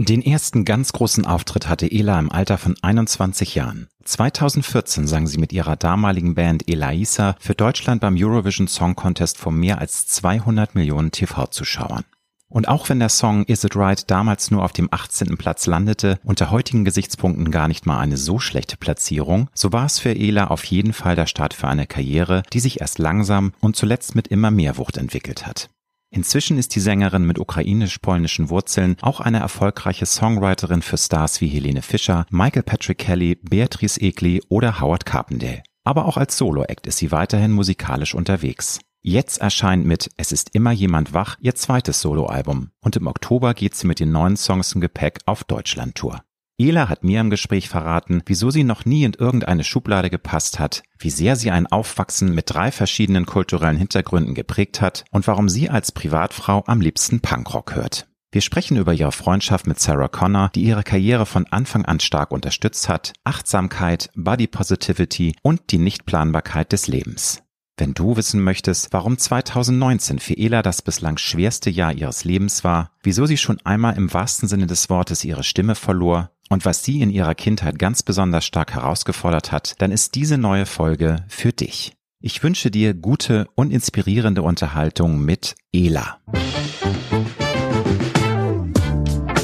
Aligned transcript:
Den 0.00 0.22
ersten 0.22 0.64
ganz 0.64 0.92
großen 0.92 1.26
Auftritt 1.26 1.68
hatte 1.68 1.90
Ela 1.90 2.20
im 2.20 2.30
Alter 2.30 2.56
von 2.56 2.76
21 2.80 3.56
Jahren. 3.56 3.88
2014 4.04 5.08
sang 5.08 5.26
sie 5.26 5.38
mit 5.38 5.52
ihrer 5.52 5.74
damaligen 5.74 6.36
Band 6.36 6.70
Elaisa 6.70 7.34
für 7.40 7.56
Deutschland 7.56 8.00
beim 8.00 8.14
Eurovision 8.16 8.68
Song 8.68 8.94
Contest 8.94 9.38
vor 9.38 9.50
mehr 9.50 9.80
als 9.80 10.06
200 10.06 10.76
Millionen 10.76 11.10
TV-Zuschauern. 11.10 12.04
Und 12.48 12.68
auch 12.68 12.88
wenn 12.88 13.00
der 13.00 13.08
Song 13.08 13.44
Is 13.46 13.64
It 13.64 13.74
Right 13.74 14.08
damals 14.08 14.52
nur 14.52 14.64
auf 14.64 14.72
dem 14.72 14.88
18. 14.88 15.36
Platz 15.36 15.66
landete, 15.66 16.20
unter 16.22 16.52
heutigen 16.52 16.84
Gesichtspunkten 16.84 17.50
gar 17.50 17.66
nicht 17.66 17.84
mal 17.84 17.98
eine 17.98 18.18
so 18.18 18.38
schlechte 18.38 18.76
Platzierung, 18.76 19.48
so 19.52 19.72
war 19.72 19.86
es 19.86 19.98
für 19.98 20.14
Ela 20.14 20.46
auf 20.46 20.62
jeden 20.62 20.92
Fall 20.92 21.16
der 21.16 21.26
Start 21.26 21.54
für 21.54 21.66
eine 21.66 21.88
Karriere, 21.88 22.44
die 22.52 22.60
sich 22.60 22.80
erst 22.80 23.00
langsam 23.00 23.52
und 23.58 23.74
zuletzt 23.74 24.14
mit 24.14 24.28
immer 24.28 24.52
mehr 24.52 24.78
Wucht 24.78 24.96
entwickelt 24.96 25.44
hat. 25.44 25.70
Inzwischen 26.10 26.58
ist 26.58 26.74
die 26.74 26.80
Sängerin 26.80 27.24
mit 27.24 27.38
ukrainisch-polnischen 27.38 28.48
Wurzeln 28.48 28.96
auch 29.02 29.20
eine 29.20 29.40
erfolgreiche 29.40 30.06
Songwriterin 30.06 30.82
für 30.82 30.96
Stars 30.96 31.40
wie 31.40 31.48
Helene 31.48 31.82
Fischer, 31.82 32.24
Michael 32.30 32.62
Patrick 32.62 32.98
Kelly, 32.98 33.36
Beatrice 33.36 34.00
Egli 34.00 34.42
oder 34.48 34.80
Howard 34.80 35.04
Carpendale. 35.04 35.62
Aber 35.84 36.06
auch 36.06 36.16
als 36.16 36.36
Solo-Act 36.36 36.86
ist 36.86 36.98
sie 36.98 37.12
weiterhin 37.12 37.52
musikalisch 37.52 38.14
unterwegs. 38.14 38.80
Jetzt 39.00 39.38
erscheint 39.38 39.86
mit 39.86 40.10
Es 40.16 40.32
ist 40.32 40.54
immer 40.54 40.72
jemand 40.72 41.14
wach 41.14 41.36
ihr 41.40 41.54
zweites 41.54 42.00
Soloalbum 42.00 42.70
und 42.80 42.96
im 42.96 43.06
Oktober 43.06 43.54
geht 43.54 43.74
sie 43.74 43.86
mit 43.86 44.00
den 44.00 44.10
neuen 44.10 44.36
Songs 44.36 44.72
im 44.72 44.80
Gepäck 44.80 45.20
auf 45.24 45.44
Deutschland-Tour. 45.44 46.20
Ela 46.60 46.88
hat 46.88 47.04
mir 47.04 47.20
im 47.20 47.30
Gespräch 47.30 47.68
verraten, 47.68 48.20
wieso 48.26 48.50
sie 48.50 48.64
noch 48.64 48.84
nie 48.84 49.04
in 49.04 49.12
irgendeine 49.12 49.62
Schublade 49.62 50.10
gepasst 50.10 50.58
hat, 50.58 50.82
wie 50.98 51.10
sehr 51.10 51.36
sie 51.36 51.52
ein 51.52 51.68
Aufwachsen 51.68 52.34
mit 52.34 52.52
drei 52.52 52.72
verschiedenen 52.72 53.26
kulturellen 53.26 53.76
Hintergründen 53.76 54.34
geprägt 54.34 54.80
hat 54.80 55.04
und 55.12 55.28
warum 55.28 55.48
sie 55.48 55.70
als 55.70 55.92
Privatfrau 55.92 56.64
am 56.66 56.80
liebsten 56.80 57.20
Punkrock 57.20 57.76
hört. 57.76 58.08
Wir 58.32 58.40
sprechen 58.40 58.76
über 58.76 58.92
ihre 58.92 59.12
Freundschaft 59.12 59.68
mit 59.68 59.78
Sarah 59.78 60.08
Connor, 60.08 60.50
die 60.52 60.64
ihre 60.64 60.82
Karriere 60.82 61.26
von 61.26 61.46
Anfang 61.46 61.84
an 61.84 62.00
stark 62.00 62.32
unterstützt 62.32 62.88
hat, 62.88 63.12
Achtsamkeit, 63.22 64.10
Body 64.16 64.48
Positivity 64.48 65.36
und 65.42 65.70
die 65.70 65.78
Nichtplanbarkeit 65.78 66.72
des 66.72 66.88
Lebens. 66.88 67.44
Wenn 67.78 67.94
du 67.94 68.16
wissen 68.16 68.42
möchtest, 68.42 68.92
warum 68.92 69.16
2019 69.16 70.18
für 70.18 70.36
Ela 70.36 70.62
das 70.62 70.82
bislang 70.82 71.16
schwerste 71.16 71.70
Jahr 71.70 71.92
ihres 71.92 72.24
Lebens 72.24 72.64
war, 72.64 72.90
wieso 73.04 73.24
sie 73.24 73.36
schon 73.36 73.60
einmal 73.64 73.96
im 73.96 74.12
wahrsten 74.12 74.48
Sinne 74.48 74.66
des 74.66 74.90
Wortes 74.90 75.24
ihre 75.24 75.44
Stimme 75.44 75.76
verlor 75.76 76.32
und 76.48 76.64
was 76.64 76.84
sie 76.84 77.00
in 77.00 77.10
ihrer 77.10 77.34
Kindheit 77.34 77.78
ganz 77.78 78.02
besonders 78.02 78.44
stark 78.44 78.74
herausgefordert 78.74 79.52
hat, 79.52 79.74
dann 79.78 79.92
ist 79.92 80.14
diese 80.14 80.38
neue 80.38 80.66
Folge 80.66 81.24
für 81.28 81.52
dich. 81.52 81.92
Ich 82.20 82.42
wünsche 82.42 82.70
dir 82.70 82.94
gute 82.94 83.46
und 83.54 83.72
inspirierende 83.72 84.42
Unterhaltung 84.42 85.24
mit 85.24 85.54
Ela. 85.72 86.18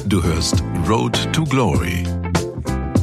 Du 0.06 0.22
hörst 0.22 0.62
Road 0.88 1.33
to 1.33 1.44
Glory 1.44 2.05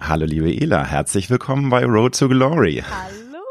Hallo 0.00 0.24
liebe 0.24 0.50
Ela, 0.52 0.84
herzlich 0.84 1.30
willkommen 1.30 1.70
bei 1.70 1.84
Road 1.84 2.18
to 2.18 2.28
Glory. 2.28 2.82
Hallo, 2.90 3.42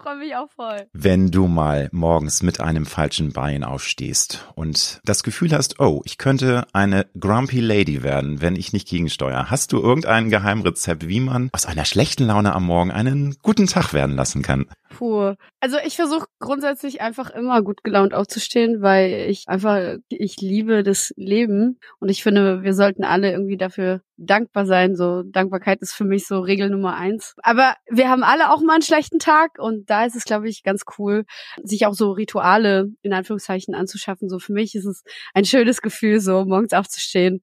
freue 0.00 0.16
mich 0.16 0.34
auch 0.34 0.50
voll. 0.50 0.86
Wenn 0.92 1.30
du 1.30 1.46
mal 1.46 1.88
morgens 1.92 2.42
mit 2.42 2.60
einem 2.60 2.86
falschen 2.86 3.32
Bein 3.32 3.62
aufstehst 3.62 4.48
und 4.54 5.00
das 5.04 5.22
Gefühl 5.22 5.52
hast, 5.52 5.78
oh, 5.80 6.00
ich 6.04 6.18
könnte 6.18 6.66
eine 6.72 7.06
Grumpy 7.18 7.60
Lady 7.60 8.02
werden, 8.02 8.40
wenn 8.40 8.56
ich 8.56 8.72
nicht 8.72 8.88
gegensteuere, 8.88 9.50
hast 9.50 9.72
du 9.72 9.80
irgendein 9.80 10.30
Geheimrezept, 10.30 11.06
wie 11.08 11.20
man 11.20 11.50
aus 11.52 11.66
einer 11.66 11.84
schlechten 11.84 12.24
Laune 12.24 12.54
am 12.54 12.64
Morgen 12.64 12.90
einen 12.90 13.36
guten 13.42 13.66
Tag 13.66 13.92
werden 13.92 14.16
lassen 14.16 14.42
kann? 14.42 14.66
Puh. 14.92 15.34
Also 15.60 15.78
ich 15.84 15.96
versuche 15.96 16.26
grundsätzlich 16.38 17.00
einfach 17.00 17.30
immer 17.30 17.62
gut 17.62 17.82
gelaunt 17.82 18.12
aufzustehen, 18.12 18.82
weil 18.82 19.26
ich 19.30 19.44
einfach, 19.48 19.96
ich 20.08 20.36
liebe 20.36 20.82
das 20.82 21.14
Leben 21.16 21.78
und 21.98 22.10
ich 22.10 22.22
finde, 22.22 22.62
wir 22.62 22.74
sollten 22.74 23.04
alle 23.04 23.32
irgendwie 23.32 23.56
dafür 23.56 24.02
dankbar 24.18 24.66
sein. 24.66 24.94
So 24.94 25.22
Dankbarkeit 25.22 25.80
ist 25.80 25.94
für 25.94 26.04
mich 26.04 26.26
so 26.26 26.40
Regel 26.40 26.68
Nummer 26.68 26.96
eins. 26.96 27.34
Aber 27.42 27.74
wir 27.90 28.10
haben 28.10 28.22
alle 28.22 28.52
auch 28.52 28.60
mal 28.60 28.74
einen 28.74 28.82
schlechten 28.82 29.18
Tag 29.18 29.58
und 29.58 29.88
da 29.88 30.04
ist 30.04 30.14
es, 30.14 30.24
glaube 30.24 30.48
ich, 30.48 30.62
ganz 30.62 30.82
cool, 30.98 31.24
sich 31.62 31.86
auch 31.86 31.94
so 31.94 32.12
Rituale 32.12 32.90
in 33.00 33.14
Anführungszeichen 33.14 33.74
anzuschaffen. 33.74 34.28
So 34.28 34.38
für 34.38 34.52
mich 34.52 34.74
ist 34.74 34.84
es 34.84 35.04
ein 35.32 35.46
schönes 35.46 35.80
Gefühl, 35.80 36.20
so 36.20 36.44
morgens 36.44 36.74
aufzustehen 36.74 37.40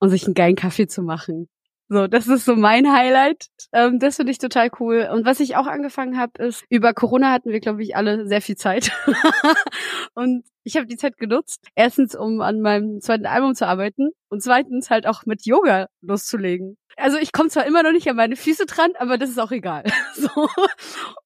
und 0.00 0.10
sich 0.10 0.24
einen 0.24 0.34
geilen 0.34 0.56
Kaffee 0.56 0.88
zu 0.88 1.02
machen. 1.02 1.48
So, 1.92 2.06
das 2.06 2.28
ist 2.28 2.44
so 2.44 2.54
mein 2.54 2.92
Highlight. 2.92 3.48
Ähm, 3.72 3.98
das 3.98 4.14
finde 4.14 4.30
ich 4.30 4.38
total 4.38 4.70
cool. 4.78 5.08
Und 5.12 5.26
was 5.26 5.40
ich 5.40 5.56
auch 5.56 5.66
angefangen 5.66 6.16
habe, 6.16 6.40
ist, 6.40 6.64
über 6.68 6.94
Corona 6.94 7.32
hatten 7.32 7.50
wir, 7.50 7.58
glaube 7.58 7.82
ich, 7.82 7.96
alle 7.96 8.28
sehr 8.28 8.40
viel 8.40 8.56
Zeit. 8.56 8.92
und 10.14 10.44
ich 10.62 10.76
habe 10.76 10.86
die 10.86 10.96
Zeit 10.96 11.16
genutzt, 11.16 11.66
erstens, 11.74 12.14
um 12.14 12.42
an 12.42 12.60
meinem 12.60 13.00
zweiten 13.00 13.26
Album 13.26 13.56
zu 13.56 13.66
arbeiten 13.66 14.10
und 14.28 14.40
zweitens 14.40 14.88
halt 14.88 15.08
auch 15.08 15.26
mit 15.26 15.44
Yoga 15.46 15.88
loszulegen. 16.00 16.76
Also 17.00 17.18
ich 17.18 17.32
komme 17.32 17.48
zwar 17.48 17.66
immer 17.66 17.82
noch 17.82 17.92
nicht 17.92 18.08
an 18.08 18.16
meine 18.16 18.36
Füße 18.36 18.66
dran, 18.66 18.90
aber 18.98 19.18
das 19.18 19.30
ist 19.30 19.40
auch 19.40 19.50
egal. 19.50 19.84
so. 20.14 20.48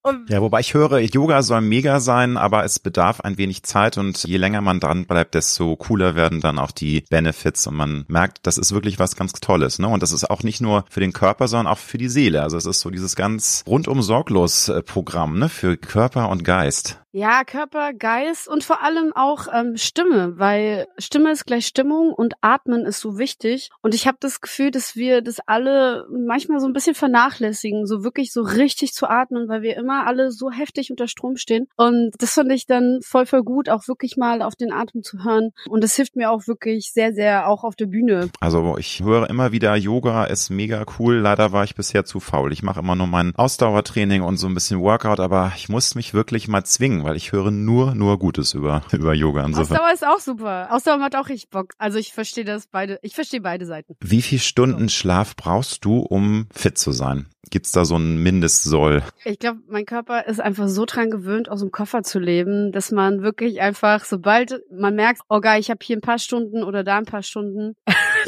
Und 0.01 0.29
ja, 0.29 0.41
wobei 0.41 0.59
ich 0.61 0.73
höre, 0.73 0.99
Yoga 0.99 1.41
soll 1.41 1.61
mega 1.61 1.99
sein, 1.99 2.37
aber 2.37 2.63
es 2.63 2.79
bedarf 2.79 3.21
ein 3.21 3.37
wenig 3.37 3.63
Zeit 3.63 3.97
und 3.97 4.23
je 4.23 4.37
länger 4.37 4.61
man 4.61 4.79
dran 4.79 5.05
bleibt, 5.05 5.35
desto 5.35 5.75
cooler 5.75 6.15
werden 6.15 6.41
dann 6.41 6.59
auch 6.59 6.71
die 6.71 7.01
Benefits 7.09 7.67
und 7.67 7.75
man 7.75 8.05
merkt, 8.07 8.39
das 8.43 8.57
ist 8.57 8.73
wirklich 8.73 8.99
was 8.99 9.15
ganz 9.15 9.33
Tolles. 9.33 9.79
Ne? 9.79 9.87
Und 9.87 10.01
das 10.03 10.11
ist 10.11 10.29
auch 10.29 10.43
nicht 10.43 10.61
nur 10.61 10.85
für 10.89 10.99
den 10.99 11.13
Körper, 11.13 11.47
sondern 11.47 11.67
auch 11.67 11.77
für 11.77 11.97
die 11.97 12.09
Seele. 12.09 12.41
Also 12.41 12.57
es 12.57 12.65
ist 12.65 12.79
so 12.79 12.89
dieses 12.89 13.15
ganz 13.15 13.63
rundum 13.67 14.01
sorglos 14.01 14.69
äh, 14.69 14.81
Programm 14.81 15.39
ne? 15.39 15.49
für 15.49 15.77
Körper 15.77 16.29
und 16.29 16.43
Geist. 16.43 16.99
Ja, 17.17 17.45
Körper, 17.45 17.93
Geist 17.93 18.45
und 18.49 18.65
vor 18.65 18.83
allem 18.83 19.13
auch 19.15 19.47
ähm, 19.53 19.77
Stimme, 19.77 20.37
weil 20.37 20.85
Stimme 20.97 21.31
ist 21.31 21.45
gleich 21.45 21.65
Stimmung 21.65 22.11
und 22.11 22.33
Atmen 22.41 22.83
ist 22.83 22.99
so 22.99 23.17
wichtig. 23.17 23.69
Und 23.81 23.95
ich 23.95 24.05
habe 24.05 24.17
das 24.19 24.41
Gefühl, 24.41 24.69
dass 24.69 24.97
wir 24.97 25.21
das 25.21 25.39
alle 25.45 26.07
manchmal 26.11 26.59
so 26.59 26.67
ein 26.67 26.73
bisschen 26.73 26.93
vernachlässigen, 26.93 27.87
so 27.87 28.03
wirklich 28.03 28.33
so 28.33 28.41
richtig 28.41 28.91
zu 28.91 29.07
atmen, 29.07 29.47
weil 29.47 29.61
wir 29.61 29.77
immer 29.77 30.05
alle 30.05 30.29
so 30.33 30.51
heftig 30.51 30.91
unter 30.91 31.07
Strom 31.07 31.37
stehen. 31.37 31.69
Und 31.77 32.11
das 32.17 32.33
finde 32.33 32.53
ich 32.53 32.65
dann 32.65 32.99
voll, 33.01 33.25
voll 33.25 33.43
gut, 33.43 33.69
auch 33.69 33.87
wirklich 33.87 34.17
mal 34.17 34.41
auf 34.41 34.57
den 34.57 34.73
Atem 34.73 35.01
zu 35.01 35.23
hören. 35.23 35.51
Und 35.69 35.85
das 35.85 35.95
hilft 35.95 36.17
mir 36.17 36.31
auch 36.31 36.47
wirklich 36.47 36.91
sehr, 36.91 37.13
sehr 37.13 37.47
auch 37.47 37.63
auf 37.63 37.77
der 37.77 37.85
Bühne. 37.85 38.29
Also 38.41 38.77
ich 38.77 39.01
höre 39.01 39.29
immer 39.29 39.53
wieder, 39.53 39.73
Yoga 39.77 40.25
ist 40.25 40.49
mega 40.49 40.83
cool. 40.99 41.15
Leider 41.15 41.53
war 41.53 41.63
ich 41.63 41.75
bisher 41.75 42.03
zu 42.03 42.19
faul. 42.19 42.51
Ich 42.51 42.61
mache 42.61 42.81
immer 42.81 42.97
nur 42.97 43.07
mein 43.07 43.33
Ausdauertraining 43.37 44.21
und 44.21 44.35
so 44.35 44.47
ein 44.47 44.53
bisschen 44.53 44.81
Workout, 44.81 45.21
aber 45.21 45.53
ich 45.55 45.69
muss 45.69 45.95
mich 45.95 46.13
wirklich 46.13 46.49
mal 46.49 46.65
zwingen 46.65 47.04
weil 47.05 47.15
ich 47.15 47.31
höre 47.31 47.51
nur, 47.51 47.95
nur 47.95 48.19
Gutes 48.19 48.53
über, 48.53 48.81
über 48.91 49.13
Yoga. 49.13 49.45
Insofern. 49.45 49.77
Ausdauer 49.77 49.93
ist 49.93 50.05
auch 50.05 50.19
super. 50.19 50.67
Ausdauer 50.71 50.97
macht 50.97 51.15
auch 51.15 51.29
richtig 51.29 51.49
Bock. 51.49 51.73
Also 51.77 51.99
ich 51.99 52.13
verstehe 52.13 52.43
das 52.43 52.67
beide, 52.67 52.99
ich 53.03 53.15
verstehe 53.15 53.41
beide 53.41 53.65
Seiten. 53.65 53.95
Wie 54.01 54.21
viel 54.21 54.39
Stunden 54.39 54.89
Schlaf 54.89 55.35
brauchst 55.35 55.85
du, 55.85 55.99
um 55.99 56.47
fit 56.51 56.77
zu 56.77 56.91
sein? 56.91 57.27
Gibt's 57.51 57.71
da 57.71 57.85
so 57.85 57.95
ein 57.95 58.17
Mindestsoll? 58.23 59.03
Ich 59.23 59.37
glaube, 59.37 59.59
mein 59.67 59.85
Körper 59.85 60.25
ist 60.25 60.41
einfach 60.41 60.67
so 60.67 60.85
dran 60.85 61.11
gewöhnt, 61.11 61.47
aus 61.47 61.59
dem 61.59 61.71
Koffer 61.71 62.01
zu 62.01 62.17
leben, 62.17 62.71
dass 62.71 62.91
man 62.91 63.21
wirklich 63.21 63.61
einfach, 63.61 64.03
sobald 64.03 64.61
man 64.71 64.95
merkt, 64.95 65.21
oh 65.29 65.39
geil, 65.41 65.59
ich 65.59 65.69
habe 65.69 65.79
hier 65.83 65.97
ein 65.97 66.01
paar 66.01 66.17
Stunden 66.17 66.63
oder 66.63 66.83
da 66.83 66.97
ein 66.97 67.05
paar 67.05 67.21
Stunden, 67.21 67.75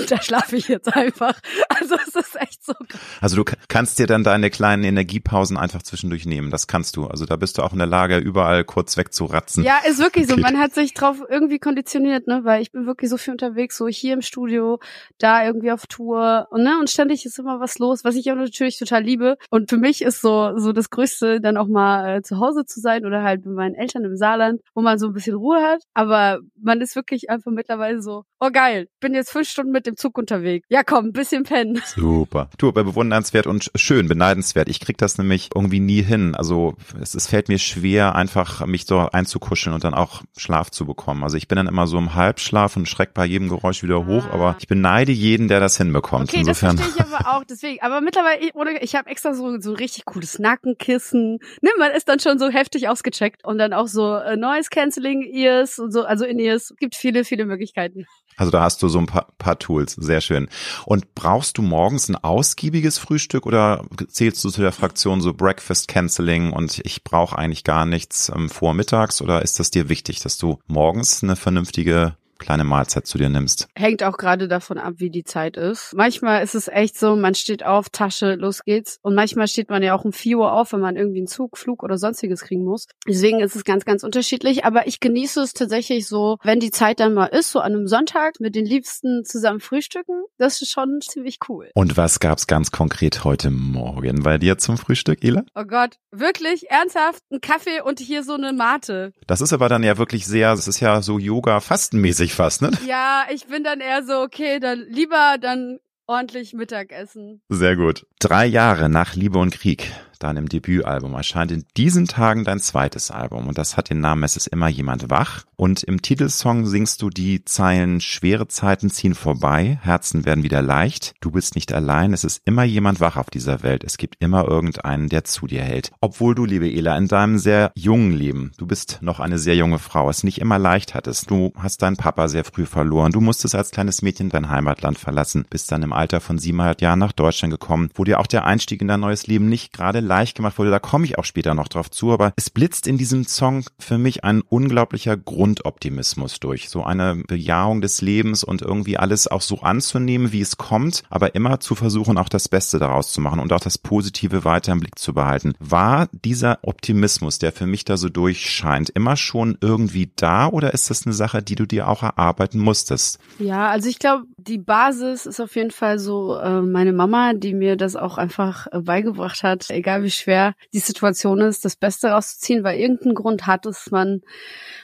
da 0.09 0.21
schlafe 0.21 0.55
ich 0.55 0.67
jetzt 0.67 0.93
einfach. 0.93 1.39
Also 1.69 1.95
es 1.95 2.15
ist 2.15 2.35
echt 2.39 2.65
so. 2.65 2.73
Also 3.21 3.35
du 3.35 3.43
kannst 3.67 3.99
dir 3.99 4.07
dann 4.07 4.23
deine 4.23 4.49
kleinen 4.49 4.83
Energiepausen 4.83 5.57
einfach 5.57 5.81
zwischendurch 5.83 6.25
nehmen. 6.25 6.51
Das 6.51 6.67
kannst 6.67 6.95
du. 6.95 7.07
Also 7.07 7.25
da 7.25 7.35
bist 7.35 7.57
du 7.57 7.63
auch 7.63 7.71
in 7.71 7.77
der 7.79 7.87
Lage, 7.87 8.17
überall 8.17 8.63
kurz 8.63 8.97
wegzuratzen. 8.97 9.63
Ja, 9.63 9.79
ist 9.87 9.99
wirklich 9.99 10.27
so. 10.27 10.37
Man 10.37 10.57
hat 10.57 10.73
sich 10.73 10.93
drauf 10.93 11.17
irgendwie 11.27 11.59
konditioniert, 11.59 12.27
ne, 12.27 12.41
weil 12.43 12.61
ich 12.61 12.71
bin 12.71 12.85
wirklich 12.85 13.09
so 13.09 13.17
viel 13.17 13.31
unterwegs, 13.31 13.77
so 13.77 13.87
hier 13.87 14.13
im 14.13 14.21
Studio, 14.21 14.79
da 15.17 15.45
irgendwie 15.45 15.71
auf 15.71 15.87
Tour 15.87 16.47
und 16.51 16.63
ne 16.63 16.77
und 16.79 16.89
ständig 16.89 17.25
ist 17.25 17.39
immer 17.39 17.59
was 17.59 17.79
los, 17.79 18.03
was 18.03 18.15
ich 18.15 18.31
auch 18.31 18.35
natürlich 18.35 18.77
total 18.77 19.03
liebe. 19.03 19.37
Und 19.49 19.69
für 19.69 19.77
mich 19.77 20.01
ist 20.01 20.21
so 20.21 20.57
so 20.57 20.73
das 20.73 20.89
Größte 20.89 21.41
dann 21.41 21.57
auch 21.57 21.67
mal 21.67 22.17
äh, 22.17 22.21
zu 22.21 22.39
Hause 22.39 22.65
zu 22.65 22.79
sein 22.79 23.05
oder 23.05 23.23
halt 23.23 23.43
bei 23.43 23.51
meinen 23.51 23.75
Eltern 23.75 24.03
im 24.03 24.15
Saarland, 24.15 24.61
wo 24.73 24.81
man 24.81 24.99
so 24.99 25.07
ein 25.07 25.13
bisschen 25.13 25.35
Ruhe 25.35 25.61
hat. 25.61 25.83
Aber 25.93 26.39
man 26.61 26.81
ist 26.81 26.95
wirklich 26.95 27.29
einfach 27.29 27.51
mittlerweile 27.51 28.01
so, 28.01 28.23
oh 28.39 28.49
geil, 28.51 28.87
bin 28.99 29.13
jetzt 29.13 29.31
fünf 29.31 29.47
Stunden 29.49 29.71
mit 29.71 29.86
dem 29.87 29.97
Zug 29.97 30.17
unterwegs. 30.17 30.67
Ja 30.69 30.83
komm, 30.83 31.07
ein 31.07 31.13
bisschen 31.13 31.43
pennen. 31.43 31.81
Super. 31.85 32.49
Du, 32.57 32.71
bevor, 32.71 32.97
bewundernswert 32.97 33.45
und 33.45 33.71
schön, 33.75 34.07
beneidenswert. 34.07 34.67
Ich 34.69 34.79
krieg 34.79 34.97
das 34.97 35.19
nämlich 35.19 35.49
irgendwie 35.53 35.79
nie 35.79 36.01
hin. 36.01 36.33
Also 36.35 36.75
es, 36.99 37.13
es 37.13 37.27
fällt 37.27 37.47
mir 37.47 37.59
schwer, 37.59 38.15
einfach 38.15 38.65
mich 38.65 38.85
so 38.85 38.99
einzukuscheln 38.99 39.73
und 39.73 39.83
dann 39.83 39.93
auch 39.93 40.23
Schlaf 40.35 40.71
zu 40.71 40.85
bekommen. 40.85 41.23
Also 41.23 41.37
ich 41.37 41.47
bin 41.47 41.57
dann 41.57 41.67
immer 41.67 41.85
so 41.85 41.99
im 41.99 42.15
Halbschlaf 42.15 42.75
und 42.75 42.87
schreck 42.87 43.13
bei 43.13 43.25
jedem 43.25 43.49
Geräusch 43.49 43.83
wieder 43.83 44.07
hoch, 44.07 44.25
ah. 44.31 44.33
aber 44.33 44.55
ich 44.59 44.67
beneide 44.67 45.11
jeden, 45.11 45.47
der 45.47 45.59
das 45.59 45.77
hinbekommt. 45.77 46.29
Okay, 46.29 46.39
Insofern. 46.39 46.77
das 46.77 46.85
verstehe 46.87 47.05
ich 47.05 47.13
aber 47.13 47.37
auch. 47.37 47.43
Deswegen, 47.43 47.81
aber 47.81 48.01
mittlerweile, 48.01 48.39
ich, 48.41 48.55
oder 48.55 48.81
ich 48.81 48.95
habe 48.95 49.09
extra 49.09 49.35
so 49.35 49.59
so 49.59 49.73
richtig 49.73 50.05
cooles 50.05 50.39
Nackenkissen. 50.39 51.39
Ne, 51.61 51.69
man 51.77 51.91
ist 51.91 52.09
dann 52.09 52.19
schon 52.19 52.39
so 52.39 52.49
heftig 52.49 52.89
ausgecheckt 52.89 53.45
und 53.45 53.59
dann 53.59 53.73
auch 53.73 53.87
so 53.87 54.15
äh, 54.15 54.37
Noise 54.37 54.69
Cancelling 54.71 55.21
Ears 55.21 55.77
und 55.77 55.91
so, 55.91 56.03
also 56.03 56.25
in 56.25 56.39
Ears. 56.39 56.73
Gibt 56.79 56.95
viele, 56.95 57.23
viele 57.23 57.45
Möglichkeiten. 57.45 58.07
Also 58.37 58.51
da 58.51 58.61
hast 58.61 58.81
du 58.83 58.87
so 58.87 58.99
ein 58.99 59.07
paar, 59.07 59.27
paar 59.39 59.59
Tools, 59.59 59.93
sehr 59.93 60.21
schön. 60.21 60.47
Und 60.85 61.15
brauchst 61.15 61.57
du 61.57 61.63
morgens 61.63 62.07
ein 62.07 62.15
ausgiebiges 62.15 62.99
Frühstück 62.99 63.45
oder 63.45 63.83
zählst 64.07 64.43
du 64.43 64.49
zu 64.49 64.61
der 64.61 64.71
Fraktion 64.71 65.21
so 65.21 65.33
Breakfast 65.33 65.87
Canceling 65.87 66.53
und 66.53 66.79
ich 66.85 67.03
brauche 67.03 67.37
eigentlich 67.37 67.63
gar 67.63 67.85
nichts 67.85 68.31
ähm, 68.33 68.49
vormittags 68.49 69.21
oder 69.21 69.41
ist 69.41 69.59
das 69.59 69.71
dir 69.71 69.89
wichtig, 69.89 70.19
dass 70.19 70.37
du 70.37 70.59
morgens 70.67 71.23
eine 71.23 71.35
vernünftige 71.35 72.15
kleine 72.39 72.63
Mahlzeit 72.63 73.07
zu 73.07 73.17
dir 73.17 73.29
nimmst. 73.29 73.67
Hängt 73.75 74.03
auch 74.03 74.17
gerade 74.17 74.47
davon 74.47 74.77
ab, 74.77 74.95
wie 74.97 75.09
die 75.09 75.23
Zeit 75.23 75.57
ist. 75.57 75.93
Manchmal 75.95 76.43
ist 76.43 76.55
es 76.55 76.67
echt 76.67 76.97
so, 76.97 77.15
man 77.15 77.35
steht 77.35 77.65
auf, 77.65 77.89
Tasche, 77.89 78.35
los 78.35 78.63
geht's. 78.63 78.99
Und 79.01 79.15
manchmal 79.15 79.47
steht 79.47 79.69
man 79.69 79.83
ja 79.83 79.95
auch 79.95 80.05
um 80.05 80.13
4 80.13 80.37
Uhr 80.37 80.51
auf, 80.51 80.73
wenn 80.73 80.79
man 80.79 80.95
irgendwie 80.95 81.19
einen 81.19 81.27
Zug, 81.27 81.57
Flug 81.57 81.83
oder 81.83 81.97
sonstiges 81.97 82.41
kriegen 82.41 82.63
muss. 82.63 82.87
Deswegen 83.07 83.39
ist 83.39 83.55
es 83.55 83.63
ganz, 83.63 83.85
ganz 83.85 84.03
unterschiedlich. 84.03 84.65
Aber 84.65 84.87
ich 84.87 84.99
genieße 84.99 85.41
es 85.41 85.53
tatsächlich 85.53 86.07
so, 86.07 86.37
wenn 86.43 86.59
die 86.59 86.71
Zeit 86.71 86.99
dann 86.99 87.13
mal 87.13 87.27
ist, 87.27 87.51
so 87.51 87.59
an 87.59 87.73
einem 87.73 87.87
Sonntag 87.87 88.39
mit 88.39 88.55
den 88.55 88.65
Liebsten 88.65 89.23
zusammen 89.25 89.59
frühstücken. 89.59 90.23
Das 90.37 90.61
ist 90.61 90.71
schon 90.71 90.99
ziemlich 91.01 91.39
cool. 91.49 91.69
Und 91.73 91.97
was 91.97 92.19
gab's 92.19 92.47
ganz 92.47 92.71
konkret 92.71 93.23
heute 93.23 93.49
Morgen 93.49 94.23
bei 94.23 94.37
dir 94.37 94.57
zum 94.57 94.77
Frühstück, 94.77 95.23
Ela? 95.23 95.43
Oh 95.55 95.63
Gott, 95.63 95.97
wirklich 96.11 96.69
ernsthaft 96.69 97.23
ein 97.31 97.41
Kaffee 97.41 97.81
und 97.81 97.99
hier 97.99 98.23
so 98.23 98.33
eine 98.33 98.53
Mate. 98.53 99.13
Das 99.25 99.41
ist 99.41 99.53
aber 99.53 99.69
dann 99.69 99.83
ja 99.83 99.97
wirklich 99.97 100.25
sehr, 100.25 100.51
das 100.51 100.67
ist 100.67 100.79
ja 100.79 101.01
so 101.01 101.19
Yoga-Fastenmäßig 101.19 102.26
sich 102.27 102.35
fast, 102.35 102.61
ne? 102.61 102.71
Ja, 102.85 103.25
ich 103.33 103.47
bin 103.47 103.63
dann 103.63 103.79
eher 103.79 104.03
so, 104.03 104.21
okay, 104.21 104.59
dann 104.59 104.85
lieber 104.89 105.37
dann 105.39 105.79
ordentlich 106.07 106.53
Mittagessen. 106.53 107.41
Sehr 107.49 107.75
gut. 107.75 108.05
Drei 108.19 108.45
Jahre 108.45 108.89
nach 108.89 109.15
Liebe 109.15 109.39
und 109.39 109.53
Krieg 109.53 109.91
deinem 110.19 110.49
Debütalbum, 110.49 111.13
erscheint. 111.13 111.51
In 111.51 111.65
diesen 111.75 112.07
Tagen 112.07 112.43
dein 112.43 112.59
zweites 112.59 113.11
Album. 113.11 113.47
Und 113.47 113.57
das 113.57 113.77
hat 113.77 113.89
den 113.89 113.99
Namen 113.99 114.23
Es 114.23 114.37
ist 114.37 114.47
immer 114.47 114.67
jemand 114.67 115.09
wach. 115.09 115.43
Und 115.55 115.83
im 115.83 116.01
Titelsong 116.01 116.67
singst 116.67 117.01
du 117.01 117.09
die 117.09 117.43
Zeilen 117.43 117.99
Schwere 117.99 118.47
Zeiten 118.47 118.89
ziehen 118.89 119.15
vorbei, 119.15 119.79
Herzen 119.81 120.23
werden 120.23 120.43
wieder 120.43 120.61
leicht, 120.61 121.15
du 121.19 121.31
bist 121.31 121.55
nicht 121.55 121.73
allein, 121.73 122.13
es 122.13 122.23
ist 122.23 122.41
immer 122.45 122.63
jemand 122.63 122.99
wach 122.99 123.17
auf 123.17 123.29
dieser 123.29 123.63
Welt, 123.63 123.83
es 123.83 123.97
gibt 123.97 124.15
immer 124.19 124.47
irgendeinen, 124.47 125.09
der 125.09 125.23
zu 125.23 125.47
dir 125.47 125.61
hält. 125.61 125.91
Obwohl 125.99 126.35
du, 126.35 126.45
liebe 126.45 126.71
Ela, 126.71 126.95
in 126.97 127.07
deinem 127.07 127.37
sehr 127.39 127.71
jungen 127.75 128.11
Leben, 128.11 128.51
du 128.57 128.67
bist 128.67 128.99
noch 129.01 129.19
eine 129.19 129.39
sehr 129.39 129.55
junge 129.55 129.79
Frau, 129.79 130.09
es 130.09 130.23
nicht 130.23 130.39
immer 130.39 130.59
leicht 130.59 130.93
hattest, 130.93 131.29
du 131.31 131.51
hast 131.57 131.81
deinen 131.81 131.97
Papa 131.97 132.27
sehr 132.27 132.43
früh 132.43 132.65
verloren, 132.65 133.11
du 133.11 133.21
musstest 133.21 133.55
als 133.55 133.71
kleines 133.71 134.01
Mädchen 134.01 134.29
dein 134.29 134.49
Heimatland 134.49 134.99
verlassen, 134.99 135.45
bist 135.49 135.71
dann 135.71 135.83
im 135.83 135.93
Alter 135.93 136.21
von 136.21 136.37
siebeneinhalb 136.37 136.81
Jahren 136.81 136.99
nach 136.99 137.13
Deutschland 137.13 137.51
gekommen, 137.51 137.89
wo 137.95 138.03
dir 138.03 138.19
auch 138.19 138.27
der 138.27 138.45
Einstieg 138.45 138.81
in 138.81 138.87
dein 138.87 138.99
neues 138.99 139.27
Leben 139.27 139.49
nicht 139.49 139.73
gerade 139.73 139.99
leicht 140.07 140.35
gemacht 140.35 140.57
wurde, 140.57 140.71
da 140.71 140.79
komme 140.79 141.05
ich 141.05 141.17
auch 141.17 141.25
später 141.25 141.53
noch 141.53 141.67
drauf 141.67 141.91
zu, 141.91 142.11
aber 142.11 142.33
es 142.35 142.49
blitzt 142.49 142.87
in 142.87 142.97
diesem 142.97 143.25
Song 143.25 143.65
für 143.77 143.97
mich 143.97 144.23
ein 144.23 144.41
unglaublicher 144.41 145.17
Grundoptimismus 145.17 146.39
durch. 146.39 146.69
So 146.69 146.83
eine 146.83 147.23
Bejahung 147.27 147.81
des 147.81 148.01
Lebens 148.01 148.43
und 148.43 148.61
irgendwie 148.61 148.97
alles 148.97 149.27
auch 149.27 149.41
so 149.41 149.61
anzunehmen, 149.61 150.31
wie 150.31 150.41
es 150.41 150.57
kommt, 150.57 151.03
aber 151.09 151.35
immer 151.35 151.59
zu 151.59 151.75
versuchen, 151.75 152.17
auch 152.17 152.29
das 152.29 152.49
Beste 152.49 152.79
daraus 152.79 153.11
zu 153.11 153.21
machen 153.21 153.39
und 153.39 153.53
auch 153.53 153.59
das 153.59 153.77
Positive 153.77 154.43
weiter 154.45 154.71
im 154.71 154.79
Blick 154.79 154.97
zu 154.97 155.13
behalten. 155.13 155.53
War 155.59 156.07
dieser 156.11 156.59
Optimismus, 156.63 157.39
der 157.39 157.51
für 157.51 157.67
mich 157.67 157.85
da 157.85 157.97
so 157.97 158.09
durchscheint, 158.09 158.89
immer 158.89 159.17
schon 159.17 159.57
irgendwie 159.61 160.11
da 160.15 160.47
oder 160.47 160.73
ist 160.73 160.89
das 160.89 161.05
eine 161.05 161.13
Sache, 161.13 161.43
die 161.43 161.55
du 161.55 161.65
dir 161.65 161.87
auch 161.87 162.03
erarbeiten 162.03 162.59
musstest? 162.59 163.19
Ja, 163.39 163.67
also 163.67 163.89
ich 163.89 163.99
glaube, 163.99 164.23
die 164.37 164.57
Basis 164.57 165.25
ist 165.25 165.39
auf 165.39 165.55
jeden 165.55 165.71
Fall 165.71 165.99
so 165.99 166.37
äh, 166.37 166.61
meine 166.61 166.93
Mama, 166.93 167.33
die 167.33 167.53
mir 167.53 167.75
das 167.75 167.95
auch 167.95 168.17
einfach 168.17 168.67
äh, 168.71 168.79
beigebracht 168.79 169.43
hat, 169.43 169.69
egal 169.69 169.96
wie 170.03 170.11
schwer 170.11 170.37
schwer 170.37 170.55
die 170.73 170.79
Situation 170.79 171.39
ist, 171.39 171.63
das 171.63 171.75
Beste 171.75 172.09
rauszuziehen, 172.09 172.63
weil 172.63 172.79
irgendeinen 172.79 173.15
Grund 173.15 173.47
hat, 173.47 173.65
dass 173.65 173.91
man 173.91 174.21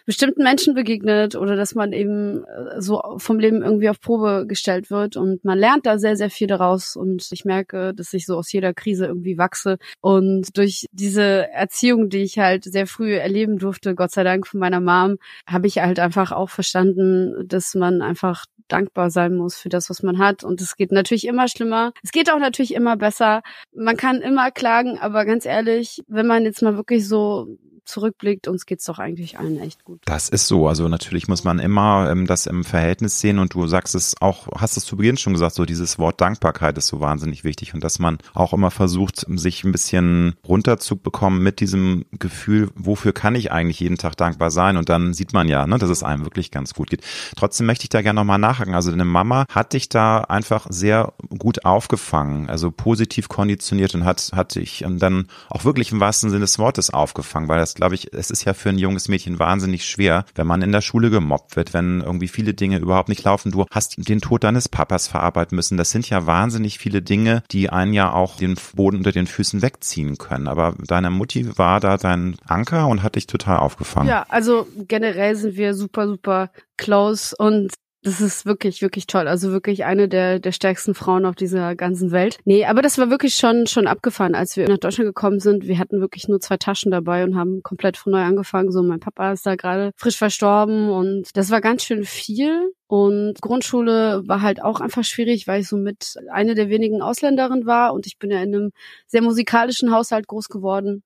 bestimmten 0.06 0.44
Menschen 0.44 0.74
begegnet 0.74 1.36
oder 1.36 1.56
dass 1.56 1.75
man 1.75 1.94
eben 1.94 2.44
äh, 2.45 2.81
so 2.81 3.01
vom 3.18 3.39
Leben 3.39 3.62
irgendwie 3.62 3.89
auf 3.89 4.00
Probe 4.00 4.45
gestellt 4.48 4.89
wird 4.89 5.18
und 5.18 5.44
man 5.44 5.60
lernt 5.60 5.86
da 5.86 5.98
sehr, 5.98 6.15
sehr 6.15 6.30
viel 6.30 6.48
daraus 6.48 6.95
und 6.95 7.30
ich 7.31 7.45
merke, 7.45 7.94
dass 7.94 8.13
ich 8.13 8.25
so 8.25 8.38
aus 8.38 8.51
jeder 8.51 8.74
Krise 8.74 9.06
irgendwie 9.06 9.38
wachse 9.38 9.77
und 10.01 10.57
durch 10.57 10.86
diese 10.92 11.50
Erziehung, 11.51 12.10
die 12.10 12.24
ich 12.24 12.39
halt 12.39 12.63
sehr 12.63 12.88
früh 12.88 13.15
erleben 13.15 13.57
durfte, 13.57 13.95
Gott 13.95 14.12
sei 14.12 14.24
Dank 14.24 14.48
von 14.48 14.60
meiner 14.60 14.80
Mom, 14.80 15.18
habe 15.48 15.68
ich 15.68 15.80
halt 15.80 16.00
einfach 16.00 16.31
auch 16.31 16.50
verstanden, 16.50 17.48
dass 17.48 17.75
man 17.75 18.01
einfach 18.01 18.45
dankbar 18.68 19.10
sein 19.10 19.36
muss 19.36 19.56
für 19.57 19.69
das, 19.69 19.89
was 19.89 20.04
man 20.04 20.18
hat. 20.18 20.44
Und 20.44 20.62
es 20.62 20.75
geht 20.75 20.92
natürlich 20.92 21.27
immer 21.27 21.48
schlimmer. 21.48 21.94
Es 22.04 22.12
geht 22.12 22.31
auch 22.31 22.39
natürlich 22.39 22.74
immer 22.74 22.98
besser. 22.98 23.42
Man 23.75 23.98
kann 23.98 24.21
immer 24.21 24.51
klagen, 24.51 24.98
aber 25.04 25.26
ganz 25.26 25.46
ehrlich, 25.46 26.04
wenn 26.08 26.28
man 26.28 26.44
jetzt 26.46 26.62
mal 26.62 26.76
wirklich 26.78 27.08
so 27.08 27.48
zurückblickt, 27.86 28.48
uns 28.48 28.66
geht's 28.66 28.86
doch 28.86 29.00
eigentlich 29.00 29.40
allen 29.40 29.60
echt 29.60 29.84
gut. 29.84 30.02
Das 30.06 30.30
ist 30.30 30.48
so. 30.48 30.68
Also 30.68 30.88
natürlich 30.88 31.28
muss 31.28 31.44
man 31.44 31.60
immer 31.60 32.10
ähm, 32.10 32.28
das 32.28 32.46
im 32.46 32.64
Verhältnis 32.64 33.20
sehen 33.20 33.40
und 33.40 33.54
du 33.54 33.68
sagst 33.68 33.96
es 33.96 34.16
auch, 34.22 34.48
hast 34.58 34.78
es 34.78 34.86
zu 34.86 34.98
Beginn 34.98 35.18
schon 35.18 35.34
gesagt, 35.34 35.56
so 35.56 35.66
dieses 35.66 36.00
Wort 36.00 36.22
Dankbarkeit 36.22 36.78
ist 36.78 36.88
so 36.88 37.00
wahnsinnig 37.00 37.44
wichtig 37.44 37.74
und 37.74 37.84
dass 37.84 38.00
man 38.00 38.18
auch 38.34 38.54
immer 38.54 38.72
versucht, 38.72 39.26
sich 39.28 39.64
ein 39.64 39.72
bisschen 39.72 40.36
runterzubekommen 40.48 41.42
mit 41.42 41.60
diesem 41.60 42.06
Gefühl, 42.12 42.70
wofür 42.76 43.14
kann 43.14 43.36
ich 43.36 43.52
eigentlich 43.52 43.80
jeden 43.80 43.98
Tag 43.98 44.16
dankbar 44.18 44.52
sein? 44.52 44.78
Und 44.78 44.90
dann 44.90 45.14
sieht 45.14 45.34
man 45.34 45.48
ja, 45.48 45.68
ne, 45.68 45.78
dass 45.78 45.90
es 45.90 46.04
einem 46.04 46.24
wirklich 46.24 46.52
ganz 46.52 46.74
gut 46.74 46.90
geht. 46.90 47.04
Trotzdem 47.36 47.68
möchte 47.68 47.84
ich 47.84 47.90
da 47.90 48.02
gerne 48.02 48.20
nochmal 48.20 48.40
nachhaken. 48.40 48.76
Also 48.76 48.92
deine 48.92 49.06
Mama 49.06 49.46
hat 49.50 49.74
dich 49.74 49.90
da 49.90 50.20
einfach 50.22 50.68
sehr 50.70 51.14
gut 51.38 51.66
aufgefangen, 51.66 52.50
also 52.50 52.72
positiv 52.72 53.30
konditioniert 53.30 53.96
und 53.96 54.06
hat, 54.06 54.32
hat 54.34 54.56
dich 54.56 54.86
dann 54.88 55.28
auch 55.50 55.66
wirklich 55.66 55.92
im 55.92 56.00
wahrsten 56.00 56.30
Sinne 56.30 56.42
des 56.42 56.60
Wortes 56.60 56.92
aufgefangen, 56.92 57.48
weil 57.50 57.60
das 57.60 57.73
glaube 57.75 57.96
ich, 57.96 58.14
es 58.14 58.30
ist 58.30 58.46
ja 58.46 58.54
für 58.54 58.70
ein 58.70 58.78
junges 58.78 59.08
Mädchen 59.08 59.40
wahnsinnig 59.40 59.86
schwer, 59.86 60.25
wenn 60.36 60.48
man 60.48 60.62
in 60.62 60.72
der 60.72 60.81
Schule 60.81 61.10
gemobbt 61.10 61.56
wird, 61.56 61.74
wenn 61.74 62.02
irgendwie 62.02 62.28
viele 62.28 62.54
Dinge 62.54 62.78
überhaupt 62.78 63.10
nicht 63.10 63.24
laufen. 63.24 63.52
Du 63.52 63.66
hast 63.72 63.96
den 64.10 64.22
Tod 64.22 64.44
deines 64.44 64.70
Papas 64.70 65.08
verarbeiten 65.08 65.56
müssen. 65.56 65.78
Das 65.78 65.92
sind 65.92 66.10
ja 66.10 66.25
wahnsinnig 66.25 66.78
viele 66.78 67.02
Dinge, 67.02 67.44
die 67.52 67.70
einen 67.70 67.94
ja 67.94 68.14
auch 68.14 68.38
den 68.38 68.56
Boden 68.75 68.98
unter 68.98 69.12
den 69.12 69.28
Füßen 69.28 69.62
wegziehen 69.62 70.18
können. 70.18 70.48
Aber 70.48 70.75
deine 70.80 71.10
Mutti 71.10 71.58
war 71.58 71.80
da 71.80 71.98
dein 71.98 72.36
Anker 72.46 72.88
und 72.88 73.04
hat 73.04 73.16
dich 73.16 73.28
total 73.28 73.58
aufgefangen. 73.58 74.10
Ja, 74.10 74.25
also 74.30 74.68
generell 74.88 75.36
sind 75.36 75.56
wir 75.56 75.74
super, 75.74 76.08
super 76.08 76.52
close 76.78 77.36
und 77.38 77.74
das 78.04 78.20
ist 78.20 78.46
wirklich, 78.46 78.82
wirklich 78.82 79.08
toll. 79.08 79.28
Also 79.28 79.52
wirklich 79.52 79.86
eine 79.86 80.10
der, 80.10 80.40
der 80.40 80.52
stärksten 80.52 80.94
Frauen 80.94 81.26
auf 81.26 81.36
dieser 81.36 81.76
ganzen 81.76 82.12
Welt. 82.12 82.38
Nee, 82.44 82.66
aber 82.66 82.82
das 82.82 82.98
war 82.98 83.10
wirklich 83.10 83.36
schon, 83.36 83.66
schon 83.66 83.88
abgefahren, 83.88 84.36
als 84.36 84.58
wir 84.58 84.68
nach 84.68 84.78
Deutschland 84.78 85.08
gekommen 85.08 85.39
sind. 85.39 85.68
Wir 85.68 85.80
hatten 85.80 86.01
wirklich 86.01 86.27
nur 86.27 86.39
zwei 86.42 86.58
Taschen 86.58 86.92
dabei 86.92 87.24
und 87.24 87.36
haben 87.36 87.63
komplett 87.63 87.98
von 87.98 88.12
neu 88.12 88.22
angefangen. 88.22 88.72
So, 88.72 88.84
mein 88.84 89.00
Papa 89.00 89.32
ist 89.32 89.46
da 89.46 89.56
gerade 89.56 89.92
frisch 89.96 90.18
verstorben 90.18 90.89
und 90.89 91.30
das 91.36 91.50
war 91.50 91.62
ganz 91.62 91.84
schön 91.84 92.04
viel. 92.04 92.72
Und 92.88 93.42
Grundschule 93.42 94.22
war 94.27 94.42
halt 94.42 94.62
auch 94.62 94.82
einfach 94.82 95.04
schwierig, 95.04 95.48
weil 95.48 95.62
ich 95.62 95.68
so 95.68 95.77
mit 95.77 96.16
eine 96.32 96.54
der 96.54 96.70
wenigen 96.70 97.01
Ausländerinnen 97.01 97.66
war 97.66 97.94
und 97.94 98.06
ich 98.06 98.20
bin 98.20 98.30
ja 98.30 98.44
in 98.44 98.54
einem 98.54 98.72
sehr 99.08 99.22
musikalischen 99.22 99.92
Haushalt 99.92 100.27
groß 100.27 100.50
geworden. 100.50 101.04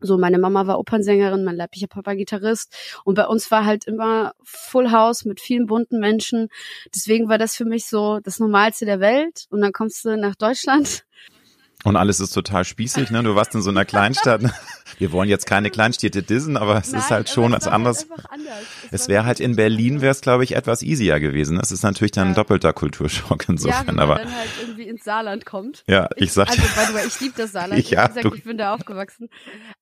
So, 0.00 0.18
meine 0.18 0.38
Mama 0.38 0.66
war 0.66 0.78
Opernsängerin, 0.78 1.44
mein 1.44 1.56
leiblicher 1.56 1.88
Papa 1.88 2.14
Gitarrist. 2.14 2.74
Und 3.04 3.14
bei 3.14 3.26
uns 3.26 3.50
war 3.50 3.64
halt 3.64 3.86
immer 3.86 4.32
Full 4.42 4.90
House 4.92 5.24
mit 5.24 5.40
vielen 5.40 5.66
bunten 5.66 5.98
Menschen. 5.98 6.48
Deswegen 6.94 7.28
war 7.28 7.38
das 7.38 7.56
für 7.56 7.64
mich 7.64 7.86
so 7.86 8.20
das 8.20 8.38
Normalste 8.38 8.84
der 8.84 9.00
Welt. 9.00 9.46
Und 9.50 9.60
dann 9.60 9.72
kommst 9.72 10.04
du 10.04 10.16
nach 10.16 10.34
Deutschland. 10.36 11.04
Und 11.84 11.96
alles 11.96 12.18
ist 12.18 12.32
total 12.32 12.64
spießig, 12.64 13.10
ne? 13.10 13.22
Du 13.22 13.36
warst 13.36 13.54
in 13.54 13.62
so 13.62 13.70
einer 13.70 13.84
Kleinstadt. 13.84 14.42
wir 14.98 15.12
wollen 15.12 15.28
jetzt 15.28 15.46
keine 15.46 15.70
Kleinstädte 15.70 16.24
dissen, 16.24 16.56
aber 16.56 16.76
es 16.76 16.90
Nein, 16.90 17.00
ist 17.00 17.10
halt 17.10 17.28
schon 17.28 17.52
was 17.52 17.68
anderes. 17.68 18.10
anders. 18.28 18.58
Es, 18.90 19.02
es 19.02 19.08
wäre 19.08 19.24
halt 19.24 19.38
in 19.38 19.54
Berlin 19.54 20.00
wäre 20.00 20.10
es 20.10 20.20
glaube 20.20 20.42
ich 20.42 20.56
etwas 20.56 20.82
easier 20.82 21.20
gewesen. 21.20 21.58
Es 21.60 21.70
ist 21.70 21.84
natürlich 21.84 22.12
dann 22.12 22.24
ja. 22.24 22.32
ein 22.32 22.34
doppelter 22.34 22.72
Kulturschock 22.72 23.48
insofern, 23.48 23.86
ja, 23.86 23.92
wenn 23.92 24.00
aber 24.00 24.14
man 24.16 24.24
dann 24.24 24.36
halt 24.36 24.50
irgendwie 24.60 24.88
ins 24.88 25.04
Saarland 25.04 25.46
kommt. 25.46 25.84
Ja, 25.86 26.08
ich, 26.16 26.24
ich 26.24 26.32
sag 26.32 26.48
also 26.48 26.62
by 26.62 26.86
the 26.88 26.94
way, 26.94 27.06
ich 27.06 27.20
liebe 27.20 27.34
das 27.36 27.52
Saarland. 27.52 27.90
ja, 27.90 28.04
Wie 28.04 28.14
gesagt, 28.14 28.36
ich 28.36 28.44
bin 28.44 28.58
da 28.58 28.74
aufgewachsen. 28.74 29.28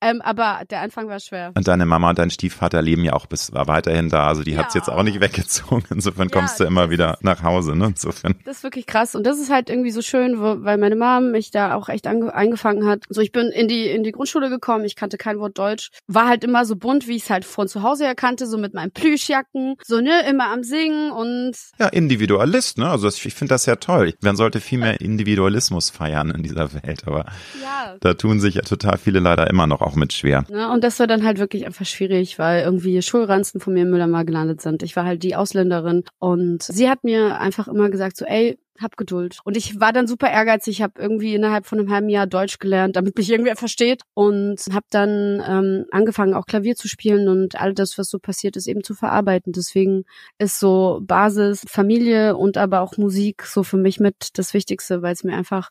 Ähm, 0.03 0.21
aber 0.21 0.63
der 0.71 0.83
Anfang 0.83 1.09
war 1.09 1.21
schwer. 1.21 1.53
Und 1.55 1.67
deine 1.67 1.87
Mama 1.87 2.11
und 2.11 2.19
dein 2.19 2.31
Stiefvater 2.31 2.83
leben 2.83 3.05
ja 3.05 3.15
auch 3.15 3.27
bis 3.27 3.53
war 3.53 3.69
weiterhin 3.69 4.11
da, 4.11 4.27
also 4.27 4.43
die 4.43 4.53
ja. 4.53 4.59
hat's 4.59 4.75
jetzt 4.75 4.91
auch 4.91 5.03
nicht 5.03 5.21
weggezogen. 5.21 5.85
Insofern 5.91 6.31
kommst 6.31 6.61
du 6.61 6.65
immer 6.65 6.91
wieder 6.91 7.17
nach 7.23 7.43
Hause, 7.43 7.75
ne? 7.75 7.87
Insofern. 7.87 8.35
Das 8.45 8.59
ist 8.59 8.63
wirklich 8.65 8.87
krass 8.87 9.15
und 9.15 9.25
das 9.25 9.39
ist 9.39 9.51
halt 9.51 9.71
irgendwie 9.71 9.91
so 9.91 10.03
schön, 10.03 10.41
wo, 10.41 10.63
weil 10.63 10.77
meine 10.77 10.97
Mom 10.97 11.31
mich 11.31 11.51
da 11.51 11.75
auch 11.75 11.86
auch 11.87 11.93
echt 11.93 12.07
eingefangen 12.07 12.87
hat. 12.87 13.05
So, 13.09 13.21
ich 13.21 13.33
bin 13.33 13.49
in 13.49 13.69
die, 13.69 13.89
in 13.89 14.03
die 14.03 14.13
Grundschule 14.13 14.51
gekommen, 14.51 14.85
ich 14.85 14.97
kannte 14.97 15.17
kein 15.17 15.39
Wort 15.39 15.59
Deutsch, 15.59 15.91
war 16.07 16.29
halt 16.29 16.45
immer 16.45 16.65
so 16.65 16.77
bunt, 16.77 17.09
wie 17.09 17.17
ich 17.17 17.25
es 17.25 17.31
halt 17.31 17.45
von 17.45 17.69
zu 17.69 17.83
Hause 17.83 18.05
erkannte, 18.05 18.47
so 18.47 18.59
mit 18.59 18.75
meinen 18.75 18.91
Plüschjacken, 18.91 19.77
so, 19.85 20.01
ne, 20.01 20.29
immer 20.29 20.51
am 20.51 20.63
Singen 20.63 21.11
und. 21.11 21.57
Ja, 21.79 21.89
Individualist, 21.89 22.79
ne? 22.79 22.89
Also 22.89 23.09
ich 23.09 23.35
finde 23.35 23.55
das 23.55 23.67
ja 23.67 23.77
toll. 23.77 24.15
Man 24.21 24.37
sollte 24.37 24.61
viel 24.61 24.79
mehr 24.79 25.01
Individualismus 25.01 25.91
feiern 25.91 26.31
in 26.31 26.43
dieser 26.43 26.73
Welt, 26.75 27.07
aber 27.07 27.27
ja. 27.63 27.97
da 28.01 28.15
tun 28.15 28.41
sich 28.41 28.55
ja 28.55 28.63
total 28.63 28.99
viele 28.99 29.21
leider 29.21 29.49
immer 29.49 29.67
noch 29.67 29.81
auch 29.81 29.95
mit 29.95 30.13
schwer. 30.13 30.45
Ne? 30.49 30.71
Und 30.71 30.85
das 30.85 30.99
war 30.99 31.07
dann 31.07 31.25
halt 31.25 31.39
wirklich 31.39 31.67
einfach 31.67 31.87
schwierig, 31.87 32.39
weil 32.39 32.63
irgendwie 32.65 33.01
Schulranzen 33.03 33.61
von 33.61 33.75
mir 33.75 33.83
in 33.83 33.91
Müller 33.91 34.07
mal 34.07 34.25
gelandet 34.25 34.61
sind. 34.61 34.83
Ich 34.83 34.97
war 34.97 35.05
halt 35.05 35.23
die 35.23 35.37
Ausländerin 35.37 36.05
und 36.19 36.63
sie 36.63 36.89
hat 36.89 37.05
mir 37.05 37.41
einfach 37.41 37.69
immer 37.69 37.91
gesagt 37.91 38.17
so, 38.17 38.25
ey, 38.25 38.59
hab 38.81 38.97
Geduld. 38.97 39.39
Und 39.45 39.57
ich 39.57 39.81
war 39.81 39.93
dann 39.93 40.07
super 40.07 40.31
ehrgeizig, 40.31 40.83
habe 40.83 41.01
irgendwie 41.01 41.35
innerhalb 41.35 41.67
von 41.67 41.79
einem 41.79 41.91
halben 41.91 42.09
Jahr 42.09 42.27
Deutsch 42.27 42.59
gelernt, 42.59 42.97
damit 42.97 43.17
mich 43.17 43.31
irgendwer 43.31 43.57
versteht 43.57 44.03
und 44.15 44.61
habe 44.73 44.87
dann 44.91 45.43
ähm, 45.47 45.87
angefangen 45.91 46.35
auch 46.35 46.47
Klavier 46.47 46.77
zu 46.77 46.89
spielen 46.89 47.29
und 47.29 47.61
all 47.61 47.75
das, 47.75 47.99
was 47.99 48.09
so 48.09 48.19
passiert 48.19 48.57
ist, 48.57 48.67
eben 48.67 48.83
zu 48.83 48.95
verarbeiten. 48.95 49.53
Deswegen 49.53 50.05
ist 50.39 50.59
so 50.59 51.01
Basis 51.03 51.63
Familie 51.69 52.37
und 52.37 52.57
aber 52.57 52.81
auch 52.81 52.97
Musik 52.97 53.43
so 53.43 53.63
für 53.63 53.77
mich 53.77 54.01
mit 54.01 54.39
das 54.39 54.55
Wichtigste, 54.55 55.03
weil 55.03 55.13
es 55.13 55.25
mir 55.25 55.37
einfach 55.37 55.71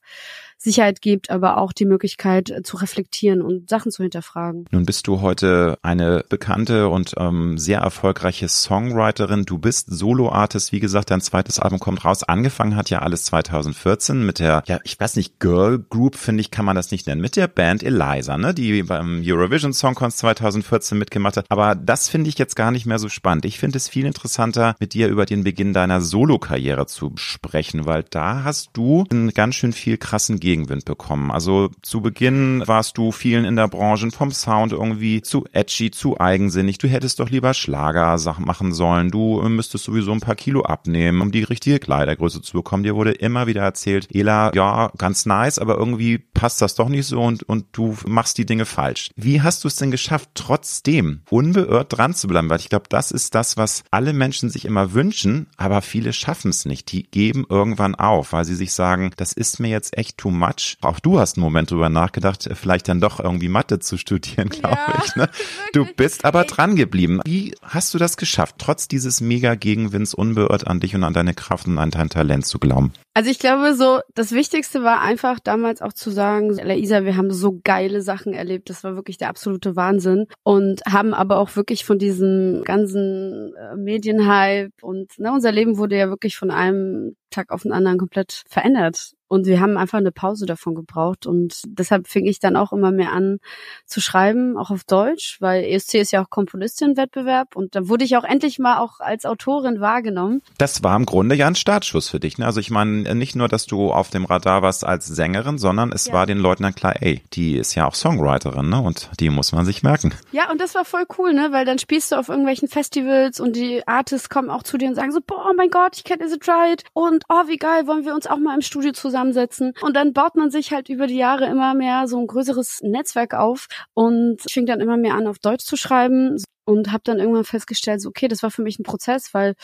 Sicherheit 0.57 1.01
gibt, 1.01 1.29
aber 1.29 1.57
auch 1.57 1.73
die 1.73 1.85
Möglichkeit 1.85 2.49
äh, 2.49 2.63
zu 2.63 2.77
reflektieren 2.77 3.41
und 3.41 3.69
Sachen 3.69 3.91
zu 3.91 4.03
hinterfragen. 4.03 4.65
Nun 4.71 4.85
bist 4.85 5.07
du 5.07 5.21
heute 5.21 5.77
eine 5.81 6.23
bekannte 6.27 6.89
und 6.89 7.13
ähm, 7.17 7.57
sehr 7.57 7.79
erfolgreiche 7.79 8.47
Songwriterin. 8.47 9.45
Du 9.45 9.57
bist 9.57 9.87
Solo-Artist, 9.89 10.71
wie 10.71 10.79
gesagt, 10.79 11.11
dein 11.11 11.21
zweites 11.21 11.59
Album 11.59 11.79
kommt 11.79 12.03
raus. 12.05 12.23
Angefangen 12.23 12.75
hat 12.75 12.89
ja 12.89 12.99
alles 12.99 13.25
2014 13.25 14.25
mit 14.25 14.39
der, 14.39 14.63
ja, 14.65 14.79
ich 14.83 14.99
weiß 14.99 15.15
nicht, 15.15 15.39
Girl 15.39 15.79
Group, 15.89 16.15
finde 16.15 16.41
ich, 16.41 16.51
kann 16.51 16.65
man 16.65 16.75
das 16.75 16.91
nicht 16.91 17.07
nennen, 17.07 17.21
mit 17.21 17.35
der 17.35 17.47
Band 17.47 17.83
Eliza, 17.83 18.37
ne, 18.37 18.53
die 18.53 18.83
beim 18.83 19.21
Eurovision 19.23 19.73
Song 19.73 19.95
Contest 19.95 20.19
2014 20.19 20.97
mitgemacht 20.97 21.37
hat. 21.37 21.45
Aber 21.49 21.75
das 21.75 22.09
finde 22.09 22.29
ich 22.29 22.37
jetzt 22.37 22.55
gar 22.55 22.71
nicht 22.71 22.85
mehr 22.85 22.99
so 22.99 23.09
spannend. 23.09 23.45
Ich 23.45 23.59
finde 23.59 23.77
es 23.77 23.87
viel 23.87 24.05
interessanter, 24.05 24.75
mit 24.79 24.93
dir 24.93 25.09
über 25.09 25.25
den 25.25 25.43
Beginn 25.43 25.73
deiner 25.73 26.01
Solo-Karriere 26.01 26.87
zu 26.87 27.11
sprechen, 27.15 27.85
weil 27.85 28.03
da 28.09 28.43
hast 28.43 28.69
du 28.73 29.05
einen 29.11 29.31
ganz 29.31 29.55
schön 29.55 29.73
viel 29.73 29.97
krassen 29.97 30.39
Gegenwind 30.45 30.85
bekommen. 30.85 31.31
Also 31.31 31.71
zu 31.81 32.01
Beginn 32.01 32.61
warst 32.67 32.99
du 32.99 33.11
vielen 33.11 33.45
in 33.45 33.55
der 33.55 33.67
Branche 33.67 34.11
vom 34.11 34.31
Sound 34.31 34.73
irgendwie 34.73 35.23
zu 35.23 35.45
edgy, 35.53 35.89
zu 35.89 36.19
eigensinnig. 36.19 36.77
Du 36.77 36.87
hättest 36.87 37.19
doch 37.19 37.31
lieber 37.31 37.55
Schlagersachen 37.55 38.45
machen 38.45 38.71
sollen. 38.71 39.09
Du 39.09 39.41
müsstest 39.49 39.85
sowieso 39.85 40.11
ein 40.11 40.19
paar 40.19 40.35
Kilo 40.35 40.61
abnehmen, 40.61 41.21
um 41.21 41.31
die 41.31 41.41
richtige 41.43 41.79
Kleidergröße 41.79 42.43
zu 42.43 42.53
bekommen. 42.53 42.83
Dir 42.83 42.95
wurde 42.95 43.13
immer 43.13 43.47
wieder 43.47 43.63
erzählt, 43.63 44.07
Ela, 44.13 44.51
ja, 44.53 44.91
ganz 44.99 45.25
nice, 45.25 45.57
aber 45.57 45.79
irgendwie 45.79 46.19
passt 46.19 46.61
das 46.61 46.75
doch 46.75 46.89
nicht 46.89 47.07
so 47.07 47.23
und, 47.23 47.41
und 47.43 47.65
du 47.71 47.97
machst 48.05 48.37
die 48.37 48.45
Dinge 48.45 48.65
falsch. 48.65 49.09
Wie 49.15 49.41
hast 49.41 49.63
du 49.63 49.67
es 49.67 49.77
denn 49.77 49.89
geschafft, 49.89 50.29
trotzdem 50.35 51.21
unbeirrt 51.31 51.97
dran 51.97 52.13
zu 52.13 52.27
bleiben? 52.27 52.51
Weil 52.51 52.59
ich 52.59 52.69
glaube, 52.69 52.85
das 52.89 53.09
ist 53.09 53.33
das, 53.33 53.57
was 53.57 53.83
alle 53.89 54.13
Menschen 54.13 54.51
sich 54.51 54.65
immer 54.65 54.93
wünschen, 54.93 55.47
aber 55.57 55.81
viele 55.81 56.13
schaffen 56.13 56.51
es 56.51 56.65
nicht. 56.65 56.91
Die 56.91 57.03
geben 57.03 57.47
irgendwann 57.49 57.95
auf, 57.95 58.33
weil 58.33 58.45
sie 58.45 58.55
sich 58.55 58.73
sagen, 58.73 59.09
das 59.17 59.33
ist 59.33 59.59
mir 59.59 59.69
jetzt 59.69 59.97
echt 59.97 60.19
too 60.19 60.34
much. 60.35 60.77
Auch 60.81 60.99
du 60.99 61.19
hast 61.19 61.37
einen 61.37 61.43
Moment 61.43 61.71
drüber 61.71 61.89
nachgedacht, 61.89 62.49
vielleicht 62.53 62.87
dann 62.87 63.01
doch 63.01 63.19
irgendwie 63.19 63.49
Mathe 63.49 63.79
zu 63.79 63.97
studieren, 63.97 64.49
glaube 64.49 64.77
ja, 64.87 65.03
ich. 65.03 65.15
Ne? 65.15 65.29
Du 65.73 65.85
bist 65.85 66.25
aber 66.25 66.43
dran 66.43 66.75
geblieben. 66.75 67.19
Wie 67.25 67.55
hast 67.61 67.93
du 67.93 67.97
das 67.97 68.17
geschafft, 68.17 68.55
trotz 68.59 68.87
dieses 68.87 69.21
mega 69.21 69.55
Gegenwinds 69.55 70.13
unbeirrt 70.13 70.67
an 70.67 70.79
dich 70.79 70.95
und 70.95 71.03
an 71.03 71.13
deine 71.13 71.33
Kraft 71.33 71.67
und 71.67 71.77
an 71.77 71.91
dein 71.91 72.09
Talent 72.09 72.45
zu 72.45 72.59
glauben? 72.59 72.93
Also 73.17 73.31
ich 73.31 73.39
glaube 73.39 73.75
so, 73.75 74.01
das 74.13 74.33
Wichtigste 74.33 74.83
war 74.83 75.01
einfach 75.01 75.39
damals 75.39 75.81
auch 75.81 75.93
zu 75.93 76.09
sagen, 76.09 76.49
Laisa, 76.49 77.05
wir 77.05 77.15
haben 77.15 77.31
so 77.31 77.61
geile 77.63 78.01
Sachen 78.01 78.33
erlebt, 78.33 78.69
das 78.69 78.83
war 78.83 78.97
wirklich 78.97 79.17
der 79.17 79.29
absolute 79.29 79.77
Wahnsinn 79.77 80.27
und 80.43 80.81
haben 80.85 81.13
aber 81.13 81.37
auch 81.37 81.55
wirklich 81.55 81.85
von 81.85 81.97
diesem 81.97 82.63
ganzen 82.65 83.55
äh, 83.55 83.77
Medienhype 83.77 84.73
und 84.81 85.17
ne, 85.17 85.31
unser 85.31 85.53
Leben 85.53 85.77
wurde 85.77 85.97
ja 85.97 86.09
wirklich 86.09 86.35
von 86.35 86.51
einem 86.51 87.15
Tag 87.35 87.51
auf 87.51 87.63
den 87.63 87.71
anderen 87.71 87.97
komplett 87.97 88.43
verändert. 88.47 89.11
Und 89.27 89.47
wir 89.47 89.59
haben 89.59 89.75
einfach 89.77 89.97
eine 89.97 90.11
Pause 90.11 90.45
davon 90.45 90.75
gebraucht. 90.75 91.25
Und 91.25 91.61
deshalb 91.65 92.07
fing 92.07 92.25
ich 92.25 92.39
dann 92.39 92.55
auch 92.55 92.71
immer 92.71 92.91
mehr 92.91 93.11
an 93.11 93.39
zu 93.85 93.99
schreiben, 93.99 94.55
auch 94.55 94.69
auf 94.69 94.83
Deutsch, 94.83 95.37
weil 95.41 95.63
ESC 95.63 95.95
ist 95.95 96.11
ja 96.11 96.23
auch 96.23 96.29
Komponistinnenwettbewerb. 96.29 97.55
Und 97.55 97.75
da 97.75 97.89
wurde 97.89 98.05
ich 98.05 98.15
auch 98.17 98.23
endlich 98.23 98.59
mal 98.59 98.79
auch 98.79 98.99
als 98.99 99.25
Autorin 99.25 99.81
wahrgenommen. 99.81 100.41
Das 100.57 100.83
war 100.83 100.95
im 100.95 101.05
Grunde 101.05 101.35
ja 101.35 101.47
ein 101.47 101.55
Startschuss 101.55 102.09
für 102.09 102.19
dich. 102.19 102.37
Ne? 102.37 102.45
Also 102.45 102.59
ich 102.59 102.69
meine, 102.69 103.04
nicht 103.13 103.35
nur, 103.35 103.47
dass 103.47 103.65
du 103.65 103.91
auf 103.91 104.09
dem 104.09 104.25
Radar 104.25 104.61
warst 104.61 104.85
als 104.85 105.05
Sängerin, 105.05 105.57
sondern 105.57 105.91
es 105.91 106.07
ja. 106.07 106.13
war 106.13 106.25
den 106.25 106.37
Leuten 106.37 106.63
dann 106.63 106.75
klar, 106.75 106.95
ey, 107.01 107.21
die 107.33 107.55
ist 107.55 107.75
ja 107.75 107.87
auch 107.87 107.95
Songwriterin, 107.95 108.69
ne? 108.69 108.81
Und 108.81 109.09
die 109.19 109.29
muss 109.29 109.51
man 109.51 109.65
sich 109.65 109.83
merken. 109.83 110.13
Ja, 110.31 110.49
und 110.51 110.59
das 110.59 110.75
war 110.75 110.85
voll 110.85 111.05
cool, 111.17 111.33
ne? 111.33 111.49
Weil 111.51 111.65
dann 111.65 111.79
spielst 111.79 112.11
du 112.11 112.15
auf 112.17 112.29
irgendwelchen 112.29 112.67
Festivals 112.67 113.39
und 113.39 113.55
die 113.55 113.87
Artists 113.87 114.29
kommen 114.29 114.49
auch 114.49 114.63
zu 114.63 114.77
dir 114.77 114.89
und 114.89 114.95
sagen 114.95 115.11
so, 115.11 115.19
boah, 115.25 115.47
oh 115.49 115.53
mein 115.55 115.69
Gott, 115.69 115.97
ich 115.97 116.03
kenne 116.03 116.23
Is 116.23 116.33
It 116.33 116.47
Right? 116.47 116.83
Und 116.93 117.23
oh, 117.29 117.47
wie 117.47 117.57
geil, 117.57 117.87
wollen 117.87 118.05
wir 118.05 118.15
uns 118.15 118.27
auch 118.27 118.37
mal 118.37 118.55
im 118.55 118.61
Studio 118.61 118.91
zusammensetzen? 118.91 119.73
Und 119.81 119.95
dann 119.95 120.13
baut 120.13 120.35
man 120.35 120.49
sich 120.49 120.71
halt 120.71 120.89
über 120.89 121.07
die 121.07 121.17
Jahre 121.17 121.45
immer 121.45 121.73
mehr 121.73 122.07
so 122.07 122.19
ein 122.19 122.27
größeres 122.27 122.81
Netzwerk 122.83 123.33
auf 123.33 123.67
und 123.93 124.41
fing 124.49 124.65
dann 124.65 124.81
immer 124.81 124.97
mehr 124.97 125.15
an, 125.15 125.27
auf 125.27 125.39
Deutsch 125.39 125.65
zu 125.65 125.77
schreiben 125.77 126.37
und 126.65 126.91
habe 126.91 127.03
dann 127.03 127.19
irgendwann 127.19 127.45
festgestellt, 127.45 128.01
so, 128.01 128.09
okay, 128.09 128.27
das 128.27 128.43
war 128.43 128.51
für 128.51 128.61
mich 128.61 128.79
ein 128.79 128.83
Prozess, 128.83 129.33
weil 129.33 129.55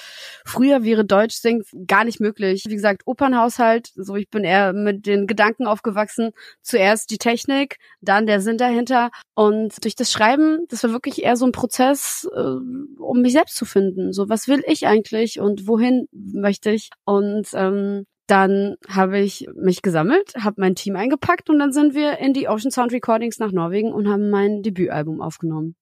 früher 0.45 0.83
wäre 0.83 1.05
Deutsch 1.05 1.35
singen 1.35 1.63
gar 1.87 2.03
nicht 2.03 2.19
möglich. 2.19 2.63
Wie 2.67 2.75
gesagt, 2.75 3.03
Opernhaushalt, 3.05 3.91
so 3.95 4.15
ich 4.15 4.29
bin 4.29 4.43
eher 4.43 4.73
mit 4.73 5.05
den 5.05 5.27
Gedanken 5.27 5.67
aufgewachsen, 5.67 6.31
zuerst 6.61 7.11
die 7.11 7.17
Technik, 7.17 7.77
dann 8.01 8.25
der 8.25 8.41
Sinn 8.41 8.57
dahinter 8.57 9.11
und 9.33 9.83
durch 9.83 9.95
das 9.95 10.11
Schreiben, 10.11 10.59
das 10.69 10.83
war 10.83 10.91
wirklich 10.91 11.23
eher 11.23 11.35
so 11.35 11.45
ein 11.45 11.51
Prozess, 11.51 12.27
äh, 12.33 12.39
um 12.39 13.21
mich 13.21 13.33
selbst 13.33 13.55
zu 13.55 13.65
finden. 13.65 14.13
So, 14.13 14.29
was 14.29 14.47
will 14.47 14.63
ich 14.67 14.87
eigentlich 14.87 15.39
und 15.39 15.67
wohin 15.67 16.07
möchte 16.11 16.71
ich? 16.71 16.89
Und 17.05 17.47
ähm, 17.53 18.05
dann 18.27 18.77
habe 18.87 19.19
ich 19.19 19.49
mich 19.55 19.81
gesammelt, 19.81 20.33
habe 20.39 20.61
mein 20.61 20.75
Team 20.75 20.95
eingepackt 20.95 21.49
und 21.49 21.59
dann 21.59 21.73
sind 21.73 21.95
wir 21.95 22.19
in 22.19 22.33
die 22.33 22.47
Ocean 22.47 22.71
Sound 22.71 22.93
Recordings 22.93 23.39
nach 23.39 23.51
Norwegen 23.51 23.91
und 23.91 24.07
haben 24.07 24.29
mein 24.29 24.61
Debütalbum 24.63 25.21
aufgenommen. 25.21 25.75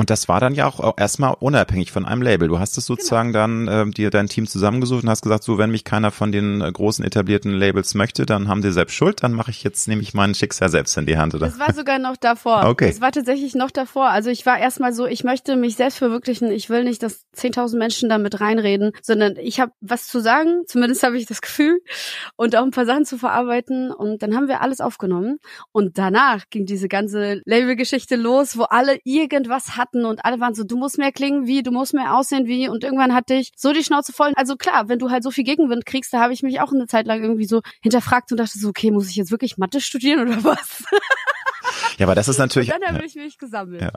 Und 0.00 0.08
das 0.08 0.28
war 0.28 0.40
dann 0.40 0.54
ja 0.54 0.66
auch 0.66 0.96
erstmal 0.96 1.36
unabhängig 1.40 1.92
von 1.92 2.06
einem 2.06 2.22
Label. 2.22 2.48
Du 2.48 2.58
hast 2.58 2.78
es 2.78 2.86
sozusagen 2.86 3.34
genau. 3.34 3.40
dann 3.40 3.68
äh, 3.68 3.90
dir 3.90 4.08
dein 4.08 4.28
Team 4.28 4.46
zusammengesucht 4.46 5.02
und 5.02 5.10
hast 5.10 5.20
gesagt, 5.20 5.44
so 5.44 5.58
wenn 5.58 5.70
mich 5.70 5.84
keiner 5.84 6.10
von 6.10 6.32
den 6.32 6.62
äh, 6.62 6.72
großen 6.72 7.04
etablierten 7.04 7.52
Labels 7.52 7.94
möchte, 7.94 8.24
dann 8.24 8.48
haben 8.48 8.62
die 8.62 8.72
selbst 8.72 8.94
Schuld, 8.94 9.22
dann 9.22 9.34
mache 9.34 9.50
ich 9.50 9.62
jetzt 9.62 9.88
nämlich 9.88 10.14
mein 10.14 10.34
Schicksal 10.34 10.70
selbst 10.70 10.96
in 10.96 11.04
die 11.04 11.18
Hand, 11.18 11.34
oder? 11.34 11.48
Das 11.48 11.58
war 11.58 11.74
sogar 11.74 11.98
noch 11.98 12.16
davor. 12.16 12.64
Okay. 12.64 12.88
Das 12.88 13.02
war 13.02 13.12
tatsächlich 13.12 13.54
noch 13.54 13.70
davor. 13.70 14.08
Also 14.08 14.30
ich 14.30 14.46
war 14.46 14.58
erstmal 14.58 14.94
so, 14.94 15.04
ich 15.04 15.22
möchte 15.22 15.54
mich 15.54 15.76
selbst 15.76 15.98
verwirklichen. 15.98 16.50
Ich 16.50 16.70
will 16.70 16.84
nicht, 16.84 17.02
dass 17.02 17.26
10.000 17.36 17.76
Menschen 17.76 18.08
damit 18.08 18.40
reinreden, 18.40 18.92
sondern 19.02 19.36
ich 19.36 19.60
habe 19.60 19.72
was 19.82 20.06
zu 20.06 20.20
sagen, 20.20 20.62
zumindest 20.66 21.02
habe 21.02 21.18
ich 21.18 21.26
das 21.26 21.42
Gefühl, 21.42 21.78
und 22.36 22.56
auch 22.56 22.62
ein 22.62 22.70
paar 22.70 22.86
Sachen 22.86 23.04
zu 23.04 23.18
verarbeiten. 23.18 23.92
Und 23.92 24.22
dann 24.22 24.34
haben 24.34 24.48
wir 24.48 24.62
alles 24.62 24.80
aufgenommen. 24.80 25.40
Und 25.72 25.98
danach 25.98 26.44
ging 26.48 26.64
diese 26.64 26.88
ganze 26.88 27.42
Labelgeschichte 27.44 28.16
los, 28.16 28.56
wo 28.56 28.62
alle 28.62 28.98
irgendwas 29.04 29.76
hatten 29.76 29.89
hatten 29.90 30.04
und 30.04 30.24
alle 30.24 30.40
waren 30.40 30.54
so, 30.54 30.64
du 30.64 30.76
musst 30.76 30.98
mehr 30.98 31.12
klingen 31.12 31.46
wie, 31.46 31.62
du 31.62 31.70
musst 31.70 31.94
mehr 31.94 32.16
aussehen 32.16 32.46
wie 32.46 32.68
und 32.68 32.84
irgendwann 32.84 33.14
hatte 33.14 33.34
ich 33.34 33.52
so 33.56 33.72
die 33.72 33.84
Schnauze 33.84 34.12
voll. 34.12 34.32
Also 34.36 34.56
klar, 34.56 34.88
wenn 34.88 34.98
du 34.98 35.10
halt 35.10 35.22
so 35.22 35.30
viel 35.30 35.44
Gegenwind 35.44 35.86
kriegst, 35.86 36.12
da 36.12 36.20
habe 36.20 36.32
ich 36.32 36.42
mich 36.42 36.60
auch 36.60 36.72
eine 36.72 36.86
Zeit 36.86 37.06
lang 37.06 37.22
irgendwie 37.22 37.46
so 37.46 37.60
hinterfragt 37.82 38.30
und 38.32 38.38
dachte 38.38 38.58
so, 38.58 38.68
okay, 38.68 38.90
muss 38.90 39.10
ich 39.10 39.16
jetzt 39.16 39.30
wirklich 39.30 39.58
Mathe 39.58 39.80
studieren 39.80 40.20
oder 40.20 40.44
was? 40.44 40.84
Ja, 41.98 42.06
aber 42.06 42.14
das 42.14 42.28
ist 42.28 42.38
natürlich. 42.38 42.72
Und 42.72 42.82
dann 42.82 42.94
habe 42.94 43.04
ich 43.04 43.14
mich 43.14 43.38
gesammelt. 43.38 43.82
Ja. 43.82 43.92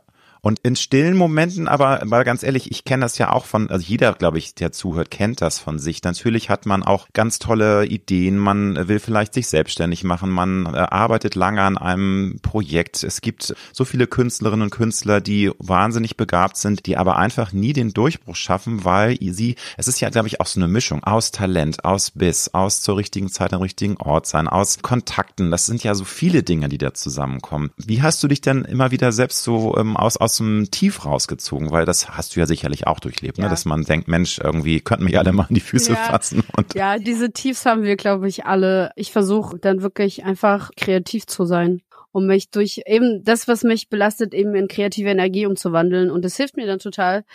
Und 0.46 0.60
in 0.62 0.76
stillen 0.76 1.16
Momenten, 1.16 1.70
aber 1.70 2.04
mal 2.04 2.26
ganz 2.26 2.44
ehrlich, 2.44 2.70
ich 2.70 2.84
kenne 2.84 3.06
das 3.06 3.18
ja 3.18 3.32
auch 3.32 3.46
von, 3.46 3.70
also 3.70 3.86
jeder, 3.86 4.12
glaube 4.12 4.40
ich, 4.40 4.54
der 4.56 4.74
zuhört, 4.74 5.10
kennt 5.10 5.42
das 5.42 5.58
von 5.58 5.80
sich. 5.80 6.04
Natürlich 6.04 6.50
hat 6.50 6.66
man 6.66 6.84
auch 6.84 7.08
ganz 7.14 7.40
tolle 7.40 7.86
Ideen, 7.86 8.38
man 8.38 8.90
will 8.90 9.00
vielleicht 9.00 9.34
sich 9.34 9.48
selbstständig 9.48 10.04
machen, 10.04 10.30
man 10.30 10.66
äh, 10.66 10.80
arbeitet 10.80 11.36
lange 11.36 11.62
an 11.62 11.78
einem 11.78 12.40
Projekt. 12.42 13.04
Es 13.04 13.22
gibt 13.22 13.56
so 13.72 13.86
viele 13.86 14.06
Künstlerinnen 14.06 14.64
und 14.64 14.70
Künstler, 14.70 15.22
die 15.22 15.50
wahnsinnig 15.60 16.18
begabt 16.18 16.58
sind, 16.58 16.88
die 16.88 16.98
aber 16.98 17.16
einfach 17.16 17.54
nie 17.54 17.72
den 17.72 17.94
Durchbruch 17.94 18.36
schaffen, 18.36 18.84
weil 18.84 19.18
sie, 19.22 19.56
es 19.78 19.88
ist 19.88 20.02
ja, 20.02 20.10
glaube 20.10 20.28
ich, 20.28 20.42
auch 20.42 20.48
so 20.48 20.60
eine 20.60 20.68
Mischung 20.68 21.06
aus 21.06 21.32
Talent, 21.32 21.86
aus 21.86 22.12
Biss, 22.12 22.54
aus 22.54 22.82
zur 22.82 22.98
richtigen 22.98 23.30
Zeit 23.30 23.54
am 23.54 23.62
richtigen 23.62 23.96
Ort 23.96 24.28
sein, 24.28 24.50
aus 24.50 24.80
Kontakten. 24.82 25.52
Das 25.52 25.68
sind 25.68 25.86
ja 25.86 25.96
so 25.96 26.04
viele 26.04 26.44
Dinge, 26.44 26.68
die 26.68 26.78
da 26.78 26.94
zusammenkommen. 26.94 27.72
Wie 27.78 28.02
hast 28.02 28.22
du 28.22 28.28
dich 28.28 28.42
denn 28.42 28.66
immer 28.66 28.92
wieder 28.92 29.14
selbst 29.14 29.42
so 29.44 29.78
ähm, 29.78 29.96
aus, 29.96 30.18
aus 30.18 30.33
aus 30.34 30.38
dem 30.38 30.72
Tief 30.72 31.06
rausgezogen, 31.06 31.70
weil 31.70 31.86
das 31.86 32.10
hast 32.10 32.36
du 32.36 32.40
ja 32.40 32.48
sicherlich 32.48 32.88
auch 32.88 33.00
durchlebt, 33.00 33.38
ne? 33.38 33.44
ja. 33.44 33.50
ne? 33.50 33.54
dass 33.54 33.66
man 33.66 33.84
denkt, 33.84 34.08
Mensch, 34.08 34.40
irgendwie 34.40 34.80
könnten 34.82 35.06
mich 35.06 35.18
alle 35.20 35.32
mal 35.32 35.46
in 35.50 35.56
die 35.56 35.62
Füße 35.62 35.94
ja. 35.94 35.98
fassen. 35.98 36.44
Und 36.58 36.74
ja, 36.74 36.98
diese 36.98 37.32
Tiefs 37.32 37.66
haben 37.66 37.84
wir, 37.84 37.96
glaube 37.96 38.28
ich, 38.28 38.46
alle. 38.46 38.92
Ich 38.96 39.12
versuche 39.12 39.60
dann 39.60 39.84
wirklich 39.84 40.24
einfach 40.24 40.72
kreativ 40.76 41.28
zu 41.28 41.46
sein 41.46 41.82
um 42.14 42.28
mich 42.28 42.52
durch 42.52 42.82
eben 42.86 43.24
das, 43.24 43.48
was 43.48 43.64
mich 43.64 43.90
belastet, 43.90 44.36
eben 44.36 44.54
in 44.54 44.68
kreative 44.68 45.10
Energie 45.10 45.48
umzuwandeln. 45.48 46.12
Und 46.12 46.24
das 46.24 46.38
hilft 46.38 46.56
mir 46.56 46.68
dann 46.68 46.78
total, 46.78 47.26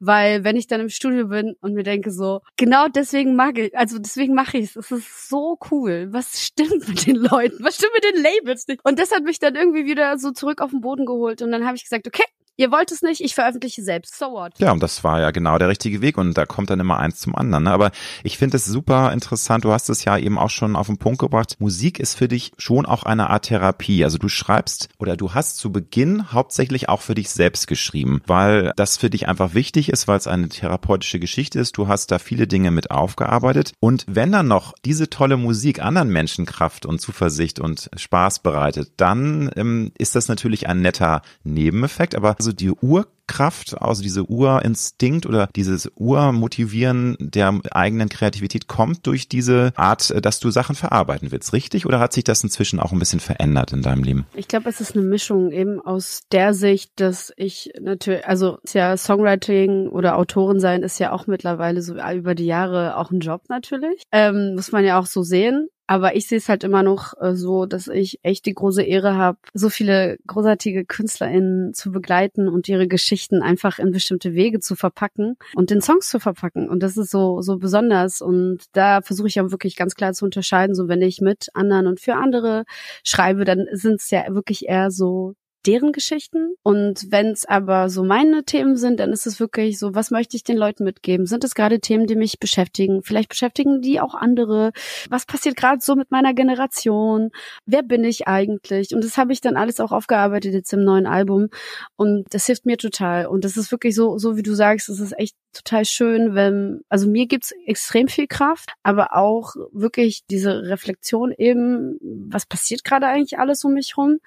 weil 0.00 0.42
wenn 0.42 0.56
ich 0.56 0.66
dann 0.66 0.80
im 0.80 0.88
Studio 0.88 1.28
bin 1.28 1.54
und 1.60 1.74
mir 1.74 1.82
denke 1.82 2.10
so, 2.10 2.40
genau 2.56 2.88
deswegen 2.88 3.36
mag 3.36 3.58
ich, 3.58 3.76
also 3.76 3.98
deswegen 3.98 4.34
mache 4.34 4.56
ich 4.56 4.64
es. 4.64 4.76
Es 4.76 4.90
ist 4.90 5.28
so 5.28 5.58
cool. 5.70 6.08
Was 6.12 6.42
stimmt 6.42 6.88
mit 6.88 7.06
den 7.06 7.16
Leuten? 7.16 7.62
Was 7.62 7.76
stimmt 7.76 7.92
mit 7.94 8.04
den 8.04 8.22
Labels 8.22 8.66
nicht? 8.68 8.80
Und 8.84 8.98
das 8.98 9.12
hat 9.12 9.22
mich 9.22 9.38
dann 9.38 9.54
irgendwie 9.54 9.84
wieder 9.84 10.16
so 10.16 10.30
zurück 10.30 10.62
auf 10.62 10.70
den 10.70 10.80
Boden 10.80 11.04
geholt. 11.04 11.42
Und 11.42 11.52
dann 11.52 11.66
habe 11.66 11.76
ich 11.76 11.84
gesagt, 11.84 12.06
okay, 12.06 12.24
Ihr 12.58 12.70
wollt 12.70 12.92
es 12.92 13.00
nicht, 13.00 13.22
ich 13.22 13.34
veröffentliche 13.34 13.82
selbst. 13.82 14.18
So 14.18 14.26
what? 14.26 14.52
Ja, 14.58 14.72
und 14.72 14.82
das 14.82 15.02
war 15.02 15.20
ja 15.20 15.30
genau 15.30 15.56
der 15.56 15.68
richtige 15.68 16.02
Weg 16.02 16.18
und 16.18 16.36
da 16.36 16.44
kommt 16.44 16.68
dann 16.68 16.80
immer 16.80 16.98
eins 16.98 17.18
zum 17.18 17.34
anderen. 17.34 17.64
Ne? 17.64 17.70
Aber 17.70 17.92
ich 18.24 18.36
finde 18.36 18.58
es 18.58 18.66
super 18.66 19.10
interessant. 19.12 19.64
Du 19.64 19.72
hast 19.72 19.88
es 19.88 20.04
ja 20.04 20.18
eben 20.18 20.36
auch 20.36 20.50
schon 20.50 20.76
auf 20.76 20.86
den 20.86 20.98
Punkt 20.98 21.18
gebracht. 21.18 21.56
Musik 21.60 21.98
ist 21.98 22.14
für 22.14 22.28
dich 22.28 22.52
schon 22.58 22.84
auch 22.84 23.04
eine 23.04 23.30
Art 23.30 23.46
Therapie. 23.46 24.04
Also 24.04 24.18
du 24.18 24.28
schreibst 24.28 24.90
oder 24.98 25.16
du 25.16 25.32
hast 25.32 25.56
zu 25.56 25.72
Beginn 25.72 26.30
hauptsächlich 26.32 26.90
auch 26.90 27.00
für 27.00 27.14
dich 27.14 27.30
selbst 27.30 27.66
geschrieben, 27.68 28.20
weil 28.26 28.72
das 28.76 28.98
für 28.98 29.08
dich 29.08 29.28
einfach 29.28 29.54
wichtig 29.54 29.88
ist, 29.88 30.06
weil 30.06 30.18
es 30.18 30.26
eine 30.26 30.50
therapeutische 30.50 31.18
Geschichte 31.18 31.58
ist. 31.58 31.78
Du 31.78 31.88
hast 31.88 32.10
da 32.10 32.18
viele 32.18 32.46
Dinge 32.46 32.70
mit 32.70 32.90
aufgearbeitet. 32.90 33.72
Und 33.80 34.04
wenn 34.06 34.30
dann 34.30 34.48
noch 34.48 34.74
diese 34.84 35.08
tolle 35.08 35.38
Musik 35.38 35.82
anderen 35.82 36.10
Menschen 36.10 36.44
Kraft 36.44 36.84
und 36.84 37.00
Zuversicht 37.00 37.60
und 37.60 37.88
Spaß 37.96 38.40
bereitet, 38.40 38.92
dann 38.98 39.50
ähm, 39.56 39.90
ist 39.96 40.16
das 40.16 40.28
natürlich 40.28 40.68
ein 40.68 40.82
netter 40.82 41.22
Nebeneffekt. 41.44 42.14
Aber 42.14 42.36
also 42.42 42.50
die 42.50 42.72
Urkraft, 42.72 43.80
also 43.80 44.02
diese 44.02 44.24
Urinstinkt 44.24 45.26
oder 45.26 45.48
dieses 45.54 45.88
Urmotivieren 45.94 47.16
der 47.20 47.60
eigenen 47.70 48.08
Kreativität 48.08 48.66
kommt 48.66 49.06
durch 49.06 49.28
diese 49.28 49.72
Art, 49.76 50.12
dass 50.24 50.40
du 50.40 50.50
Sachen 50.50 50.74
verarbeiten 50.74 51.30
willst, 51.30 51.52
richtig? 51.52 51.86
Oder 51.86 52.00
hat 52.00 52.12
sich 52.12 52.24
das 52.24 52.42
inzwischen 52.42 52.80
auch 52.80 52.90
ein 52.90 52.98
bisschen 52.98 53.20
verändert 53.20 53.72
in 53.72 53.82
deinem 53.82 54.02
Leben? 54.02 54.26
Ich 54.34 54.48
glaube, 54.48 54.68
es 54.68 54.80
ist 54.80 54.96
eine 54.96 55.04
Mischung 55.04 55.52
eben 55.52 55.80
aus 55.80 56.22
der 56.32 56.52
Sicht, 56.52 56.90
dass 56.96 57.32
ich 57.36 57.70
natürlich, 57.80 58.26
also 58.26 58.58
ist 58.64 58.74
ja 58.74 58.96
Songwriting 58.96 59.86
oder 59.86 60.16
Autorin 60.16 60.58
sein 60.58 60.82
ist 60.82 60.98
ja 60.98 61.12
auch 61.12 61.28
mittlerweile 61.28 61.80
so 61.80 61.94
über 61.94 62.34
die 62.34 62.46
Jahre 62.46 62.96
auch 62.96 63.12
ein 63.12 63.20
Job 63.20 63.42
natürlich. 63.48 64.02
Ähm, 64.10 64.56
muss 64.56 64.72
man 64.72 64.84
ja 64.84 64.98
auch 64.98 65.06
so 65.06 65.22
sehen. 65.22 65.68
Aber 65.92 66.16
ich 66.16 66.26
sehe 66.26 66.38
es 66.38 66.48
halt 66.48 66.64
immer 66.64 66.82
noch 66.82 67.12
äh, 67.20 67.34
so, 67.34 67.66
dass 67.66 67.86
ich 67.86 68.18
echt 68.22 68.46
die 68.46 68.54
große 68.54 68.82
Ehre 68.82 69.14
habe, 69.14 69.36
so 69.52 69.68
viele 69.68 70.16
großartige 70.26 70.86
KünstlerInnen 70.86 71.74
zu 71.74 71.92
begleiten 71.92 72.48
und 72.48 72.66
ihre 72.66 72.88
Geschichten 72.88 73.42
einfach 73.42 73.78
in 73.78 73.90
bestimmte 73.90 74.32
Wege 74.32 74.58
zu 74.60 74.74
verpacken 74.74 75.36
und 75.54 75.68
den 75.68 75.82
Songs 75.82 76.08
zu 76.08 76.18
verpacken. 76.18 76.70
Und 76.70 76.82
das 76.82 76.96
ist 76.96 77.10
so, 77.10 77.42
so 77.42 77.58
besonders. 77.58 78.22
Und 78.22 78.60
da 78.72 79.02
versuche 79.02 79.28
ich 79.28 79.38
auch 79.38 79.50
wirklich 79.50 79.76
ganz 79.76 79.94
klar 79.94 80.14
zu 80.14 80.24
unterscheiden. 80.24 80.74
So, 80.74 80.88
wenn 80.88 81.02
ich 81.02 81.20
mit 81.20 81.48
anderen 81.52 81.86
und 81.86 82.00
für 82.00 82.14
andere 82.14 82.64
schreibe, 83.04 83.44
dann 83.44 83.66
sind 83.72 84.00
es 84.00 84.10
ja 84.10 84.22
wirklich 84.34 84.66
eher 84.70 84.90
so 84.90 85.34
deren 85.66 85.92
Geschichten. 85.92 86.54
Und 86.62 87.06
wenn 87.10 87.28
es 87.28 87.44
aber 87.44 87.88
so 87.88 88.02
meine 88.02 88.44
Themen 88.44 88.76
sind, 88.76 89.00
dann 89.00 89.12
ist 89.12 89.26
es 89.26 89.40
wirklich 89.40 89.78
so, 89.78 89.94
was 89.94 90.10
möchte 90.10 90.36
ich 90.36 90.44
den 90.44 90.56
Leuten 90.56 90.84
mitgeben? 90.84 91.26
Sind 91.26 91.44
es 91.44 91.54
gerade 91.54 91.80
Themen, 91.80 92.06
die 92.06 92.16
mich 92.16 92.38
beschäftigen? 92.38 93.02
Vielleicht 93.02 93.28
beschäftigen 93.28 93.80
die 93.80 94.00
auch 94.00 94.14
andere. 94.14 94.72
Was 95.08 95.26
passiert 95.26 95.56
gerade 95.56 95.80
so 95.80 95.94
mit 95.94 96.10
meiner 96.10 96.34
Generation? 96.34 97.30
Wer 97.66 97.82
bin 97.82 98.04
ich 98.04 98.26
eigentlich? 98.26 98.94
Und 98.94 99.04
das 99.04 99.16
habe 99.16 99.32
ich 99.32 99.40
dann 99.40 99.56
alles 99.56 99.80
auch 99.80 99.92
aufgearbeitet 99.92 100.54
jetzt 100.54 100.72
im 100.72 100.84
neuen 100.84 101.06
Album. 101.06 101.48
Und 101.96 102.26
das 102.30 102.46
hilft 102.46 102.66
mir 102.66 102.76
total. 102.76 103.26
Und 103.26 103.44
das 103.44 103.56
ist 103.56 103.70
wirklich 103.70 103.94
so, 103.94 104.18
so 104.18 104.36
wie 104.36 104.42
du 104.42 104.54
sagst, 104.54 104.88
es 104.88 105.00
ist 105.00 105.18
echt 105.18 105.36
total 105.52 105.84
schön, 105.84 106.34
wenn, 106.34 106.82
also 106.88 107.08
mir 107.08 107.26
gibt's 107.26 107.52
extrem 107.66 108.08
viel 108.08 108.26
Kraft, 108.26 108.70
aber 108.82 109.14
auch 109.14 109.54
wirklich 109.72 110.24
diese 110.30 110.62
Reflexion 110.62 111.32
eben, 111.36 111.98
was 112.30 112.46
passiert 112.46 112.84
gerade 112.84 113.06
eigentlich 113.06 113.38
alles 113.38 113.64
um 113.64 113.74
mich 113.74 113.96
rum? 113.96 114.18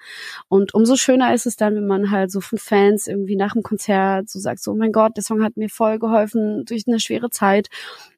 Und 0.48 0.74
umso 0.74 0.96
schöner 0.96 1.34
ist 1.34 1.46
es 1.46 1.56
dann, 1.56 1.74
wenn 1.74 1.86
man 1.86 2.10
halt 2.10 2.30
so 2.30 2.40
von 2.40 2.58
Fans 2.58 3.06
irgendwie 3.06 3.36
nach 3.36 3.52
dem 3.52 3.62
Konzert 3.62 4.28
so 4.28 4.38
sagt, 4.38 4.62
so, 4.62 4.72
oh 4.72 4.76
mein 4.76 4.92
Gott, 4.92 5.16
der 5.16 5.24
Song 5.24 5.42
hat 5.42 5.56
mir 5.56 5.68
voll 5.68 5.98
geholfen 5.98 6.64
durch 6.64 6.84
eine 6.86 7.00
schwere 7.00 7.30
Zeit. 7.30 7.68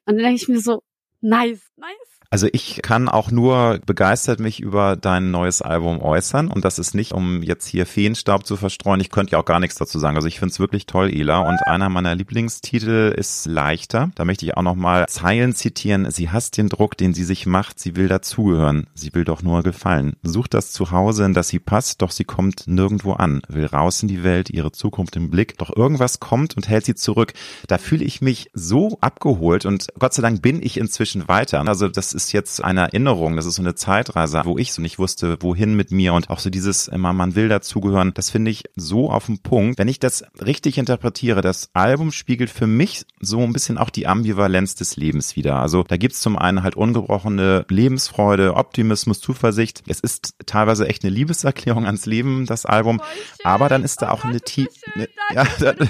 Und 0.05 0.15
dann 0.15 0.23
denke 0.23 0.35
ich 0.35 0.47
mir 0.47 0.59
so, 0.59 0.83
nice, 1.21 1.71
nice. 1.77 2.18
Also 2.31 2.47
ich 2.53 2.81
kann 2.83 3.09
auch 3.09 3.31
nur 3.31 3.79
begeistert 3.87 4.39
mich 4.39 4.59
über 4.59 4.95
dein 4.95 5.31
neues 5.31 5.63
Album 5.63 5.99
äußern 5.99 6.49
und 6.49 6.63
das 6.63 6.77
ist 6.77 6.93
nicht, 6.93 7.13
um 7.13 7.41
jetzt 7.41 7.65
hier 7.65 7.87
Feenstaub 7.87 8.45
zu 8.45 8.55
verstreuen. 8.55 9.01
Ich 9.01 9.09
könnte 9.09 9.31
ja 9.31 9.39
auch 9.39 9.45
gar 9.45 9.59
nichts 9.59 9.77
dazu 9.77 9.97
sagen. 9.97 10.15
Also 10.15 10.27
ich 10.27 10.37
finde 10.37 10.53
es 10.53 10.59
wirklich 10.59 10.85
toll, 10.85 11.09
Ela. 11.11 11.39
Und 11.39 11.57
einer 11.65 11.89
meiner 11.89 12.13
Lieblingstitel 12.13 13.15
ist 13.17 13.47
Leichter. 13.47 14.11
Da 14.13 14.25
möchte 14.25 14.45
ich 14.45 14.55
auch 14.55 14.61
nochmal 14.61 15.07
Zeilen 15.07 15.55
zitieren. 15.55 16.11
Sie 16.11 16.29
hasst 16.29 16.57
den 16.57 16.69
Druck, 16.69 16.97
den 16.97 17.15
sie 17.15 17.23
sich 17.23 17.47
macht. 17.47 17.79
Sie 17.79 17.95
will 17.95 18.07
dazugehören. 18.07 18.85
Sie 18.93 19.15
will 19.15 19.23
doch 19.23 19.41
nur 19.41 19.63
gefallen. 19.63 20.15
Sucht 20.21 20.53
das 20.53 20.71
Zuhause, 20.71 21.25
in 21.25 21.33
das 21.33 21.47
sie 21.47 21.59
passt, 21.59 22.03
doch 22.03 22.11
sie 22.11 22.25
kommt 22.25 22.67
nirgendwo 22.67 23.13
an. 23.13 23.41
Will 23.47 23.65
raus 23.65 24.03
in 24.03 24.07
die 24.07 24.23
Welt, 24.23 24.51
ihre 24.51 24.71
Zukunft 24.71 25.15
im 25.15 25.31
Blick. 25.31 25.57
Doch 25.57 25.75
irgendwas 25.75 26.19
kommt 26.19 26.55
und 26.55 26.69
hält 26.69 26.85
sie 26.85 26.95
zurück. 26.95 27.33
Da 27.67 27.79
fühle 27.79 28.05
ich 28.05 28.21
mich 28.21 28.51
so 28.53 28.99
abgeholt 29.01 29.65
und 29.65 29.87
Gott 29.97 30.13
sei 30.13 30.21
Dank 30.21 30.43
bin 30.43 30.61
ich 30.61 30.77
inzwischen 30.77 31.27
weiter. 31.27 31.67
Also 31.67 31.87
das 31.87 32.18
ist 32.19 32.33
jetzt 32.33 32.61
eine 32.61 32.81
Erinnerung, 32.81 33.37
das 33.37 33.45
ist 33.45 33.55
so 33.55 33.61
eine 33.61 33.75
Zeitreise, 33.75 34.41
wo 34.43 34.57
ich 34.57 34.73
so 34.73 34.81
nicht 34.81 34.99
wusste, 34.99 35.37
wohin 35.39 35.73
mit 35.75 35.91
mir 35.91 36.13
und 36.13 36.29
auch 36.29 36.39
so 36.39 36.49
dieses 36.49 36.89
immer, 36.89 37.13
man 37.13 37.35
will 37.35 37.47
dazugehören, 37.47 38.13
das 38.13 38.29
finde 38.29 38.51
ich 38.51 38.65
so 38.75 39.09
auf 39.09 39.27
den 39.27 39.39
Punkt. 39.39 39.79
Wenn 39.79 39.87
ich 39.87 39.99
das 39.99 40.25
richtig 40.45 40.77
interpretiere, 40.77 41.39
das 41.39 41.69
Album 41.73 42.11
spiegelt 42.11 42.49
für 42.49 42.67
mich 42.67 43.05
so 43.21 43.39
ein 43.39 43.53
bisschen 43.53 43.77
auch 43.77 43.89
die 43.89 44.05
Ambivalenz 44.05 44.75
des 44.75 44.97
Lebens 44.97 45.37
wieder. 45.37 45.61
Also 45.61 45.83
da 45.83 45.95
gibt's 45.95 46.19
zum 46.19 46.37
einen 46.37 46.61
halt 46.61 46.75
ungebrochene 46.75 47.65
Lebensfreude, 47.69 48.55
Optimismus, 48.55 49.21
Zuversicht. 49.21 49.83
Es 49.87 50.01
ist 50.01 50.35
teilweise 50.45 50.89
echt 50.89 51.05
eine 51.05 51.13
Liebeserklärung 51.13 51.85
ans 51.85 52.05
Leben, 52.05 52.45
das 52.45 52.65
Album. 52.65 53.01
Aber 53.45 53.69
dann 53.69 53.85
ist 53.85 54.01
da 54.01 54.11
auch 54.11 54.25
eine 54.25 54.41
tiefe, 54.41 54.69
ne, 54.95 55.07
ja, 55.33 55.45
da, 55.59 55.71
da, 55.73 55.87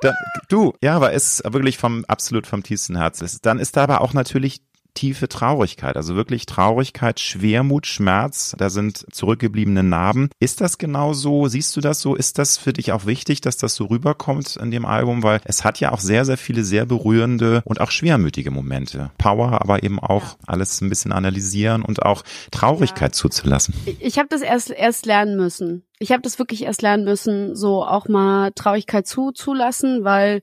da, 0.00 0.14
du, 0.48 0.72
ja, 0.82 0.96
aber 0.96 1.12
es 1.12 1.40
ist 1.40 1.52
wirklich 1.52 1.78
vom 1.78 2.04
absolut 2.06 2.48
vom 2.48 2.64
tiefsten 2.64 2.96
Herz. 2.96 3.22
Dann 3.42 3.60
ist 3.60 3.76
da 3.76 3.84
aber 3.84 4.00
auch 4.00 4.12
natürlich 4.12 4.60
tiefe 4.96 5.28
Traurigkeit, 5.28 5.96
also 5.96 6.16
wirklich 6.16 6.46
Traurigkeit, 6.46 7.20
Schwermut, 7.20 7.86
Schmerz, 7.86 8.54
da 8.58 8.70
sind 8.70 9.06
zurückgebliebene 9.12 9.84
Narben. 9.84 10.30
Ist 10.40 10.60
das 10.60 10.78
genau 10.78 11.12
so? 11.12 11.46
Siehst 11.46 11.76
du 11.76 11.80
das 11.80 12.00
so? 12.00 12.16
Ist 12.16 12.38
das 12.38 12.58
für 12.58 12.72
dich 12.72 12.90
auch 12.90 13.06
wichtig, 13.06 13.40
dass 13.40 13.56
das 13.56 13.74
so 13.74 13.84
rüberkommt 13.84 14.56
in 14.56 14.70
dem 14.70 14.84
Album? 14.84 15.22
Weil 15.22 15.40
es 15.44 15.64
hat 15.64 15.78
ja 15.78 15.92
auch 15.92 16.00
sehr, 16.00 16.24
sehr 16.24 16.38
viele 16.38 16.64
sehr 16.64 16.86
berührende 16.86 17.62
und 17.64 17.80
auch 17.80 17.90
schwermütige 17.90 18.50
Momente. 18.50 19.12
Power, 19.18 19.60
aber 19.60 19.84
eben 19.84 20.00
auch 20.00 20.24
ja. 20.24 20.36
alles 20.46 20.80
ein 20.80 20.88
bisschen 20.88 21.12
analysieren 21.12 21.82
und 21.82 22.02
auch 22.02 22.24
Traurigkeit 22.50 23.10
ja. 23.10 23.12
zuzulassen. 23.12 23.74
Ich 24.00 24.18
habe 24.18 24.28
das 24.28 24.40
erst, 24.40 24.70
erst 24.70 25.06
lernen 25.06 25.36
müssen. 25.36 25.84
Ich 25.98 26.12
habe 26.12 26.22
das 26.22 26.38
wirklich 26.38 26.64
erst 26.64 26.82
lernen 26.82 27.04
müssen, 27.04 27.56
so 27.56 27.82
auch 27.82 28.06
mal 28.06 28.50
Traurigkeit 28.54 29.06
zuzulassen, 29.06 30.04
weil 30.04 30.42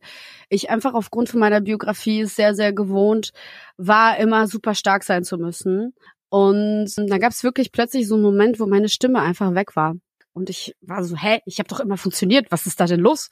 ich 0.50 0.72
einfach 0.72 0.96
aufgrund 0.96 1.30
von 1.30 1.40
meiner 1.40 1.62
Biografie 1.62 2.26
sehr, 2.26 2.56
sehr 2.56 2.74
gewohnt 2.74 3.32
war, 3.78 4.18
immer 4.18 4.48
super 4.48 4.74
stark 4.74 5.04
sein 5.04 5.24
zu 5.24 5.38
müssen. 5.38 5.94
Und 6.30 6.92
dann 6.98 7.20
gab 7.20 7.32
es 7.32 7.44
wirklich 7.44 7.72
plötzlich 7.72 8.08
so 8.08 8.16
einen 8.16 8.24
Moment, 8.24 8.60
wo 8.60 8.66
meine 8.66 8.90
Stimme 8.90 9.20
einfach 9.20 9.54
weg 9.54 9.76
war. 9.76 9.94
Und 10.34 10.50
ich 10.50 10.76
war 10.82 11.04
so, 11.04 11.16
hä, 11.16 11.40
ich 11.46 11.60
habe 11.60 11.70
doch 11.70 11.80
immer 11.80 11.98
funktioniert, 11.98 12.48
was 12.50 12.66
ist 12.66 12.80
da 12.80 12.88
denn 12.88 13.00
los? 13.00 13.30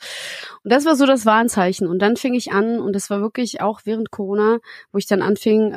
Und 0.63 0.71
das 0.71 0.85
war 0.85 0.95
so 0.95 1.07
das 1.07 1.25
Warnzeichen. 1.25 1.87
Und 1.87 1.99
dann 1.99 2.15
fing 2.15 2.35
ich 2.35 2.51
an, 2.51 2.79
und 2.79 2.93
das 2.93 3.09
war 3.09 3.21
wirklich 3.21 3.61
auch 3.61 3.81
während 3.85 4.11
Corona, 4.11 4.59
wo 4.91 4.99
ich 4.99 5.07
dann 5.07 5.23
anfing, 5.23 5.75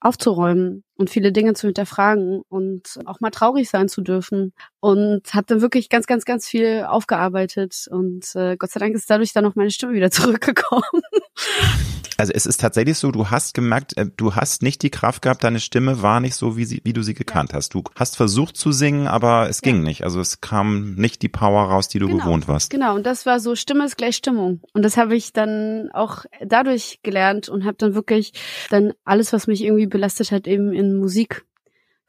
aufzuräumen 0.00 0.82
und 0.96 1.10
viele 1.10 1.32
Dinge 1.32 1.54
zu 1.54 1.66
hinterfragen 1.66 2.42
und 2.48 2.98
auch 3.06 3.20
mal 3.20 3.30
traurig 3.30 3.68
sein 3.68 3.88
zu 3.88 4.02
dürfen. 4.02 4.52
Und 4.80 5.22
habe 5.34 5.46
dann 5.46 5.60
wirklich 5.60 5.88
ganz, 5.88 6.06
ganz, 6.06 6.24
ganz 6.24 6.48
viel 6.48 6.84
aufgearbeitet. 6.86 7.86
Und 7.90 8.34
äh, 8.34 8.56
Gott 8.56 8.70
sei 8.70 8.80
Dank 8.80 8.94
ist 8.94 9.08
dadurch 9.08 9.32
dann 9.32 9.44
noch 9.44 9.54
meine 9.54 9.70
Stimme 9.70 9.94
wieder 9.94 10.10
zurückgekommen. 10.12 10.82
Also 12.22 12.32
es 12.34 12.46
ist 12.46 12.60
tatsächlich 12.60 12.98
so, 12.98 13.10
du 13.10 13.30
hast 13.30 13.52
gemerkt, 13.54 13.96
äh, 13.96 14.06
du 14.16 14.36
hast 14.36 14.62
nicht 14.62 14.82
die 14.82 14.90
Kraft 14.90 15.22
gehabt, 15.22 15.42
deine 15.42 15.58
Stimme 15.58 16.02
war 16.02 16.20
nicht 16.20 16.36
so, 16.36 16.56
wie, 16.56 16.64
sie, 16.64 16.80
wie 16.84 16.92
du 16.92 17.02
sie 17.02 17.14
gekannt 17.14 17.50
ja. 17.50 17.56
hast. 17.56 17.74
Du 17.74 17.82
hast 17.96 18.16
versucht 18.16 18.56
zu 18.56 18.70
singen, 18.70 19.08
aber 19.08 19.48
es 19.48 19.60
ja. 19.62 19.72
ging 19.72 19.82
nicht. 19.82 20.04
Also 20.04 20.20
es 20.20 20.40
kam 20.40 20.94
nicht 20.94 21.22
die 21.22 21.28
Power 21.28 21.64
raus, 21.64 21.88
die 21.88 21.98
du 21.98 22.06
genau. 22.06 22.24
gewohnt 22.24 22.46
warst. 22.46 22.70
Genau, 22.70 22.94
und 22.94 23.06
das 23.06 23.26
war 23.26 23.40
so, 23.40 23.56
Stimme 23.56 23.84
ist 23.86 23.96
gleich 23.96 24.14
Stimmung. 24.14 24.60
Und 24.72 24.84
das 24.84 24.96
habe 24.96 25.16
ich 25.16 25.32
dann 25.32 25.90
auch 25.92 26.24
dadurch 26.44 27.00
gelernt 27.02 27.48
und 27.48 27.64
habe 27.64 27.76
dann 27.78 27.94
wirklich 27.94 28.34
dann 28.70 28.92
alles, 29.04 29.32
was 29.32 29.48
mich 29.48 29.64
irgendwie 29.64 29.86
belastet 29.86 30.30
hat, 30.30 30.46
eben 30.46 30.72
in 30.82 30.96
Musik 30.96 31.44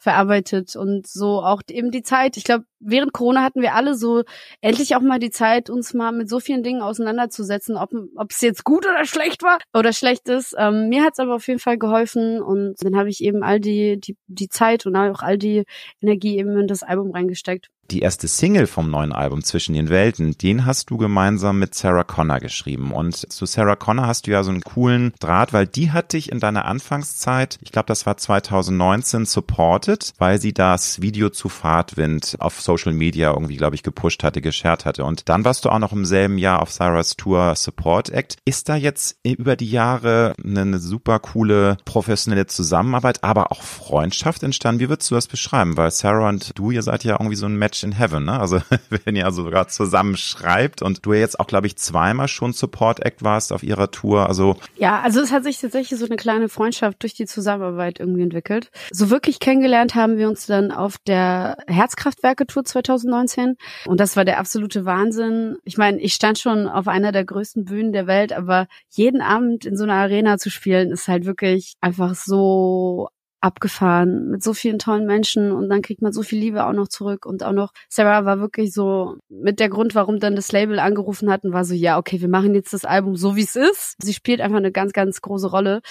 verarbeitet 0.04 0.76
und 0.76 1.08
so 1.08 1.42
auch 1.42 1.62
eben 1.70 1.90
die 1.90 2.04
Zeit. 2.04 2.36
Ich 2.36 2.44
glaube, 2.44 2.66
während 2.80 3.14
Corona 3.14 3.42
hatten 3.42 3.62
wir 3.62 3.74
alle 3.74 3.96
so 3.96 4.24
endlich 4.60 4.96
auch 4.96 5.02
mal 5.02 5.18
die 5.18 5.32
Zeit, 5.32 5.70
uns 5.70 5.94
mal 5.94 6.12
mit 6.12 6.30
so 6.30 6.42
vielen 6.42 6.62
Dingen 6.62 6.82
auseinanderzusetzen, 6.82 7.78
ob 7.78 7.92
ob 8.18 8.32
es 8.32 8.42
jetzt 8.42 8.66
gut 8.66 8.86
oder 8.86 9.06
schlecht 9.06 9.44
war 9.44 9.60
oder 9.74 9.94
schlecht 9.94 10.28
ist. 10.28 10.56
Ähm, 10.58 10.90
mir 10.90 11.04
hat 11.04 11.14
es 11.14 11.20
aber 11.20 11.36
auf 11.36 11.48
jeden 11.48 11.62
Fall 11.62 11.78
geholfen 11.78 12.42
und 12.42 12.76
dann 12.82 12.98
habe 12.98 13.10
ich 13.10 13.24
eben 13.24 13.44
all 13.44 13.62
die 13.62 13.98
die 14.00 14.18
die 14.28 14.50
Zeit 14.50 14.86
und 14.86 14.96
auch 14.98 15.22
all 15.22 15.38
die 15.38 15.64
Energie 16.02 16.38
eben 16.38 16.58
in 16.58 16.68
das 16.68 16.84
Album 16.84 17.12
reingesteckt. 17.12 17.70
Die 17.91 18.00
erste 18.00 18.28
Single 18.28 18.65
vom 18.65 18.89
neuen 18.89 19.12
Album 19.12 19.43
Zwischen 19.43 19.74
den 19.74 19.89
Welten, 19.89 20.38
den 20.38 20.65
hast 20.65 20.89
du 20.89 20.98
gemeinsam 20.98 21.60
mit 21.60 21.76
Sarah 21.76 22.06
Connor 22.06 22.39
geschrieben. 22.39 22.91
Und 22.91 23.15
zu 23.32 23.46
Sarah 23.46 23.76
Connor 23.76 24.08
hast 24.08 24.26
du 24.26 24.32
ja 24.32 24.41
so 24.43 24.52
einen 24.52 24.62
coolen 24.62 25.13
Draht, 25.19 25.52
weil 25.52 25.67
die 25.67 25.91
hat 25.91 26.13
dich 26.13 26.32
in 26.32 26.39
deiner 26.39 26.65
Anfangszeit, 26.65 27.60
ich 27.62 27.72
glaube, 27.72 27.88
das 27.88 28.06
war 28.06 28.15
2019, 28.15 29.26
supported, 29.26 30.13
weil 30.17 30.39
sie 30.39 30.54
das 30.54 31.02
Video 31.02 31.30
zu 31.30 31.50
Fahrtwind 31.50 32.38
auf 32.39 32.62
Social 32.62 32.93
Media 32.93 33.32
irgendwie, 33.32 33.58
glaube 33.58 33.76
ich, 33.76 33.84
gepusht 33.84 34.24
hatte, 34.24 34.41
geshared 34.41 34.86
hatte. 34.86 35.04
Und 35.04 35.28
dann 35.28 35.43
warst 35.43 35.65
du 35.65 35.69
auch 35.69 35.80
noch 35.80 35.91
im 35.91 36.06
selben 36.06 36.38
Jahr 36.38 36.62
auf 36.62 36.72
Sarahs 36.72 37.17
Tour 37.17 37.54
Support 37.56 38.10
Act. 38.10 38.38
Ist 38.46 38.69
da 38.69 38.78
jetzt 38.78 39.17
über 39.24 39.58
die 39.58 39.69
Jahre 39.69 40.34
eine 40.43 40.80
super 40.80 41.19
coole 41.19 41.78
professionelle 41.84 42.48
Zusammenarbeit, 42.48 43.24
aber 43.24 43.52
auch 43.52 43.62
Freundschaft 43.62 44.41
entstanden? 44.41 44.80
Wie 44.80 44.89
würdest 44.89 45.12
du 45.12 45.15
das 45.15 45.28
beschreiben? 45.28 45.76
Weil 45.76 45.91
Sarah 45.91 46.30
und 46.30 46.58
du, 46.58 46.72
ihr 46.72 46.82
seid 46.82 47.04
ja 47.04 47.17
irgendwie 47.19 47.36
so 47.36 47.46
ein 47.46 47.58
Match 47.58 47.73
Match 47.74 47.84
in 47.84 47.94
Heaven, 47.94 48.26
ne? 48.26 48.40
Also 48.40 48.62
wenn 49.06 49.16
ihr 49.16 49.26
also 49.26 49.44
sogar 49.44 49.68
zusammen 49.68 50.16
schreibt 50.16 50.84
und 50.84 51.06
du 51.06 51.14
jetzt 51.14 51.40
auch, 51.40 51.48
glaube 51.48 51.66
ich, 51.66 51.76
zweimal 51.76 52.28
schon 52.28 52.54
Support 52.54 53.04
Act 53.04 53.24
warst 53.24 53.52
auf 53.52 53.64
ihrer 53.64 53.90
Tour. 53.90 54.28
Also 54.28 54.58
ja, 54.78 55.02
also 55.02 55.22
es 55.22 55.32
hat 55.32 55.44
sich 55.44 55.60
tatsächlich 55.60 56.00
so 56.00 56.06
eine 56.06 56.16
kleine 56.16 56.50
Freundschaft 56.50 57.02
durch 57.02 57.16
die 57.16 57.26
Zusammenarbeit 57.26 58.00
irgendwie 58.00 58.22
entwickelt. 58.22 58.70
So 58.92 59.10
wirklich 59.10 59.40
kennengelernt 59.40 59.96
haben 59.96 60.18
wir 60.18 60.30
uns 60.30 60.46
dann 60.46 60.72
auf 60.72 60.98
der 61.08 61.58
Herzkraftwerke-Tour 61.68 62.64
2019 62.64 63.56
und 63.88 64.00
das 64.00 64.16
war 64.16 64.26
der 64.26 64.40
absolute 64.40 64.86
Wahnsinn. 64.86 65.58
Ich 65.64 65.78
meine, 65.78 66.00
ich 66.00 66.14
stand 66.14 66.38
schon 66.38 66.68
auf 66.68 66.88
einer 66.88 67.12
der 67.12 67.26
größten 67.26 67.66
Bühnen 67.66 67.92
der 67.92 68.06
Welt, 68.06 68.34
aber 68.34 68.68
jeden 68.90 69.22
Abend 69.22 69.66
in 69.66 69.78
so 69.78 69.84
einer 69.84 69.96
Arena 69.96 70.38
zu 70.38 70.52
spielen, 70.52 70.92
ist 70.92 71.08
halt 71.08 71.26
wirklich 71.26 71.74
einfach 71.82 72.14
so 72.14 73.10
abgefahren 73.44 74.30
mit 74.30 74.42
so 74.42 74.54
vielen 74.54 74.80
tollen 74.80 75.06
Menschen 75.06 75.52
und 75.52 75.70
dann 75.70 75.82
kriegt 75.82 76.02
man 76.02 76.14
so 76.14 76.24
viel 76.24 76.40
Liebe 76.40 76.66
auch 76.66 76.72
noch 76.72 76.88
zurück 76.88 77.26
und 77.26 77.44
auch 77.44 77.52
noch 77.52 77.74
Sarah 77.90 78.24
war 78.24 78.40
wirklich 78.40 78.72
so 78.72 79.18
mit 79.28 79.60
der 79.60 79.68
Grund, 79.68 79.96
warum 79.96 80.20
dann 80.22 80.38
das 80.38 80.54
Label 80.54 80.80
angerufen 80.80 81.30
hat 81.30 81.44
und 81.44 81.52
war 81.52 81.66
so, 81.66 81.74
ja, 81.74 81.98
okay, 81.98 82.22
wir 82.22 82.30
machen 82.30 82.56
jetzt 82.56 82.72
das 82.72 82.86
Album 82.86 83.18
so 83.18 83.36
wie 83.36 83.44
es 83.44 83.58
ist. 83.58 83.96
Sie 84.02 84.14
spielt 84.14 84.40
einfach 84.40 84.58
eine 84.58 84.72
ganz, 84.72 84.94
ganz 84.94 85.22
große 85.22 85.50
Rolle 85.50 85.82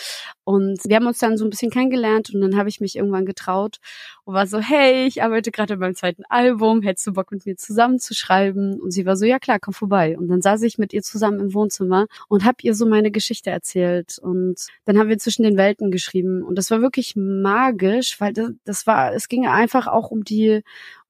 und 0.45 0.81
wir 0.87 0.97
haben 0.97 1.07
uns 1.07 1.19
dann 1.19 1.37
so 1.37 1.45
ein 1.45 1.51
bisschen 1.51 1.71
kennengelernt 1.71 2.31
und 2.35 2.41
dann 2.41 2.57
habe 2.57 2.71
ich 2.71 2.81
mich 2.81 2.97
irgendwann 2.97 3.27
getraut 3.27 3.77
und 4.25 4.33
war 4.33 4.47
so, 4.47 4.59
hey, 4.59 5.07
ich 5.07 5.23
arbeite 5.23 5.51
gerade 5.51 5.77
meinem 5.77 5.95
zweiten 5.95 6.23
Album, 6.31 6.81
hättest 6.81 7.07
du 7.07 7.13
Bock 7.13 7.33
mit 7.33 7.45
mir 7.45 7.57
zusammen 7.57 7.99
zu 7.99 8.15
schreiben? 8.15 8.81
Und 8.81 8.93
sie 8.93 9.05
war 9.05 9.17
so, 9.17 9.27
ja 9.27 9.39
klar, 9.39 9.59
komm 9.61 9.75
vorbei. 9.75 10.17
Und 10.17 10.29
dann 10.29 10.41
saß 10.41 10.63
ich 10.63 10.79
mit 10.79 10.93
ihr 10.93 11.03
zusammen 11.03 11.39
im 11.41 11.55
Wohnzimmer 11.55 12.07
und 12.29 12.45
habe 12.45 12.57
ihr 12.63 12.75
so 12.75 12.87
meine 12.87 13.11
Geschichte 13.11 13.51
erzählt 13.51 14.19
und 14.19 14.67
dann 14.87 14.99
haben 14.99 15.11
wir 15.11 15.19
zwischen 15.19 15.43
den 15.43 15.59
Welten 15.59 15.91
geschrieben 15.91 16.43
und 16.43 16.57
das 16.57 16.71
war 16.71 16.81
wirklich 16.81 17.15
magisch, 17.43 18.21
weil 18.21 18.33
das, 18.33 18.51
das 18.65 18.87
war, 18.87 19.13
es 19.15 19.29
ging 19.29 19.47
einfach 19.47 19.87
auch 19.87 20.11
um 20.11 20.25
die, 20.25 20.63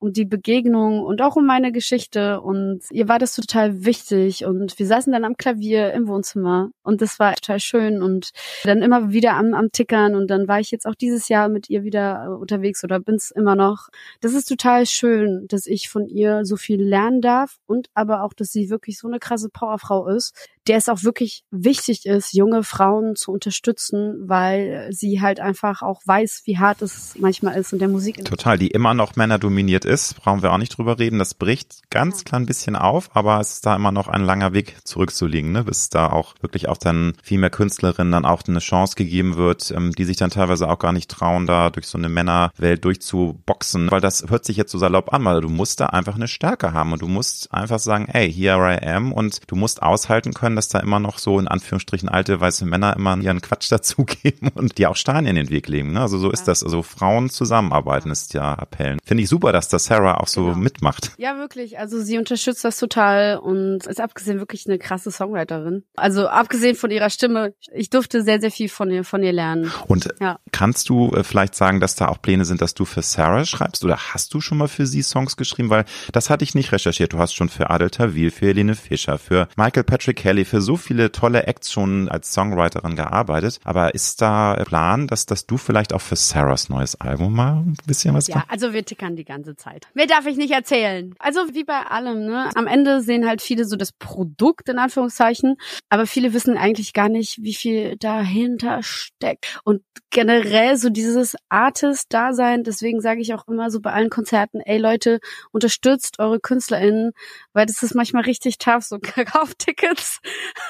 um 0.03 0.13
die 0.13 0.25
Begegnung 0.25 1.01
und 1.01 1.23
auch 1.23 1.37
um 1.37 1.47
meine 1.47 1.71
Geschichte. 1.71 2.41
Und 2.41 2.81
ihr 2.91 3.09
war 3.09 3.21
das 3.21 3.37
total 3.37 3.85
wichtig. 3.85 4.45
Und 4.45 4.77
wir 4.79 4.87
saßen 4.87 5.13
dann 5.13 5.25
am 5.25 5.37
Klavier 5.37 5.93
im 5.93 6.09
Wohnzimmer. 6.09 6.71
Und 6.83 7.01
das 7.01 7.21
war 7.21 7.35
total 7.37 7.61
schön. 7.61 8.03
Und 8.03 8.31
dann 8.65 8.83
immer 8.83 9.13
wieder 9.13 9.35
am, 9.35 9.55
am 9.55 9.71
Tickern. 9.71 10.17
Und 10.17 10.29
dann 10.29 10.49
war 10.49 10.59
ich 10.59 10.73
jetzt 10.73 10.87
auch 10.87 10.97
dieses 10.97 11.29
Jahr 11.29 11.49
mit 11.49 11.71
ihr 11.71 11.85
wieder 11.85 12.25
äh, 12.27 12.29
unterwegs 12.31 12.83
oder 12.83 12.99
bin's 12.99 13.31
immer 13.31 13.55
noch. 13.55 13.91
Das 14.21 14.35
ist 14.35 14.49
total 14.49 14.87
schön, 14.87 15.47
dass 15.49 15.69
ich 15.69 15.89
von 15.89 16.09
ihr 16.09 16.45
so 16.45 16.57
viel 16.57 16.83
lernen 16.83 17.21
darf. 17.21 17.59
Und 17.67 17.89
aber 17.95 18.25
auch, 18.25 18.33
dass 18.35 18.51
sie 18.51 18.71
wirklich 18.71 18.99
so 18.99 19.07
eine 19.07 19.21
krasse 19.21 19.51
Powerfrau 19.51 20.09
ist, 20.09 20.35
der 20.67 20.77
es 20.77 20.89
auch 20.89 21.03
wirklich 21.03 21.45
wichtig 21.51 22.07
ist, 22.07 22.33
junge 22.33 22.63
Frauen 22.63 23.17
zu 23.17 23.33
unterstützen, 23.33 24.29
weil 24.29 24.89
sie 24.91 25.21
halt 25.21 25.41
einfach 25.41 25.83
auch 25.83 26.01
weiß, 26.05 26.43
wie 26.45 26.59
hart 26.59 26.83
es 26.83 27.15
manchmal 27.19 27.59
ist 27.59 27.73
und 27.73 27.81
der 27.81 27.89
Musik. 27.89 28.25
Total, 28.25 28.59
die 28.59 28.69
immer 28.69 28.95
noch 28.95 29.17
Männer 29.17 29.39
dominiert 29.39 29.85
ist, 29.85 29.92
brauchen 30.15 30.43
wir 30.43 30.53
auch 30.53 30.59
nicht 30.59 30.77
drüber 30.77 30.99
reden. 30.99 31.19
Das 31.19 31.35
bricht 31.35 31.91
ganz 31.91 32.25
klein 32.25 32.47
bisschen 32.47 32.77
auf, 32.77 33.11
aber 33.15 33.41
es 33.41 33.55
ist 33.55 33.67
da 33.67 33.77
immer 33.77 33.93
noch 33.93 34.09
ein 34.09 34.25
langer 34.25 34.53
Weg 34.53 34.77
zurückzulegen, 34.85 35.53
ne? 35.53 35.65
bis 35.65 35.91
da 35.91 36.09
auch 36.09 36.35
wirklich 36.41 36.69
auch 36.69 36.79
dann 36.79 37.15
viel 37.23 37.39
mehr 37.39 37.51
Künstlerinnen 37.51 38.13
dann 38.13 38.25
auch 38.25 38.43
eine 38.47 38.61
Chance 38.61 38.97
gegeben 38.97 39.37
wird, 39.37 39.71
ähm, 39.71 39.93
die 39.93 40.05
sich 40.05 40.17
dann 40.17 40.31
teilweise 40.31 40.69
auch 40.69 40.79
gar 40.79 40.93
nicht 40.93 41.11
trauen, 41.11 41.47
da 41.47 41.71
durch 41.71 41.87
so 41.87 41.99
eine 41.99 42.09
Männerwelt 42.09 42.85
durchzuboxen, 42.85 43.91
weil 43.91 44.01
das 44.01 44.25
hört 44.29 44.45
sich 44.45 44.57
jetzt 44.57 44.73
so 44.73 44.79
salopp 44.79 45.13
an, 45.13 45.25
weil 45.25 45.41
du 45.41 45.49
musst 45.49 45.81
da 45.81 45.87
einfach 45.87 46.15
eine 46.15 46.29
Stärke 46.29 46.73
haben 46.73 46.93
und 46.93 47.03
du 47.03 47.09
musst 47.09 47.53
einfach 47.53 47.79
sagen, 47.79 48.07
ey, 48.13 48.33
here 48.33 48.75
I 48.75 48.87
am 48.87 49.13
und 49.13 49.41
du 49.47 49.57
musst 49.57 49.83
aushalten 49.83 50.33
können, 50.33 50.57
dass 50.57 50.69
da 50.69 50.81
immer 50.81 51.01
noch 51.01 51.19
so 51.19 51.39
in 51.39 51.49
Anführungsstrichen 51.49 52.09
alte 52.09 52.41
weiße 52.41 52.65
Männer 52.65 52.97
immer 52.97 53.17
ihren 53.19 53.41
Quatsch 53.41 53.71
dazugeben 53.71 54.49
und 54.55 54.79
die 54.79 54.87
auch 54.87 54.97
Steine 54.97 55.29
in 55.29 55.37
den 55.37 55.51
Weg 55.51 55.69
legen. 55.69 55.93
Ne? 55.93 56.01
Also 56.01 56.19
so 56.19 56.31
ist 56.31 56.49
das. 56.49 56.63
Also 56.65 56.83
Frauen 56.83 57.31
zusammenarbeiten 57.31 58.11
ist 58.11 58.35
ja 58.35 58.55
Appellen. 58.55 58.99
Finde 59.05 59.23
ich 59.23 59.29
super, 59.29 59.53
dass 59.53 59.69
das 59.69 59.82
Sarah 59.85 60.19
auch 60.19 60.29
so 60.29 60.47
genau. 60.47 60.57
mitmacht. 60.57 61.13
Ja, 61.17 61.37
wirklich. 61.39 61.79
Also 61.79 62.01
sie 62.01 62.19
unterstützt 62.19 62.65
das 62.65 62.79
total 62.79 63.39
und 63.39 63.87
ist 63.87 64.01
abgesehen 64.01 64.39
wirklich 64.39 64.67
eine 64.67 64.79
krasse 64.79 65.11
Songwriterin. 65.11 65.85
Also 65.97 66.29
abgesehen 66.29 66.77
von 66.77 66.91
ihrer 66.91 67.11
Stimme, 67.11 67.55
ich 67.73 67.91
durfte 67.91 68.23
sehr, 68.23 68.41
sehr 68.41 68.51
viel 68.51 68.69
von 68.69 68.91
ihr, 68.91 69.05
von 69.05 69.23
ihr 69.23 69.33
lernen. 69.33 69.71
Und 69.87 70.09
ja. 70.21 70.39
kannst 70.51 70.89
du 70.89 71.11
äh, 71.11 71.25
vielleicht 71.25 71.55
sagen, 71.55 71.81
dass 71.81 71.95
da 71.95 72.09
auch 72.09 72.21
Pläne 72.21 72.45
sind, 72.45 72.63
dass 72.63 72.75
du 72.75 72.85
für 72.85 73.03
Sarah 73.03 73.45
schreibst 73.45 73.85
oder 73.85 73.99
hast 74.13 74.35
du 74.35 74.41
schon 74.41 74.59
mal 74.59 74.69
für 74.69 74.87
sie 74.87 75.03
Songs 75.03 75.37
geschrieben? 75.37 75.71
Weil 75.71 75.85
das 76.13 76.31
hatte 76.31 76.45
ich 76.45 76.55
nicht 76.55 76.73
recherchiert. 76.73 77.13
Du 77.13 77.19
hast 77.19 77.35
schon 77.35 77.49
für 77.49 77.71
Adel 77.71 77.91
Tawil, 77.91 78.31
für 78.31 78.47
Helene 78.47 78.75
Fischer, 78.75 79.19
für 79.19 79.49
Michael 79.57 79.85
Patrick 79.85 80.17
Kelly, 80.17 80.45
für 80.45 80.61
so 80.61 80.77
viele 80.77 81.13
tolle 81.13 81.47
Acts 81.47 81.73
schon 81.73 82.09
als 82.09 82.33
Songwriterin 82.33 82.97
gearbeitet. 82.97 83.59
Aber 83.65 83.95
ist 83.95 84.21
da 84.23 84.55
Plan, 84.65 85.07
dass, 85.07 85.27
dass 85.27 85.47
du 85.47 85.57
vielleicht 85.57 85.93
auch 85.93 86.01
für 86.01 86.17
Sarahs 86.17 86.69
neues 86.69 87.01
Album 87.01 87.35
mal 87.35 87.57
ein 87.57 87.77
bisschen 87.87 88.15
was 88.15 88.29
Ja, 88.29 88.45
also 88.49 88.73
wir 88.73 88.85
tickern 88.85 89.17
die 89.17 89.25
ganze 89.25 89.57
Zeit. 89.57 89.72
Mehr 89.95 90.07
darf 90.07 90.27
ich 90.27 90.37
nicht 90.37 90.53
erzählen. 90.53 91.15
Also 91.19 91.41
wie 91.53 91.65
bei 91.65 91.83
allem, 91.87 92.27
ne? 92.27 92.51
Am 92.55 92.67
Ende 92.67 93.01
sehen 93.01 93.27
halt 93.27 93.43
viele 93.43 93.65
so 93.65 93.77
das 93.77 93.93
Produkt 93.93 94.69
in 94.69 94.79
Anführungszeichen, 94.79 95.57
aber 95.89 96.07
viele 96.07 96.33
wissen 96.35 96.57
eigentlich 96.57 96.93
gar 96.93 97.09
nicht, 97.09 97.43
wie 97.43 97.55
viel 97.55 97.97
dahinter 97.97 98.83
steckt. 98.83 99.61
Und 99.65 99.83
generell 100.11 100.77
so 100.77 100.91
dieses 100.91 101.35
Artist-Dasein, 101.49 102.65
deswegen 102.65 103.01
sage 103.01 103.21
ich 103.21 103.35
auch 103.35 103.49
immer 103.49 103.71
so 103.71 103.81
bei 103.81 103.93
allen 103.93 104.11
Konzerten, 104.11 104.61
ey 104.61 104.79
Leute, 104.79 105.21
unterstützt 105.51 106.19
eure 106.19 106.39
KünstlerInnen, 106.39 107.13
weil 107.53 107.67
das 107.67 107.83
ist 107.83 107.95
manchmal 107.95 108.25
richtig 108.25 108.59
tough, 108.59 108.85
so 108.85 108.99
kauft 109.25 109.59
Tickets, 109.59 110.21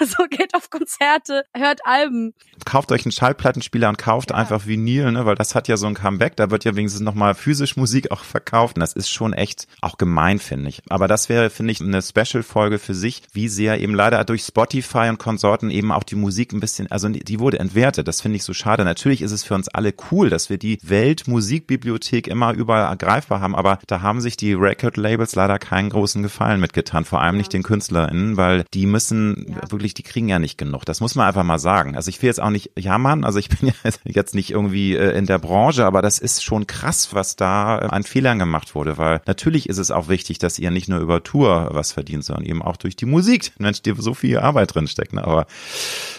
so 0.01 0.25
geht 0.31 0.55
auf 0.55 0.71
Konzerte, 0.71 1.45
hört 1.55 1.81
Alben. 1.85 2.35
Kauft 2.65 2.93
euch 2.93 3.05
einen 3.05 3.12
Schallplattenspieler 3.12 3.88
und 3.88 3.99
kauft 3.99 4.31
ja. 4.31 4.37
einfach 4.37 4.67
Vinyl, 4.67 5.11
ne, 5.12 5.27
weil 5.27 5.35
das 5.35 5.55
hat 5.55 5.69
ja 5.69 5.77
so 5.77 5.87
ein 5.87 5.95
Comeback, 5.95 6.37
da 6.37 6.51
wird 6.51 6.65
ja 6.65 6.77
wenigstens 6.77 7.03
nochmal 7.03 7.35
physisch 7.35 7.77
Musik 7.77 8.11
auch 8.11 8.23
verkauft 8.23 8.77
und 8.77 8.81
das 8.94 9.05
ist 9.05 9.11
schon 9.11 9.33
echt 9.33 9.66
auch 9.81 9.96
gemein, 9.96 10.38
finde 10.38 10.68
ich. 10.68 10.83
Aber 10.88 11.09
das 11.09 11.28
wäre, 11.28 11.50
finde 11.50 11.72
ich, 11.72 11.81
eine 11.81 12.02
Special-Folge 12.02 12.78
für 12.78 12.94
sich, 12.94 13.22
wie 13.33 13.48
sehr 13.48 13.81
eben 13.81 13.94
leider 13.94 14.24
durch 14.24 14.42
Spotify 14.42 15.09
und 15.09 15.18
Konsorten 15.18 15.70
eben 15.70 15.92
auch 15.92 16.02
die 16.02 16.14
Musik 16.14 16.52
ein 16.52 16.61
bisschen, 16.61 16.90
also 16.90 17.09
die 17.09 17.40
wurde 17.40 17.59
entwertet, 17.59 18.09
das 18.09 18.20
finde 18.20 18.37
ich 18.37 18.44
so 18.44 18.52
schade. 18.52 18.85
Natürlich 18.85 19.22
ist 19.22 19.33
es 19.33 19.44
für 19.44 19.55
uns 19.55 19.68
alle 19.68 19.94
cool, 20.11 20.31
dass 20.31 20.50
wir 20.50 20.59
die 20.59 20.78
Weltmusikbibliothek 20.83 22.28
immer 22.28 22.52
überall 22.52 22.85
ergreifbar 22.85 23.40
haben, 23.40 23.55
aber 23.55 23.78
da 23.87 24.02
haben 24.02 24.20
sich 24.20 24.37
die 24.37 24.52
Record-Labels 24.52 25.35
leider 25.35 25.59
keinen 25.59 25.90
großen 25.90 26.22
Gefallen 26.22 26.61
mitgetan, 26.61 27.05
vor 27.05 27.22
allem 27.22 27.37
nicht 27.37 27.52
den 27.52 27.62
KünstlerInnen, 27.62 28.37
weil 28.37 28.64
die 28.74 28.87
müssen 28.87 29.46
ja. 29.48 29.70
wirklich, 29.70 29.94
die 29.94 30.02
kriegen 30.02 30.28
ja 30.28 30.38
nicht 30.38 30.59
genug. 30.59 30.85
Das 30.85 31.00
muss 31.00 31.14
man 31.14 31.26
einfach 31.26 31.44
mal 31.44 31.59
sagen. 31.59 31.96
Also 31.96 32.09
ich 32.09 32.20
will 32.20 32.28
jetzt 32.28 32.42
auch 32.42 32.50
nicht 32.50 32.72
jammern, 32.78 33.24
also 33.24 33.38
ich 33.38 33.48
bin 33.48 33.68
ja 33.68 33.90
jetzt 34.05 34.35
nicht 34.35 34.50
irgendwie 34.50 34.94
äh, 34.94 35.16
in 35.16 35.26
der 35.26 35.38
Branche, 35.38 35.87
aber 35.87 36.02
das 36.02 36.18
ist 36.18 36.44
schon 36.44 36.66
krass, 36.66 37.11
was 37.12 37.37
da 37.37 37.78
an 37.78 38.02
Fehlern 38.02 38.38
gemacht 38.38 38.72
wurde, 38.75 38.99
weil 38.99 39.21
natürlich 39.27 39.69
ist 39.69 39.79
es 39.79 39.91
auch 39.91 40.09
wichtig, 40.09 40.39
dass 40.39 40.59
ihr 40.59 40.71
nicht 40.71 40.89
nur 40.89 41.01
über 41.01 41.23
Tour 41.23 41.69
was 41.73 41.93
verdient, 41.93 42.25
sondern 42.25 42.45
eben 42.45 42.63
auch 42.63 42.77
durch 42.77 42.97
die 42.97 43.07
Musik. 43.07 43.53
Mensch, 43.59 43.83
dir 43.83 43.95
so 43.97 44.15
viel 44.15 44.39
Arbeit 44.39 44.75
drin 44.75 44.87
steckt, 44.87 45.13
ne? 45.13 45.25
aber 45.25 45.47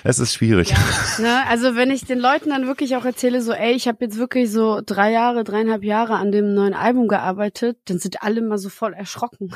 es 0.03 0.19
ist 0.19 0.33
schwierig. 0.33 0.69
Ja, 0.69 0.77
ne? 1.19 1.47
Also 1.47 1.75
wenn 1.75 1.91
ich 1.91 2.05
den 2.05 2.19
Leuten 2.19 2.49
dann 2.49 2.67
wirklich 2.67 2.95
auch 2.95 3.05
erzähle, 3.05 3.41
so 3.41 3.53
ey, 3.53 3.73
ich 3.73 3.87
habe 3.87 3.97
jetzt 4.01 4.17
wirklich 4.17 4.51
so 4.51 4.81
drei 4.85 5.11
Jahre, 5.11 5.43
dreieinhalb 5.43 5.83
Jahre 5.83 6.15
an 6.15 6.31
dem 6.31 6.53
neuen 6.53 6.73
Album 6.73 7.07
gearbeitet, 7.07 7.77
dann 7.85 7.99
sind 7.99 8.23
alle 8.23 8.41
mal 8.41 8.57
so 8.57 8.69
voll 8.69 8.93
erschrocken. 8.93 9.53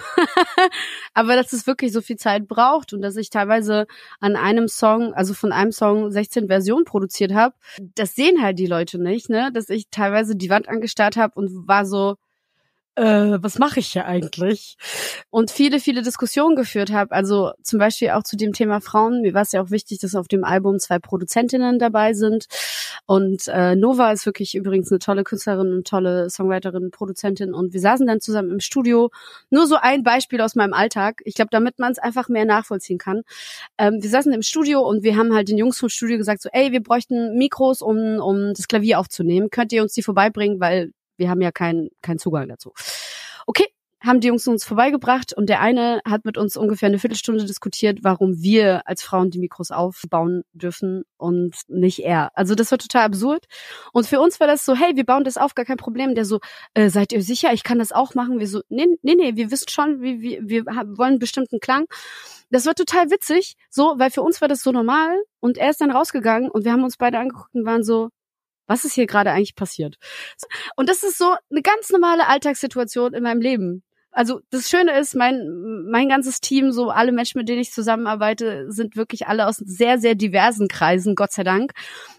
aber 1.14 1.36
dass 1.36 1.54
es 1.54 1.68
wirklich 1.68 1.92
so 1.92 2.02
viel 2.02 2.18
Zeit 2.18 2.48
braucht 2.48 2.94
und 2.94 3.02
dass 3.02 3.16
ich 3.16 3.30
teilweise 3.30 3.88
an 4.20 4.36
einem 4.36 4.68
Song, 4.68 5.14
also 5.14 5.34
von 5.34 5.52
einem 5.52 5.72
Song 5.72 6.12
16 6.12 6.48
Versionen 6.48 6.86
produziert 6.86 7.34
habe, 7.34 7.56
das 7.96 8.16
sehen 8.16 8.42
halt 8.42 8.60
die 8.60 8.66
Leute 8.68 9.02
nicht, 9.02 9.30
ne? 9.30 9.52
Dass 9.54 9.70
ich 9.70 9.90
teilweise 9.90 10.36
die 10.36 10.50
Wand 10.50 10.70
angestarrt 10.70 11.18
habe 11.18 11.34
und 11.36 11.68
war 11.68 11.86
so, 11.86 12.16
äh, 12.98 13.38
was 13.44 13.60
mache 13.60 13.80
ich 13.80 13.88
hier 13.90 14.06
eigentlich? 14.06 14.76
Und 15.30 15.52
viele, 15.52 15.80
viele 15.80 16.02
Diskussionen 16.02 16.56
geführt 16.56 16.92
habe. 16.92 17.12
Also 17.12 17.52
zum 17.62 17.78
Beispiel 17.78 18.10
auch 18.10 18.24
zu 18.24 18.36
dem 18.36 18.54
Thema 18.54 18.82
Frauen. 18.82 19.22
Mir 19.22 19.36
war 19.36 19.44
es 19.44 19.52
ja 19.52 19.62
auch 19.62 19.70
wichtig, 19.70 20.00
dass 20.00 20.16
auf 20.16 20.28
dem 20.28 20.44
Album 20.44 20.80
zwei 20.80 20.98
Produzentinnen 20.98 21.78
dabei 21.78 22.14
sind. 22.14 22.48
Und 23.06 23.48
äh, 23.50 23.76
Nova 23.76 24.12
ist 24.12 24.26
wirklich 24.26 24.56
übrigens 24.56 24.92
eine 24.92 24.98
tolle 24.98 25.24
Künstlerin 25.24 25.74
und 25.74 25.88
tolle 25.88 26.30
Songwriterin, 26.32 26.90
Produzentin. 26.90 27.54
Und 27.54 27.74
wir 27.74 27.82
saßen 27.82 28.08
dann 28.08 28.20
zusammen 28.20 28.50
im 28.50 28.60
Studio. 28.60 29.12
Nur 29.52 29.68
so 29.68 29.76
ein 29.80 30.02
Beispiel 30.02 30.42
aus 30.42 30.56
meinem 30.56 30.74
Alltag. 30.74 31.22
Ich 31.24 31.36
glaube, 31.36 31.50
damit 31.52 31.78
man 31.78 31.92
es 31.92 32.00
einfach 32.00 32.30
mehr 32.30 32.46
nachvollziehen 32.46 32.98
kann. 32.98 33.22
Ähm, 33.78 34.02
wir 34.02 34.10
saßen 34.10 34.34
im 34.34 34.42
Studio 34.42 34.82
und 34.82 35.04
wir 35.04 35.18
haben 35.18 35.36
halt 35.36 35.50
den 35.50 35.58
Jungs 35.60 35.78
vom 35.78 35.90
Studio 35.90 36.18
gesagt, 36.18 36.42
so, 36.42 36.50
ey, 36.52 36.72
wir 36.72 36.82
bräuchten 36.82 37.38
Mikros, 37.38 37.84
um, 37.84 38.18
um 38.20 38.54
das 38.56 38.68
Klavier 38.68 39.00
aufzunehmen. 39.00 39.52
Könnt 39.52 39.72
ihr 39.72 39.84
uns 39.84 39.94
die 39.94 40.02
vorbeibringen, 40.02 40.60
weil 40.60 40.94
wir 41.18 41.30
haben 41.30 41.42
ja 41.42 41.52
keinen 41.52 41.90
keinen 42.02 42.20
Zugang 42.20 42.48
dazu. 42.48 42.74
Okay, 43.46 43.66
haben 44.00 44.20
die 44.22 44.28
Jungs 44.28 44.48
uns 44.48 44.64
vorbeigebracht 44.64 45.34
und 45.34 45.50
der 45.50 45.60
eine 45.60 46.02
hat 46.06 46.24
mit 46.24 46.38
uns 46.38 46.56
ungefähr 46.56 46.88
eine 46.88 47.00
Viertelstunde 47.00 47.46
diskutiert, 47.46 48.00
warum 48.04 48.42
wir 48.42 48.88
als 48.88 49.02
Frauen 49.02 49.32
die 49.32 49.40
Mikros 49.40 49.72
aufbauen 49.72 50.44
dürfen 50.54 51.04
und 51.18 51.56
nicht 51.68 52.00
er. 52.00 52.30
Also 52.36 52.54
das 52.54 52.72
war 52.72 52.78
total 52.78 53.06
absurd. 53.06 53.46
Und 53.94 54.06
für 54.06 54.20
uns 54.20 54.40
war 54.40 54.48
das 54.48 54.66
so, 54.66 54.76
hey, 54.76 54.96
wir 54.96 55.06
bauen 55.06 55.24
das 55.24 55.38
auf, 55.38 55.56
gar 55.56 55.66
kein 55.66 55.78
Problem. 55.78 56.14
Der 56.14 56.26
so, 56.26 56.40
äh, 56.76 56.90
seid 56.90 57.12
ihr 57.12 57.24
sicher, 57.24 57.54
ich 57.54 57.64
kann 57.64 57.80
das 57.80 57.92
auch 57.92 58.14
machen? 58.14 58.40
Wir 58.40 58.48
so, 58.48 58.62
nee, 58.70 58.86
nee, 59.02 59.16
nee, 59.16 59.36
wir 59.36 59.52
wissen 59.52 59.70
schon, 59.70 60.02
wie, 60.02 60.22
wie, 60.22 60.40
wir 60.44 60.66
haben, 60.76 60.98
wollen 60.98 61.14
einen 61.14 61.20
bestimmten 61.20 61.60
Klang. 61.60 61.86
Das 62.50 62.66
war 62.66 62.76
total 62.76 63.10
witzig, 63.10 63.56
so, 63.70 63.96
weil 63.98 64.12
für 64.12 64.22
uns 64.22 64.40
war 64.42 64.48
das 64.48 64.62
so 64.62 64.72
normal 64.72 65.18
und 65.40 65.58
er 65.58 65.70
ist 65.70 65.82
dann 65.82 65.92
rausgegangen 65.92 66.50
und 66.50 66.64
wir 66.64 66.72
haben 66.72 66.84
uns 66.84 66.98
beide 66.98 67.20
angeguckt 67.20 67.54
und 67.54 67.66
waren 67.66 67.84
so, 67.84 68.10
was 68.68 68.86
ist 68.86 68.94
hier 68.94 69.08
gerade 69.08 69.32
eigentlich 69.32 69.56
passiert? 69.56 69.98
Und 70.76 70.90
das 70.90 71.04
ist 71.04 71.18
so 71.18 71.36
eine 71.50 71.62
ganz 71.62 71.90
normale 71.90 72.28
Alltagssituation 72.28 73.14
in 73.14 73.24
meinem 73.24 73.42
Leben. 73.42 73.84
Also 74.12 74.42
das 74.50 74.70
Schöne 74.70 74.98
ist, 74.98 75.16
mein, 75.16 75.86
mein 75.92 76.10
ganzes 76.10 76.42
Team, 76.42 76.72
so 76.72 76.90
alle 76.90 77.12
Menschen, 77.12 77.38
mit 77.38 77.50
denen 77.50 77.62
ich 77.62 77.72
zusammenarbeite, 77.72 78.72
sind 78.72 78.96
wirklich 78.96 79.28
alle 79.28 79.48
aus 79.48 79.58
sehr, 79.58 80.00
sehr 80.00 80.16
diversen 80.16 80.68
Kreisen, 80.68 81.14
Gott 81.14 81.32
sei 81.32 81.44
Dank. 81.44 81.74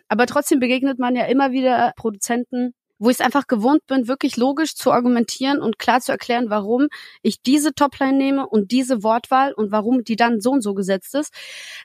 Aber 0.08 0.26
trotzdem 0.26 0.60
begegnet 0.60 0.98
man 0.98 1.16
ja 1.16 1.24
immer 1.24 1.50
wieder 1.50 1.92
Produzenten, 1.96 2.72
wo 2.98 3.10
ich 3.10 3.16
es 3.16 3.20
einfach 3.20 3.46
gewohnt 3.46 3.86
bin, 3.86 4.08
wirklich 4.08 4.36
logisch 4.36 4.74
zu 4.74 4.92
argumentieren 4.92 5.60
und 5.60 5.78
klar 5.78 6.00
zu 6.00 6.12
erklären, 6.12 6.50
warum 6.50 6.88
ich 7.22 7.42
diese 7.42 7.72
Topline 7.72 8.16
nehme 8.16 8.46
und 8.46 8.70
diese 8.70 9.02
Wortwahl 9.02 9.52
und 9.52 9.70
warum 9.70 10.04
die 10.04 10.16
dann 10.16 10.40
so 10.40 10.50
und 10.50 10.62
so 10.62 10.74
gesetzt 10.74 11.14
ist. 11.14 11.32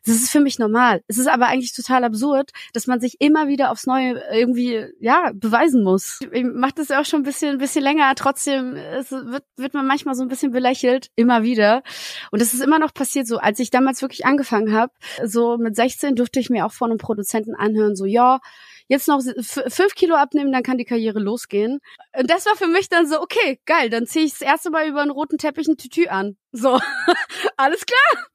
Das 0.06 0.16
ist 0.16 0.30
für 0.30 0.40
mich 0.40 0.60
normal. 0.60 1.02
Es 1.08 1.18
ist 1.18 1.28
aber 1.28 1.48
eigentlich 1.48 1.74
total 1.74 2.04
absurd, 2.04 2.52
dass 2.74 2.88
man 2.88 3.00
sich 3.00 3.18
immer 3.20 3.48
wieder 3.48 3.72
aufs 3.72 3.86
Neue 3.86 4.22
irgendwie, 4.32 4.86
ja, 5.00 5.32
beweisen 5.34 5.84
muss. 5.84 6.20
Ich 6.32 6.44
mache 6.44 6.74
das 6.76 6.90
ja 6.90 7.02
auch 7.02 7.06
schon 7.06 7.22
ein 7.22 7.24
bisschen, 7.24 7.52
ein 7.52 7.58
bisschen 7.58 7.84
länger, 7.84 8.14
trotzdem 8.16 8.76
es 8.76 9.12
wird, 9.12 9.44
wird 9.58 9.74
man 9.74 9.88
manchmal 9.88 10.16
so 10.16 10.24
ein 10.24 10.30
bisschen 10.30 10.52
belächelt, 10.52 11.10
immer 11.16 11.44
wieder. 11.44 11.84
Und 12.32 12.42
das 12.42 12.54
ist 12.54 12.62
immer 12.62 12.80
noch 12.80 12.94
passiert 12.94 13.28
so, 13.28 13.38
als 13.38 13.60
ich 13.60 13.70
damals 13.70 14.02
wirklich 14.02 14.26
angefangen 14.26 14.74
habe, 14.74 14.92
so 15.24 15.58
mit 15.58 15.76
16 15.76 16.16
durfte 16.16 16.40
ich 16.40 16.50
mir 16.50 16.66
auch 16.66 16.72
von 16.72 16.90
einem 16.90 16.98
Produzenten 16.98 17.56
anhören, 17.56 17.96
so, 17.96 18.06
ja, 18.06 18.40
jetzt 18.88 19.08
noch 19.08 19.22
fünf 19.22 19.96
Kilo 19.96 20.16
abnehmen, 20.16 20.52
dann 20.52 20.64
kann 20.64 20.78
die 20.78 20.86
Karriere 20.86 21.20
losgehen. 21.20 21.80
Und 22.18 22.30
das 22.30 22.46
war 22.46 22.56
für 22.56 22.68
mich 22.68 22.90
dann 22.90 23.08
so, 23.08 23.22
okay, 23.22 23.60
geil, 23.66 23.90
dann 23.90 24.06
ziehe 24.06 24.26
ich 24.26 24.32
das 24.32 24.42
erste 24.42 24.70
Mal 24.70 24.88
über 24.88 25.02
einen 25.02 25.12
roten 25.12 25.38
Teppich 25.38 25.68
ein 25.68 25.78
Tütü 25.78 26.08
an. 26.08 26.38
So, 26.52 26.80
alles 27.58 27.86
klar. 27.86 28.26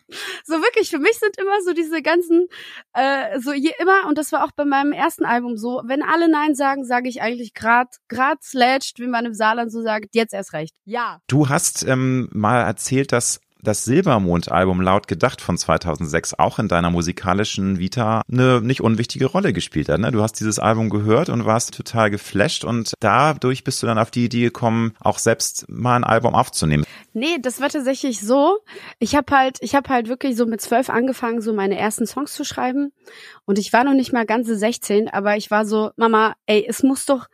So 0.44 0.54
wirklich, 0.54 0.88
für 0.88 0.98
mich 0.98 1.18
sind 1.18 1.36
immer 1.38 1.60
so 1.62 1.74
diese 1.74 2.00
ganzen, 2.00 2.48
äh, 2.94 3.38
so 3.40 3.52
je 3.52 3.72
immer, 3.78 4.06
und 4.08 4.16
das 4.16 4.32
war 4.32 4.44
auch 4.44 4.52
bei 4.52 4.64
meinem 4.64 4.92
ersten 4.92 5.24
Album 5.24 5.56
so, 5.56 5.82
wenn 5.84 6.02
alle 6.02 6.28
Nein 6.28 6.54
sagen, 6.54 6.84
sage 6.84 7.08
ich 7.08 7.20
eigentlich 7.20 7.52
grad, 7.52 7.96
grad 8.08 8.42
slashed, 8.42 8.98
wie 8.98 9.06
man 9.06 9.26
im 9.26 9.34
Saarland 9.34 9.70
so 9.70 9.82
sagt, 9.82 10.14
jetzt 10.14 10.32
erst 10.32 10.54
recht. 10.54 10.74
Ja. 10.84 11.20
Du 11.26 11.48
hast 11.48 11.86
ähm, 11.86 12.28
mal 12.32 12.62
erzählt, 12.62 13.12
dass 13.12 13.40
das 13.68 13.84
Silbermond-Album 13.84 14.80
Laut 14.80 15.08
Gedacht 15.08 15.42
von 15.42 15.58
2006 15.58 16.32
auch 16.38 16.58
in 16.58 16.68
deiner 16.68 16.90
musikalischen 16.90 17.78
Vita 17.78 18.22
eine 18.32 18.62
nicht 18.62 18.80
unwichtige 18.80 19.26
Rolle 19.26 19.52
gespielt 19.52 19.90
hat. 19.90 20.00
Ne? 20.00 20.10
Du 20.10 20.22
hast 20.22 20.40
dieses 20.40 20.58
Album 20.58 20.88
gehört 20.88 21.28
und 21.28 21.44
warst 21.44 21.74
total 21.74 22.10
geflasht 22.10 22.64
und 22.64 22.94
dadurch 23.00 23.64
bist 23.64 23.82
du 23.82 23.86
dann 23.86 23.98
auf 23.98 24.10
die 24.10 24.24
Idee 24.24 24.40
gekommen, 24.40 24.94
auch 25.00 25.18
selbst 25.18 25.66
mal 25.68 25.96
ein 25.96 26.04
Album 26.04 26.34
aufzunehmen. 26.34 26.84
Nee, 27.12 27.38
das 27.42 27.60
war 27.60 27.68
tatsächlich 27.68 28.20
so. 28.20 28.58
Ich 29.00 29.14
habe 29.14 29.36
halt, 29.36 29.58
ich 29.60 29.74
habe 29.74 29.90
halt 29.90 30.08
wirklich 30.08 30.34
so 30.34 30.46
mit 30.46 30.62
zwölf 30.62 30.88
angefangen, 30.88 31.42
so 31.42 31.52
meine 31.52 31.76
ersten 31.76 32.06
Songs 32.06 32.32
zu 32.32 32.44
schreiben 32.44 32.92
und 33.44 33.58
ich 33.58 33.74
war 33.74 33.84
noch 33.84 33.92
nicht 33.92 34.14
mal 34.14 34.24
ganze 34.24 34.56
16, 34.56 35.10
aber 35.10 35.36
ich 35.36 35.50
war 35.50 35.66
so, 35.66 35.90
Mama, 35.96 36.34
ey, 36.46 36.64
es 36.66 36.82
muss 36.82 37.04
doch 37.04 37.26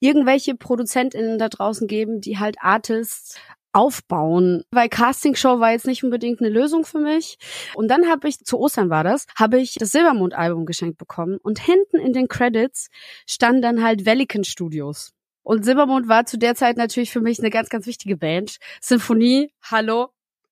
irgendwelche 0.00 0.54
ProduzentInnen 0.54 1.38
da 1.38 1.48
draußen 1.48 1.88
geben, 1.88 2.20
die 2.20 2.38
halt 2.38 2.56
Artists 2.60 3.36
aufbauen, 3.74 4.62
weil 4.70 4.88
Castingshow 4.88 5.60
war 5.60 5.72
jetzt 5.72 5.86
nicht 5.86 6.04
unbedingt 6.04 6.40
eine 6.40 6.48
Lösung 6.48 6.84
für 6.84 7.00
mich. 7.00 7.36
Und 7.74 7.88
dann 7.88 8.08
habe 8.08 8.28
ich, 8.28 8.38
zu 8.38 8.58
Ostern 8.58 8.88
war 8.88 9.04
das, 9.04 9.26
habe 9.36 9.58
ich 9.58 9.74
das 9.74 9.90
Silbermond-Album 9.90 10.64
geschenkt 10.64 10.96
bekommen 10.96 11.38
und 11.42 11.58
hinten 11.58 11.98
in 11.98 12.12
den 12.12 12.28
Credits 12.28 12.88
standen 13.26 13.62
dann 13.62 13.82
halt 13.82 14.06
Velican 14.06 14.44
Studios. 14.44 15.12
Und 15.42 15.64
Silbermond 15.64 16.08
war 16.08 16.24
zu 16.24 16.38
der 16.38 16.54
Zeit 16.54 16.76
natürlich 16.76 17.10
für 17.10 17.20
mich 17.20 17.38
eine 17.38 17.50
ganz, 17.50 17.68
ganz 17.68 17.86
wichtige 17.86 18.16
Band. 18.16 18.56
Symphonie, 18.80 19.52
hallo, 19.62 20.08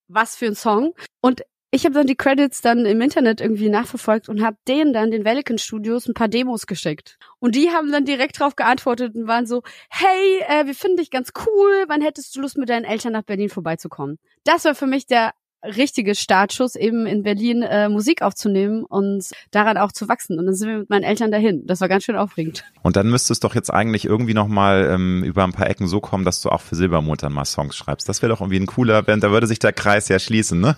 was 0.09 0.37
für 0.37 0.47
ein 0.47 0.55
Song. 0.55 0.93
Und 1.21 1.43
ich 1.75 1.87
habe 1.87 1.95
dann 1.95 2.07
die 2.07 2.17
Credits 2.17 2.61
dann 2.61 2.85
im 2.85 3.01
Internet 3.01 3.41
irgendwie 3.41 3.71
nachverfolgt 3.71 4.29
und 4.29 4.43
habe 4.43 4.59
denen 4.69 4.93
dann 4.93 5.11
den 5.11 5.25
Velican 5.25 5.57
Studios 5.57 6.07
ein 6.07 6.13
paar 6.13 6.29
Demos 6.29 6.67
geschickt. 6.67 7.19
Und 7.39 7.55
die 7.55 7.71
haben 7.71 7.91
dann 7.91 8.05
direkt 8.05 8.39
drauf 8.39 8.57
geantwortet 8.57 9.15
und 9.15 9.27
waren 9.27 9.47
so, 9.47 9.63
hey, 9.89 10.43
äh, 10.49 10.67
wir 10.67 10.75
finden 10.75 10.99
dich 10.99 11.11
ganz 11.11 11.33
cool, 11.47 11.85
wann 11.89 12.03
hättest 12.03 12.37
du 12.37 12.43
Lust 12.43 12.59
mit 12.59 12.69
deinen 12.69 12.85
Eltern 12.85 13.15
nach 13.15 13.23
Berlin 13.23 13.49
vorbeizukommen? 13.49 14.19
Das 14.45 14.67
war 14.67 14.75
für 14.75 14.87
mich 14.87 15.07
der 15.07 15.33
richtige 15.65 16.15
Startschuss, 16.15 16.75
eben 16.75 17.07
in 17.07 17.23
Berlin 17.23 17.63
äh, 17.63 17.89
Musik 17.89 18.21
aufzunehmen 18.21 18.85
und 18.85 19.31
daran 19.51 19.79
auch 19.79 19.93
zu 19.93 20.09
wachsen. 20.09 20.39
Und 20.39 20.45
dann 20.45 20.55
sind 20.55 20.69
wir 20.69 20.79
mit 20.81 20.91
meinen 20.91 21.05
Eltern 21.05 21.31
dahin. 21.31 21.67
Das 21.67 21.81
war 21.81 21.89
ganz 21.89 22.05
schön 22.05 22.17
aufregend. 22.17 22.65
Und 22.83 22.97
dann 22.97 23.09
müsste 23.09 23.33
es 23.33 23.41
doch 23.41 23.55
jetzt 23.55 23.71
eigentlich 23.71 24.05
irgendwie 24.05 24.35
nochmal 24.35 24.91
ähm, 24.93 25.25
über 25.25 25.45
ein 25.45 25.53
paar 25.53 25.71
Ecken 25.71 25.87
so 25.87 26.01
kommen, 26.01 26.27
dass 26.27 26.43
du 26.43 26.51
auch 26.51 26.61
für 26.61 26.75
Silbermond 26.75 27.23
dann 27.23 27.33
mal 27.33 27.47
Songs 27.47 27.77
schreibst. 27.77 28.11
Das 28.11 28.21
wäre 28.21 28.31
doch 28.31 28.43
irgendwie 28.43 28.61
ein 28.61 28.67
cooler 28.67 29.03
Band, 29.03 29.23
da 29.23 29.31
würde 29.31 29.47
sich 29.47 29.59
der 29.59 29.73
Kreis 29.73 30.09
ja 30.09 30.19
schließen, 30.19 30.61
ne? 30.61 30.77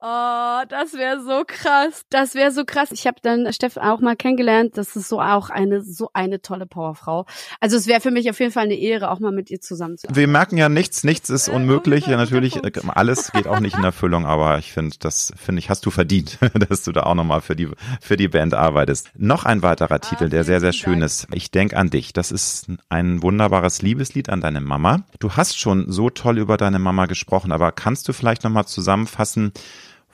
Oh, 0.00 0.62
das 0.68 0.92
wäre 0.92 1.20
so 1.24 1.42
krass. 1.44 2.04
Das 2.08 2.36
wäre 2.36 2.52
so 2.52 2.64
krass. 2.64 2.92
Ich 2.92 3.08
habe 3.08 3.16
dann 3.20 3.52
Steffen 3.52 3.82
auch 3.82 3.98
mal 3.98 4.14
kennengelernt. 4.14 4.76
Das 4.76 4.94
ist 4.94 5.08
so 5.08 5.20
auch 5.20 5.50
eine 5.50 5.82
so 5.82 6.10
eine 6.12 6.40
tolle 6.40 6.66
Powerfrau. 6.66 7.26
Also 7.58 7.76
es 7.76 7.88
wäre 7.88 8.00
für 8.00 8.12
mich 8.12 8.30
auf 8.30 8.38
jeden 8.38 8.52
Fall 8.52 8.64
eine 8.64 8.76
Ehre, 8.76 9.10
auch 9.10 9.18
mal 9.18 9.32
mit 9.32 9.50
ihr 9.50 9.60
zusammen 9.60 9.98
zu 9.98 10.06
Wir 10.08 10.28
merken 10.28 10.56
ja 10.56 10.68
nichts, 10.68 11.02
nichts 11.02 11.30
ist 11.30 11.48
unmöglich. 11.48 12.06
Ja, 12.06 12.16
natürlich, 12.16 12.62
äh, 12.62 12.70
alles 12.94 13.32
geht 13.32 13.48
auch 13.48 13.58
nicht 13.58 13.76
in 13.76 13.82
Erfüllung, 13.82 14.24
aber 14.24 14.58
ich 14.58 14.72
finde, 14.72 14.94
das 15.00 15.32
finde 15.36 15.58
ich, 15.58 15.68
hast 15.68 15.84
du 15.84 15.90
verdient, 15.90 16.38
dass 16.68 16.84
du 16.84 16.92
da 16.92 17.02
auch 17.02 17.16
nochmal 17.16 17.40
für 17.40 17.56
die 17.56 17.68
für 18.00 18.16
die 18.16 18.28
Band 18.28 18.54
arbeitest. 18.54 19.10
Noch 19.16 19.44
ein 19.46 19.62
weiterer 19.64 19.96
ah, 19.96 19.98
Titel, 19.98 20.28
der 20.28 20.44
sehr 20.44 20.60
sehr 20.60 20.72
schön 20.72 21.02
ist. 21.02 21.26
Ich 21.32 21.50
denk 21.50 21.74
an 21.74 21.90
dich. 21.90 22.12
Das 22.12 22.30
ist 22.30 22.68
ein 22.88 23.20
wunderbares 23.24 23.82
Liebeslied 23.82 24.28
an 24.28 24.40
deine 24.40 24.60
Mama. 24.60 25.00
Du 25.18 25.32
hast 25.32 25.58
schon 25.58 25.90
so 25.90 26.08
toll 26.08 26.38
über 26.38 26.56
deine 26.56 26.78
Mama 26.78 27.06
gesprochen, 27.06 27.50
aber 27.50 27.72
kannst 27.72 28.06
du 28.06 28.12
vielleicht 28.12 28.44
nochmal 28.44 28.66
zusammenfassen? 28.66 29.52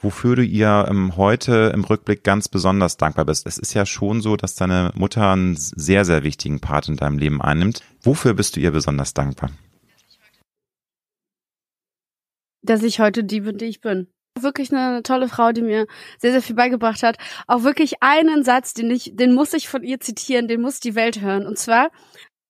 Wofür 0.05 0.37
du 0.37 0.45
ihr 0.45 0.87
ähm, 0.89 1.17
heute 1.17 1.73
im 1.75 1.83
Rückblick 1.83 2.23
ganz 2.23 2.49
besonders 2.49 2.97
dankbar 2.97 3.25
bist. 3.25 3.47
Es 3.47 3.59
ist 3.59 3.75
ja 3.75 3.87
schon 3.87 4.21
so, 4.21 4.37
dass 4.37 4.55
deine 4.55 4.93
Mutter 4.95 5.33
einen 5.33 5.57
sehr, 5.57 6.05
sehr 6.05 6.23
wichtigen 6.23 6.61
Part 6.61 6.89
in 6.89 6.97
deinem 6.97 7.19
Leben 7.19 7.43
einnimmt. 7.43 7.81
Wofür 8.03 8.35
bist 8.35 8.55
du 8.55 8.61
ihr 8.61 8.71
besonders 8.71 9.15
dankbar? 9.15 9.51
Dass 12.63 12.83
ich 12.83 13.01
heute 13.01 13.25
die 13.25 13.41
bin, 13.41 13.59
die 13.59 13.65
ich 13.65 13.81
bin. 13.81 14.07
Wirklich 14.39 14.73
eine 14.73 15.03
tolle 15.03 15.29
Frau, 15.29 15.53
die 15.53 15.63
mir 15.63 15.87
sehr, 16.19 16.33
sehr 16.33 16.43
viel 16.43 16.57
beigebracht 16.57 17.03
hat. 17.03 17.17
Auch 17.47 17.63
wirklich 17.63 18.03
einen 18.03 18.45
Satz, 18.45 18.75
den 18.75 18.91
ich, 18.91 19.13
den 19.15 19.35
muss 19.35 19.53
ich 19.53 19.69
von 19.69 19.83
ihr 19.83 20.01
zitieren, 20.01 20.49
den 20.49 20.61
muss 20.61 20.81
die 20.81 20.95
Welt 20.95 21.21
hören. 21.21 21.47
Und 21.47 21.59
zwar, 21.59 21.91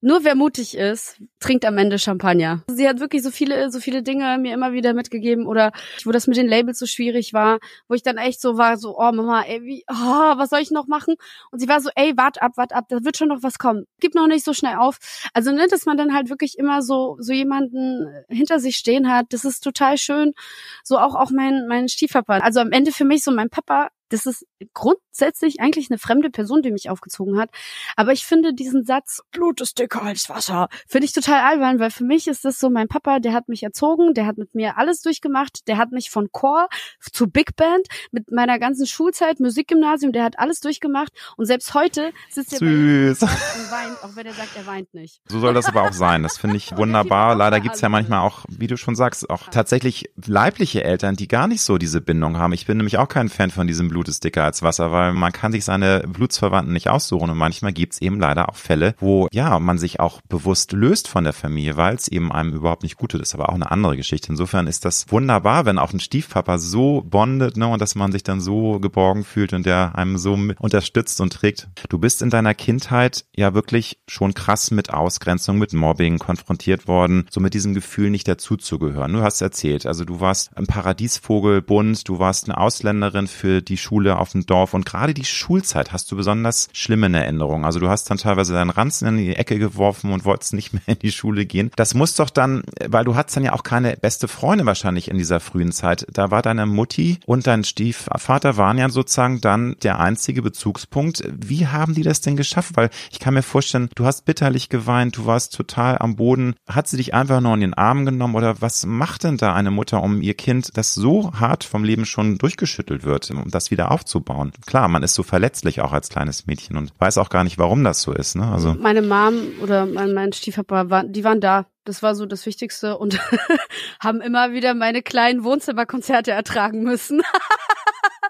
nur 0.05 0.23
wer 0.23 0.35
mutig 0.35 0.77
ist, 0.77 1.17
trinkt 1.40 1.64
am 1.64 1.79
Ende 1.79 1.99
Champagner. 1.99 2.62
Sie 2.69 2.87
hat 2.87 3.01
wirklich 3.01 3.23
so 3.23 3.31
viele, 3.31 3.71
so 3.71 3.81
viele 3.81 4.03
Dinge 4.03 4.37
mir 4.38 4.53
immer 4.53 4.75
wieder 4.75 4.93
mitgegeben 4.93 5.47
oder 5.47 5.73
wo 6.05 6.12
das 6.12 6.27
mit 6.27 6.37
den 6.37 6.47
Labels 6.47 6.79
so 6.79 6.85
schwierig 6.85 7.33
war, 7.33 7.59
wo 7.88 7.95
ich 7.95 8.03
dann 8.03 8.19
echt 8.19 8.38
so 8.40 8.59
war, 8.59 8.77
so, 8.77 8.99
oh 8.99 9.12
Mama, 9.12 9.43
ey, 9.43 9.62
wie, 9.62 9.83
oh, 9.90 9.95
was 9.95 10.51
soll 10.51 10.61
ich 10.61 10.71
noch 10.71 10.87
machen? 10.87 11.14
Und 11.51 11.59
sie 11.59 11.69
war 11.69 11.81
so, 11.81 11.88
ey, 11.97 12.17
wart 12.19 12.43
ab, 12.43 12.53
wart 12.57 12.75
ab, 12.75 12.85
da 12.90 13.03
wird 13.03 13.17
schon 13.17 13.29
noch 13.29 13.43
was 13.43 13.59
kommen. 13.59 13.87
Gib 13.99 14.14
noch 14.14 14.27
nicht 14.27 14.45
so 14.45 14.53
schnell 14.53 14.77
auf. 14.77 14.99
Also, 15.33 15.53
ne, 15.53 15.69
dass 15.71 15.87
man 15.87 15.97
dann 15.97 16.12
halt 16.12 16.29
wirklich 16.29 16.59
immer 16.59 16.83
so, 16.83 17.17
so 17.19 17.33
jemanden 17.33 18.07
hinter 18.29 18.61
sich 18.61 18.77
stehen 18.77 19.11
hat, 19.11 19.27
das 19.31 19.47
ist 19.47 19.61
total 19.61 19.97
schön. 19.97 20.35
So 20.83 20.99
auch, 20.99 21.14
auch 21.14 21.31
mein, 21.31 21.67
mein 21.67 21.88
Stiefpapa. 21.88 22.38
Also 22.40 22.61
am 22.61 22.73
Ende 22.73 22.93
für 22.93 23.07
mich 23.07 23.25
so 23.25 23.31
mein 23.31 23.49
Papa 23.49 23.88
das 24.14 24.27
ist 24.27 24.46
grundsätzlich 24.72 25.61
eigentlich 25.61 25.90
eine 25.90 25.98
fremde 25.98 26.31
Person, 26.31 26.62
die 26.62 26.70
mich 26.70 26.88
aufgezogen 26.88 27.38
hat. 27.38 27.50
Aber 27.96 28.12
ich 28.12 28.24
finde 28.24 28.55
diesen 28.55 28.85
Satz, 28.85 29.22
Blut 29.33 29.61
ist 29.61 29.79
dicker 29.79 30.03
als 30.03 30.29
Wasser, 30.29 30.68
finde 30.87 31.07
ich 31.07 31.12
total 31.12 31.40
albern, 31.40 31.79
weil 31.81 31.90
für 31.90 32.05
mich 32.05 32.29
ist 32.29 32.44
das 32.44 32.59
so, 32.59 32.70
mein 32.70 32.88
Papa, 32.88 33.18
der 33.18 33.33
hat 33.33 33.48
mich 33.48 33.62
erzogen, 33.62 34.14
der 34.14 34.27
hat 34.27 34.38
mit 34.38 34.55
mir 34.55 34.79
alles 34.79 35.00
durchgemacht, 35.00 35.66
der 35.66 35.77
hat 35.79 35.90
mich 35.90 36.11
von 36.11 36.31
Chor 36.33 36.68
zu 37.12 37.27
Big 37.29 37.57
Band, 37.57 37.87
mit 38.12 38.31
meiner 38.31 38.59
ganzen 38.59 38.87
Schulzeit, 38.87 39.40
Musikgymnasium, 39.40 40.12
der 40.12 40.24
hat 40.24 40.38
alles 40.38 40.61
durchgemacht 40.61 41.12
und 41.37 41.46
selbst 41.46 41.74
heute 41.74 42.12
sitzt 42.31 42.53
er 42.53 42.59
Süß. 42.59 43.22
und 43.22 43.29
weint, 43.29 44.05
auch 44.05 44.16
wenn 44.16 44.27
er 44.27 44.35
sagt, 44.35 44.57
er 44.57 44.66
weint 44.66 44.94
nicht. 44.94 45.20
So 45.29 45.40
soll 45.40 45.55
das 45.55 45.66
aber 45.66 45.83
auch 45.83 45.92
sein. 45.92 46.22
Das 46.22 46.38
finde 46.38 46.57
ich 46.57 46.77
wunderbar. 46.77 47.35
Leider 47.35 47.61
gibt's 47.61 47.81
ja 47.81 47.88
manchmal 47.88 48.20
auch, 48.20 48.44
wie 48.48 48.66
du 48.66 48.77
schon 48.77 48.94
sagst, 48.94 49.29
auch 49.31 49.48
tatsächlich 49.48 50.11
leibliche 50.27 50.85
Eltern, 50.85 51.16
die 51.16 51.29
gar 51.29 51.48
nicht 51.48 51.62
so 51.62 51.79
diese 51.79 52.00
Bindung 52.00 52.38
haben. 52.38 52.53
Ich 52.53 52.66
bin 52.66 52.77
nämlich 52.77 52.98
auch 52.98 53.09
kein 53.09 53.29
Fan 53.29 53.50
von 53.50 53.66
diesem 53.66 53.88
Blut 53.88 54.04
Blut 54.05 54.09
ist 54.09 54.25
dicker 54.25 54.45
als 54.45 54.62
Wasser, 54.62 54.93
weil 54.93 55.14
man 55.14 55.33
kann 55.33 55.53
sich 55.53 55.64
seine 55.64 56.01
Blutsverwandten 56.07 56.73
nicht 56.73 56.90
aussuchen 56.90 57.31
und 57.31 57.38
manchmal 57.38 57.73
gibt's 57.73 58.01
eben 58.03 58.21
leider 58.21 58.51
auch 58.51 58.57
Fälle, 58.57 58.95
wo 58.99 59.29
ja 59.33 59.59
man 59.59 59.79
sich 59.79 59.99
auch 59.99 60.21
bewusst 60.29 60.73
löst 60.73 61.09
von 61.09 61.25
der 61.25 61.33
Familie, 61.33 61.77
weil 61.77 61.95
es 61.95 62.09
eben 62.09 62.31
einem 62.31 62.53
überhaupt 62.53 62.83
nicht 62.83 62.97
gut 62.97 63.12
tut. 63.12 63.21
Das 63.23 63.31
ist 63.31 63.35
aber 63.35 63.49
auch 63.49 63.55
eine 63.55 63.71
andere 63.71 63.97
Geschichte. 63.97 64.29
Insofern 64.29 64.67
ist 64.67 64.85
das 64.85 65.11
wunderbar, 65.11 65.64
wenn 65.64 65.79
auch 65.79 65.93
ein 65.93 66.01
Stiefpapa 66.01 66.59
so 66.59 67.03
bondet 67.07 67.57
ne, 67.57 67.67
und 67.67 67.81
dass 67.81 67.95
man 67.95 68.12
sich 68.12 68.23
dann 68.23 68.40
so 68.40 68.79
geborgen 68.79 69.25
fühlt 69.25 69.55
und 69.55 69.64
der 69.64 69.97
einem 69.97 70.19
so 70.19 70.38
unterstützt 70.59 71.21
und 71.21 71.33
trägt. 71.33 71.69
Du 71.88 71.99
bist 71.99 72.21
in 72.21 72.31
deiner 72.31 72.55
Kindheit 72.55 73.25
ja 73.35 73.55
wirklich 73.55 73.99
schon 74.07 74.35
krass 74.35 74.71
mit 74.71 74.93
Ausgrenzung, 74.93 75.59
mit 75.59 75.73
Mobbing 75.73 76.19
konfrontiert 76.19 76.88
worden, 76.88 77.27
so 77.31 77.40
mit 77.40 77.55
diesem 77.55 77.73
Gefühl 77.73 78.11
nicht 78.11 78.29
dazuzugehören. 78.29 79.12
Du 79.14 79.23
hast 79.23 79.40
erzählt, 79.40 79.87
also 79.87 80.05
du 80.05 80.21
warst 80.21 80.57
ein 80.57 80.67
Paradiesvogel 80.67 81.62
bunt, 81.62 82.07
du 82.09 82.19
warst 82.19 82.45
eine 82.47 82.59
Ausländerin 82.59 83.29
für 83.29 83.62
die 83.62 83.79
Schule 83.79 83.93
auf 84.02 84.33
dem 84.33 84.46
Dorf 84.46 84.74
und 84.74 84.85
gerade 84.85 85.14
die 85.14 85.24
Schulzeit 85.24 85.92
hast 85.92 86.11
du 86.11 86.16
besonders 86.16 86.68
schlimme 86.72 87.04
Erinnerungen. 87.14 87.64
Also 87.64 87.80
du 87.80 87.88
hast 87.88 88.11
dann 88.11 88.18
teilweise 88.18 88.52
deinen 88.52 88.70
Ranzen 88.70 89.09
in 89.09 89.16
die 89.18 89.37
Ecke 89.37 89.59
geworfen 89.59 90.12
und 90.12 90.24
wolltest 90.24 90.54
nicht 90.54 90.72
mehr 90.72 90.83
in 90.87 90.98
die 90.98 91.12
Schule 91.12 91.46
gehen. 91.46 91.70
Das 91.76 91.94
muss 91.94 92.16
doch 92.16 92.30
dann, 92.30 92.62
weil 92.87 93.04
du 93.04 93.14
hattest 93.14 93.37
dann 93.37 93.44
ja 93.44 93.52
auch 93.52 93.62
keine 93.62 93.96
beste 93.96 94.28
Freundin 94.28 94.66
wahrscheinlich 94.66 95.09
in 95.09 95.18
dieser 95.18 95.40
frühen 95.40 95.72
Zeit. 95.72 96.07
Da 96.12 96.30
war 96.30 96.42
deine 96.42 96.66
Mutti 96.66 97.18
und 97.26 97.46
dein 97.46 97.64
Stiefvater 97.64 98.57
waren 98.57 98.78
ja 98.78 98.88
sozusagen 98.88 99.40
dann 99.40 99.76
der 99.83 100.00
einzige 100.00 100.42
Bezugspunkt. 100.42 101.22
Wie 101.30 101.66
haben 101.66 101.94
die 101.94 102.02
das 102.02 102.20
denn 102.20 102.37
geschafft? 102.37 102.76
Weil 102.76 102.90
ich 103.12 103.20
kann 103.20 103.35
mir 103.35 103.42
vorstellen, 103.42 103.88
du 103.94 104.07
hast 104.07 104.24
bitterlich 104.24 104.68
geweint, 104.68 105.16
du 105.16 105.26
warst 105.26 105.54
total 105.54 105.98
am 105.98 106.16
Boden. 106.16 106.54
Hat 106.68 106.88
sie 106.88 106.96
dich 106.96 107.14
einfach 107.14 107.40
nur 107.40 107.54
in 107.54 107.61
den 107.61 107.74
Arm 107.74 108.04
genommen 108.04 108.35
oder 108.35 108.61
was 108.61 108.87
macht 108.87 109.24
denn 109.24 109.37
da 109.37 109.54
eine 109.54 109.70
Mutter, 109.70 110.02
um 110.02 110.20
ihr 110.22 110.35
Kind, 110.35 110.76
das 110.76 110.94
so 110.94 111.33
hart 111.35 111.64
vom 111.64 111.85
Leben 111.85 112.07
schon 112.07 112.38
durchgeschüttelt 112.38 113.04
wird, 113.04 113.30
um 113.30 113.50
das 113.50 113.70
wieder 113.75 113.91
aufzubauen? 113.91 114.53
Klar, 114.67 114.89
man 114.89 115.03
ist 115.03 115.15
so 115.15 115.23
verletzlich 115.23 115.81
auch 115.81 115.93
als 115.93 116.09
kleines 116.09 116.47
Mädchen 116.47 116.77
und 116.77 116.93
weiß 116.99 117.19
auch 117.19 117.29
gar 117.29 117.43
nicht, 117.45 117.59
warum 117.59 117.83
das 117.83 118.01
so 118.03 118.13
ist. 118.13 118.37
Ne? 118.37 118.47
Also 118.47 118.75
meine 118.75 119.03
Mom 119.03 119.35
oder 119.61 119.85
mein, 119.85 120.15
mein 120.15 120.33
Stiefpapa, 120.33 120.91
war, 120.91 121.05
die 121.05 121.25
waren 121.25 121.41
da. 121.41 121.67
Das 121.85 122.03
war 122.03 122.15
so 122.15 122.25
das 122.25 122.47
Wichtigste 122.47 122.97
und 122.97 123.21
haben 124.01 124.23
immer 124.23 124.53
wieder 124.53 124.73
meine 124.73 125.03
kleinen 125.03 125.45
Wohnzimmerkonzerte 125.45 126.31
ertragen 126.31 126.83
müssen. 126.83 127.21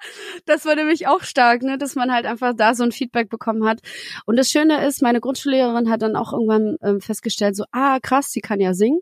das 0.47 0.65
war 0.65 0.75
nämlich 0.75 1.07
auch 1.07 1.23
stark, 1.23 1.63
ne, 1.63 1.79
dass 1.79 1.95
man 1.95 2.13
halt 2.13 2.27
einfach 2.27 2.55
da 2.57 2.75
so 2.75 2.85
ein 2.85 2.93
Feedback 2.93 3.29
bekommen 3.29 3.67
hat. 3.67 3.81
Und 4.27 4.37
das 4.37 4.51
Schöne 4.51 4.87
ist, 4.87 5.03
meine 5.03 5.21
Grundschullehrerin 5.21 5.91
hat 5.91 6.03
dann 6.03 6.17
auch 6.17 6.33
irgendwann 6.33 6.77
ähm, 6.83 7.01
festgestellt, 7.01 7.57
so, 7.57 7.65
ah, 7.73 7.99
krass, 8.01 8.31
sie 8.31 8.41
kann 8.41 8.61
ja 8.61 8.75
singen. 8.75 9.01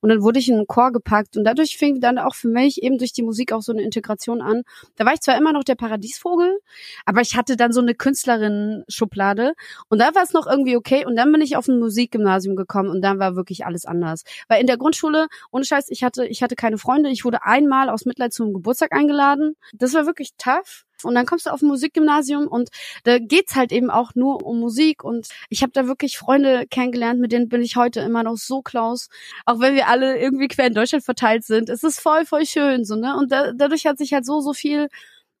Und 0.00 0.08
dann 0.10 0.22
wurde 0.22 0.38
ich 0.38 0.48
in 0.48 0.56
einen 0.56 0.66
Chor 0.66 0.92
gepackt 0.92 1.36
und 1.36 1.44
dadurch 1.44 1.76
fing 1.76 2.00
dann 2.00 2.18
auch 2.18 2.34
für 2.34 2.48
mich 2.48 2.82
eben 2.82 2.98
durch 2.98 3.12
die 3.12 3.22
Musik 3.22 3.52
auch 3.52 3.62
so 3.62 3.72
eine 3.72 3.82
Integration 3.82 4.40
an. 4.40 4.62
Da 4.96 5.04
war 5.04 5.14
ich 5.14 5.20
zwar 5.20 5.36
immer 5.36 5.52
noch 5.52 5.64
der 5.64 5.74
Paradiesvogel, 5.74 6.58
aber 7.04 7.20
ich 7.20 7.36
hatte 7.36 7.56
dann 7.56 7.72
so 7.72 7.80
eine 7.80 7.94
Künstlerin-Schublade 7.94 9.54
und 9.88 9.98
da 10.00 10.14
war 10.14 10.22
es 10.22 10.32
noch 10.32 10.46
irgendwie 10.46 10.76
okay. 10.76 11.04
Und 11.06 11.16
dann 11.16 11.30
bin 11.32 11.40
ich 11.40 11.56
auf 11.56 11.68
ein 11.68 11.78
Musikgymnasium 11.78 12.56
gekommen 12.56 12.90
und 12.90 13.02
dann 13.02 13.18
war 13.18 13.36
wirklich 13.36 13.66
alles 13.66 13.84
anders. 13.84 14.24
Weil 14.48 14.60
in 14.60 14.66
der 14.66 14.76
Grundschule, 14.76 15.28
ohne 15.50 15.64
Scheiß, 15.64 15.86
ich 15.90 16.02
hatte, 16.02 16.26
ich 16.26 16.42
hatte 16.42 16.56
keine 16.56 16.78
Freunde. 16.78 17.10
Ich 17.10 17.24
wurde 17.24 17.44
einmal 17.44 17.90
aus 17.90 18.04
Mitleid 18.04 18.32
zum 18.32 18.52
Geburtstag 18.52 18.92
eingeladen. 18.92 19.56
Das 19.72 19.94
war 19.94 20.06
wirklich 20.06 20.36
tough. 20.38 20.84
Und 21.04 21.14
dann 21.14 21.26
kommst 21.26 21.46
du 21.46 21.50
auf 21.50 21.62
ein 21.62 21.68
Musikgymnasium 21.68 22.48
und 22.48 22.70
da 23.04 23.18
geht's 23.18 23.54
halt 23.54 23.70
eben 23.70 23.88
auch 23.88 24.16
nur 24.16 24.44
um 24.44 24.58
Musik. 24.58 25.04
Und 25.04 25.28
ich 25.48 25.62
habe 25.62 25.72
da 25.72 25.86
wirklich 25.86 26.18
Freunde 26.18 26.66
kennengelernt, 26.68 27.20
mit 27.20 27.30
denen 27.30 27.48
bin 27.48 27.62
ich 27.62 27.76
heute 27.76 28.00
immer 28.00 28.24
noch 28.24 28.36
so 28.36 28.62
close. 28.62 29.08
Auch 29.46 29.60
wenn 29.60 29.74
wir 29.74 29.86
alle 29.86 30.18
irgendwie 30.18 30.48
quer 30.48 30.66
in 30.66 30.74
Deutschland 30.74 31.04
verteilt 31.04 31.44
sind. 31.44 31.68
Es 31.68 31.84
ist 31.84 32.00
voll, 32.00 32.24
voll 32.24 32.46
schön, 32.46 32.84
so, 32.84 32.96
ne? 32.96 33.16
Und 33.16 33.30
da, 33.30 33.52
dadurch 33.52 33.86
hat 33.86 33.98
sich 33.98 34.12
halt 34.12 34.26
so, 34.26 34.40
so 34.40 34.52
viel 34.52 34.88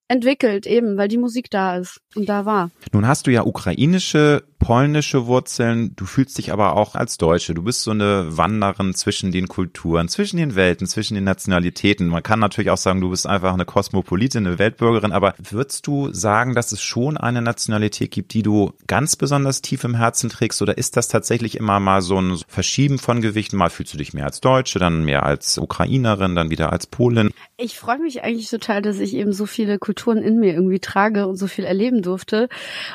entwickelt, 0.08 0.66
eben, 0.66 0.96
weil 0.96 1.08
die 1.08 1.18
Musik 1.18 1.50
da 1.50 1.76
ist 1.76 2.00
und 2.14 2.28
da 2.28 2.44
war. 2.46 2.70
Nun 2.92 3.06
hast 3.06 3.26
du 3.26 3.30
ja 3.30 3.44
ukrainische 3.44 4.42
polnische 4.58 5.26
Wurzeln, 5.26 5.94
du 5.94 6.04
fühlst 6.04 6.36
dich 6.38 6.52
aber 6.52 6.76
auch 6.76 6.94
als 6.94 7.16
Deutsche. 7.16 7.54
Du 7.54 7.62
bist 7.62 7.82
so 7.82 7.92
eine 7.92 8.36
Wanderin 8.36 8.94
zwischen 8.94 9.30
den 9.30 9.46
Kulturen, 9.46 10.08
zwischen 10.08 10.36
den 10.36 10.56
Welten, 10.56 10.86
zwischen 10.86 11.14
den 11.14 11.24
Nationalitäten. 11.24 12.08
Man 12.08 12.22
kann 12.22 12.40
natürlich 12.40 12.70
auch 12.70 12.76
sagen, 12.76 13.00
du 13.00 13.10
bist 13.10 13.26
einfach 13.26 13.54
eine 13.54 13.64
Kosmopolitin, 13.64 14.46
eine 14.46 14.58
Weltbürgerin, 14.58 15.12
aber 15.12 15.34
würdest 15.38 15.86
du 15.86 16.12
sagen, 16.12 16.54
dass 16.54 16.72
es 16.72 16.82
schon 16.82 17.16
eine 17.16 17.40
Nationalität 17.40 18.10
gibt, 18.10 18.34
die 18.34 18.42
du 18.42 18.72
ganz 18.86 19.16
besonders 19.16 19.62
tief 19.62 19.84
im 19.84 19.94
Herzen 19.94 20.28
trägst 20.28 20.60
oder 20.60 20.76
ist 20.76 20.96
das 20.96 21.08
tatsächlich 21.08 21.56
immer 21.56 21.78
mal 21.78 22.02
so 22.02 22.20
ein 22.20 22.38
Verschieben 22.48 22.98
von 22.98 23.20
Gewichten? 23.20 23.56
Mal 23.56 23.70
fühlst 23.70 23.94
du 23.94 23.98
dich 23.98 24.12
mehr 24.12 24.26
als 24.26 24.40
Deutsche, 24.40 24.78
dann 24.78 25.04
mehr 25.04 25.24
als 25.24 25.58
Ukrainerin, 25.58 26.34
dann 26.34 26.50
wieder 26.50 26.72
als 26.72 26.86
Polin? 26.86 27.30
Ich 27.56 27.78
freue 27.78 27.98
mich 27.98 28.22
eigentlich 28.22 28.50
total, 28.50 28.82
dass 28.82 28.98
ich 28.98 29.14
eben 29.14 29.32
so 29.32 29.46
viele 29.46 29.78
Kulturen 29.78 30.18
in 30.18 30.38
mir 30.38 30.52
irgendwie 30.52 30.80
trage 30.80 31.26
und 31.26 31.36
so 31.36 31.46
viel 31.46 31.64
erleben 31.64 32.02
durfte 32.02 32.48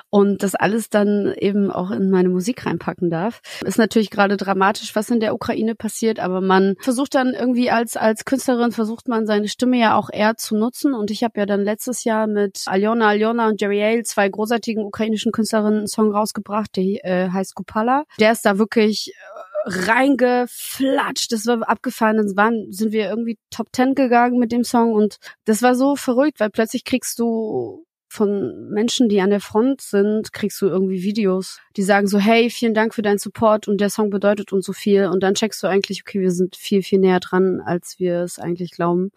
und 0.10 0.44
das 0.44 0.56
alles 0.56 0.90
dann 0.90 1.34
eben 1.38 1.53
eben 1.54 1.72
auch 1.72 1.92
in 1.92 2.10
meine 2.10 2.30
Musik 2.30 2.66
reinpacken 2.66 3.10
darf. 3.10 3.42
Ist 3.64 3.78
natürlich 3.78 4.10
gerade 4.10 4.38
dramatisch, 4.38 4.96
was 4.96 5.10
in 5.10 5.20
der 5.20 5.34
Ukraine 5.34 5.76
passiert, 5.76 6.20
aber 6.20 6.42
man 6.42 6.76
versucht 6.80 7.16
dann 7.16 7.34
irgendwie 7.34 7.70
als, 7.70 7.96
als 7.96 8.26
Künstlerin, 8.26 8.72
versucht 8.72 9.08
man 9.08 9.26
seine 9.26 9.48
Stimme 9.48 9.78
ja 9.80 9.96
auch 9.96 10.10
eher 10.12 10.36
zu 10.36 10.58
nutzen. 10.58 10.94
Und 10.94 11.12
ich 11.12 11.24
habe 11.24 11.40
ja 11.40 11.46
dann 11.46 11.62
letztes 11.62 12.04
Jahr 12.04 12.28
mit 12.28 12.64
Aljona 12.66 13.10
Aljona 13.10 13.48
und 13.48 13.62
Jerry 13.62 13.84
Ale, 13.84 14.04
zwei 14.04 14.28
großartigen 14.30 14.84
ukrainischen 14.84 15.32
Künstlerinnen, 15.32 15.80
einen 15.80 15.88
Song 15.88 16.12
rausgebracht, 16.12 16.76
der 16.76 17.06
äh, 17.06 17.30
heißt 17.30 17.56
Kupala. 17.56 18.06
Der 18.20 18.32
ist 18.32 18.46
da 18.46 18.58
wirklich 18.58 19.14
äh, 19.14 19.70
reingeflatscht. 19.70 21.32
Das 21.32 21.46
war 21.46 21.68
abgefahren. 21.70 22.18
Dann 22.18 22.36
waren, 22.36 22.72
sind 22.72 22.92
wir 22.92 23.10
irgendwie 23.10 23.38
Top 23.52 23.72
Ten 23.72 23.94
gegangen 23.96 24.40
mit 24.40 24.52
dem 24.52 24.64
Song 24.64 24.94
und 24.94 25.18
das 25.46 25.62
war 25.62 25.76
so 25.76 25.96
verrückt, 25.96 26.40
weil 26.40 26.50
plötzlich 26.50 26.84
kriegst 26.84 27.20
du 27.20 27.86
von 28.14 28.70
Menschen, 28.70 29.10
die 29.10 29.22
an 29.22 29.32
der 29.32 29.40
Front 29.40 29.82
sind, 29.82 30.32
kriegst 30.34 30.62
du 30.62 30.68
irgendwie 30.68 31.02
Videos, 31.02 31.60
die 31.76 31.82
sagen 31.82 32.08
so, 32.08 32.20
hey, 32.20 32.50
vielen 32.50 32.76
Dank 32.76 32.94
für 32.94 33.02
deinen 33.02 33.18
Support 33.18 33.68
und 33.68 33.82
der 33.82 33.90
Song 33.90 34.12
bedeutet 34.12 34.54
uns 34.54 34.66
so 34.66 34.74
viel. 34.74 35.08
Und 35.08 35.24
dann 35.24 35.34
checkst 35.34 35.64
du 35.64 35.68
eigentlich, 35.68 36.04
okay, 36.06 36.22
wir 36.22 36.32
sind 36.32 36.56
viel, 36.56 36.84
viel 36.84 37.00
näher 37.00 37.20
dran, 37.20 37.60
als 37.60 38.00
wir 38.00 38.20
es 38.22 38.38
eigentlich 38.38 38.72
glauben. 38.72 39.12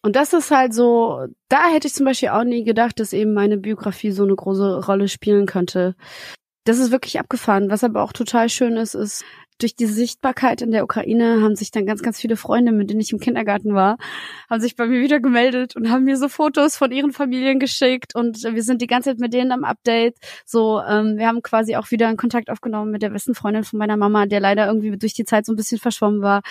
Und 0.00 0.16
das 0.16 0.32
ist 0.32 0.50
halt 0.50 0.74
so, 0.74 1.26
da 1.48 1.68
hätte 1.70 1.86
ich 1.86 1.94
zum 1.94 2.06
Beispiel 2.06 2.30
auch 2.30 2.44
nie 2.44 2.64
gedacht, 2.64 2.98
dass 2.98 3.12
eben 3.12 3.34
meine 3.34 3.58
Biografie 3.58 4.10
so 4.10 4.24
eine 4.24 4.34
große 4.34 4.84
Rolle 4.86 5.08
spielen 5.08 5.46
könnte. 5.46 5.94
Das 6.64 6.78
ist 6.78 6.90
wirklich 6.90 7.20
abgefahren. 7.20 7.70
Was 7.70 7.84
aber 7.84 8.02
auch 8.02 8.12
total 8.12 8.48
schön 8.48 8.76
ist, 8.76 8.94
ist, 8.94 9.24
durch 9.58 9.76
die 9.76 9.86
Sichtbarkeit 9.86 10.60
in 10.60 10.72
der 10.72 10.82
Ukraine 10.82 11.40
haben 11.40 11.54
sich 11.54 11.70
dann 11.70 11.86
ganz, 11.86 12.02
ganz 12.02 12.20
viele 12.20 12.36
Freunde, 12.36 12.72
mit 12.72 12.90
denen 12.90 13.00
ich 13.00 13.12
im 13.12 13.20
Kindergarten 13.20 13.74
war, 13.74 13.96
haben 14.50 14.60
sich 14.60 14.76
bei 14.76 14.86
mir 14.86 15.00
wieder 15.00 15.20
gemeldet 15.20 15.76
und 15.76 15.90
haben 15.90 16.04
mir 16.04 16.16
so 16.16 16.28
Fotos 16.28 16.76
von 16.76 16.90
ihren 16.90 17.12
Familien 17.12 17.58
geschickt 17.58 18.14
und 18.14 18.42
wir 18.42 18.62
sind 18.62 18.82
die 18.82 18.86
ganze 18.86 19.10
Zeit 19.10 19.20
mit 19.20 19.32
denen 19.32 19.52
am 19.52 19.64
Update. 19.64 20.16
So, 20.44 20.80
ähm, 20.80 21.16
wir 21.16 21.28
haben 21.28 21.42
quasi 21.42 21.76
auch 21.76 21.90
wieder 21.90 22.08
einen 22.08 22.16
Kontakt 22.16 22.50
aufgenommen 22.50 22.90
mit 22.90 23.02
der 23.02 23.10
besten 23.10 23.34
Freundin 23.34 23.64
von 23.64 23.78
meiner 23.78 23.96
Mama, 23.96 24.26
der 24.26 24.40
leider 24.40 24.66
irgendwie 24.66 24.96
durch 24.98 25.14
die 25.14 25.24
Zeit 25.24 25.46
so 25.46 25.52
ein 25.52 25.56
bisschen 25.56 25.78
verschwommen 25.78 26.22
war. 26.22 26.42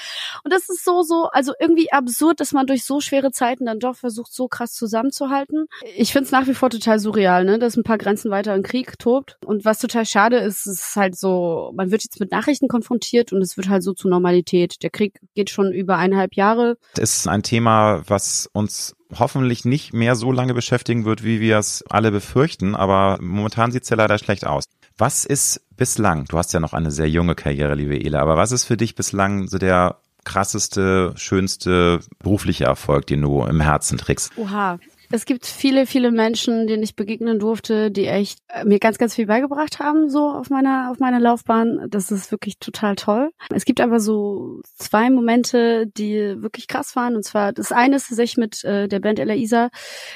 Und 0.44 0.54
das 0.54 0.70
ist 0.70 0.86
so, 0.86 1.04
so, 1.04 1.26
also 1.32 1.54
irgendwie 1.60 1.92
absurd, 1.92 2.40
dass 2.40 2.54
man 2.54 2.66
durch 2.66 2.86
so 2.86 3.02
schwere 3.02 3.32
Zeiten 3.32 3.66
dann 3.66 3.80
doch 3.80 3.96
versucht, 3.96 4.34
so 4.34 4.48
krass 4.48 4.74
zusammenzuhalten. 4.74 5.66
Ich 5.96 6.14
finde 6.14 6.26
es 6.26 6.32
nach 6.32 6.48
wie 6.48 6.54
vor 6.54 6.70
total 6.70 7.00
surreal, 7.00 7.44
ne, 7.44 7.60
dass 7.60 7.76
ein 7.76 7.84
paar 7.84 7.98
Grenzen 7.98 8.32
weiter 8.32 8.56
im 8.56 8.64
Krieg 8.64 8.98
tobt. 9.00 9.38
Und 9.46 9.66
was 9.66 9.80
total 9.80 10.06
schade 10.06 10.38
ist, 10.38 10.66
ist 10.66 10.96
halt 10.96 11.18
so, 11.18 11.72
man 11.76 11.92
wird 11.92 12.04
jetzt 12.04 12.20
mit 12.20 12.32
Nachrichten 12.32 12.68
konfrontiert 12.68 13.01
konfrontiert 13.02 13.34
und 13.34 13.42
es 13.42 13.58
wird 13.58 13.70
halt 13.70 13.84
so 13.84 13.94
zur 13.94 14.12
Normalität. 14.12 14.84
Der 14.84 14.90
Krieg 14.90 15.20
geht 15.36 15.50
schon 15.50 15.72
über 15.72 15.98
eineinhalb 15.98 16.36
Jahre. 16.36 16.78
Das 16.96 17.18
ist 17.18 17.28
ein 17.28 17.44
Thema, 17.44 18.04
was 18.08 18.50
uns 18.54 18.96
hoffentlich 19.18 19.66
nicht 19.66 19.94
mehr 19.94 20.16
so 20.16 20.32
lange 20.32 20.54
beschäftigen 20.54 21.06
wird, 21.06 21.24
wie 21.24 21.42
wir 21.42 21.58
es 21.58 21.84
alle 21.90 22.12
befürchten, 22.12 22.76
aber 22.76 23.18
momentan 23.22 23.72
sieht 23.72 23.84
es 23.84 23.90
ja 23.90 23.98
leider 23.98 24.18
schlecht 24.18 24.46
aus. 24.46 24.66
Was 24.98 25.26
ist 25.26 25.62
bislang, 25.76 26.26
du 26.26 26.38
hast 26.38 26.54
ja 26.54 26.60
noch 26.60 26.74
eine 26.74 26.92
sehr 26.92 27.10
junge 27.10 27.36
Karriere, 27.36 27.76
liebe 27.76 28.00
Ela, 28.00 28.22
aber 28.22 28.38
was 28.38 28.52
ist 28.52 28.66
für 28.66 28.78
dich 28.78 28.96
bislang 28.96 29.48
so 29.48 29.58
der 29.58 29.98
krasseste, 30.24 31.14
schönste 31.16 32.00
berufliche 32.20 32.66
Erfolg, 32.66 33.08
den 33.08 33.22
du 33.22 33.44
im 33.44 33.60
Herzen 33.60 33.98
trägst? 33.98 34.32
Oha, 34.38 34.80
es 35.12 35.26
gibt 35.26 35.46
viele, 35.46 35.86
viele 35.86 36.12
Menschen, 36.12 36.68
denen 36.68 36.84
ich 36.84 36.96
begegnen 36.96 37.40
durfte, 37.40 37.92
die 37.92 38.08
echt 38.08 38.40
äh, 38.48 38.66
mir 38.66 38.80
ganz, 38.80 38.98
ganz 38.98 39.16
viel 39.16 39.28
beigebracht 39.28 39.80
haben, 39.80 40.10
so 40.10 40.30
auf 40.30 40.50
meiner, 40.50 40.90
auf 40.92 41.00
meiner 41.00 41.20
Laufbahn. 41.20 41.88
Das 41.90 42.12
ist 42.12 42.32
wirklich 42.32 42.60
total 42.60 42.96
toll. 42.96 43.32
Es 43.54 43.66
gibt 43.66 43.82
aber 43.82 44.00
so 44.00 44.62
zwei 44.78 45.10
Momente, 45.10 45.88
die 45.88 46.42
wirklich 46.42 46.68
krass 46.68 46.96
waren. 46.96 47.16
Und 47.16 47.24
zwar, 47.24 47.54
das 47.54 47.72
eine 47.72 47.98
ist 47.98 48.08
sich 48.08 48.38
mit 48.38 48.64
äh, 48.64 48.88
der 48.88 49.00
Band 49.00 49.20
Ella 49.20 49.36
Isa. 49.36 49.70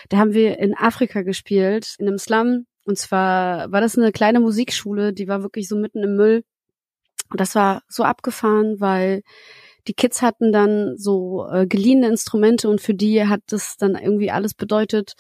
Da 0.10 0.18
haben 0.18 0.34
wir 0.34 0.60
in 0.60 0.76
Afrika 0.76 1.22
gespielt, 1.22 1.96
in 2.00 2.08
einem 2.08 2.18
Slum. 2.18 2.66
Und 2.86 2.98
zwar 2.98 3.72
war 3.72 3.82
das 3.82 3.98
eine 3.98 4.12
kleine 4.12 4.40
Musikschule, 4.40 5.12
die 5.14 5.28
war 5.28 5.42
wirklich 5.42 5.68
so 5.68 5.76
mitten 5.76 6.04
im 6.04 6.16
Müll. 6.16 6.44
Und 7.30 7.40
das 7.40 7.56
war 7.56 7.82
so 7.88 8.04
abgefahren, 8.04 8.80
weil 8.80 9.24
die 9.88 9.94
Kids 9.94 10.22
hatten 10.22 10.52
dann 10.52 10.98
so 10.98 11.48
äh, 11.52 11.68
geliehene 11.68 12.08
Instrumente 12.08 12.70
und 12.70 12.82
für 12.82 12.94
die 12.94 13.26
hat 13.26 13.42
das 13.48 13.78
dann 13.78 13.96
irgendwie 13.96 14.32
alles 14.32 14.54
bedeutet. 14.54 15.16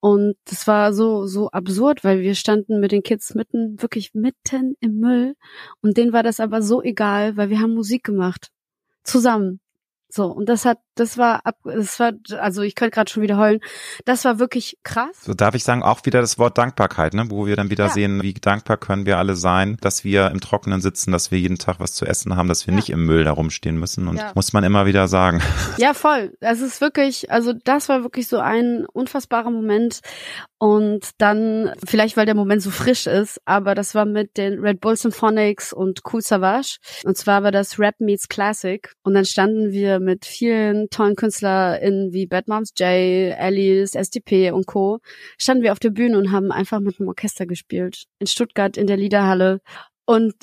Und 0.00 0.34
das 0.46 0.66
war 0.66 0.92
so, 0.92 1.26
so 1.26 1.50
absurd, 1.50 2.02
weil 2.02 2.20
wir 2.22 2.34
standen 2.34 2.80
mit 2.80 2.90
den 2.90 3.04
Kids 3.04 3.34
mitten, 3.36 3.80
wirklich 3.80 4.14
mitten 4.14 4.76
im 4.80 4.98
Müll. 4.98 5.36
Und 5.80 5.96
denen 5.96 6.12
war 6.12 6.24
das 6.24 6.40
aber 6.40 6.60
so 6.60 6.82
egal, 6.82 7.36
weil 7.36 7.50
wir 7.50 7.60
haben 7.60 7.74
Musik 7.74 8.02
gemacht. 8.02 8.48
Zusammen. 9.04 9.60
So. 10.08 10.26
Und 10.26 10.48
das 10.48 10.64
hat 10.64 10.78
das 10.94 11.18
war 11.18 11.40
ab, 11.44 11.56
das 11.64 11.98
war, 12.00 12.12
also 12.38 12.62
ich 12.62 12.74
könnte 12.74 12.94
gerade 12.94 13.10
schon 13.10 13.22
wieder 13.22 13.36
heulen. 13.38 13.60
Das 14.04 14.24
war 14.24 14.38
wirklich 14.38 14.78
krass. 14.82 15.22
So 15.22 15.34
darf 15.34 15.54
ich 15.54 15.64
sagen, 15.64 15.82
auch 15.82 16.00
wieder 16.04 16.20
das 16.20 16.38
Wort 16.38 16.58
Dankbarkeit, 16.58 17.14
ne, 17.14 17.24
wo 17.28 17.46
wir 17.46 17.56
dann 17.56 17.70
wieder 17.70 17.86
Ja. 17.86 17.90
sehen, 17.90 18.22
wie 18.22 18.34
dankbar 18.34 18.76
können 18.76 19.06
wir 19.06 19.18
alle 19.18 19.34
sein, 19.36 19.76
dass 19.80 20.04
wir 20.04 20.30
im 20.30 20.40
Trockenen 20.40 20.80
sitzen, 20.80 21.12
dass 21.12 21.30
wir 21.30 21.38
jeden 21.38 21.58
Tag 21.58 21.80
was 21.80 21.94
zu 21.94 22.04
essen 22.06 22.36
haben, 22.36 22.48
dass 22.48 22.66
wir 22.66 22.72
Ja. 22.72 22.76
nicht 22.76 22.90
im 22.90 23.06
Müll 23.06 23.24
da 23.24 23.32
rumstehen 23.32 23.78
müssen 23.78 24.08
und 24.08 24.16
Ja. 24.18 24.32
muss 24.34 24.52
man 24.52 24.64
immer 24.64 24.86
wieder 24.86 25.08
sagen. 25.08 25.40
Ja, 25.78 25.94
voll. 25.94 26.36
Es 26.40 26.60
ist 26.60 26.80
wirklich, 26.80 27.30
also 27.30 27.52
das 27.64 27.88
war 27.88 28.02
wirklich 28.02 28.28
so 28.28 28.38
ein 28.38 28.84
unfassbarer 28.92 29.50
Moment. 29.50 30.00
Und 30.58 31.10
dann, 31.18 31.72
vielleicht 31.84 32.16
weil 32.16 32.26
der 32.26 32.36
Moment 32.36 32.62
so 32.62 32.70
frisch 32.70 33.06
ist, 33.08 33.40
aber 33.44 33.74
das 33.74 33.94
war 33.96 34.04
mit 34.04 34.36
den 34.36 34.60
Red 34.60 34.80
Bull 34.80 34.96
Symphonics 34.96 35.72
und 35.72 36.00
Cool 36.12 36.20
Savage. 36.20 36.76
Und 37.04 37.16
zwar 37.16 37.42
war 37.42 37.50
das 37.50 37.80
Rap 37.80 37.96
Meets 37.98 38.28
Classic. 38.28 38.92
Und 39.02 39.14
dann 39.14 39.24
standen 39.24 39.72
wir 39.72 39.98
mit 39.98 40.24
vielen 40.24 40.81
tollen 40.90 41.16
KünstlerInnen 41.16 42.12
wie 42.12 42.26
Bad 42.26 42.48
Moms 42.48 42.72
J, 42.76 43.34
Alice, 43.38 43.94
SDP 43.94 44.50
und 44.50 44.66
Co. 44.66 45.00
standen 45.38 45.62
wir 45.62 45.72
auf 45.72 45.78
der 45.78 45.90
Bühne 45.90 46.18
und 46.18 46.32
haben 46.32 46.52
einfach 46.52 46.80
mit 46.80 46.98
einem 46.98 47.08
Orchester 47.08 47.46
gespielt. 47.46 48.04
In 48.18 48.26
Stuttgart 48.26 48.76
in 48.76 48.86
der 48.86 48.96
Liederhalle. 48.96 49.60
Und 50.04 50.34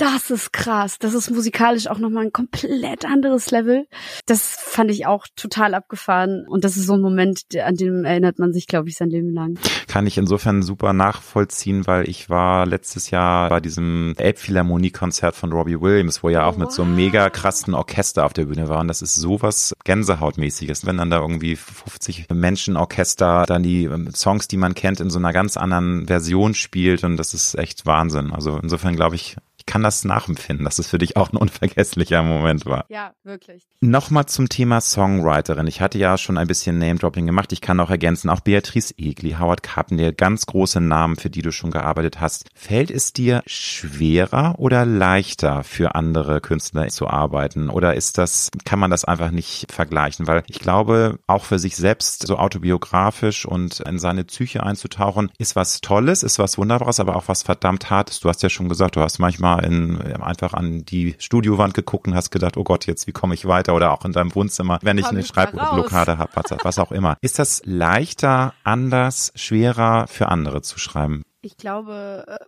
das 0.00 0.30
ist 0.30 0.52
krass. 0.52 0.98
Das 0.98 1.12
ist 1.12 1.30
musikalisch 1.30 1.86
auch 1.86 1.98
nochmal 1.98 2.24
ein 2.24 2.32
komplett 2.32 3.04
anderes 3.04 3.50
Level. 3.50 3.86
Das 4.26 4.56
fand 4.58 4.90
ich 4.90 5.06
auch 5.06 5.26
total 5.36 5.74
abgefahren. 5.74 6.46
Und 6.48 6.64
das 6.64 6.76
ist 6.76 6.86
so 6.86 6.94
ein 6.94 7.02
Moment, 7.02 7.42
an 7.62 7.74
den 7.76 8.04
erinnert 8.04 8.38
man 8.38 8.52
sich, 8.52 8.66
glaube 8.66 8.88
ich, 8.88 8.96
sein 8.96 9.10
Leben 9.10 9.32
lang. 9.34 9.58
Kann 9.88 10.06
ich 10.06 10.16
insofern 10.16 10.62
super 10.62 10.92
nachvollziehen, 10.92 11.86
weil 11.86 12.08
ich 12.08 12.30
war 12.30 12.64
letztes 12.64 13.10
Jahr 13.10 13.50
bei 13.50 13.60
diesem 13.60 14.14
Elbphilharmonie-Konzert 14.16 15.34
von 15.36 15.52
Robbie 15.52 15.80
Williams, 15.80 16.22
wo 16.22 16.30
er 16.30 16.46
auch 16.46 16.56
mit 16.56 16.72
so 16.72 16.82
einem 16.82 16.92
Wow. 16.92 16.96
mega 16.96 17.30
krassen 17.30 17.74
Orchester 17.74 18.24
auf 18.24 18.32
der 18.32 18.46
Bühne 18.46 18.68
war. 18.68 18.80
Und 18.80 18.88
das 18.88 19.02
ist 19.02 19.16
sowas 19.16 19.74
Gänsehautmäßiges, 19.84 20.86
wenn 20.86 20.96
dann 20.96 21.10
da 21.10 21.20
irgendwie 21.20 21.56
50 21.56 22.26
Menschenorchester 22.32 23.44
dann 23.46 23.62
die 23.62 23.84
ähm, 23.84 24.10
Songs, 24.14 24.48
die 24.48 24.56
man 24.56 24.74
kennt, 24.74 25.00
in 25.00 25.10
so 25.10 25.18
einer 25.18 25.32
ganz 25.32 25.56
anderen 25.56 26.06
Version 26.06 26.54
spielt. 26.54 27.04
Und 27.04 27.16
das 27.16 27.34
ist 27.34 27.54
echt 27.56 27.84
Wahnsinn. 27.84 28.32
Also 28.32 28.58
insofern 28.62 28.96
glaube 28.96 29.16
ich 29.16 29.36
kann 29.70 29.84
das 29.84 30.04
nachempfinden, 30.04 30.64
dass 30.64 30.80
es 30.80 30.88
für 30.88 30.98
dich 30.98 31.16
auch 31.16 31.32
ein 31.32 31.36
unvergesslicher 31.36 32.24
Moment 32.24 32.66
war. 32.66 32.86
Ja, 32.88 33.12
wirklich. 33.22 33.62
Nochmal 33.80 34.26
zum 34.26 34.48
Thema 34.48 34.80
Songwriterin. 34.80 35.68
Ich 35.68 35.80
hatte 35.80 35.96
ja 35.96 36.18
schon 36.18 36.38
ein 36.38 36.48
bisschen 36.48 36.78
Name-Dropping 36.78 37.24
gemacht. 37.24 37.52
Ich 37.52 37.60
kann 37.60 37.78
auch 37.78 37.88
ergänzen, 37.88 38.30
auch 38.30 38.40
Beatrice 38.40 38.92
Egli, 38.98 39.36
Howard 39.38 39.62
Carpenter, 39.62 40.12
ganz 40.12 40.46
große 40.46 40.80
Namen, 40.80 41.14
für 41.14 41.30
die 41.30 41.42
du 41.42 41.52
schon 41.52 41.70
gearbeitet 41.70 42.20
hast. 42.20 42.48
Fällt 42.52 42.90
es 42.90 43.12
dir 43.12 43.44
schwerer 43.46 44.56
oder 44.58 44.84
leichter 44.84 45.62
für 45.62 45.94
andere 45.94 46.40
Künstler 46.40 46.88
zu 46.88 47.06
arbeiten? 47.06 47.70
Oder 47.70 47.94
ist 47.94 48.18
das, 48.18 48.50
kann 48.64 48.80
man 48.80 48.90
das 48.90 49.04
einfach 49.04 49.30
nicht 49.30 49.70
vergleichen? 49.70 50.26
Weil 50.26 50.42
ich 50.48 50.58
glaube, 50.58 51.20
auch 51.28 51.44
für 51.44 51.60
sich 51.60 51.76
selbst 51.76 52.26
so 52.26 52.38
autobiografisch 52.38 53.46
und 53.46 53.78
in 53.78 54.00
seine 54.00 54.24
Psyche 54.24 54.64
einzutauchen, 54.64 55.30
ist 55.38 55.54
was 55.54 55.80
Tolles, 55.80 56.24
ist 56.24 56.40
was 56.40 56.58
Wunderbares, 56.58 56.98
aber 56.98 57.14
auch 57.14 57.28
was 57.28 57.44
verdammt 57.44 57.88
Hartes. 57.88 58.18
Du 58.18 58.28
hast 58.28 58.42
ja 58.42 58.50
schon 58.50 58.68
gesagt, 58.68 58.96
du 58.96 59.00
hast 59.00 59.20
manchmal 59.20 59.59
in, 59.64 60.00
einfach 60.00 60.54
an 60.54 60.84
die 60.84 61.14
Studiowand 61.18 61.74
geguckt 61.74 62.06
und 62.06 62.14
hast 62.14 62.30
gedacht, 62.30 62.56
oh 62.56 62.64
Gott, 62.64 62.86
jetzt, 62.86 63.06
wie 63.06 63.12
komme 63.12 63.34
ich 63.34 63.46
weiter? 63.46 63.74
Oder 63.74 63.92
auch 63.92 64.04
in 64.04 64.12
deinem 64.12 64.34
Wohnzimmer, 64.34 64.78
wenn 64.82 64.98
ich 64.98 65.04
Komm 65.04 65.16
eine 65.16 65.24
Schreibblockade 65.24 66.18
habe, 66.18 66.30
was, 66.34 66.56
was 66.62 66.78
auch 66.78 66.92
immer. 66.92 67.16
Ist 67.20 67.38
das 67.38 67.62
leichter, 67.64 68.54
anders, 68.64 69.32
schwerer 69.34 70.06
für 70.06 70.28
andere 70.28 70.62
zu 70.62 70.78
schreiben? 70.78 71.22
Ich 71.42 71.56
glaube, 71.56 72.24
äh, 72.26 72.38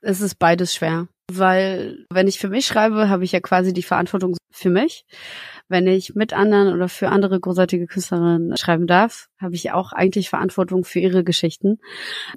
es 0.00 0.20
ist 0.20 0.38
beides 0.38 0.74
schwer. 0.74 1.08
Weil 1.30 2.04
wenn 2.10 2.28
ich 2.28 2.38
für 2.38 2.48
mich 2.48 2.66
schreibe, 2.66 3.08
habe 3.08 3.24
ich 3.24 3.32
ja 3.32 3.40
quasi 3.40 3.72
die 3.72 3.82
Verantwortung 3.82 4.36
für 4.50 4.70
mich. 4.70 5.06
Wenn 5.68 5.86
ich 5.86 6.14
mit 6.14 6.34
anderen 6.34 6.74
oder 6.74 6.88
für 6.88 7.08
andere 7.08 7.40
großartige 7.40 7.86
Künstlerinnen 7.86 8.56
schreiben 8.58 8.86
darf, 8.86 9.28
habe 9.40 9.54
ich 9.54 9.70
auch 9.70 9.92
eigentlich 9.92 10.28
Verantwortung 10.28 10.84
für 10.84 10.98
ihre 10.98 11.24
Geschichten. 11.24 11.78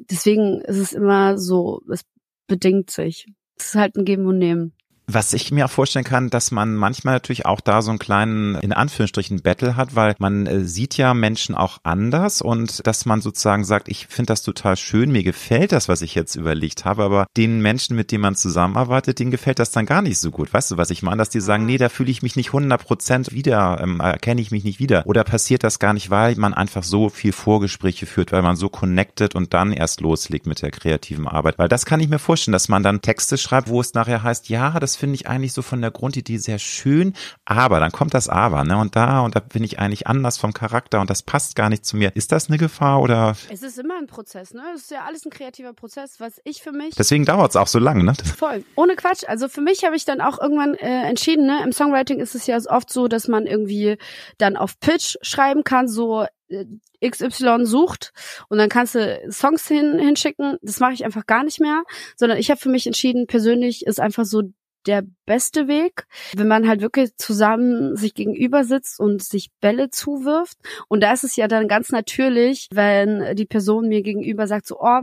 Deswegen 0.10 0.62
ist 0.62 0.78
es 0.78 0.94
immer 0.94 1.38
so, 1.38 1.82
es 1.92 2.04
bedingt 2.48 2.92
sich. 2.92 3.28
Es 3.58 3.68
ist 3.68 3.76
halt 3.76 3.96
ein 3.98 4.06
Geben 4.06 4.26
und 4.28 4.38
Nehmen. 4.38 4.75
Was 5.08 5.34
ich 5.34 5.52
mir 5.52 5.66
auch 5.66 5.72
vorstellen 5.72 6.06
kann, 6.06 6.30
dass 6.30 6.52
man 6.52 6.76
manchmal 6.76 7.16
natürlich 7.16 7.46
auch 7.46 7.62
da 7.62 7.82
so 7.82 7.92
einen 7.92 8.00
kleinen, 8.00 8.56
in 8.56 8.74
Anführungsstrichen, 8.74 9.42
Battle 9.42 9.76
hat, 9.76 9.96
weil 9.96 10.16
man 10.18 10.48
äh, 10.48 10.64
sieht 10.64 10.98
ja 10.98 11.14
Menschen 11.14 11.54
auch 11.54 11.78
anders 11.84 12.42
und 12.42 12.86
dass 12.88 13.06
man 13.06 13.22
sozusagen 13.22 13.64
sagt, 13.66 13.88
ich 13.88 14.08
finde 14.08 14.28
das 14.28 14.42
total 14.42 14.78
schön, 14.78 15.12
mir 15.12 15.24
gefällt 15.24 15.72
das, 15.72 15.88
was 15.88 16.02
ich 16.02 16.16
jetzt 16.16 16.36
überlegt 16.36 16.86
habe, 16.86 17.04
aber 17.04 17.28
den 17.38 17.62
Menschen, 17.62 17.96
mit 17.96 18.12
denen 18.12 18.22
man 18.22 18.36
zusammenarbeitet, 18.36 19.20
denen 19.20 19.32
gefällt 19.32 19.60
das 19.60 19.72
dann 19.72 19.86
gar 19.86 20.02
nicht 20.02 20.18
so 20.18 20.32
gut. 20.32 20.54
Weißt 20.54 20.72
du, 20.72 20.78
was 20.78 20.90
ich 20.90 21.04
meine? 21.04 21.18
Dass 21.18 21.30
die 21.30 21.42
sagen, 21.42 21.66
nee, 21.66 21.78
da 21.78 21.90
fühle 21.90 22.10
ich 22.10 22.24
mich 22.24 22.36
nicht 22.36 22.48
100 22.48 22.84
Prozent 22.84 23.32
wieder, 23.32 23.80
ähm, 23.82 24.00
erkenne 24.00 24.42
ich 24.42 24.50
mich 24.50 24.64
nicht 24.64 24.80
wieder. 24.80 25.06
Oder 25.06 25.24
passiert 25.24 25.64
das 25.64 25.78
gar 25.78 25.94
nicht, 25.94 26.10
weil 26.10 26.36
man 26.36 26.56
einfach 26.56 26.84
so 26.84 27.10
viel 27.10 27.32
Vorgespräche 27.32 28.08
führt, 28.08 28.32
weil 28.32 28.42
man 28.42 28.56
so 28.56 28.70
connected 28.70 29.36
und 29.36 29.54
dann 29.54 29.72
erst 29.72 30.02
loslegt 30.02 30.48
mit 30.48 30.64
der 30.64 30.72
kreativen 30.72 31.28
Arbeit. 31.28 31.60
Weil 31.60 31.70
das 31.70 31.86
kann 31.86 32.00
ich 32.00 32.10
mir 32.10 32.20
vorstellen, 32.20 32.54
dass 32.54 32.70
man 32.70 32.82
dann 32.82 33.02
Texte 33.02 33.38
schreibt, 33.38 33.70
wo 33.70 33.80
es 33.82 33.94
nachher 33.94 34.24
heißt, 34.24 34.50
ja, 34.50 34.80
das 34.80 34.95
finde 34.96 35.16
ich 35.16 35.28
eigentlich 35.28 35.54
so 35.54 35.62
von 35.62 35.82
der 35.82 35.92
Grundidee 35.92 36.38
sehr 36.38 36.60
schön, 36.60 37.14
aber 37.46 37.80
dann 37.80 37.92
kommt 37.92 38.14
das 38.14 38.30
Aber, 38.30 38.64
ne? 38.64 38.78
Und 38.78 38.96
da 38.96 39.22
und 39.22 39.36
da 39.36 39.40
bin 39.40 39.64
ich 39.64 39.80
eigentlich 39.80 40.08
anders 40.08 40.38
vom 40.38 40.54
Charakter 40.54 41.02
und 41.02 41.10
das 41.10 41.24
passt 41.24 41.56
gar 41.56 41.70
nicht 41.70 41.86
zu 41.86 41.98
mir. 41.98 42.16
Ist 42.16 42.32
das 42.32 42.50
eine 42.50 42.58
Gefahr 42.58 43.02
oder? 43.02 43.36
Es 43.50 43.62
ist 43.62 43.78
immer 43.78 43.98
ein 43.98 44.08
Prozess, 44.08 44.54
ne? 44.54 44.64
Es 44.76 44.84
ist 44.84 44.92
ja 44.92 45.06
alles 45.06 45.26
ein 45.26 45.32
kreativer 45.32 45.74
Prozess, 45.74 46.20
was 46.20 46.42
ich 46.44 46.62
für 46.62 46.72
mich 46.72 46.96
Deswegen 46.96 47.26
dauert 47.26 47.52
es 47.52 47.56
auch 47.56 47.68
so 47.68 47.80
lange, 47.80 48.04
ne? 48.04 48.14
Voll. 48.38 48.64
Ohne 48.76 48.96
Quatsch. 48.96 49.24
Also 49.28 49.48
für 49.48 49.62
mich 49.62 49.84
habe 49.84 49.96
ich 49.96 50.06
dann 50.06 50.22
auch 50.22 50.40
irgendwann 50.40 50.76
äh, 50.76 51.04
entschieden, 51.08 51.46
ne, 51.46 51.62
im 51.64 51.72
Songwriting 51.72 52.20
ist 52.20 52.36
es 52.36 52.48
ja 52.48 52.58
oft 52.68 52.92
so, 52.92 53.08
dass 53.08 53.28
man 53.28 53.46
irgendwie 53.46 53.98
dann 54.38 54.58
auf 54.58 54.80
Pitch 54.80 55.18
schreiben 55.22 55.64
kann, 55.64 55.88
so 55.88 56.26
äh, 56.48 56.66
XY 57.06 57.66
sucht 57.66 58.14
und 58.50 58.58
dann 58.58 58.70
kannst 58.70 58.96
du 58.96 59.20
Songs 59.32 59.68
hin, 59.68 60.00
hinschicken. 60.00 60.58
Das 60.62 60.80
mache 60.80 60.94
ich 60.94 61.06
einfach 61.06 61.26
gar 61.26 61.44
nicht 61.44 61.60
mehr, 61.60 61.84
sondern 62.16 62.38
ich 62.38 62.50
habe 62.50 62.60
für 62.60 62.70
mich 62.70 62.88
entschieden, 62.88 63.28
persönlich 63.28 63.86
ist 63.86 64.00
einfach 64.00 64.26
so 64.26 64.44
der 64.86 65.04
beste 65.26 65.68
Weg, 65.68 66.06
wenn 66.36 66.48
man 66.48 66.68
halt 66.68 66.82
wirklich 66.82 67.16
zusammen 67.18 67.96
sich 67.96 68.14
gegenüber 68.14 68.64
sitzt 68.64 69.00
und 69.00 69.24
sich 69.24 69.52
Bälle 69.62 69.90
zuwirft. 69.90 70.58
Und 70.88 71.02
da 71.02 71.14
ist 71.14 71.24
es 71.24 71.36
ja 71.36 71.48
dann 71.48 71.68
ganz 71.68 71.90
natürlich, 71.90 72.68
wenn 72.72 73.36
die 73.36 73.46
Person 73.46 73.88
mir 73.88 74.02
gegenüber 74.02 74.48
sagt 74.48 74.68
so, 74.68 74.78
oh, 74.80 75.02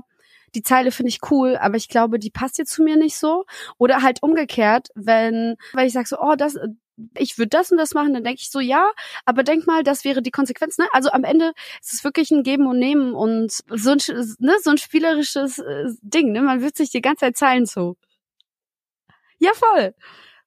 die 0.55 0.63
Zeile 0.63 0.91
finde 0.91 1.09
ich 1.09 1.21
cool, 1.31 1.57
aber 1.57 1.77
ich 1.77 1.89
glaube, 1.89 2.19
die 2.19 2.31
passt 2.31 2.59
jetzt 2.59 2.73
zu 2.73 2.83
mir 2.83 2.97
nicht 2.97 3.17
so. 3.17 3.45
Oder 3.79 4.03
halt 4.03 4.23
umgekehrt, 4.23 4.89
wenn, 4.95 5.57
weil 5.73 5.87
ich 5.87 5.93
sage 5.93 6.09
so, 6.09 6.19
oh, 6.21 6.35
das, 6.37 6.59
ich 7.17 7.39
würde 7.39 7.49
das 7.49 7.71
und 7.71 7.79
das 7.79 7.95
machen, 7.95 8.13
dann 8.13 8.25
denke 8.25 8.41
ich 8.41 8.51
so, 8.51 8.61
ja, 8.61 8.91
aber 9.25 9.43
denk 9.45 9.67
mal, 9.67 9.83
das 9.83 10.05
wäre 10.05 10.23
die 10.23 10.31
Konsequenz. 10.31 10.79
Ne? 10.79 10.87
Also 10.93 11.11
am 11.11 11.25
Ende 11.25 11.53
ist 11.81 11.95
es 11.95 12.05
wirklich 12.05 12.31
ein 12.31 12.43
Geben 12.43 12.67
und 12.67 12.79
Nehmen 12.79 13.15
und 13.15 13.53
so 13.53 13.91
ein, 13.93 13.99
ne, 14.39 14.55
so 14.63 14.71
ein 14.71 14.79
spielerisches 14.79 15.59
äh, 15.59 15.87
Ding. 16.03 16.33
Ne? 16.33 16.43
Man 16.43 16.61
wirft 16.61 16.77
sich 16.77 16.91
die 16.91 17.01
ganze 17.01 17.21
Zeit 17.21 17.37
Zeilen 17.37 17.67
zu. 17.67 17.97
Ja, 19.43 19.51
voll. 19.55 19.93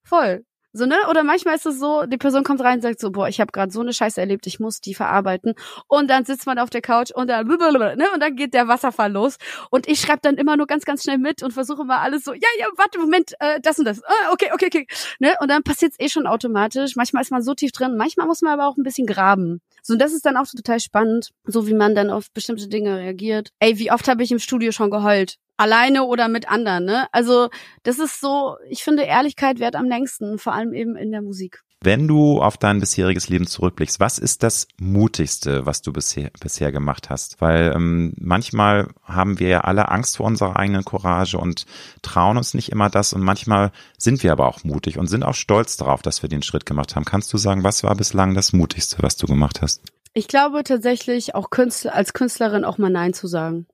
Voll. 0.04 0.46
So, 0.72 0.86
ne? 0.86 0.96
Oder 1.10 1.24
manchmal 1.24 1.56
ist 1.56 1.66
es 1.66 1.80
so, 1.80 2.06
die 2.06 2.18
Person 2.18 2.44
kommt 2.46 2.62
rein 2.62 2.76
und 2.76 2.82
sagt 2.82 3.02
so, 3.02 3.12
boah, 3.12 3.28
ich 3.28 3.42
habe 3.42 3.52
gerade 3.52 3.72
so 3.74 3.82
eine 3.82 3.92
Scheiße 3.94 4.22
erlebt, 4.22 4.48
ich 4.48 4.60
muss 4.62 4.80
die 4.80 4.94
verarbeiten. 4.94 5.54
Und 5.88 6.10
dann 6.10 6.24
sitzt 6.24 6.46
man 6.46 6.60
auf 6.60 6.70
der 6.70 6.82
Couch 6.82 7.12
und 7.12 7.30
dann, 7.30 7.46
ne? 7.46 8.06
Und 8.14 8.22
dann 8.22 8.36
geht 8.38 8.54
der 8.54 8.70
Wasserfall 8.70 9.12
los. 9.12 9.38
Und 9.70 9.88
ich 9.88 10.00
schreibe 10.00 10.20
dann 10.22 10.36
immer 10.36 10.56
nur 10.56 10.68
ganz, 10.68 10.86
ganz 10.86 11.04
schnell 11.04 11.18
mit 11.18 11.44
und 11.44 11.52
versuche 11.52 11.84
mal 11.84 12.00
alles 12.00 12.24
so, 12.24 12.34
ja, 12.34 12.48
ja, 12.60 12.68
warte, 12.78 13.00
Moment, 13.00 13.34
äh, 13.40 13.60
das 13.62 13.80
und 13.80 13.86
das. 13.86 14.02
Ah, 14.04 14.32
okay, 14.32 14.52
okay, 14.54 14.68
okay. 14.68 14.88
Ne? 15.20 15.36
Und 15.42 15.50
dann 15.50 15.64
passiert's 15.64 15.98
eh 16.00 16.08
schon 16.08 16.26
automatisch. 16.28 16.96
Manchmal 16.96 17.24
ist 17.24 17.32
man 17.32 17.42
so 17.42 17.54
tief 17.54 17.74
drin, 17.74 17.98
manchmal 17.98 18.28
muss 18.28 18.42
man 18.42 18.54
aber 18.54 18.68
auch 18.68 18.78
ein 18.78 18.84
bisschen 18.84 19.08
graben. 19.08 19.62
So, 19.88 19.94
und 19.94 20.00
das 20.00 20.14
ist 20.14 20.26
dann 20.26 20.36
auch 20.36 20.48
total 20.48 20.80
spannend, 20.80 21.30
so 21.44 21.68
wie 21.68 21.76
man 21.76 21.94
dann 21.94 22.10
auf 22.10 22.32
bestimmte 22.32 22.68
Dinge 22.68 22.98
reagiert. 22.98 23.50
Ey, 23.60 23.78
wie 23.78 23.92
oft 23.92 24.08
habe 24.08 24.24
ich 24.24 24.32
im 24.32 24.40
Studio 24.40 24.72
schon 24.72 24.90
geheult? 24.90 25.36
Alleine 25.58 26.06
oder 26.06 26.28
mit 26.28 26.50
anderen, 26.50 26.86
ne? 26.86 27.08
Also, 27.12 27.50
das 27.84 28.00
ist 28.00 28.20
so, 28.20 28.58
ich 28.68 28.84
finde, 28.84 29.04
Ehrlichkeit 29.04 29.60
wert 29.60 29.76
am 29.76 29.86
längsten, 29.86 30.40
vor 30.40 30.54
allem 30.54 30.74
eben 30.74 30.96
in 30.96 31.12
der 31.12 31.22
Musik. 31.22 31.62
Wenn 31.82 32.08
du 32.08 32.42
auf 32.42 32.58
dein 32.58 32.80
bisheriges 32.80 33.30
Leben 33.30 33.46
zurückblickst, 33.46 34.00
was 34.00 34.18
ist 34.18 34.44
das 34.44 34.68
Mutigste, 34.80 35.66
was 35.66 35.82
du 35.82 35.94
bisher, 35.94 36.32
bisher 36.40 36.72
gemacht 36.72 37.10
hast? 37.10 37.42
Weil 37.42 37.74
ähm, 37.76 38.14
manchmal 38.18 38.88
haben 39.04 39.40
wir 39.40 39.50
ja 39.50 39.62
alle 39.62 39.90
Angst 39.90 40.18
vor 40.18 40.26
unserer 40.26 40.58
eigenen 40.58 40.84
Courage 40.84 41.38
und 41.38 41.66
trauen 42.02 42.38
uns 42.38 42.54
nicht 42.54 42.72
immer 42.72 42.90
das 42.90 43.14
und 43.14 43.22
manchmal 43.22 43.72
sind 43.98 44.24
wir 44.24 44.32
aber 44.32 44.48
auch 44.48 44.64
mutig 44.64 44.98
und 44.98 45.08
sind 45.08 45.24
auch 45.24 45.36
stolz 45.36 45.78
darauf, 45.78 46.02
dass 46.02 46.22
wir 46.22 46.30
den 46.30 46.42
Schritt 46.42 46.66
gemacht 46.66 46.96
haben. 46.96 47.06
Kannst 47.06 47.32
du 47.34 47.38
sagen, 47.38 47.64
was 47.64 47.84
war 47.84 47.96
bislang 47.96 48.34
das 48.34 48.54
Mutigste, 48.54 48.98
was 49.02 49.18
du 49.18 49.28
gemacht 49.28 49.62
hast? 49.62 49.82
Ich 50.14 50.28
glaube 50.28 50.64
tatsächlich 50.64 51.36
auch 51.36 51.50
Künstler, 51.50 51.94
als 51.94 52.14
Künstlerin 52.14 52.64
auch 52.64 52.78
mal 52.78 52.90
Nein 52.90 53.14
zu 53.14 53.28
sagen. 53.28 53.68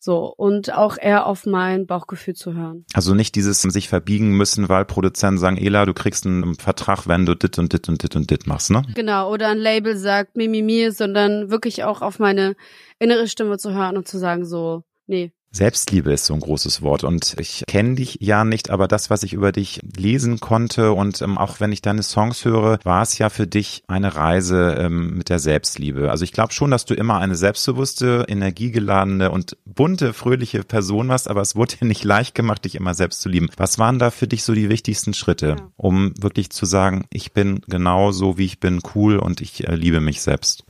So, 0.00 0.32
und 0.36 0.72
auch 0.72 0.96
eher 0.96 1.26
auf 1.26 1.44
mein 1.44 1.86
Bauchgefühl 1.86 2.34
zu 2.34 2.54
hören. 2.54 2.84
Also 2.94 3.14
nicht 3.14 3.34
dieses 3.34 3.62
sich 3.62 3.88
verbiegen 3.88 4.36
müssen, 4.36 4.68
weil 4.68 4.84
Produzenten 4.84 5.38
sagen, 5.38 5.56
Ela, 5.56 5.86
du 5.86 5.94
kriegst 5.94 6.24
einen 6.24 6.54
Vertrag, 6.54 7.08
wenn 7.08 7.26
du 7.26 7.34
dit 7.34 7.58
und 7.58 7.72
dit 7.72 7.88
und 7.88 8.02
dit 8.02 8.14
und 8.14 8.30
dit 8.30 8.46
machst, 8.46 8.70
ne? 8.70 8.82
Genau, 8.94 9.32
oder 9.32 9.48
ein 9.48 9.58
Label 9.58 9.96
sagt 9.96 10.36
Mimimi, 10.36 10.90
sondern 10.92 11.50
wirklich 11.50 11.82
auch 11.82 12.00
auf 12.00 12.20
meine 12.20 12.54
innere 13.00 13.26
Stimme 13.26 13.58
zu 13.58 13.72
hören 13.72 13.96
und 13.96 14.06
zu 14.06 14.18
sagen 14.18 14.44
so, 14.44 14.84
nee, 15.06 15.32
Selbstliebe 15.50 16.12
ist 16.12 16.26
so 16.26 16.34
ein 16.34 16.40
großes 16.40 16.82
Wort 16.82 17.04
und 17.04 17.36
ich 17.38 17.64
kenne 17.66 17.94
dich 17.94 18.18
ja 18.20 18.44
nicht, 18.44 18.70
aber 18.70 18.86
das, 18.86 19.08
was 19.08 19.22
ich 19.22 19.32
über 19.32 19.50
dich 19.50 19.80
lesen 19.96 20.40
konnte 20.40 20.92
und 20.92 21.22
ähm, 21.22 21.38
auch 21.38 21.60
wenn 21.60 21.72
ich 21.72 21.80
deine 21.80 22.02
Songs 22.02 22.44
höre, 22.44 22.78
war 22.84 23.02
es 23.02 23.16
ja 23.18 23.30
für 23.30 23.46
dich 23.46 23.82
eine 23.88 24.14
Reise 24.14 24.76
ähm, 24.78 25.16
mit 25.16 25.30
der 25.30 25.38
Selbstliebe. 25.38 26.10
Also 26.10 26.24
ich 26.24 26.32
glaube 26.32 26.52
schon, 26.52 26.70
dass 26.70 26.84
du 26.84 26.94
immer 26.94 27.18
eine 27.18 27.34
selbstbewusste, 27.34 28.26
energiegeladene 28.28 29.30
und 29.30 29.56
bunte, 29.64 30.12
fröhliche 30.12 30.62
Person 30.64 31.08
warst, 31.08 31.28
aber 31.28 31.40
es 31.40 31.56
wurde 31.56 31.76
dir 31.76 31.86
nicht 31.86 32.04
leicht 32.04 32.34
gemacht, 32.34 32.64
dich 32.64 32.74
immer 32.74 32.94
selbst 32.94 33.22
zu 33.22 33.28
lieben. 33.28 33.48
Was 33.56 33.78
waren 33.78 33.98
da 33.98 34.10
für 34.10 34.28
dich 34.28 34.44
so 34.44 34.52
die 34.52 34.68
wichtigsten 34.68 35.14
Schritte, 35.14 35.56
ja. 35.58 35.72
um 35.76 36.12
wirklich 36.20 36.50
zu 36.50 36.66
sagen, 36.66 37.06
ich 37.10 37.32
bin 37.32 37.62
genau 37.66 38.12
so, 38.12 38.36
wie 38.36 38.44
ich 38.44 38.60
bin, 38.60 38.80
cool 38.94 39.18
und 39.18 39.40
ich 39.40 39.66
äh, 39.66 39.74
liebe 39.74 40.00
mich 40.00 40.20
selbst? 40.20 40.64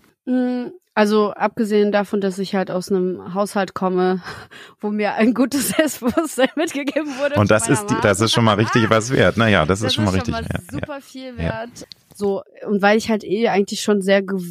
Also 0.99 1.31
abgesehen 1.31 1.93
davon, 1.93 2.21
dass 2.21 2.41
ich 2.41 2.57
halt 2.57 2.73
aus 2.73 2.91
einem 2.91 3.33
Haushalt 3.33 3.73
komme, 3.73 4.21
wo 4.81 4.91
mir 4.91 5.15
ein 5.15 5.33
gutes 5.33 5.69
Selbstbewusstsein 5.77 6.49
mitgegeben 6.57 7.07
wurde. 7.21 7.37
Und 7.37 7.53
das 7.53 7.69
ist 7.69 7.87
die, 7.87 7.95
das 8.03 8.21
ist 8.21 8.33
schon 8.33 8.43
mal 8.43 8.55
richtig 8.55 8.91
was 8.91 9.13
wert. 9.13 9.37
Naja, 9.37 9.65
das, 9.65 9.79
das 9.79 9.91
ist 9.91 9.95
schon 9.95 10.07
mal 10.07 10.11
richtig. 10.11 10.35
Schon 10.35 10.45
mal 10.45 10.61
super 10.73 10.95
ja, 10.95 11.01
viel 11.01 11.37
wert. 11.37 11.71
Ja. 11.79 11.87
So 12.17 12.43
und 12.67 12.83
weil 12.83 12.99
ich 12.99 13.11
halt 13.11 13.23
eh 13.23 13.47
eigentlich 13.47 13.81
schon 13.81 14.03
sehr 14.03 14.23
gew 14.23 14.43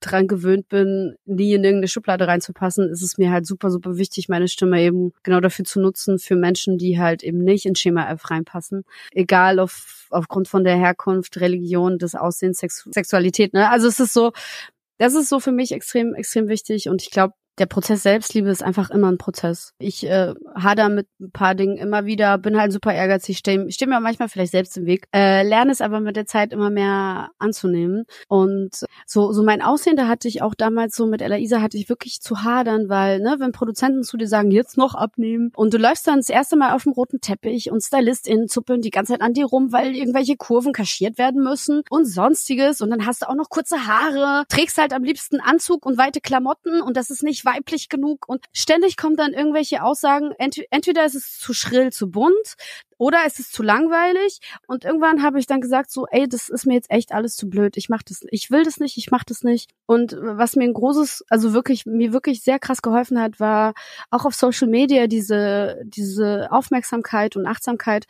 dran 0.00 0.26
gewöhnt 0.26 0.68
bin, 0.68 1.14
nie 1.24 1.54
in 1.54 1.62
irgendeine 1.62 1.86
Schublade 1.86 2.26
reinzupassen, 2.26 2.88
ist 2.88 3.02
es 3.02 3.18
mir 3.18 3.30
halt 3.30 3.46
super, 3.46 3.70
super 3.70 3.96
wichtig, 3.96 4.28
meine 4.28 4.48
Stimme 4.48 4.82
eben 4.82 5.12
genau 5.22 5.38
dafür 5.38 5.64
zu 5.64 5.78
nutzen, 5.78 6.18
für 6.18 6.34
Menschen, 6.34 6.76
die 6.78 6.98
halt 6.98 7.22
eben 7.22 7.44
nicht 7.44 7.66
in 7.66 7.76
Schema 7.76 8.10
F 8.10 8.28
reinpassen. 8.28 8.82
Egal 9.12 9.60
auf, 9.60 10.08
aufgrund 10.10 10.48
von 10.48 10.64
der 10.64 10.74
Herkunft, 10.74 11.40
Religion, 11.40 11.98
des 11.98 12.16
Aussehens, 12.16 12.58
Sex 12.58 12.88
Sexualität. 12.90 13.54
Ne? 13.54 13.70
Also 13.70 13.86
es 13.86 14.00
ist 14.00 14.12
so, 14.12 14.32
das 15.02 15.14
ist 15.14 15.28
so 15.28 15.40
für 15.40 15.50
mich 15.50 15.72
extrem, 15.72 16.14
extrem 16.14 16.46
wichtig 16.46 16.88
und 16.88 17.02
ich 17.02 17.10
glaube, 17.10 17.34
der 17.58 17.66
Prozess 17.66 18.02
Selbstliebe 18.02 18.48
ist 18.48 18.62
einfach 18.62 18.90
immer 18.90 19.10
ein 19.10 19.18
Prozess. 19.18 19.74
Ich 19.78 20.06
äh, 20.06 20.32
hader 20.54 20.88
mit 20.88 21.06
ein 21.20 21.32
paar 21.32 21.54
Dingen 21.54 21.76
immer 21.76 22.06
wieder, 22.06 22.38
bin 22.38 22.58
halt 22.58 22.72
super 22.72 22.94
ehrgeizig, 22.94 23.38
stehe 23.38 23.70
steh 23.70 23.86
mir 23.86 24.00
manchmal 24.00 24.28
vielleicht 24.28 24.52
selbst 24.52 24.76
im 24.78 24.86
Weg, 24.86 25.06
äh, 25.14 25.46
lerne 25.46 25.70
es 25.70 25.82
aber 25.82 26.00
mit 26.00 26.16
der 26.16 26.24
Zeit 26.24 26.52
immer 26.52 26.70
mehr 26.70 27.30
anzunehmen. 27.38 28.04
Und 28.28 28.86
so, 29.06 29.32
so 29.32 29.42
mein 29.42 29.60
Aussehen, 29.60 29.96
da 29.96 30.08
hatte 30.08 30.28
ich 30.28 30.40
auch 30.40 30.54
damals 30.54 30.96
so 30.96 31.06
mit 31.06 31.20
Ella 31.20 31.36
Isa 31.36 31.60
hatte 31.60 31.76
ich 31.76 31.90
wirklich 31.90 32.20
zu 32.20 32.42
hadern, 32.42 32.88
weil, 32.88 33.20
ne, 33.20 33.36
wenn 33.38 33.52
Produzenten 33.52 34.02
zu 34.02 34.16
dir 34.16 34.28
sagen, 34.28 34.50
jetzt 34.50 34.78
noch 34.78 34.94
abnehmen 34.94 35.52
und 35.54 35.74
du 35.74 35.78
läufst 35.78 36.06
dann 36.06 36.16
das 36.16 36.30
erste 36.30 36.56
Mal 36.56 36.74
auf 36.74 36.84
dem 36.84 36.92
roten 36.92 37.20
Teppich 37.20 37.70
und 37.70 37.82
StylistInnen 37.82 38.48
zuppeln 38.48 38.80
die 38.80 38.90
ganze 38.90 39.12
Zeit 39.12 39.20
an 39.20 39.34
dir 39.34 39.44
rum, 39.44 39.72
weil 39.72 39.94
irgendwelche 39.94 40.36
Kurven 40.36 40.72
kaschiert 40.72 41.18
werden 41.18 41.42
müssen 41.42 41.82
und 41.90 42.06
sonstiges 42.06 42.80
und 42.80 42.88
dann 42.88 43.04
hast 43.04 43.22
du 43.22 43.28
auch 43.28 43.34
noch 43.34 43.50
kurze 43.50 43.86
Haare, 43.86 44.44
trägst 44.48 44.78
halt 44.78 44.94
am 44.94 45.04
liebsten 45.04 45.40
Anzug 45.40 45.84
und 45.84 45.98
weite 45.98 46.22
Klamotten 46.22 46.80
und 46.80 46.96
das 46.96 47.10
ist 47.10 47.22
nicht 47.22 47.41
weiblich 47.44 47.88
genug 47.88 48.28
und 48.28 48.46
ständig 48.52 48.96
kommen 48.96 49.16
dann 49.16 49.32
irgendwelche 49.32 49.82
Aussagen, 49.82 50.32
entweder 50.38 51.04
ist 51.04 51.14
es 51.14 51.38
zu 51.38 51.52
schrill, 51.54 51.92
zu 51.92 52.10
bunt 52.10 52.54
oder 52.98 53.26
ist 53.26 53.40
es 53.40 53.50
zu 53.50 53.62
langweilig 53.62 54.38
und 54.66 54.84
irgendwann 54.84 55.22
habe 55.22 55.38
ich 55.38 55.46
dann 55.46 55.60
gesagt 55.60 55.90
so, 55.90 56.06
ey, 56.06 56.28
das 56.28 56.48
ist 56.48 56.66
mir 56.66 56.74
jetzt 56.74 56.90
echt 56.90 57.12
alles 57.12 57.34
zu 57.34 57.50
blöd. 57.50 57.76
Ich 57.76 57.88
mach 57.88 58.02
das 58.02 58.24
ich 58.30 58.50
will 58.50 58.62
das 58.62 58.78
nicht, 58.78 58.96
ich 58.96 59.10
mach 59.10 59.24
das 59.24 59.42
nicht. 59.42 59.70
Und 59.86 60.16
was 60.20 60.56
mir 60.56 60.64
ein 60.64 60.72
großes, 60.72 61.24
also 61.28 61.52
wirklich 61.52 61.84
mir 61.84 62.12
wirklich 62.12 62.42
sehr 62.42 62.58
krass 62.58 62.80
geholfen 62.80 63.20
hat, 63.20 63.40
war 63.40 63.74
auch 64.10 64.24
auf 64.24 64.34
Social 64.34 64.68
Media 64.68 65.06
diese 65.08 65.80
diese 65.84 66.48
Aufmerksamkeit 66.52 67.36
und 67.36 67.46
Achtsamkeit 67.46 68.06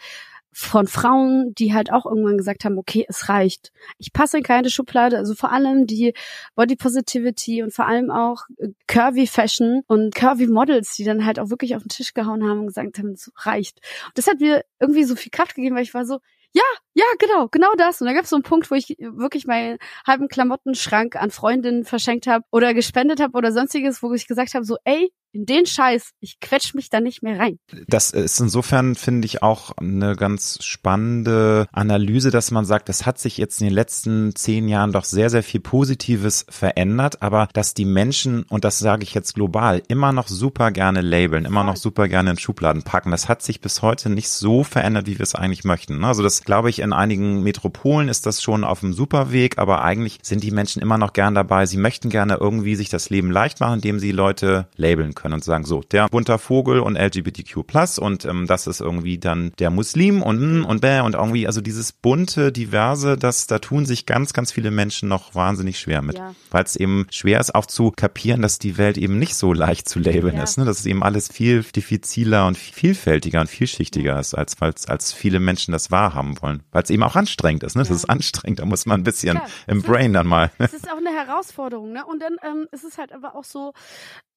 von 0.53 0.87
Frauen, 0.87 1.55
die 1.55 1.73
halt 1.73 1.91
auch 1.91 2.05
irgendwann 2.05 2.37
gesagt 2.37 2.65
haben, 2.65 2.79
okay, 2.79 3.07
es 3.09 3.31
reicht. 3.31 3.73
Ich 3.99 4.13
passe 4.13 4.39
in 4.39 4.43
keine 4.43 4.69
Schublade. 4.69 5.17
Also 5.17 5.35
vor 5.35 5.51
allem 5.51 5.87
die 5.87 6.13
Body 6.55 6.77
Positivity 6.77 7.63
und 7.63 7.73
vor 7.73 7.87
allem 7.87 8.11
auch 8.11 8.45
äh, 8.59 8.69
Curvy 8.87 9.27
Fashion 9.27 9.83
und 9.87 10.15
Curvy 10.15 10.47
Models, 10.47 10.95
die 10.95 11.05
dann 11.05 11.25
halt 11.25 11.39
auch 11.39 11.51
wirklich 11.51 11.75
auf 11.75 11.83
den 11.83 11.89
Tisch 11.89 12.13
gehauen 12.13 12.45
haben 12.45 12.61
und 12.61 12.67
gesagt 12.67 12.99
haben, 12.99 13.13
es 13.13 13.33
reicht. 13.37 13.81
Und 14.07 14.19
das 14.19 14.27
hat 14.27 14.41
mir 14.41 14.63
irgendwie 14.79 15.05
so 15.05 15.17
viel 15.17 15.31
Kraft 15.31 15.55
gegeben, 15.55 15.75
weil 15.75 15.85
ich 15.85 15.95
war 15.95 16.05
so, 16.05 16.19
ja, 16.53 16.63
ja, 16.95 17.07
genau, 17.19 17.49
genau 17.49 17.73
das. 17.79 18.01
Und 18.01 18.07
da 18.07 18.13
gab 18.13 18.25
es 18.25 18.31
so 18.31 18.37
einen 18.37 18.43
Punkt, 18.43 18.71
wo 18.71 18.75
ich 18.75 18.97
wirklich 18.99 19.47
meinen 19.47 19.79
halben 20.07 20.29
Klamottenschrank 20.29 21.17
an 21.17 21.31
Freundinnen 21.31 21.85
verschenkt 21.85 22.27
habe 22.27 22.45
oder 22.51 22.75
gespendet 22.75 23.21
habe 23.21 23.37
oder 23.39 23.53
sonstiges, 23.53 24.03
wo 24.03 24.13
ich 24.13 24.27
gesagt 24.27 24.53
habe, 24.55 24.67
so, 24.67 24.77
ey, 24.85 25.13
in 25.33 25.47
den 25.47 25.67
Scheiß, 25.67 26.11
ich 26.21 26.41
quetsch 26.41 26.75
mich 26.75 26.91
da 26.91 27.01
nicht 27.01 27.23
mehr 27.23 27.39
rein. 27.39 27.59
Das 27.89 28.11
ist 28.11 28.39
insofern, 28.39 28.95
finde 28.95 29.27
ich, 29.27 29.43
auch 29.43 29.73
eine 29.79 30.15
ganz 30.15 30.63
spannende 30.63 31.67
Analyse, 31.73 32.31
dass 32.31 32.51
man 32.51 32.65
sagt, 32.65 32.89
es 32.91 33.07
hat 33.07 33.19
sich 33.19 33.39
jetzt 33.39 33.61
in 33.61 33.69
den 33.69 33.75
letzten 33.75 34.35
zehn 34.37 34.69
Jahren 34.69 34.93
doch 34.93 35.05
sehr, 35.05 35.31
sehr 35.31 35.43
viel 35.43 35.61
Positives 35.61 36.45
verändert, 36.49 37.23
aber 37.23 37.49
dass 37.55 37.73
die 37.73 37.87
Menschen, 37.87 38.43
und 38.45 38.65
das 38.65 38.79
sage 38.79 39.05
ich 39.05 39.15
jetzt 39.15 39.35
global, 39.35 39.83
immer 39.89 40.13
noch 40.13 40.29
super 40.29 40.71
gerne 40.71 41.01
labeln, 41.01 41.47
immer 41.47 41.65
noch 41.65 41.77
super 41.77 42.09
gerne 42.09 42.33
in 42.33 42.39
Schubladen 42.39 42.83
packen. 42.83 43.11
Das 43.11 43.29
hat 43.29 43.43
sich 43.43 43.61
bis 43.61 43.81
heute 43.81 44.11
nicht 44.11 44.29
so 44.29 44.65
verändert, 44.65 45.07
wie 45.07 45.19
wir 45.19 45.23
es 45.23 45.35
eigentlich 45.35 45.65
möchten. 45.65 46.01
Ne? 46.01 46.07
Also 46.07 46.23
das 46.23 46.45
glaube 46.45 46.69
ich, 46.69 46.81
in 46.81 46.93
einigen 46.93 47.43
Metropolen 47.43 48.09
ist 48.09 48.27
das 48.27 48.43
schon 48.43 48.65
auf 48.65 48.83
einem 48.83 48.93
super 48.93 49.33
Weg, 49.33 49.59
aber 49.59 49.83
eigentlich 49.83 50.19
sind 50.23 50.43
die 50.43 50.51
Menschen 50.51 50.83
immer 50.83 50.99
noch 50.99 51.15
gern 51.15 51.35
dabei. 51.35 51.65
Sie 51.65 51.79
möchten 51.79 52.11
gerne 52.11 52.37
irgendwie 52.39 52.75
sich 52.75 52.91
das 52.91 53.09
Leben 53.09 53.31
leicht 53.31 53.61
machen, 53.61 53.75
indem 53.75 53.99
sie 53.99 54.13
Leute 54.13 54.67
labeln 54.77 55.15
können 55.15 55.22
können 55.23 55.35
und 55.35 55.45
sagen, 55.45 55.65
so, 55.65 55.81
der 55.81 56.09
bunter 56.09 56.39
Vogel 56.39 56.81
und 56.81 56.97
LGBTQ 56.97 57.67
plus 57.67 57.99
und 57.99 58.25
ähm, 58.25 58.47
das 58.47 58.67
ist 58.67 58.81
irgendwie 58.81 59.19
dann 59.19 59.53
der 59.59 59.71
Muslim 59.71 60.23
und 60.23 60.39
hm, 60.39 60.65
und 60.67 60.81
bäh 60.81 61.01
und 61.01 61.15
irgendwie, 61.15 61.47
also 61.47 61.61
dieses 61.61 61.93
bunte, 61.93 62.53
diverse, 62.53 63.17
das, 63.17 63.47
da 63.47 63.59
tun 63.59 63.87
sich 63.87 64.07
ganz, 64.07 64.33
ganz 64.33 64.53
viele 64.53 64.71
Menschen 64.71 65.09
noch 65.09 65.35
wahnsinnig 65.35 65.79
schwer 65.79 66.03
mit. 66.03 66.19
Ja. 66.19 66.35
Weil 66.51 66.65
es 66.65 66.77
eben 66.77 67.07
schwer 67.11 67.41
ist 67.41 67.55
auch 67.55 67.67
zu 67.67 67.93
kapieren, 67.93 68.43
dass 68.43 68.59
die 68.59 68.77
Welt 68.79 68.99
eben 68.99 69.19
nicht 69.19 69.37
so 69.37 69.53
leicht 69.53 69.89
zu 69.89 70.01
labeln 70.01 70.37
ja. 70.37 70.43
ist, 70.43 70.59
ne? 70.59 70.65
dass 70.65 70.81
es 70.81 70.87
eben 70.87 71.03
alles 71.03 71.29
viel 71.29 71.63
diffiziler 71.63 72.47
und 72.47 72.59
vielfältiger 72.59 73.41
und 73.41 73.49
vielschichtiger 73.49 74.19
ist, 74.19 74.35
als, 74.35 74.61
als, 74.61 74.89
als 74.89 75.13
viele 75.13 75.41
Menschen 75.41 75.73
das 75.73 75.91
wahrhaben 75.91 76.41
wollen. 76.43 76.63
Weil 76.73 76.83
es 76.83 76.91
eben 76.91 77.03
auch 77.03 77.17
anstrengend 77.17 77.63
ist, 77.63 77.77
ne? 77.77 77.83
Das 77.83 77.91
ja. 77.91 77.95
ist 77.95 78.11
anstrengend, 78.11 78.59
da 78.59 78.65
muss 78.65 78.87
man 78.87 79.01
ein 79.01 79.05
bisschen 79.05 79.41
im 79.67 79.83
Brain 79.83 80.13
dann 80.13 80.27
mal. 80.27 80.51
Es 80.59 80.73
ist 80.73 80.91
auch 80.91 80.97
eine 80.97 81.11
Herausforderung, 81.11 81.93
ne? 81.93 82.05
Und 82.05 82.21
dann 82.21 82.37
ähm, 82.43 82.67
ist 82.73 82.85
es 82.85 82.99
halt 82.99 83.13
aber 83.13 83.35
auch 83.37 83.45
so, 83.45 83.73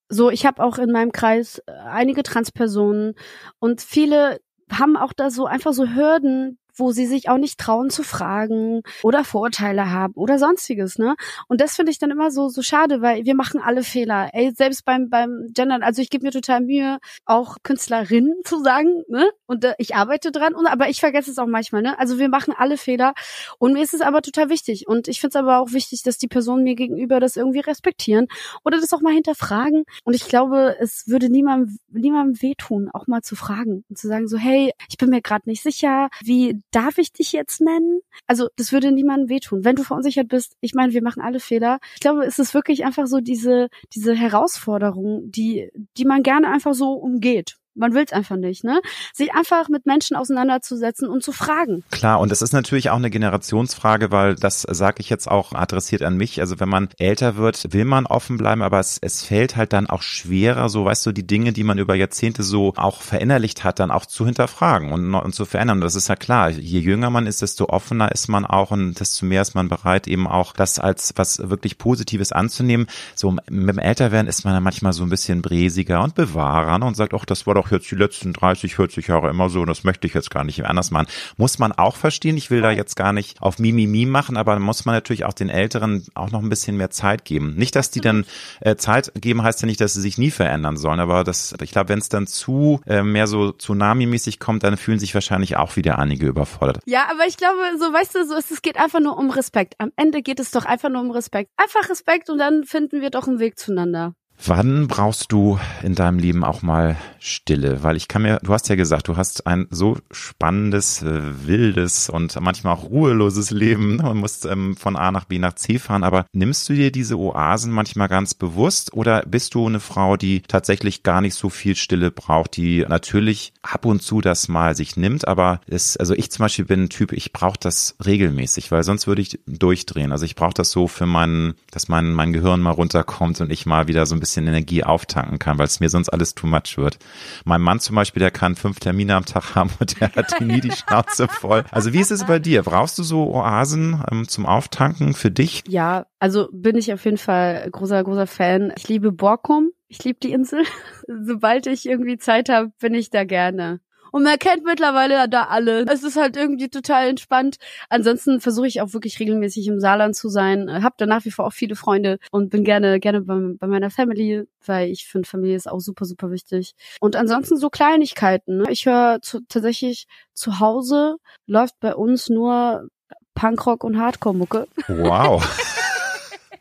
so, 0.10 0.30
ich 0.30 0.46
habe 0.46 0.64
auch 0.64 0.78
in 0.78 0.92
meinem 0.92 1.12
Kreis 1.12 1.60
äh, 1.66 1.72
einige 1.72 2.24
Transpersonen 2.24 3.16
und 3.60 3.82
viele 3.82 4.40
haben 4.72 4.98
auch 4.98 5.14
da 5.14 5.30
so 5.30 5.46
einfach 5.46 5.74
so 5.74 5.88
Hürden, 5.88 6.58
wo 6.78 6.92
sie 6.92 7.06
sich 7.06 7.30
auch 7.30 7.38
nicht 7.38 7.60
trauen 7.60 7.90
zu 7.90 8.04
fragen 8.04 8.82
oder 9.04 9.24
Vorurteile 9.24 9.92
haben 9.92 10.14
oder 10.16 10.38
sonstiges, 10.40 10.98
ne? 10.98 11.16
Und 11.48 11.62
das 11.62 11.76
finde 11.76 11.92
ich 11.92 12.00
dann 12.00 12.12
immer 12.12 12.32
so 12.32 12.50
so 12.50 12.62
schade, 12.62 13.02
weil 13.02 13.26
wir 13.26 13.36
machen 13.36 13.62
alle 13.62 13.84
Fehler. 13.84 14.30
Ey, 14.34 14.52
selbst 14.56 14.86
beim 14.86 15.10
beim 15.10 15.48
Gendern, 15.54 15.84
also 15.84 16.02
ich 16.02 16.10
gebe 16.10 16.26
mir 16.26 16.32
total 16.32 16.62
Mühe, 16.62 17.00
auch 17.26 17.58
Künstlerinnen 17.64 18.36
zu 18.44 18.62
sagen, 18.64 19.04
ne? 19.08 19.30
Und 19.46 19.64
äh, 19.64 19.74
ich 19.78 19.96
arbeite 19.96 20.32
dran, 20.32 20.54
und, 20.56 20.68
aber 20.68 20.90
ich 20.90 21.00
vergesse 21.00 21.32
es 21.32 21.38
auch 21.38 21.48
manchmal, 21.48 21.82
ne? 21.82 21.98
Also 22.00 22.20
wir 22.20 22.30
machen 22.30 22.54
alle 22.58 22.78
Fehler 22.78 23.14
und 23.60 23.74
mir 23.74 23.84
ist 23.84 23.94
es 23.94 24.02
aber 24.02 24.22
total 24.22 24.50
wichtig 24.50 24.88
und 24.88 25.08
ich 25.08 25.20
finde 25.22 25.38
es 25.38 25.44
aber 25.44 25.60
auch 25.60 25.72
wichtig, 25.72 26.04
dass 26.04 26.18
die 26.18 26.28
Personen 26.28 26.64
mir 26.64 26.76
gegenüber 26.76 27.20
das 27.20 27.36
irgendwie 27.36 27.60
respektieren 27.60 28.28
oder 28.64 28.80
das 28.80 28.94
auch 28.94 29.02
mal 29.02 29.14
hinterfragen 29.14 29.84
und 30.04 30.14
ich 30.14 30.28
glaube, 30.28 30.76
es 30.80 31.04
würde 31.08 31.30
niemandem 31.30 31.78
niemandem 31.90 32.42
wehtun, 32.42 32.90
auch 32.94 33.08
mal 33.08 33.22
zu 33.22 33.36
fragen 33.36 33.84
und 33.90 33.98
zu 33.98 34.08
sagen 34.08 34.28
so, 34.28 34.38
hey, 34.38 34.74
ich 34.90 34.98
bin 34.98 35.10
mir 35.10 35.22
gerade 35.22 35.50
nicht 35.50 35.64
sicher, 35.64 36.10
wie 36.22 36.62
darf 36.76 36.98
ich 36.98 37.14
dich 37.14 37.32
jetzt 37.32 37.62
nennen? 37.62 38.02
Also 38.28 38.50
das 38.58 38.72
würde 38.72 38.92
niemandem 38.92 39.30
wehtun. 39.30 39.64
Wenn 39.64 39.76
du 39.76 39.84
verunsichert 39.84 40.28
bist, 40.28 40.58
ich 40.60 40.74
meine, 40.74 40.94
wir 40.94 41.02
machen 41.02 41.22
alle 41.22 41.40
Fehler. 41.40 41.80
Ich 41.94 42.02
glaube, 42.02 42.26
es 42.26 42.38
ist 42.38 42.54
wirklich 42.54 42.84
einfach 42.84 43.08
so 43.08 43.22
diese, 43.22 43.70
diese 43.94 44.14
Herausforderung, 44.14 45.32
die, 45.32 45.70
die 45.98 46.06
man 46.06 46.22
gerne 46.22 46.50
einfach 46.50 46.74
so 46.74 46.92
umgeht. 46.92 47.56
Man 47.76 47.94
will 47.94 48.04
es 48.06 48.14
einfach 48.14 48.38
nicht, 48.38 48.64
ne? 48.64 48.82
Sich 49.14 49.34
einfach 49.34 49.70
mit 49.70 49.86
Menschen 49.86 50.16
auseinanderzusetzen 50.16 51.10
und 51.10 51.24
zu 51.24 51.32
fragen. 51.32 51.84
Klar, 51.92 52.20
und 52.20 52.32
es 52.32 52.42
ist 52.42 52.54
natürlich 52.54 52.90
auch 52.90 52.96
eine 52.96 53.10
Generationsfrage, 53.10 54.12
weil 54.12 54.36
das 54.36 54.62
sage 54.62 54.98
ich 55.00 55.10
jetzt 55.10 55.30
auch 55.30 55.54
adressiert 55.54 56.02
an 56.02 56.18
mich. 56.18 56.40
Also 56.40 56.60
wenn 56.60 56.70
man 56.70 56.90
älter 56.98 57.36
wird, 57.36 57.74
will 57.74 57.86
man 57.86 58.06
offen 58.06 58.38
bleiben, 58.38 58.62
aber 58.62 58.80
es, 58.80 58.98
es 59.02 59.24
fällt 59.24 59.56
halt 59.56 59.74
dann 59.74 59.88
auch 59.88 60.02
schwerer, 60.02 60.70
so 60.70 60.86
weißt 60.86 61.06
du, 61.06 61.12
die 61.12 61.28
Dinge, 61.28 61.54
die 61.54 61.64
man 61.64 61.78
über 61.78 61.96
Jahrzehnte 61.96 62.44
so 62.44 62.74
auch 62.78 63.02
verinnerlicht 63.02 63.64
hat, 63.64 63.80
dann 63.80 63.92
auch 63.92 64.06
zu 64.06 64.26
hinterfragen 64.26 64.92
und, 64.92 65.14
und 65.14 65.36
zu 65.36 65.46
verändern. 65.46 65.82
Das 65.82 65.96
ist 65.96 66.08
ja 66.08 66.16
klar. 66.16 66.50
Je 66.50 66.80
jünger 66.80 67.10
man 67.10 67.28
ist, 67.28 67.42
desto 67.42 67.66
offener 67.70 68.12
ist 68.12 68.28
man 68.28 68.46
auch 68.46 68.72
und 68.72 69.00
desto 69.00 69.26
mehr 69.26 69.42
ist 69.42 69.56
man 69.56 69.70
bereit, 69.70 70.08
eben 70.08 70.28
auch 70.28 70.54
das 70.54 70.80
als 70.80 71.14
was 71.16 71.50
wirklich 71.50 71.78
Positives 71.78 72.32
anzunehmen. 72.32 72.88
So 73.16 73.32
mit 73.32 73.48
dem 73.50 73.80
Älterwerden 73.80 74.28
ist 74.28 74.46
man 74.46 74.54
dann 74.54 74.64
manchmal 74.64 74.94
so 74.94 75.04
ein 75.04 75.10
bisschen 75.10 75.42
bräsiger 75.42 76.04
und 76.04 76.16
bewahrer 76.16 76.80
ne, 76.80 76.86
und 76.86 76.96
sagt, 76.96 77.14
ach, 77.14 77.26
das 77.26 77.46
war 77.48 77.54
doch 77.54 77.65
doch 77.66 77.72
jetzt 77.72 77.90
die 77.92 77.96
letzten 77.96 78.34
30, 78.34 78.76
40 78.76 79.08
Jahre 79.08 79.30
immer 79.30 79.50
so 79.50 79.62
und 79.62 79.68
das 79.68 79.84
möchte 79.84 80.08
ich 80.08 80.14
jetzt 80.14 80.32
gar 80.32 80.44
nicht 80.44 80.66
anders 80.66 80.92
machen. 80.92 81.08
Muss 81.38 81.60
man 81.60 81.72
auch 81.72 81.96
verstehen. 81.96 82.38
Ich 82.38 82.52
will 82.52 82.62
da 82.62 82.72
jetzt 82.72 82.96
gar 82.96 83.14
nicht 83.14 83.42
auf 83.42 83.60
Mimimi 83.60 84.06
machen, 84.06 84.38
aber 84.38 84.58
muss 84.60 84.86
man 84.86 84.96
natürlich 84.96 85.26
auch 85.26 85.34
den 85.34 85.50
Älteren 85.50 86.06
auch 86.14 86.32
noch 86.32 86.42
ein 86.42 86.50
bisschen 86.50 86.78
mehr 86.78 86.90
Zeit 86.90 87.26
geben. 87.26 87.56
Nicht, 87.56 87.76
dass 87.76 87.92
die 87.92 88.02
dann 88.02 88.26
äh, 88.62 88.76
Zeit 88.76 89.12
geben, 89.16 89.44
heißt 89.44 89.62
ja 89.62 89.66
nicht, 89.66 89.82
dass 89.82 89.94
sie 89.94 90.02
sich 90.02 90.18
nie 90.18 90.32
verändern 90.32 90.78
sollen, 90.78 91.00
aber 91.00 91.24
das, 91.24 91.56
ich 91.62 91.72
glaube, 91.72 91.90
wenn 91.90 92.00
es 92.00 92.10
dann 92.10 92.28
zu 92.28 92.82
äh, 92.86 93.04
mehr 93.04 93.28
so 93.28 93.52
Tsunami-mäßig 93.52 94.40
kommt, 94.40 94.64
dann 94.64 94.78
fühlen 94.78 95.00
sich 95.00 95.14
wahrscheinlich 95.14 95.58
auch 95.58 95.76
wieder 95.76 96.00
einige 96.00 96.28
überfordert. 96.28 96.80
Ja, 96.86 97.08
aber 97.12 97.26
ich 97.28 97.38
glaube, 97.38 97.60
so 97.80 97.86
weißt 97.86 98.16
du, 98.16 98.26
so 98.26 98.36
ist, 98.36 98.52
es 98.52 98.62
geht 98.62 98.78
einfach 98.78 99.00
nur 99.00 99.18
um 99.18 99.30
Respekt. 99.32 99.76
Am 99.80 99.92
Ende 99.96 100.22
geht 100.22 100.40
es 100.40 100.52
doch 100.52 100.66
einfach 100.66 100.90
nur 100.90 101.02
um 101.02 101.12
Respekt. 101.12 101.52
Einfach 101.58 101.90
Respekt 101.90 102.30
und 102.30 102.38
dann 102.38 102.64
finden 102.64 103.02
wir 103.02 103.10
doch 103.10 103.28
einen 103.28 103.40
Weg 103.40 103.58
zueinander. 103.58 104.14
Wann 104.44 104.88
brauchst 104.88 105.32
du 105.32 105.60
in 105.82 105.96
deinem 105.96 106.20
Leben 106.20 106.44
auch 106.44 106.62
mal 106.62 106.98
Stille? 107.20 107.84
Weil 107.84 107.96
ich 107.96 108.08
kann 108.08 108.22
mir, 108.22 108.40
du 108.44 108.54
hast 108.54 108.70
ja 108.70 108.76
gesagt, 108.76 109.08
du 109.08 109.18
hast 109.18 109.48
ein 109.48 109.68
so 109.70 109.98
spannendes, 110.12 111.02
äh, 111.02 111.48
wildes 111.48 112.10
und 112.10 112.40
manchmal 112.42 112.76
auch 112.76 112.84
ruheloses 112.84 113.52
Leben. 113.52 113.98
Man 113.98 114.18
muss 114.18 114.46
ähm, 114.46 114.76
von 114.76 114.96
A 114.96 115.12
nach 115.12 115.26
B 115.26 115.40
nach 115.40 115.54
C 115.54 115.80
fahren. 115.80 116.04
Aber 116.04 116.26
nimmst 116.34 116.68
du 116.70 116.74
dir 116.74 116.92
diese 116.92 117.18
Oasen 117.18 117.72
manchmal 117.72 118.08
ganz 118.08 118.34
bewusst 118.34 118.94
oder 118.94 119.24
bist 119.26 119.56
du 119.56 119.66
eine 119.66 119.80
Frau, 119.80 120.18
die 120.18 120.42
tatsächlich 120.42 121.04
gar 121.04 121.22
nicht 121.22 121.36
so 121.36 121.50
viel 121.50 121.76
Stille 121.76 122.12
braucht, 122.12 122.58
die 122.58 122.86
natürlich 122.88 123.54
ab 123.62 123.86
und 123.86 124.02
zu 124.02 124.22
das 124.22 124.48
mal 124.48 124.76
sich 124.76 124.98
nimmt, 124.98 125.28
aber 125.28 125.62
es, 125.68 125.98
also 125.98 126.14
ich 126.14 126.32
zum 126.32 126.44
Beispiel 126.44 126.66
bin 126.66 126.84
ein 126.84 126.90
Typ, 126.90 127.12
ich 127.12 127.34
brauche 127.34 127.60
das 127.60 127.96
regelmäßig, 128.06 128.72
weil 128.72 128.84
sonst 128.84 129.08
würde 129.08 129.22
ich 129.22 129.40
durchdrehen. 129.48 130.12
Also 130.12 130.26
ich 130.26 130.36
brauche 130.36 130.54
das 130.54 130.72
so 130.72 130.88
für 130.88 131.06
meinen, 131.06 131.56
dass 131.72 131.88
mein, 131.88 132.14
mein 132.14 132.34
Gehirn 132.34 132.62
mal 132.62 132.72
runterkommt 132.72 133.42
und 133.42 133.52
ich 133.52 133.66
mal 133.66 133.88
wieder 133.88 134.06
so 134.06 134.16
ein 134.16 134.20
bisschen 134.26 134.48
Energie 134.48 134.84
auftanken 134.84 135.38
kann, 135.38 135.60
weil 135.60 135.68
es 135.68 135.80
mir 135.80 135.90
sonst 135.90 136.10
alles 136.10 136.34
too 136.34 136.48
much 136.48 136.78
wird. 136.78 136.98
Mein 137.46 137.62
Mann 137.62 137.80
zum 137.80 137.96
Beispiel, 137.96 138.20
der 138.20 138.32
kann 138.32 138.56
fünf 138.56 138.80
Termine 138.80 139.16
am 139.16 139.26
Tag 139.26 139.54
haben 139.54 139.70
und 139.80 140.02
der 140.02 140.12
hat 140.16 140.42
nie 140.42 140.62
die 140.62 140.72
Schnauze 140.72 141.28
voll. 141.28 141.64
Also 141.70 141.94
wie 141.94 142.00
ist 142.00 142.12
es 142.12 142.26
bei 142.26 142.40
dir? 142.40 142.64
Brauchst 142.64 142.98
du 142.98 143.04
so 143.04 143.32
Oasen 143.32 144.04
ähm, 144.12 144.28
zum 144.28 144.48
Auftanken 144.48 145.14
für 145.14 145.30
dich? 145.30 145.64
Ja, 145.68 146.08
also 146.20 146.50
bin 146.52 146.76
ich 146.76 146.92
auf 146.92 147.06
jeden 147.06 147.18
Fall 147.18 147.70
großer, 147.70 148.04
großer 148.04 148.28
Fan. 148.28 148.74
Ich 148.76 148.90
liebe 148.90 149.12
Borkum. 149.12 149.70
Ich 149.88 150.04
liebe 150.04 150.18
die 150.20 150.32
Insel. 150.32 150.64
Sobald 151.08 151.68
ich 151.68 151.86
irgendwie 151.86 152.18
Zeit 152.18 152.50
habe, 152.50 152.72
bin 152.80 152.96
ich 152.96 153.12
da 153.12 153.24
gerne. 153.26 153.80
Und 154.16 154.24
man 154.24 154.40
kennt 154.40 154.64
mittlerweile 154.64 155.28
da 155.28 155.48
alle. 155.48 155.84
Es 155.92 156.02
ist 156.02 156.16
halt 156.16 156.38
irgendwie 156.38 156.70
total 156.70 157.10
entspannt. 157.10 157.58
Ansonsten 157.90 158.40
versuche 158.40 158.66
ich 158.66 158.80
auch 158.80 158.94
wirklich 158.94 159.20
regelmäßig 159.20 159.68
im 159.68 159.82
Saarland 159.82 160.16
zu 160.16 160.30
sein. 160.30 160.82
Hab 160.82 160.98
da 160.98 161.06
nach 161.06 161.26
wie 161.26 161.32
vor 161.32 161.46
auch 161.46 161.52
viele 161.52 161.76
Freunde 161.76 162.18
und 162.32 162.50
bin 162.50 162.64
gerne, 162.64 163.02
gerne 163.02 163.20
bei, 163.20 163.36
bei 163.60 163.68
meiner 163.68 163.90
Family, 163.90 164.48
weil 164.66 164.90
ich 164.90 165.06
finde, 165.06 165.28
Familie 165.28 165.58
ist 165.58 165.70
auch 165.70 165.82
super, 165.82 166.06
super 166.06 166.32
wichtig. 166.32 166.76
Und 167.02 167.18
ansonsten 167.18 167.58
so 167.58 167.70
Kleinigkeiten. 167.70 168.60
Ne? 168.60 168.64
Ich 168.70 168.86
höre 168.86 169.20
tatsächlich 169.50 170.08
zu 170.34 170.62
Hause 170.62 171.18
läuft 171.46 171.78
bei 171.82 171.94
uns 171.94 172.30
nur 172.30 172.88
Punkrock 173.34 173.84
und 173.84 174.00
Hardcore-Mucke. 174.00 174.66
Wow. 174.88 175.44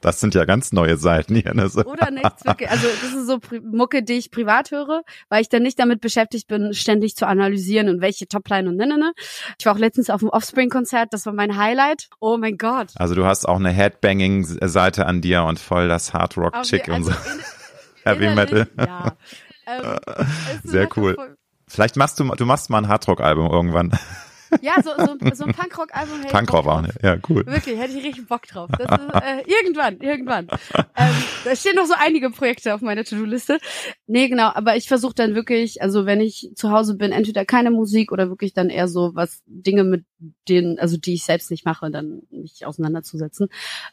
Das 0.05 0.21
sind 0.21 0.35
ja 0.35 0.45
ganz 0.45 0.71
neue 0.71 0.99
Seiten 0.99 1.35
hier. 1.35 1.55
Ne? 1.55 1.71
Oder 1.87 2.11
nichts 2.11 2.45
wirklich. 2.45 2.71
Also 2.71 2.87
das 2.87 3.15
ist 3.15 3.27
so 3.27 3.39
Mucke, 3.63 4.03
die 4.03 4.15
ich 4.15 4.31
privat 4.31 4.71
höre, 4.71 5.03
weil 5.31 5.41
ich 5.41 5.49
dann 5.49 5.63
nicht 5.63 5.79
damit 5.79 6.03
beschäftigt 6.03 6.47
bin, 6.47 6.75
ständig 6.75 7.17
zu 7.17 7.27
analysieren 7.27 7.89
und 7.89 8.03
welche 8.03 8.29
Topline 8.29 8.69
und 8.69 8.77
ne, 8.77 8.87
ne, 8.87 8.99
ne. 8.99 9.13
Ich 9.59 9.65
war 9.65 9.75
auch 9.75 9.79
letztens 9.79 10.11
auf 10.11 10.21
dem 10.21 10.29
Offspring-Konzert, 10.29 11.15
das 11.15 11.25
war 11.25 11.33
mein 11.33 11.57
Highlight. 11.57 12.11
Oh 12.21 12.37
mein 12.37 12.59
Gott. 12.59 12.89
Also 12.97 13.15
du 13.15 13.25
hast 13.25 13.49
auch 13.49 13.57
eine 13.57 13.71
Headbanging-Seite 13.71 15.07
an 15.07 15.23
dir 15.23 15.45
und 15.45 15.59
voll 15.59 15.89
das 15.89 16.13
Hard 16.13 16.37
Rock 16.37 16.63
Chick 16.65 16.91
also 16.91 17.11
und 17.11 17.15
so. 17.15 17.31
Heavy 18.05 18.35
Metal. 18.35 18.69
Ja. 18.79 19.17
Ähm, 19.67 19.99
Sehr 20.65 20.87
cool. 20.99 21.17
Vielleicht 21.67 21.97
machst 21.97 22.21
du, 22.21 22.25
du 22.25 22.45
machst 22.45 22.69
mal 22.69 22.77
ein 22.77 22.89
Hardrock-Album 22.89 23.51
irgendwann. 23.51 23.99
Ja, 24.63 24.75
so, 24.83 24.91
so, 24.97 25.17
so 25.35 25.45
ein 25.45 25.53
Punkrock-Album 25.53 26.21
hätte 26.21 26.33
Punkrock 26.33 26.67
auch, 26.67 26.81
ne? 26.81 26.89
Ja, 27.03 27.17
cool. 27.29 27.45
Wirklich, 27.47 27.79
hätte 27.79 27.97
ich 27.97 28.05
richtig 28.05 28.27
Bock 28.27 28.47
drauf. 28.47 28.71
Ist, 28.79 28.89
äh, 28.89 29.43
irgendwann, 29.47 29.99
irgendwann. 30.01 30.49
Ähm, 30.97 31.15
da 31.45 31.57
stehen 31.57 31.77
noch 31.77 31.87
so 31.87 31.95
einige 31.99 32.31
Projekte 32.31 32.75
auf 32.75 32.81
meiner 32.81 33.05
To-Do-Liste. 33.05 33.59
Nee, 34.07 34.29
genau, 34.29 34.51
aber 34.55 34.77
ich 34.77 34.89
versuche 34.89 35.15
dann 35.15 35.35
wirklich, 35.35 35.83
also 35.83 36.07
wenn 36.07 36.21
ich 36.21 36.51
zu 36.55 36.71
Hause 36.71 36.97
bin, 36.97 37.13
entweder 37.13 37.45
keine 37.45 37.71
Musik 37.71 38.13
oder 38.13 38.29
wirklich 38.29 38.53
dann 38.53 38.71
eher 38.71 38.89
so 38.89 39.15
was, 39.15 39.43
Dinge 39.47 39.85
mit 39.85 40.05
denen, 40.49 40.79
also 40.79 40.97
die 40.97 41.15
ich 41.15 41.25
selbst 41.25 41.51
nicht 41.51 41.65
mache, 41.65 41.91
dann 41.91 42.23
mich 42.31 42.67
auseinanderzusetzen. 42.67 43.49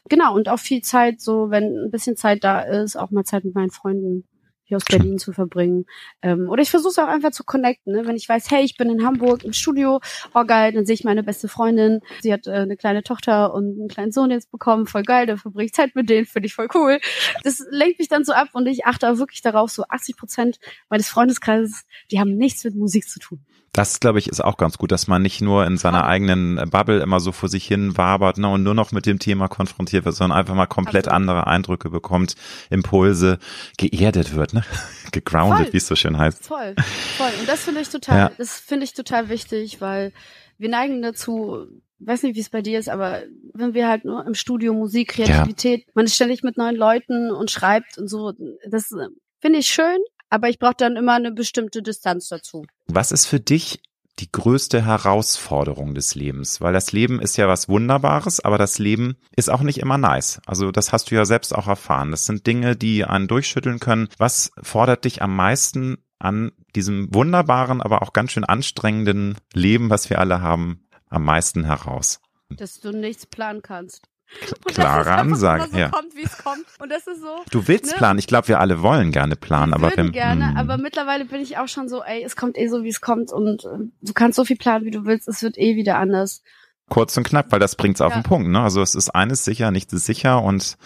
Genau, 0.08 0.34
und 0.34 0.48
auch 0.48 0.58
viel 0.58 0.82
Zeit, 0.82 1.20
so 1.20 1.50
wenn 1.50 1.86
ein 1.86 1.90
bisschen 1.90 2.16
Zeit 2.16 2.44
da 2.44 2.60
ist, 2.60 2.96
auch 2.96 3.10
mal 3.10 3.24
Zeit 3.24 3.44
mit 3.44 3.54
meinen 3.54 3.70
Freunden 3.70 4.24
hier 4.72 4.76
aus 4.78 4.84
Berlin 4.84 5.18
zu 5.18 5.32
verbringen. 5.32 5.84
Ähm, 6.22 6.48
oder 6.48 6.62
ich 6.62 6.70
versuche 6.70 6.90
es 6.92 6.98
auch 6.98 7.08
einfach 7.08 7.30
zu 7.30 7.44
connecten. 7.44 7.92
Ne? 7.92 8.06
Wenn 8.06 8.16
ich 8.16 8.28
weiß, 8.28 8.50
hey, 8.50 8.64
ich 8.64 8.76
bin 8.76 8.88
in 8.88 9.04
Hamburg 9.04 9.44
im 9.44 9.52
Studio, 9.52 10.00
oh 10.34 10.44
geil, 10.44 10.72
dann 10.72 10.86
sehe 10.86 10.94
ich 10.94 11.04
meine 11.04 11.22
beste 11.22 11.48
Freundin. 11.48 12.00
Sie 12.22 12.32
hat 12.32 12.46
äh, 12.46 12.52
eine 12.52 12.76
kleine 12.76 13.02
Tochter 13.02 13.52
und 13.52 13.78
einen 13.78 13.88
kleinen 13.88 14.12
Sohn 14.12 14.30
jetzt 14.30 14.50
bekommen, 14.50 14.86
voll 14.86 15.02
geil, 15.02 15.26
dann 15.26 15.36
verbringe 15.36 15.66
ich 15.66 15.74
Zeit 15.74 15.94
mit 15.94 16.08
denen, 16.08 16.24
finde 16.24 16.46
ich 16.46 16.54
voll 16.54 16.68
cool. 16.74 16.98
Das 17.44 17.62
lenkt 17.70 17.98
mich 17.98 18.08
dann 18.08 18.24
so 18.24 18.32
ab 18.32 18.48
und 18.52 18.66
ich 18.66 18.86
achte 18.86 19.10
auch 19.10 19.18
wirklich 19.18 19.42
darauf, 19.42 19.70
so 19.70 19.84
80 19.88 20.16
Prozent 20.16 20.58
meines 20.88 21.08
Freundeskreises, 21.08 21.84
die 22.10 22.18
haben 22.18 22.36
nichts 22.36 22.64
mit 22.64 22.74
Musik 22.74 23.08
zu 23.08 23.18
tun. 23.18 23.44
Das, 23.74 24.00
glaube 24.00 24.18
ich, 24.18 24.28
ist 24.28 24.44
auch 24.44 24.58
ganz 24.58 24.76
gut, 24.76 24.92
dass 24.92 25.06
man 25.06 25.22
nicht 25.22 25.40
nur 25.40 25.64
in 25.66 25.78
seiner 25.78 26.04
eigenen 26.04 26.56
Bubble 26.70 27.00
immer 27.00 27.20
so 27.20 27.32
vor 27.32 27.48
sich 27.48 27.66
hin 27.66 27.96
wabert 27.96 28.36
ne, 28.36 28.46
und 28.48 28.62
nur 28.62 28.74
noch 28.74 28.92
mit 28.92 29.06
dem 29.06 29.18
Thema 29.18 29.48
konfrontiert 29.48 30.04
wird, 30.04 30.14
sondern 30.14 30.38
einfach 30.38 30.54
mal 30.54 30.66
komplett 30.66 31.08
Absolut. 31.08 31.16
andere 31.16 31.46
Eindrücke 31.46 31.88
bekommt, 31.88 32.34
Impulse, 32.68 33.38
geerdet 33.78 34.34
wird, 34.34 34.52
ne? 34.52 34.62
gegroundet, 35.12 35.72
wie 35.72 35.78
es 35.78 35.86
so 35.86 35.96
schön 35.96 36.18
heißt. 36.18 36.44
Voll, 36.44 36.74
voll. 37.16 37.30
Und 37.40 37.48
das 37.48 37.64
finde 37.64 37.80
ich 37.80 37.88
total, 37.88 38.18
ja. 38.18 38.32
das 38.36 38.60
finde 38.60 38.84
ich 38.84 38.92
total 38.92 39.30
wichtig, 39.30 39.80
weil 39.80 40.12
wir 40.58 40.68
neigen 40.68 41.00
dazu, 41.00 41.66
weiß 41.98 42.24
nicht, 42.24 42.36
wie 42.36 42.40
es 42.40 42.50
bei 42.50 42.60
dir 42.60 42.78
ist, 42.78 42.90
aber 42.90 43.22
wenn 43.54 43.72
wir 43.72 43.88
halt 43.88 44.04
nur 44.04 44.26
im 44.26 44.34
Studio 44.34 44.74
Musik, 44.74 45.12
Kreativität, 45.12 45.80
ja. 45.80 45.92
man 45.94 46.04
ist 46.04 46.14
ständig 46.14 46.42
mit 46.42 46.58
neuen 46.58 46.76
Leuten 46.76 47.30
und 47.30 47.50
schreibt 47.50 47.96
und 47.96 48.08
so, 48.08 48.34
das 48.68 48.94
finde 49.40 49.58
ich 49.58 49.68
schön, 49.68 49.98
aber 50.32 50.48
ich 50.48 50.58
brauche 50.58 50.74
dann 50.78 50.96
immer 50.96 51.12
eine 51.12 51.30
bestimmte 51.30 51.82
Distanz 51.82 52.28
dazu. 52.28 52.64
Was 52.86 53.12
ist 53.12 53.26
für 53.26 53.38
dich 53.38 53.82
die 54.18 54.32
größte 54.32 54.82
Herausforderung 54.84 55.94
des 55.94 56.14
Lebens? 56.14 56.62
Weil 56.62 56.72
das 56.72 56.92
Leben 56.92 57.20
ist 57.20 57.36
ja 57.36 57.48
was 57.48 57.68
Wunderbares, 57.68 58.40
aber 58.40 58.56
das 58.56 58.78
Leben 58.78 59.16
ist 59.36 59.50
auch 59.50 59.60
nicht 59.60 59.78
immer 59.78 59.98
nice. 59.98 60.40
Also 60.46 60.72
das 60.72 60.90
hast 60.90 61.10
du 61.10 61.16
ja 61.16 61.26
selbst 61.26 61.54
auch 61.54 61.68
erfahren. 61.68 62.12
Das 62.12 62.24
sind 62.24 62.46
Dinge, 62.46 62.76
die 62.76 63.04
einen 63.04 63.28
durchschütteln 63.28 63.78
können. 63.78 64.08
Was 64.16 64.52
fordert 64.62 65.04
dich 65.04 65.20
am 65.20 65.36
meisten 65.36 65.98
an 66.18 66.52
diesem 66.74 67.14
wunderbaren, 67.14 67.82
aber 67.82 68.00
auch 68.00 68.14
ganz 68.14 68.32
schön 68.32 68.44
anstrengenden 68.44 69.36
Leben, 69.52 69.90
was 69.90 70.08
wir 70.08 70.18
alle 70.18 70.40
haben, 70.40 70.86
am 71.10 71.24
meisten 71.24 71.64
heraus? 71.64 72.20
Dass 72.48 72.80
du 72.80 72.92
nichts 72.92 73.26
planen 73.26 73.60
kannst. 73.60 74.08
Klare 74.66 75.12
Ansage. 75.12 75.68
So 75.70 75.78
ja. 75.78 75.88
kommt, 75.88 76.14
wie 76.16 76.24
es 76.24 76.38
kommt. 76.38 76.64
Und 76.78 76.90
das 76.90 77.06
ist 77.06 77.20
so. 77.20 77.42
Du 77.50 77.68
willst 77.68 77.92
ne? 77.92 77.98
planen. 77.98 78.18
Ich 78.18 78.26
glaube, 78.26 78.48
wir 78.48 78.60
alle 78.60 78.82
wollen 78.82 79.12
gerne 79.12 79.36
planen, 79.36 79.74
aber 79.74 79.94
wir 79.96 80.10
gerne. 80.10 80.52
Mh. 80.52 80.60
Aber 80.60 80.78
mittlerweile 80.78 81.24
bin 81.24 81.40
ich 81.40 81.58
auch 81.58 81.68
schon 81.68 81.88
so, 81.88 82.02
ey, 82.02 82.22
es 82.24 82.36
kommt 82.36 82.58
eh 82.58 82.68
so, 82.68 82.82
wie 82.82 82.88
es 82.88 83.00
kommt 83.00 83.32
und 83.32 83.64
äh, 83.64 83.68
du 84.00 84.12
kannst 84.12 84.36
so 84.36 84.44
viel 84.44 84.56
planen, 84.56 84.84
wie 84.84 84.90
du 84.90 85.04
willst. 85.04 85.28
Es 85.28 85.42
wird 85.42 85.58
eh 85.58 85.76
wieder 85.76 85.98
anders 85.98 86.42
kurz 86.92 87.16
und 87.16 87.26
knapp, 87.26 87.46
weil 87.52 87.58
das 87.58 87.74
bringt's 87.74 88.02
auf 88.02 88.12
ja. 88.12 88.20
den 88.20 88.22
Punkt. 88.22 88.50
Ne? 88.50 88.60
Also 88.60 88.82
es 88.82 88.94
ist 88.94 89.08
eines 89.08 89.46
sicher, 89.46 89.70
nichts 89.70 89.94
ist 89.94 90.04
sicher 90.04 90.42
und 90.42 90.76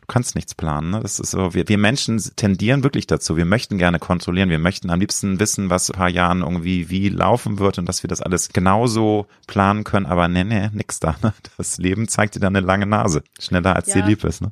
du 0.00 0.06
kannst 0.08 0.34
nichts 0.34 0.52
planen. 0.52 0.90
Ne? 0.90 0.98
Das 1.00 1.20
ist 1.20 1.30
so, 1.30 1.54
wir, 1.54 1.68
wir 1.68 1.78
Menschen 1.78 2.20
tendieren 2.34 2.82
wirklich 2.82 3.06
dazu. 3.06 3.36
Wir 3.36 3.44
möchten 3.44 3.78
gerne 3.78 4.00
kontrollieren. 4.00 4.50
Wir 4.50 4.58
möchten 4.58 4.90
am 4.90 4.98
liebsten 4.98 5.38
wissen, 5.38 5.70
was 5.70 5.88
in 5.88 5.94
ein 5.94 5.98
paar 5.98 6.08
Jahren 6.08 6.40
irgendwie 6.40 6.90
wie 6.90 7.08
laufen 7.08 7.60
wird 7.60 7.78
und 7.78 7.88
dass 7.88 8.02
wir 8.02 8.08
das 8.08 8.20
alles 8.20 8.48
genauso 8.48 9.28
planen 9.46 9.84
können. 9.84 10.06
Aber 10.06 10.26
nee, 10.26 10.42
nee, 10.42 10.70
nix 10.72 10.98
da. 10.98 11.14
Ne? 11.22 11.32
Das 11.56 11.78
Leben 11.78 12.08
zeigt 12.08 12.34
dir 12.34 12.40
dann 12.40 12.56
eine 12.56 12.66
lange 12.66 12.86
Nase. 12.86 13.22
Schneller 13.38 13.76
als 13.76 13.94
ja. 13.94 14.00
dir 14.00 14.08
lieb 14.08 14.24
ist. 14.24 14.42
Ne? 14.42 14.50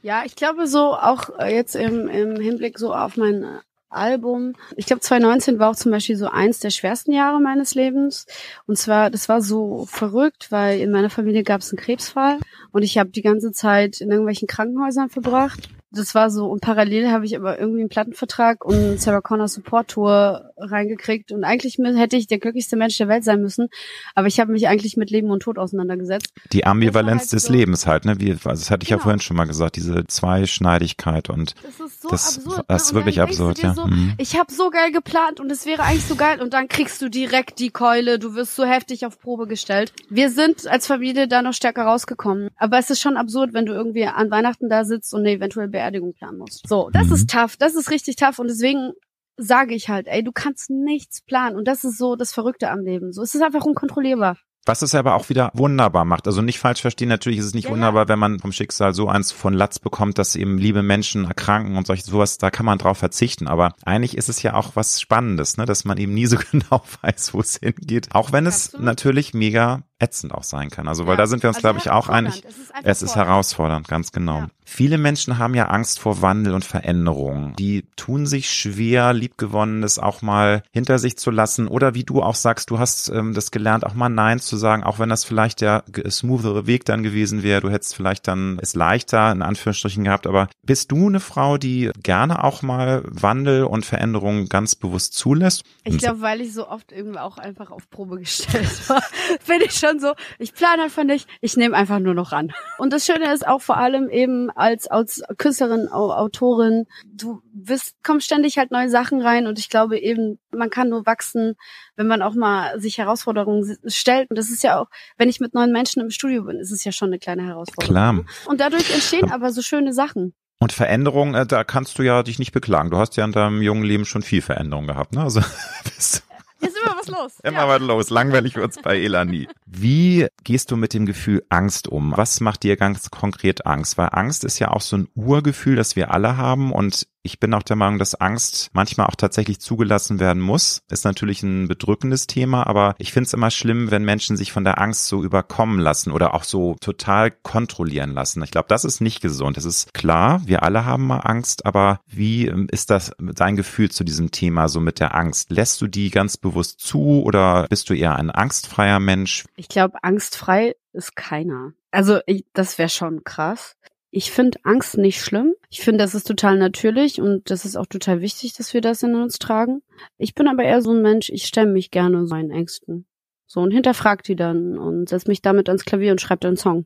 Ja, 0.00 0.22
ich 0.24 0.34
glaube 0.34 0.66
so 0.66 0.94
auch 0.94 1.28
jetzt 1.46 1.76
im, 1.76 2.08
im 2.08 2.40
Hinblick 2.40 2.78
so 2.78 2.94
auf 2.94 3.18
mein 3.18 3.44
Album. 3.92 4.54
Ich 4.76 4.86
glaube, 4.86 5.00
2019 5.00 5.58
war 5.58 5.70
auch 5.70 5.76
zum 5.76 5.92
Beispiel 5.92 6.16
so 6.16 6.26
eins 6.26 6.58
der 6.60 6.70
schwersten 6.70 7.12
Jahre 7.12 7.40
meines 7.40 7.74
Lebens. 7.74 8.26
Und 8.66 8.78
zwar, 8.78 9.10
das 9.10 9.28
war 9.28 9.42
so 9.42 9.86
verrückt, 9.88 10.48
weil 10.50 10.80
in 10.80 10.90
meiner 10.90 11.10
Familie 11.10 11.42
gab 11.42 11.60
es 11.60 11.72
einen 11.72 11.78
Krebsfall 11.78 12.38
und 12.72 12.82
ich 12.82 12.98
habe 12.98 13.10
die 13.10 13.22
ganze 13.22 13.52
Zeit 13.52 14.00
in 14.00 14.10
irgendwelchen 14.10 14.48
Krankenhäusern 14.48 15.10
verbracht 15.10 15.68
das 15.94 16.14
war 16.14 16.30
so, 16.30 16.46
und 16.46 16.60
parallel 16.60 17.10
habe 17.10 17.26
ich 17.26 17.36
aber 17.36 17.58
irgendwie 17.58 17.80
einen 17.80 17.88
Plattenvertrag 17.88 18.64
und 18.64 19.00
Sarah 19.00 19.20
Connor 19.20 19.48
Support 19.48 19.88
Tour 19.88 20.52
reingekriegt 20.56 21.32
und 21.32 21.44
eigentlich 21.44 21.78
hätte 21.78 22.16
ich 22.16 22.26
der 22.26 22.38
glücklichste 22.38 22.76
Mensch 22.76 22.96
der 22.96 23.08
Welt 23.08 23.24
sein 23.24 23.42
müssen, 23.42 23.68
aber 24.14 24.26
ich 24.26 24.40
habe 24.40 24.52
mich 24.52 24.68
eigentlich 24.68 24.96
mit 24.96 25.10
Leben 25.10 25.30
und 25.30 25.40
Tod 25.40 25.58
auseinandergesetzt. 25.58 26.32
Die 26.52 26.64
Ambivalenz 26.64 27.22
halt 27.22 27.32
des 27.32 27.44
so, 27.44 27.52
Lebens 27.52 27.86
halt, 27.86 28.04
ne? 28.04 28.18
Wie, 28.20 28.32
also 28.32 28.48
das 28.48 28.70
hatte 28.70 28.84
ich 28.84 28.88
genau. 28.88 29.00
ja 29.00 29.02
vorhin 29.02 29.20
schon 29.20 29.36
mal 29.36 29.44
gesagt, 29.44 29.76
diese 29.76 30.06
Zweischneidigkeit 30.06 31.28
und 31.28 31.54
das 31.62 31.80
ist 31.80 32.02
so 32.02 32.08
das, 32.08 32.38
absurd. 32.38 32.64
Das 32.68 32.82
ist 32.82 32.94
wirklich 32.94 33.20
absurd, 33.20 33.58
ja. 33.62 33.74
So, 33.74 33.86
mhm. 33.86 34.14
Ich 34.18 34.38
habe 34.38 34.52
so 34.52 34.70
geil 34.70 34.92
geplant 34.92 35.40
und 35.40 35.50
es 35.50 35.66
wäre 35.66 35.82
eigentlich 35.82 36.06
so 36.06 36.16
geil 36.16 36.40
und 36.40 36.54
dann 36.54 36.68
kriegst 36.68 37.02
du 37.02 37.08
direkt 37.08 37.58
die 37.58 37.70
Keule, 37.70 38.18
du 38.18 38.34
wirst 38.34 38.56
so 38.56 38.64
heftig 38.64 39.04
auf 39.04 39.20
Probe 39.20 39.46
gestellt. 39.46 39.92
Wir 40.08 40.30
sind 40.30 40.66
als 40.66 40.86
Familie 40.86 41.28
da 41.28 41.42
noch 41.42 41.54
stärker 41.54 41.84
rausgekommen, 41.84 42.48
aber 42.56 42.78
es 42.78 42.88
ist 42.90 43.00
schon 43.00 43.16
absurd, 43.16 43.52
wenn 43.52 43.66
du 43.66 43.72
irgendwie 43.72 44.06
an 44.06 44.30
Weihnachten 44.30 44.68
da 44.68 44.84
sitzt 44.84 45.12
und 45.12 45.20
eine 45.20 45.32
eventuell 45.32 45.68
Beerdigung 45.82 46.14
planen 46.14 46.38
musst. 46.38 46.66
So, 46.68 46.90
das 46.92 47.08
mhm. 47.08 47.14
ist 47.14 47.30
tough, 47.30 47.56
das 47.56 47.74
ist 47.74 47.90
richtig 47.90 48.16
tough 48.16 48.38
und 48.38 48.48
deswegen 48.48 48.92
sage 49.36 49.74
ich 49.74 49.88
halt, 49.88 50.06
ey, 50.06 50.22
du 50.22 50.30
kannst 50.32 50.70
nichts 50.70 51.22
planen 51.22 51.56
und 51.56 51.66
das 51.66 51.84
ist 51.84 51.98
so 51.98 52.16
das 52.16 52.32
Verrückte 52.32 52.70
am 52.70 52.80
Leben. 52.80 53.12
So, 53.12 53.22
es 53.22 53.34
ist 53.34 53.42
einfach 53.42 53.64
unkontrollierbar. 53.64 54.36
Was 54.64 54.82
es 54.82 54.94
aber 54.94 55.16
auch 55.16 55.28
wieder 55.28 55.50
wunderbar 55.54 56.04
macht. 56.04 56.28
Also 56.28 56.40
nicht 56.40 56.60
falsch 56.60 56.82
verstehen, 56.82 57.08
natürlich 57.08 57.40
ist 57.40 57.46
es 57.46 57.54
nicht 57.54 57.64
ja, 57.64 57.70
wunderbar, 57.72 58.06
wenn 58.06 58.20
man 58.20 58.38
vom 58.38 58.52
Schicksal 58.52 58.94
so 58.94 59.08
eins 59.08 59.32
von 59.32 59.54
Latz 59.54 59.80
bekommt, 59.80 60.18
dass 60.18 60.36
eben 60.36 60.56
liebe 60.56 60.84
Menschen 60.84 61.24
erkranken 61.24 61.76
und 61.76 61.88
solche 61.88 62.04
sowas, 62.04 62.38
da 62.38 62.50
kann 62.50 62.66
man 62.66 62.78
drauf 62.78 62.98
verzichten. 62.98 63.48
Aber 63.48 63.74
eigentlich 63.84 64.16
ist 64.16 64.28
es 64.28 64.40
ja 64.42 64.54
auch 64.54 64.76
was 64.76 65.00
Spannendes, 65.00 65.56
ne, 65.56 65.64
dass 65.64 65.84
man 65.84 65.98
eben 65.98 66.14
nie 66.14 66.26
so 66.26 66.36
genau 66.52 66.82
weiß, 67.00 67.34
wo 67.34 67.40
es 67.40 67.56
hingeht. 67.56 68.14
Auch 68.14 68.30
wenn 68.30 68.46
es 68.46 68.66
Absolut. 68.66 68.86
natürlich 68.86 69.34
mega 69.34 69.82
ätzend 70.02 70.34
auch 70.34 70.42
sein 70.42 70.68
kann. 70.70 70.88
Also 70.88 71.06
weil 71.06 71.14
Ja, 71.14 71.18
da 71.18 71.26
sind 71.26 71.42
wir 71.42 71.48
uns, 71.48 71.56
also 71.56 71.66
glaube 71.68 71.78
ich, 71.78 71.90
auch 71.90 72.08
einig. 72.08 72.42
Es 72.46 72.58
ist 72.58 72.72
Es 72.84 73.02
ist 73.02 73.12
fordernd. 73.12 73.28
herausfordernd, 73.28 73.88
ganz 73.88 74.12
genau. 74.12 74.38
Ja. 74.40 74.48
Viele 74.64 74.96
Menschen 74.96 75.38
haben 75.38 75.54
ja 75.54 75.66
Angst 75.68 75.98
vor 75.98 76.22
Wandel 76.22 76.54
und 76.54 76.64
Veränderung. 76.64 77.54
Die 77.58 77.84
tun 77.96 78.26
sich 78.26 78.50
schwer, 78.50 79.12
liebgewonnenes 79.12 79.98
auch 79.98 80.22
mal 80.22 80.62
hinter 80.72 80.98
sich 80.98 81.18
zu 81.18 81.30
lassen. 81.30 81.68
Oder 81.68 81.94
wie 81.94 82.04
du 82.04 82.22
auch 82.22 82.34
sagst, 82.34 82.70
du 82.70 82.78
hast 82.78 83.08
ähm, 83.10 83.34
das 83.34 83.50
gelernt, 83.50 83.84
auch 83.84 83.94
mal 83.94 84.08
Nein 84.08 84.40
zu 84.40 84.56
sagen, 84.56 84.82
auch 84.82 84.98
wenn 84.98 85.10
das 85.10 85.24
vielleicht 85.24 85.60
der 85.60 85.84
smoothere 86.08 86.66
Weg 86.66 86.84
dann 86.86 87.02
gewesen 87.02 87.42
wäre. 87.42 87.60
Du 87.60 87.70
hättest 87.70 87.94
vielleicht 87.94 88.26
dann 88.28 88.58
es 88.62 88.74
leichter 88.74 89.30
in 89.30 89.42
Anführungsstrichen 89.42 90.04
gehabt. 90.04 90.26
Aber 90.26 90.48
bist 90.62 90.90
du 90.90 91.06
eine 91.08 91.20
Frau, 91.20 91.58
die 91.58 91.90
gerne 92.02 92.42
auch 92.42 92.62
mal 92.62 93.02
Wandel 93.06 93.64
und 93.64 93.84
Veränderung 93.84 94.48
ganz 94.48 94.74
bewusst 94.74 95.14
zulässt? 95.14 95.64
Ich 95.84 95.98
glaube, 95.98 96.22
weil 96.22 96.40
ich 96.40 96.54
so 96.54 96.66
oft 96.68 96.92
irgendwie 96.92 97.18
auch 97.18 97.36
einfach 97.36 97.70
auf 97.70 97.90
Probe 97.90 98.18
gestellt 98.20 98.70
war, 98.88 99.02
bin 99.46 99.60
ich 99.64 99.72
schon 99.72 99.91
so, 100.00 100.12
ich 100.38 100.54
plane 100.54 100.82
einfach 100.84 101.04
nicht, 101.04 101.28
ich 101.40 101.56
nehme 101.56 101.76
einfach 101.76 101.98
nur 101.98 102.14
noch 102.14 102.32
ran. 102.32 102.52
Und 102.78 102.92
das 102.92 103.04
Schöne 103.06 103.32
ist 103.32 103.46
auch 103.46 103.60
vor 103.60 103.76
allem 103.76 104.08
eben 104.08 104.50
als, 104.50 104.86
als 104.88 105.22
Künstlerin, 105.38 105.88
Au- 105.90 106.12
Autorin, 106.12 106.86
du 107.04 107.42
bist, 107.52 107.96
kommst 108.02 108.26
ständig 108.26 108.58
halt 108.58 108.70
neue 108.70 108.88
Sachen 108.88 109.20
rein 109.20 109.46
und 109.46 109.58
ich 109.58 109.68
glaube 109.68 109.98
eben, 109.98 110.38
man 110.50 110.70
kann 110.70 110.88
nur 110.88 111.06
wachsen, 111.06 111.54
wenn 111.96 112.06
man 112.06 112.22
auch 112.22 112.34
mal 112.34 112.80
sich 112.80 112.98
Herausforderungen 112.98 113.76
stellt. 113.86 114.28
Und 114.30 114.38
das 114.38 114.50
ist 114.50 114.62
ja 114.62 114.78
auch, 114.80 114.86
wenn 115.18 115.28
ich 115.28 115.40
mit 115.40 115.54
neuen 115.54 115.72
Menschen 115.72 116.00
im 116.02 116.10
Studio 116.10 116.44
bin, 116.44 116.58
ist 116.58 116.70
es 116.72 116.84
ja 116.84 116.92
schon 116.92 117.08
eine 117.08 117.18
kleine 117.18 117.44
Herausforderung. 117.46 117.94
Klar. 117.94 118.24
Und 118.46 118.60
dadurch 118.60 118.92
entstehen 118.92 119.30
aber 119.30 119.52
so 119.52 119.62
schöne 119.62 119.92
Sachen. 119.92 120.34
Und 120.60 120.72
Veränderung, 120.72 121.34
äh, 121.34 121.44
da 121.44 121.64
kannst 121.64 121.98
du 121.98 122.02
ja 122.04 122.22
dich 122.22 122.38
nicht 122.38 122.52
beklagen. 122.52 122.90
Du 122.90 122.96
hast 122.98 123.16
ja 123.16 123.24
in 123.24 123.32
deinem 123.32 123.62
jungen 123.62 123.82
Leben 123.82 124.04
schon 124.04 124.22
viel 124.22 124.42
Veränderung 124.42 124.86
gehabt, 124.86 125.12
ne? 125.12 125.22
Also 125.22 125.40
bist 125.84 126.22
Ist 126.62 126.76
immer 126.76 126.96
was 126.96 127.08
los. 127.08 127.40
immer 127.42 127.68
was 127.68 127.80
los. 127.80 128.10
Langweilig 128.10 128.54
wird's 128.54 128.80
bei 128.80 129.00
Ela 129.00 129.24
nie. 129.24 129.48
Wie 129.66 130.28
gehst 130.44 130.70
du 130.70 130.76
mit 130.76 130.94
dem 130.94 131.06
Gefühl 131.06 131.44
Angst 131.48 131.88
um? 131.88 132.12
Was 132.16 132.40
macht 132.40 132.62
dir 132.62 132.76
ganz 132.76 133.10
konkret 133.10 133.66
Angst? 133.66 133.98
Weil 133.98 134.10
Angst 134.12 134.44
ist 134.44 134.58
ja 134.58 134.70
auch 134.70 134.80
so 134.80 134.96
ein 134.96 135.08
Urgefühl, 135.14 135.76
das 135.76 135.96
wir 135.96 136.12
alle 136.12 136.36
haben 136.36 136.72
und 136.72 137.06
ich 137.22 137.38
bin 137.38 137.54
auch 137.54 137.62
der 137.62 137.76
Meinung, 137.76 137.98
dass 137.98 138.14
Angst 138.14 138.70
manchmal 138.72 139.06
auch 139.06 139.14
tatsächlich 139.14 139.60
zugelassen 139.60 140.18
werden 140.18 140.42
muss. 140.42 140.82
Ist 140.90 141.04
natürlich 141.04 141.42
ein 141.42 141.68
bedrückendes 141.68 142.26
Thema, 142.26 142.66
aber 142.66 142.94
ich 142.98 143.12
finde 143.12 143.28
es 143.28 143.32
immer 143.32 143.50
schlimm, 143.50 143.90
wenn 143.90 144.04
Menschen 144.04 144.36
sich 144.36 144.52
von 144.52 144.64
der 144.64 144.80
Angst 144.80 145.06
so 145.06 145.22
überkommen 145.22 145.78
lassen 145.78 146.10
oder 146.10 146.34
auch 146.34 146.44
so 146.44 146.76
total 146.80 147.30
kontrollieren 147.30 148.12
lassen. 148.12 148.42
Ich 148.42 148.50
glaube, 148.50 148.68
das 148.68 148.84
ist 148.84 149.00
nicht 149.00 149.20
gesund. 149.20 149.56
Es 149.56 149.64
ist 149.64 149.94
klar, 149.94 150.42
wir 150.46 150.62
alle 150.62 150.84
haben 150.84 151.06
mal 151.06 151.18
Angst, 151.18 151.64
aber 151.64 152.00
wie 152.06 152.46
ähm, 152.48 152.66
ist 152.70 152.90
das 152.90 153.12
dein 153.18 153.56
Gefühl 153.56 153.90
zu 153.90 154.04
diesem 154.04 154.30
Thema 154.30 154.68
so 154.68 154.80
mit 154.80 154.98
der 154.98 155.14
Angst? 155.14 155.50
Lässt 155.50 155.80
du 155.80 155.86
die 155.86 156.10
ganz 156.10 156.36
bewusst 156.36 156.80
zu 156.80 157.22
oder 157.22 157.66
bist 157.68 157.88
du 157.88 157.94
eher 157.94 158.16
ein 158.16 158.30
angstfreier 158.30 158.98
Mensch? 158.98 159.44
Ich 159.56 159.68
glaube, 159.68 160.02
angstfrei 160.02 160.74
ist 160.92 161.14
keiner. 161.14 161.72
Also 161.90 162.20
ich, 162.26 162.44
das 162.52 162.78
wäre 162.78 162.88
schon 162.88 163.22
krass. 163.22 163.76
Ich 164.14 164.30
finde 164.30 164.58
Angst 164.62 164.98
nicht 164.98 165.22
schlimm. 165.22 165.54
Ich 165.70 165.80
finde, 165.80 166.04
das 166.04 166.14
ist 166.14 166.26
total 166.26 166.58
natürlich 166.58 167.18
und 167.18 167.50
das 167.50 167.64
ist 167.64 167.76
auch 167.76 167.86
total 167.86 168.20
wichtig, 168.20 168.52
dass 168.52 168.74
wir 168.74 168.82
das 168.82 169.02
in 169.02 169.14
uns 169.14 169.38
tragen. 169.38 169.80
Ich 170.18 170.34
bin 170.34 170.48
aber 170.48 170.64
eher 170.64 170.82
so 170.82 170.92
ein 170.92 171.00
Mensch, 171.00 171.30
ich 171.30 171.46
stemme 171.46 171.72
mich 171.72 171.90
gerne 171.90 172.18
meinen 172.24 172.50
Ängsten. 172.50 173.06
So 173.46 173.60
und 173.60 173.70
hinterfrag 173.70 174.22
die 174.22 174.36
dann 174.36 174.76
und 174.76 175.08
setz 175.08 175.26
mich 175.26 175.40
damit 175.40 175.70
ans 175.70 175.86
Klavier 175.86 176.12
und 176.12 176.20
schreib 176.20 176.42
dann 176.42 176.50
einen 176.50 176.56
Song, 176.58 176.84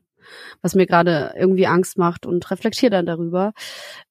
was 0.61 0.73
mir 0.73 0.85
gerade 0.85 1.33
irgendwie 1.37 1.67
Angst 1.67 1.97
macht 1.97 2.25
und 2.25 2.49
reflektiere 2.49 2.91
dann 2.91 3.05
darüber 3.05 3.51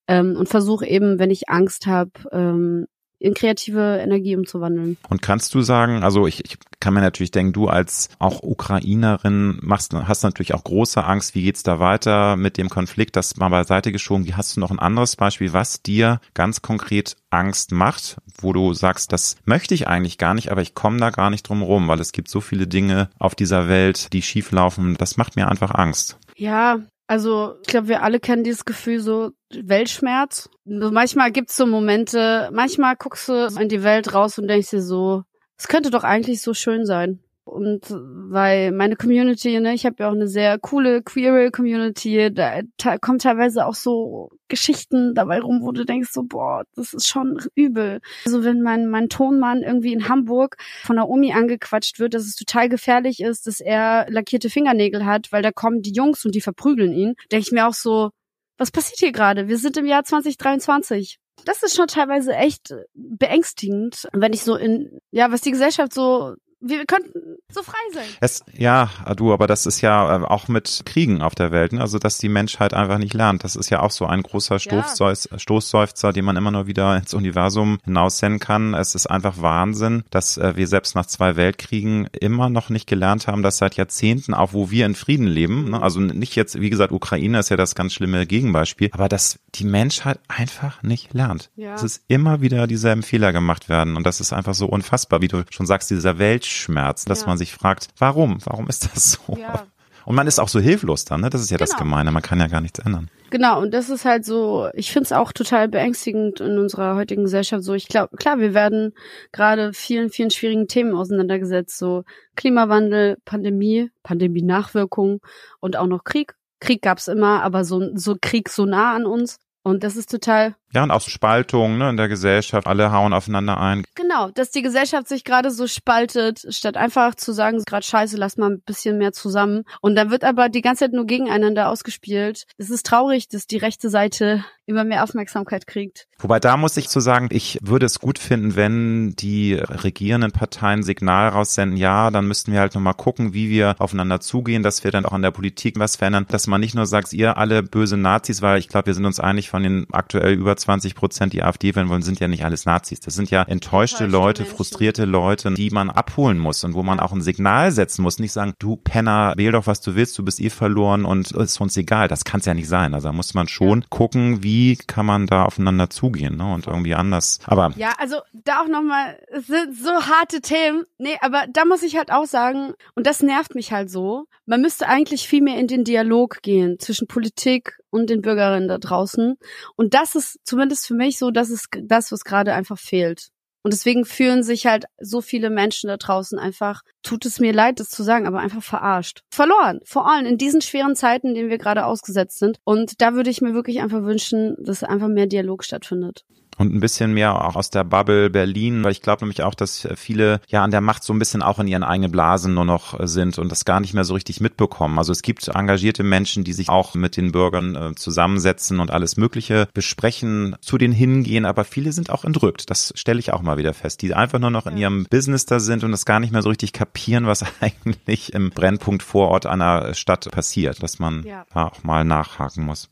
ähm, 0.09 0.37
und 0.37 0.51
versuche 0.51 0.87
eben, 0.87 1.19
wenn 1.19 1.31
ich 1.31 1.49
Angst 1.49 1.87
habe, 1.87 2.13
ähm, 2.33 2.87
in 3.19 3.35
kreative 3.35 3.99
Energie 3.99 4.37
umzuwandeln. 4.37 4.97
Und 5.09 5.23
kannst 5.23 5.55
du 5.55 5.63
sagen, 5.63 6.03
also 6.03 6.27
ich, 6.27 6.45
ich 6.45 6.59
kann 6.81 6.95
mir 6.95 7.01
natürlich 7.01 7.31
denken, 7.31 7.53
du 7.53 7.69
als 7.69 8.11
auch 8.19 8.43
Ukrainerin 8.43 9.59
machst, 9.63 9.95
hast 9.95 10.23
natürlich 10.23 10.55
auch 10.55 10.65
große 10.65 11.03
Angst, 11.03 11.35
wie 11.35 11.43
geht's 11.43 11.63
da 11.63 11.81
weiter 11.81 12.37
mit 12.37 12.59
dem 12.59 12.69
Konflikt, 12.69 13.17
das 13.17 13.37
mal 13.37 13.49
beiseite 13.49 13.93
geschoben. 13.93 14.27
Wie 14.27 14.35
hast 14.35 14.57
du 14.57 14.61
noch 14.61 14.71
ein 14.71 14.79
anderes 14.79 15.17
Beispiel, 15.17 15.53
was 15.53 15.83
dir 15.83 16.21
ganz 16.35 16.63
konkret 16.63 17.17
Angst 17.31 17.73
macht, 17.73 18.19
wo 18.39 18.53
du 18.53 18.75
sagst, 18.75 19.13
das 19.13 19.37
möchte 19.45 19.75
ich 19.75 19.89
eigentlich 19.89 20.19
gar 20.19 20.35
nicht, 20.35 20.51
aber 20.51 20.63
ich 20.63 20.75
komme 20.75 20.99
da 20.99 21.11
gar 21.11 21.31
nicht 21.31 21.49
drum 21.49 21.63
rum, 21.63 21.89
weil 21.89 22.01
es 22.01 22.13
gibt 22.13 22.29
so 22.29 22.41
viele 22.41 22.67
Dinge 22.67 23.09
auf 23.19 23.35
dieser 23.35 23.69
Welt, 23.69 24.13
die 24.13 24.23
schieflaufen. 24.23 24.97
Das 24.99 25.17
macht 25.17 25.37
mir 25.37 25.49
einfach 25.49 25.75
Angst. 25.75 26.19
Ja, 26.37 26.81
also 27.07 27.57
ich 27.63 27.69
glaube, 27.69 27.89
wir 27.89 28.03
alle 28.03 28.21
kennen 28.21 28.45
dieses 28.45 28.65
Gefühl 28.65 29.01
so 29.01 29.31
Weltschmerz. 29.51 30.51
So 30.65 30.91
Manchmal 30.91 31.31
gibt's 31.31 31.57
so 31.57 31.67
Momente, 31.67 32.51
manchmal 32.53 32.97
guckst 32.97 33.29
du 33.29 33.47
in 33.61 33.69
die 33.69 33.83
Welt 33.83 34.13
raus 34.13 34.39
und 34.39 34.49
denkst 34.49 34.71
dir 34.71 34.83
so, 34.83 35.23
es 35.57 35.69
könnte 35.69 35.91
doch 35.91 36.05
eigentlich 36.05 36.43
so 36.43 36.55
schön 36.55 36.85
sein. 36.85 37.21
Und 37.47 37.87
weil 37.89 38.73
meine 38.73 38.97
Community, 38.97 39.61
ne, 39.61 39.73
ich 39.73 39.87
habe 39.87 39.97
ja 40.01 40.09
auch 40.09 40.15
eine 40.15 40.27
sehr 40.27 40.59
coole 40.59 41.01
queere 41.01 41.53
Community, 41.53 42.35
da 42.35 42.63
kommen 43.01 43.21
teilweise 43.21 43.67
auch 43.67 43.77
so 43.77 44.31
Geschichten 44.49 45.15
dabei 45.15 45.39
rum, 45.39 45.61
wo 45.63 45.71
du 45.71 45.85
denkst 45.85 46.11
so, 46.11 46.25
boah, 46.25 46.65
das 46.75 46.93
ist 46.93 47.07
schon 47.07 47.39
übel. 47.55 48.01
Also 48.25 48.43
wenn 48.43 48.63
mein 48.63 48.89
mein 48.89 49.09
Tonmann 49.09 49.63
irgendwie 49.63 49.93
in 49.93 50.09
Hamburg 50.09 50.57
von 50.83 50.97
der 50.97 51.09
Omi 51.09 51.33
angequatscht 51.33 52.01
wird, 52.01 52.15
dass 52.15 52.25
es 52.25 52.35
total 52.35 52.69
gefährlich 52.69 53.21
ist, 53.21 53.47
dass 53.47 53.61
er 53.61 54.07
lackierte 54.11 54.51
Fingernägel 54.51 55.07
hat, 55.07 55.31
weil 55.31 55.43
da 55.43 55.53
kommen 55.53 55.83
die 55.83 55.93
Jungs 55.93 56.25
und 56.25 56.35
die 56.35 56.41
verprügeln 56.41 56.93
ihn, 56.93 57.15
denke 57.31 57.47
ich 57.47 57.53
mir 57.53 57.69
auch 57.69 57.75
so, 57.75 58.11
was 58.59 58.73
passiert 58.73 58.99
hier 58.99 59.13
gerade? 59.13 59.47
Wir 59.47 59.59
sind 59.59 59.77
im 59.77 59.87
Jahr 59.87 60.03
2023. 60.03 61.21
Das 61.45 61.63
ist 61.63 61.77
schon 61.77 61.87
teilweise 61.87 62.35
echt 62.35 62.75
beängstigend, 62.95 64.09
wenn 64.13 64.33
ich 64.33 64.43
so 64.43 64.57
in, 64.57 64.99
ja, 65.13 65.31
was 65.31 65.43
die 65.43 65.53
Gesellschaft 65.53 65.93
so, 65.93 66.35
wir 66.69 66.85
könnten 66.87 67.37
so 67.49 67.63
frei 67.63 67.75
sein. 67.93 68.09
Es, 68.21 68.43
ja, 68.53 68.91
du, 69.17 69.33
aber 69.33 69.47
das 69.47 69.67
ist 69.67 69.81
ja 69.81 70.17
äh, 70.17 70.25
auch 70.25 70.49
mit 70.49 70.83
Kriegen 70.85 71.23
auf 71.23 71.35
der 71.35 71.53
Welt, 71.53 71.73
ne? 71.73 71.81
also 71.81 71.99
dass 71.99 72.19
die 72.19 72.29
Menschheit 72.29 72.75
einfach 72.75 72.99
nicht 72.99 73.15
lernt. 73.15 73.45
Das 73.45 73.57
ist 73.57 73.71
ja 73.71 73.81
auch 73.81 73.91
so 73.91 74.07
ein 74.07 74.23
großer 74.23 74.59
Stoßseus, 74.59 75.29
Stoßseufzer, 75.37 76.13
den 76.13 76.25
man 76.25 76.37
immer 76.37 76.51
nur 76.51 76.67
wieder 76.67 76.97
ins 76.97 77.15
Universum 77.15 77.79
hinaussenden 77.85 78.41
kann. 78.41 78.75
Es 78.75 78.95
ist 78.95 79.07
einfach 79.07 79.41
Wahnsinn, 79.41 80.05
dass 80.11 80.37
äh, 80.39 80.57
wir 80.57 80.67
selbst 80.67 80.95
nach 80.95 81.07
zwei 81.07 81.37
Weltkriegen 81.37 82.09
immer 82.21 82.49
noch 82.49 82.69
nicht 82.69 82.87
gelernt 82.87 83.27
haben, 83.27 83.43
dass 83.43 83.59
seit 83.59 83.77
Jahrzehnten, 83.77 84.35
auch 84.35 84.53
wo 84.53 84.71
wir 84.71 84.87
in 84.87 84.95
Frieden 84.95 85.27
leben, 85.27 85.71
ne? 85.71 85.83
also 85.83 86.01
nicht 86.01 86.35
jetzt, 86.37 86.61
wie 86.61 86.71
gesagt, 86.71 86.93
Ukraine 86.93 87.39
ist 87.39 87.49
ja 87.49 87.57
das 87.57 87.75
ganz 87.75 87.95
schlimme 87.95 88.27
Gegenbeispiel, 88.27 88.91
aber 88.93 89.09
dass 89.09 89.39
die 89.59 89.65
Menschheit 89.65 90.19
einfach 90.29 90.83
nicht 90.83 91.15
lernt. 91.15 91.51
Ja. 91.57 91.75
Es 91.75 91.83
ist 91.83 92.05
immer 92.09 92.41
wieder 92.41 92.67
dieselben 92.67 93.03
Fehler 93.03 93.33
gemacht 93.33 93.69
werden 93.69 93.97
und 93.97 94.05
das 94.07 94.21
ist 94.21 94.33
einfach 94.33 94.55
so 94.55 94.67
unfassbar, 94.67 95.21
wie 95.23 95.29
du 95.29 95.45
schon 95.51 95.67
sagst, 95.67 95.91
dieser 95.91 96.19
Weltschmerz, 96.19 97.05
dass 97.05 97.23
Ja. 97.23 97.27
man 97.29 97.39
sich 97.39 97.53
fragt, 97.53 97.89
warum? 97.99 98.39
Warum 98.45 98.69
ist 98.69 98.91
das 98.95 99.13
so? 99.13 99.37
Ja. 99.39 99.67
Und 100.05 100.15
man 100.15 100.29
ist 100.29 100.39
auch 100.39 100.49
so 100.49 100.61
hilflos 100.61 101.05
dann, 101.05 101.21
ne? 101.23 101.31
Das 101.31 101.41
ist 101.41 101.51
ja 101.51 101.59
das 101.59 101.71
Genau. 101.71 101.81
Gemeine, 101.83 102.13
man 102.13 102.23
kann 102.23 102.39
ja 102.39 102.47
gar 102.47 102.61
nichts 102.61 102.79
ändern. 102.79 103.11
Genau, 103.31 103.61
und 103.61 103.75
das 103.75 103.91
ist 103.91 104.05
halt 104.05 104.25
so, 104.25 104.69
ich 104.73 104.93
finde 104.93 105.07
es 105.07 105.13
auch 105.13 105.33
total 105.33 105.67
beängstigend 105.69 106.39
in 106.39 106.59
unserer 106.61 106.95
heutigen 106.95 107.25
Gesellschaft. 107.25 107.65
So, 107.65 107.75
ich 107.75 107.89
glaube, 107.89 108.17
klar, 108.17 108.39
wir 108.39 108.55
werden 108.55 108.93
gerade 109.33 109.73
vielen, 109.73 110.11
vielen 110.11 110.31
schwierigen 110.31 110.69
Themen 110.69 110.95
auseinandergesetzt, 110.95 111.77
so 111.77 112.05
Klimawandel, 112.37 113.17
Pandemie, 113.25 113.91
Pandemie-Nachwirkungen 114.05 115.19
und 115.59 115.77
auch 115.77 115.87
noch 115.89 116.05
Krieg. 116.05 116.35
Krieg 116.61 116.83
gab's 116.83 117.09
immer, 117.09 117.43
aber 117.43 117.65
so, 117.65 117.91
so 117.97 118.17
Krieg 118.21 118.49
so 118.49 118.65
nah 118.65 118.95
an 118.95 119.07
uns. 119.07 119.39
Und 119.67 119.83
das 119.83 119.97
ist 119.97 120.13
total 120.13 120.55
Ja, 120.73 120.83
und 120.83 120.91
auch 120.91 121.01
Spaltung 121.01 121.79
ne, 121.79 121.91
in 121.91 121.97
der 121.97 122.09
Gesellschaft, 122.09 122.67
alle 122.67 122.93
hauen 122.93 123.13
aufeinander 123.13 123.59
ein. 123.59 123.85
Genau, 123.95 124.31
dass 124.31 124.51
die 124.51 124.63
Gesellschaft 124.63 125.09
sich 125.09 125.25
gerade 125.25 125.51
so 125.51 125.67
spaltet, 125.67 126.47
statt 126.51 126.77
einfach 126.77 127.15
zu 127.15 127.33
sagen, 127.33 127.63
gerade 127.65 127.87
scheiße, 127.87 128.17
lass 128.17 128.37
mal 128.37 128.51
ein 128.51 128.61
bisschen 128.61 128.99
mehr 128.99 129.13
zusammen. 129.13 129.65
Und 129.81 129.95
dann 129.95 130.11
wird 130.11 130.25
aber 130.25 130.49
die 130.49 130.63
ganze 130.63 130.85
Zeit 130.85 130.93
nur 130.93 131.07
gegeneinander 131.07 131.71
ausgespielt. 131.71 132.45
Es 132.59 132.71
ist 132.71 132.87
traurig, 132.87 133.29
dass 133.29 133.47
die 133.47 133.59
rechte 133.59 133.91
Seite 133.91 134.45
immer 134.67 134.85
mehr 134.85 135.05
Aufmerksamkeit 135.05 135.67
kriegt. 135.67 136.09
Wobei 136.19 136.41
da 136.41 136.57
muss 136.57 136.77
ich 136.77 136.89
zu 136.89 136.99
sagen, 136.99 137.29
ich 137.31 137.59
würde 137.63 137.87
es 137.87 138.01
gut 138.01 138.19
finden, 138.19 138.57
wenn 138.57 139.15
die 139.15 139.55
regierenden 139.55 140.33
Parteien 140.33 140.83
Signal 140.83 141.29
raussenden, 141.29 141.77
ja, 141.79 142.11
dann 142.11 142.27
müssten 142.27 142.53
wir 142.53 142.61
halt 142.61 142.75
nochmal 142.75 142.95
gucken, 142.95 143.33
wie 143.33 143.49
wir 143.49 143.77
aufeinander 143.79 144.21
zugehen, 144.21 144.65
dass 144.65 144.83
wir 144.83 144.91
dann 144.91 145.07
auch 145.07 145.13
an 145.13 145.23
der 145.23 145.31
Politik 145.31 145.79
was 145.79 145.97
verändern, 145.97 146.27
dass 146.29 146.49
man 146.49 146.61
nicht 146.61 146.75
nur 146.75 146.87
sagt, 146.87 147.13
ihr 147.13 147.37
alle 147.37 147.63
böse 147.63 147.97
Nazis, 147.97 148.43
weil 148.43 148.59
ich 148.59 148.69
glaube, 148.69 148.87
wir 148.87 148.95
sind 148.95 149.05
uns 149.05 149.21
einig 149.21 149.49
von 149.49 149.63
den 149.63 149.87
aktuell 149.93 150.35
über 150.35 150.56
20 150.57 150.95
Prozent, 150.95 151.33
die 151.33 151.43
AfD 151.43 151.75
wählen 151.75 151.89
wollen, 151.89 152.03
sind 152.03 152.21
ja 152.21 152.29
nicht 152.29 152.45
alles 152.45 152.65
Nazis. 152.65 153.01
Das 153.01 153.15
sind 153.15 153.31
ja 153.31 153.43
enttäuschte, 153.43 153.77
Enttäuschte 153.77 154.07
Leute, 154.07 154.43
Menschen. 154.43 154.57
frustrierte 154.57 155.05
Leute, 155.05 155.55
die 155.55 155.71
man 155.71 155.91
abholen 155.91 156.39
muss 156.39 156.65
und 156.65 156.75
wo 156.75 156.83
man 156.83 157.01
auch 157.01 157.13
ein 157.13 157.21
Signal 157.21 157.73
setzen 157.73 158.03
muss. 158.03 158.19
Nicht 158.19 158.33
sagen, 158.33 158.55
du 158.59 158.77
Penner, 158.77 159.35
wähl 159.37 159.53
doch, 159.53 159.67
was 159.67 159.81
du 159.81 159.95
willst, 159.95 160.17
du 160.19 160.25
bist 160.25 160.41
eh 160.41 160.51
verloren 160.51 161.05
und 161.05 161.33
ist 161.33 161.61
uns 161.61 161.77
egal. 161.77 162.09
Das 162.09 162.25
kann 162.25 162.41
es 162.41 162.47
ja 162.47 162.55
nicht 162.55 162.69
sein. 162.69 162.95
Also 162.95 163.09
da 163.09 163.13
muss 163.13 163.35
man 163.35 163.49
schon 163.49 163.85
gucken, 163.91 164.43
wie 164.43 164.77
kann 164.77 165.07
man 165.07 165.27
da 165.27 165.45
aufeinander 165.45 165.91
zugehen 165.91 166.37
ne? 166.37 166.53
und 166.53 166.67
irgendwie 166.67 166.95
anders. 166.95 167.39
Aber 167.45 167.73
Ja, 167.77 167.93
also 167.99 168.17
da 168.33 168.63
auch 168.63 168.69
nochmal, 168.69 169.19
es 169.33 169.47
sind 169.47 169.77
so 169.77 169.91
harte 169.91 170.41
Themen. 170.41 170.85
Nee, 170.99 171.17
aber 171.21 171.45
da 171.53 171.65
muss 171.65 171.83
ich 171.83 171.97
halt 171.97 172.11
auch 172.13 172.27
sagen, 172.27 172.73
und 172.95 173.07
das 173.07 173.23
nervt 173.23 173.55
mich 173.55 173.73
halt 173.73 173.91
so, 173.91 174.27
man 174.47 174.61
müsste 174.61 174.89
eigentlich 174.89 175.29
viel 175.29 175.43
mehr 175.43 175.59
in 175.59 175.67
den 175.67 175.85
Dialog 175.85 176.41
gehen 176.43 176.79
zwischen 176.79 177.09
Politik 177.09 177.79
und 177.91 178.11
den 178.11 178.23
Bürgerinnen 178.23 178.69
da 178.69 178.79
draußen. 178.79 179.37
Und 179.75 179.95
das 179.95 180.15
ist 180.15 180.39
zumindest 180.47 180.87
für 180.87 180.95
mich 180.95 181.19
so, 181.19 181.31
das 181.31 181.51
ist 181.51 181.69
das, 181.83 182.13
was 182.13 182.25
gerade 182.25 182.55
einfach 182.55 182.79
fehlt. 182.79 183.29
Und 183.63 183.73
deswegen 183.73 184.05
fühlen 184.05 184.45
sich 184.45 184.65
halt 184.67 184.85
so 185.01 185.21
viele 185.21 185.51
Menschen 185.51 185.89
da 185.89 185.97
draußen 185.97 186.39
einfach, 186.39 186.83
tut 187.03 187.27
es 187.27 187.41
mir 187.41 187.53
leid, 187.53 187.81
das 187.81 187.89
zu 187.89 188.05
sagen, 188.05 188.29
aber 188.29 188.39
einfach 188.39 188.63
verarscht. 188.63 189.23
Verloren. 189.29 189.81
Vor 189.85 190.09
allem 190.09 190.25
in 190.25 190.39
diesen 190.39 190.61
schweren 190.61 190.95
Zeiten, 190.95 191.29
in 191.29 191.35
denen 191.35 191.51
wir 191.51 191.59
gerade 191.59 191.85
ausgesetzt 191.85 192.39
sind. 192.39 192.61
Und 192.63 193.01
da 193.01 193.15
würde 193.15 193.29
ich 193.29 193.41
mir 193.41 193.55
wirklich 193.55 193.81
einfach 193.81 194.03
wünschen, 194.03 194.55
dass 194.61 194.85
einfach 194.85 195.09
mehr 195.09 195.27
Dialog 195.27 195.65
stattfindet 195.65 196.25
und 196.57 196.75
ein 196.75 196.81
bisschen 196.81 197.13
mehr 197.13 197.45
auch 197.45 197.57
aus 197.57 197.71
der 197.71 197.85
Bubble 197.85 198.31
Berlin, 198.31 198.83
weil 198.85 198.93
ich 198.93 199.03
glaube 199.03 199.25
nämlich 199.25 199.43
auch, 199.43 199.55
dass 199.55 199.87
viele 199.95 200.41
ja 200.49 200.63
an 200.63 200.71
der 200.71 200.81
Macht 200.81 201.05
so 201.05 201.13
ein 201.13 201.19
bisschen 201.19 201.43
auch 201.43 201.59
in 201.59 201.69
ihren 201.69 201.83
eigenen 201.83 202.11
Blasen 202.11 202.55
nur 202.55 202.65
noch 202.65 202.99
sind 203.07 203.39
und 203.39 203.51
das 203.51 203.65
gar 203.65 203.81
nicht 203.81 203.95
mehr 203.95 204.05
so 204.05 204.15
richtig 204.15 204.41
mitbekommen. 204.41 204.99
Also 204.99 205.13
es 205.13 205.23
gibt 205.23 205.49
engagierte 205.49 206.03
Menschen, 206.03 206.45
die 206.45 206.53
sich 206.53 206.69
auch 206.69 206.95
mit 206.95 207.17
den 207.17 207.33
Bürgern 207.33 207.75
äh, 207.77 207.95
zusammensetzen 207.95 208.81
und 208.81 208.91
alles 208.91 209.17
Mögliche 209.17 209.69
besprechen, 209.75 210.57
zu 210.61 210.79
denen 210.79 210.95
hingehen, 210.95 211.45
aber 211.45 211.65
viele 211.65 211.93
sind 211.93 212.11
auch 212.11 212.25
entrückt. 212.25 212.71
Das 212.71 212.93
stelle 212.97 213.21
ich 213.21 213.33
auch 213.33 213.43
mal 213.43 213.59
wieder 213.59 213.75
fest, 213.75 214.03
die 214.03 214.15
einfach 214.15 214.39
nur 214.39 214.51
noch 214.51 214.67
in 214.67 214.77
ihrem 214.77 215.07
Business 215.11 215.47
da 215.47 215.61
sind 215.61 215.85
und 215.85 215.93
das 215.93 216.05
gar 216.05 216.21
nicht 216.21 216.33
mehr 216.33 216.43
so 216.43 216.49
richtig 216.49 216.73
kapieren, 216.73 217.27
was 217.27 217.45
eigentlich 217.61 218.33
im 218.33 218.51
Brennpunkt 218.51 219.03
Vorort 219.03 219.47
einer 219.47 219.95
Stadt 219.95 220.31
passiert, 220.31 220.83
dass 220.83 220.99
man 220.99 221.25
ja. 221.25 221.45
da 221.53 221.67
auch 221.67 221.85
mal 221.85 222.05
nachhaken 222.05 222.65
muss. 222.65 222.89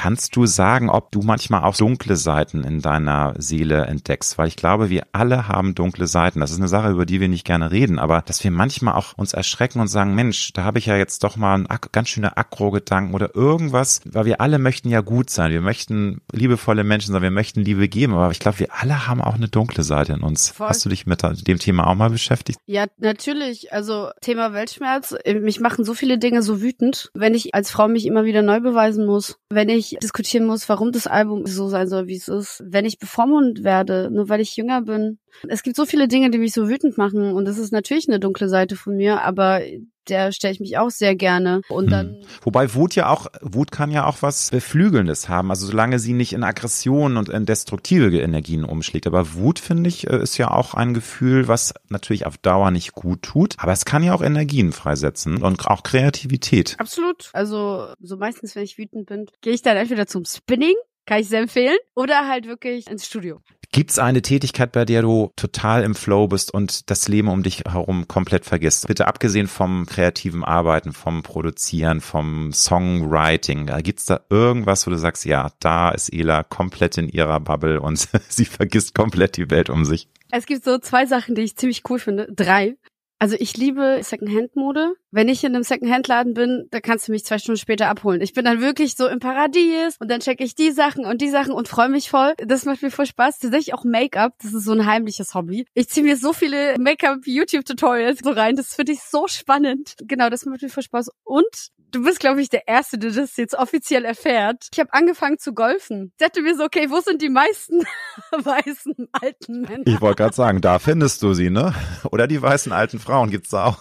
Kannst 0.00 0.36
du 0.36 0.46
sagen, 0.46 0.90
ob 0.90 1.10
du 1.10 1.22
manchmal 1.22 1.64
auch 1.64 1.76
dunkle 1.76 2.14
Seiten 2.14 2.62
in 2.62 2.80
deiner 2.80 3.34
Seele 3.36 3.86
entdeckst? 3.86 4.38
Weil 4.38 4.46
ich 4.46 4.54
glaube, 4.54 4.90
wir 4.90 5.08
alle 5.10 5.48
haben 5.48 5.74
dunkle 5.74 6.06
Seiten. 6.06 6.38
Das 6.38 6.52
ist 6.52 6.58
eine 6.58 6.68
Sache, 6.68 6.90
über 6.90 7.04
die 7.04 7.20
wir 7.20 7.26
nicht 7.26 7.44
gerne 7.44 7.72
reden, 7.72 7.98
aber 7.98 8.22
dass 8.24 8.44
wir 8.44 8.52
manchmal 8.52 8.94
auch 8.94 9.18
uns 9.18 9.32
erschrecken 9.32 9.80
und 9.80 9.88
sagen, 9.88 10.14
Mensch, 10.14 10.52
da 10.52 10.62
habe 10.62 10.78
ich 10.78 10.86
ja 10.86 10.96
jetzt 10.96 11.24
doch 11.24 11.36
mal 11.36 11.56
einen 11.56 11.66
ganz 11.90 12.10
schöne 12.10 12.36
Akro-Gedanken 12.36 13.12
oder 13.12 13.34
irgendwas, 13.34 14.00
weil 14.04 14.24
wir 14.24 14.40
alle 14.40 14.60
möchten 14.60 14.88
ja 14.88 15.00
gut 15.00 15.30
sein. 15.30 15.50
Wir 15.50 15.62
möchten 15.62 16.20
liebevolle 16.30 16.84
Menschen 16.84 17.12
sein, 17.12 17.22
wir 17.22 17.32
möchten 17.32 17.62
Liebe 17.62 17.88
geben, 17.88 18.14
aber 18.14 18.30
ich 18.30 18.38
glaube, 18.38 18.60
wir 18.60 18.68
alle 18.80 19.08
haben 19.08 19.20
auch 19.20 19.34
eine 19.34 19.48
dunkle 19.48 19.82
Seite 19.82 20.12
in 20.12 20.20
uns. 20.20 20.50
Voll. 20.50 20.68
Hast 20.68 20.84
du 20.84 20.90
dich 20.90 21.06
mit 21.06 21.24
dem 21.48 21.58
Thema 21.58 21.88
auch 21.88 21.96
mal 21.96 22.10
beschäftigt? 22.10 22.60
Ja, 22.66 22.84
natürlich. 22.98 23.72
Also 23.72 24.10
Thema 24.20 24.52
Weltschmerz. 24.52 25.16
Mich 25.40 25.58
machen 25.58 25.84
so 25.84 25.92
viele 25.92 26.18
Dinge 26.18 26.42
so 26.42 26.62
wütend, 26.62 27.10
wenn 27.14 27.34
ich 27.34 27.52
als 27.56 27.72
Frau 27.72 27.88
mich 27.88 28.06
immer 28.06 28.24
wieder 28.24 28.42
neu 28.42 28.60
beweisen 28.60 29.04
muss. 29.04 29.40
Wenn 29.50 29.68
ich 29.68 29.87
diskutieren 30.02 30.46
muss, 30.46 30.68
warum 30.68 30.92
das 30.92 31.06
Album 31.06 31.46
so 31.46 31.68
sein 31.68 31.88
soll, 31.88 32.06
wie 32.06 32.16
es 32.16 32.28
ist. 32.28 32.62
Wenn 32.64 32.84
ich 32.84 32.98
bevormundet 32.98 33.64
werde, 33.64 34.10
nur 34.10 34.28
weil 34.28 34.40
ich 34.40 34.56
jünger 34.56 34.82
bin. 34.82 35.18
Es 35.48 35.62
gibt 35.62 35.76
so 35.76 35.86
viele 35.86 36.08
Dinge, 36.08 36.30
die 36.30 36.38
mich 36.38 36.52
so 36.52 36.68
wütend 36.68 36.98
machen 36.98 37.32
und 37.32 37.44
das 37.44 37.58
ist 37.58 37.72
natürlich 37.72 38.08
eine 38.08 38.20
dunkle 38.20 38.48
Seite 38.48 38.76
von 38.76 38.96
mir, 38.96 39.22
aber 39.22 39.60
der 40.08 40.32
stelle 40.32 40.52
ich 40.52 40.60
mich 40.60 40.78
auch 40.78 40.90
sehr 40.90 41.14
gerne. 41.14 41.62
Und 41.68 41.84
hm. 41.84 41.90
dann. 41.90 42.16
Wobei 42.42 42.74
Wut 42.74 42.94
ja 42.94 43.10
auch, 43.10 43.26
Wut 43.40 43.70
kann 43.70 43.90
ja 43.90 44.06
auch 44.06 44.22
was 44.22 44.50
Beflügelndes 44.50 45.28
haben. 45.28 45.50
Also 45.50 45.66
solange 45.66 45.98
sie 45.98 46.12
nicht 46.12 46.32
in 46.32 46.44
Aggression 46.44 47.16
und 47.16 47.28
in 47.28 47.46
destruktive 47.46 48.18
Energien 48.18 48.64
umschlägt. 48.64 49.06
Aber 49.06 49.34
Wut, 49.34 49.58
finde 49.58 49.88
ich, 49.88 50.08
äh, 50.08 50.22
ist 50.22 50.38
ja 50.38 50.50
auch 50.50 50.74
ein 50.74 50.94
Gefühl, 50.94 51.48
was 51.48 51.74
natürlich 51.88 52.26
auf 52.26 52.38
Dauer 52.38 52.70
nicht 52.70 52.92
gut 52.92 53.22
tut. 53.22 53.54
Aber 53.58 53.72
es 53.72 53.84
kann 53.84 54.02
ja 54.02 54.14
auch 54.14 54.22
Energien 54.22 54.72
freisetzen 54.72 55.42
und 55.42 55.66
auch 55.66 55.82
Kreativität. 55.82 56.76
Absolut. 56.78 57.30
Also 57.32 57.88
so 58.00 58.16
meistens, 58.16 58.54
wenn 58.56 58.64
ich 58.64 58.78
wütend 58.78 59.06
bin, 59.06 59.26
gehe 59.40 59.52
ich 59.52 59.62
dann 59.62 59.76
entweder 59.76 60.06
zum 60.06 60.24
Spinning 60.24 60.74
kann 61.08 61.20
ich 61.20 61.28
sehr 61.28 61.40
empfehlen. 61.40 61.78
Oder 61.94 62.28
halt 62.28 62.46
wirklich 62.46 62.86
ins 62.86 63.06
Studio. 63.06 63.40
Gibt's 63.70 63.98
eine 63.98 64.22
Tätigkeit, 64.22 64.72
bei 64.72 64.86
der 64.86 65.02
du 65.02 65.30
total 65.36 65.82
im 65.82 65.94
Flow 65.94 66.26
bist 66.26 66.52
und 66.52 66.90
das 66.90 67.06
Leben 67.06 67.28
um 67.28 67.42
dich 67.42 67.64
herum 67.68 68.08
komplett 68.08 68.46
vergisst? 68.46 68.86
Bitte 68.88 69.06
abgesehen 69.06 69.46
vom 69.46 69.84
kreativen 69.84 70.42
Arbeiten, 70.42 70.92
vom 70.92 71.22
Produzieren, 71.22 72.00
vom 72.00 72.52
Songwriting, 72.52 73.66
da 73.66 73.82
gibt's 73.82 74.06
da 74.06 74.20
irgendwas, 74.30 74.86
wo 74.86 74.90
du 74.90 74.96
sagst, 74.96 75.26
ja, 75.26 75.50
da 75.60 75.90
ist 75.90 76.08
Ela 76.12 76.44
komplett 76.44 76.96
in 76.96 77.10
ihrer 77.10 77.40
Bubble 77.40 77.80
und 77.80 78.08
sie 78.28 78.46
vergisst 78.46 78.94
komplett 78.94 79.36
die 79.36 79.50
Welt 79.50 79.68
um 79.68 79.84
sich? 79.84 80.08
Es 80.30 80.46
gibt 80.46 80.64
so 80.64 80.78
zwei 80.78 81.04
Sachen, 81.04 81.34
die 81.34 81.42
ich 81.42 81.56
ziemlich 81.56 81.82
cool 81.88 81.98
finde. 81.98 82.26
Drei. 82.34 82.76
Also 83.20 83.36
ich 83.38 83.56
liebe 83.56 83.98
Secondhand-Mode. 84.02 84.92
Wenn 85.10 85.28
ich 85.28 85.42
in 85.42 85.54
einem 85.54 85.64
Secondhand-Laden 85.64 86.34
bin, 86.34 86.68
da 86.70 86.80
kannst 86.80 87.08
du 87.08 87.12
mich 87.12 87.24
zwei 87.24 87.38
Stunden 87.38 87.58
später 87.58 87.88
abholen. 87.88 88.20
Ich 88.20 88.32
bin 88.32 88.44
dann 88.44 88.60
wirklich 88.60 88.94
so 88.94 89.08
im 89.08 89.18
Paradies 89.18 89.96
und 89.98 90.08
dann 90.08 90.20
checke 90.20 90.44
ich 90.44 90.54
die 90.54 90.70
Sachen 90.70 91.04
und 91.04 91.20
die 91.20 91.30
Sachen 91.30 91.52
und 91.52 91.66
freue 91.66 91.88
mich 91.88 92.10
voll. 92.10 92.34
Das 92.38 92.64
macht 92.64 92.82
mir 92.82 92.90
voll 92.90 93.06
Spaß. 93.06 93.40
Tatsächlich 93.40 93.74
auch 93.74 93.84
Make-up, 93.84 94.34
das 94.40 94.54
ist 94.54 94.64
so 94.64 94.72
ein 94.72 94.86
heimliches 94.86 95.34
Hobby. 95.34 95.66
Ich 95.74 95.88
ziehe 95.88 96.06
mir 96.06 96.16
so 96.16 96.32
viele 96.32 96.76
Make-up-YouTube-Tutorials 96.78 98.20
so 98.22 98.30
rein. 98.30 98.54
Das 98.54 98.74
finde 98.74 98.92
ich 98.92 99.00
so 99.00 99.26
spannend. 99.26 99.96
Genau, 100.02 100.30
das 100.30 100.46
macht 100.46 100.62
mir 100.62 100.68
voll 100.68 100.84
Spaß. 100.84 101.10
Und 101.24 101.70
du 101.90 102.04
bist, 102.04 102.20
glaube 102.20 102.40
ich, 102.40 102.48
der 102.48 102.68
Erste, 102.68 102.98
der 102.98 103.10
das 103.10 103.36
jetzt 103.36 103.54
offiziell 103.54 104.04
erfährt. 104.04 104.68
Ich 104.72 104.80
habe 104.80 104.92
angefangen 104.92 105.38
zu 105.38 105.52
golfen. 105.52 106.12
Ich 106.12 106.26
dachte 106.26 106.42
mir 106.42 106.56
so, 106.56 106.64
okay, 106.64 106.90
wo 106.90 107.00
sind 107.00 107.22
die 107.22 107.28
meisten 107.28 107.82
weißen 108.30 109.08
alten 109.12 109.62
Männer? 109.62 109.86
Ich 109.86 110.00
wollte 110.00 110.22
gerade 110.22 110.34
sagen, 110.34 110.60
da 110.60 110.78
findest 110.78 111.22
du 111.22 111.34
sie, 111.34 111.50
ne? 111.50 111.74
Oder 112.10 112.26
die 112.26 112.40
weißen 112.40 112.72
alten 112.72 112.98
Frauen 112.98 113.30
gibt's 113.30 113.50
da 113.50 113.66
auch. 113.66 113.78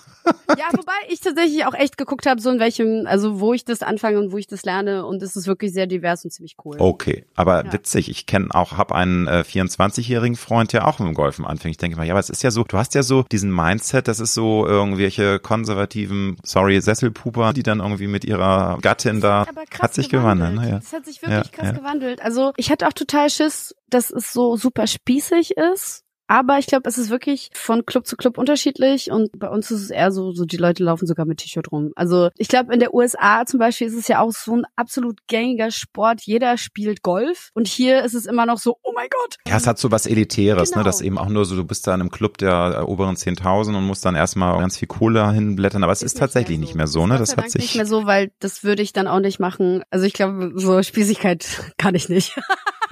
Ja, 0.58 0.66
wobei 0.72 0.94
ich 1.10 1.20
tatsächlich 1.22 1.66
auch 1.66 1.74
echt 1.74 1.98
geguckt 1.98 2.26
habe, 2.26 2.42
so 2.42 2.50
in 2.50 2.60
welchem, 2.60 3.06
also 3.08 3.40
wo 3.40 3.54
ich 3.54 3.66
das 3.66 3.82
anfange 3.82 4.20
und 4.20 4.32
wo 4.32 4.38
ich 4.38 4.48
das 4.48 4.64
lerne 4.64 5.06
und 5.06 5.22
es 5.22 5.36
ist 5.36 5.48
wirklich 5.48 5.74
sehr 5.74 5.88
divers 5.88 6.24
und 6.26 6.32
ziemlich 6.32 6.56
cool. 6.66 6.78
Okay, 6.80 7.26
aber 7.36 7.66
ja. 7.66 7.74
witzig, 7.74 8.10
ich 8.10 8.26
kenne 8.26 8.50
auch, 8.52 8.74
habe 8.74 8.96
einen 8.96 9.28
äh, 9.28 9.44
24-jährigen 9.48 10.36
Freund, 10.36 10.74
der 10.74 10.88
auch 10.88 11.00
mit 11.00 11.08
dem 11.08 11.14
Golfen 11.14 11.46
anfängt. 11.46 11.72
Ich 11.72 11.78
denke 11.78 11.98
mal, 11.98 12.06
ja, 12.06 12.14
aber 12.14 12.20
es 12.20 12.30
ist 12.30 12.44
ja 12.44 12.52
so, 12.52 12.64
du 12.64 12.78
hast 12.78 12.96
ja 12.96 13.04
so 13.04 13.24
diesen 13.24 13.54
Mindset, 13.54 14.08
das 14.08 14.20
ist 14.20 14.34
so 14.34 14.66
irgendwelche 14.66 15.40
konservativen, 15.40 16.38
sorry, 16.44 16.82
Sesselpuper, 16.82 17.54
die 17.54 17.64
dann 17.64 17.80
irgendwie 17.80 17.97
mit 18.06 18.24
ihrer 18.24 18.78
Gattin 18.82 19.20
da, 19.20 19.48
hat 19.80 19.96
sich 19.96 20.10
gewandelt. 20.10 20.52
gewandelt. 20.52 20.74
Ne? 20.74 20.80
Das 20.80 20.94
hat 20.94 21.06
sich 21.06 21.24
wirklich 21.24 21.52
ja, 21.52 21.52
krass 21.52 21.68
ja. 21.70 21.72
gewandelt. 21.72 22.22
Also 22.22 22.54
ich 22.58 22.70
hatte 22.70 22.88
auch 22.88 22.94
total 22.94 23.32
Schiss, 23.32 23.74
dass 23.90 24.12
es 24.12 24.32
so 24.32 24.56
super 24.56 24.86
spießig 24.86 25.58
ist 25.58 26.04
aber 26.28 26.60
ich 26.60 26.68
glaube, 26.68 26.88
es 26.90 26.98
ist 26.98 27.10
wirklich 27.10 27.50
von 27.54 27.86
Club 27.86 28.06
zu 28.06 28.16
Club 28.16 28.38
unterschiedlich 28.38 29.12
und 29.12 29.38
bei 29.40 29.50
uns 29.50 29.72
ist 29.72 29.82
es 29.82 29.90
eher 29.90 30.12
so, 30.12 30.32
so 30.32 30.46
die 30.46 30.58
Leute 30.58 30.84
laufen 30.84 31.08
sogar 31.08 31.26
mit 31.26 31.40
T-Shirt 31.40 31.72
rum. 31.72 31.92
Also 31.96 32.30
ich 32.38 32.48
glaube, 32.48 32.74
in 32.74 32.80
der 32.80 32.94
USA 32.94 33.46
zum 33.46 33.60
Beispiel 33.60 33.88
ist 33.88 33.96
es 33.96 34.08
ja 34.08 34.20
auch 34.20 34.32
so 34.32 34.56
ein 34.56 34.66
absolut 34.76 35.26
gängiger 35.28 35.72
Sport. 35.72 36.22
Jeder 36.24 36.58
spielt 36.58 37.02
Golf 37.02 37.52
und 37.54 37.68
hier 37.68 38.04
ist 38.04 38.14
es 38.14 38.26
immer 38.26 38.46
noch 38.46 38.58
so, 38.58 38.78
oh 38.84 38.92
mein 38.94 39.08
Gott. 39.10 39.38
Ja, 39.48 39.58
es 39.58 39.68
hat 39.68 39.80
so 39.80 39.92
was 39.92 40.06
Elitäres, 40.06 40.72
genau. 40.72 40.82
ne? 40.82 40.86
Das 40.86 41.02
eben 41.02 41.18
auch 41.18 41.30
nur 41.30 41.46
so, 41.46 41.56
du 41.56 41.64
bist 41.64 41.88
da 41.88 41.94
in 41.94 42.02
einem 42.02 42.12
Club 42.12 42.38
der 42.38 42.88
oberen 42.88 43.16
10.000 43.16 43.78
und 43.78 43.86
musst 43.86 44.06
dann 44.06 44.16
erstmal 44.16 44.58
ganz 44.60 44.78
viel 44.78 44.88
Kohle 44.88 45.32
hinblättern, 45.32 45.84
aber 45.84 45.94
es 45.94 46.02
ist, 46.02 46.14
ist 46.14 46.20
tatsächlich 46.20 46.60
nicht 46.60 46.76
mehr 46.76 46.88
so, 46.88 47.06
nicht 47.06 47.08
mehr 47.08 47.08
so 47.08 47.08
ne? 47.08 47.18
Das, 47.20 47.30
das 47.30 47.38
hat 47.38 47.52
sich 47.52 47.62
nicht 47.62 47.76
mehr 47.76 47.86
so, 47.86 48.06
weil 48.06 48.32
das 48.40 48.64
würde 48.64 48.82
ich 48.82 48.94
dann 48.94 49.08
auch 49.08 49.20
nicht 49.20 49.40
machen. 49.40 49.84
Also 49.90 50.06
ich 50.06 50.14
glaube, 50.14 50.54
so 50.56 50.82
Spießigkeit 50.82 51.74
kann 51.78 51.96
ich 51.96 52.10
nicht. 52.10 52.36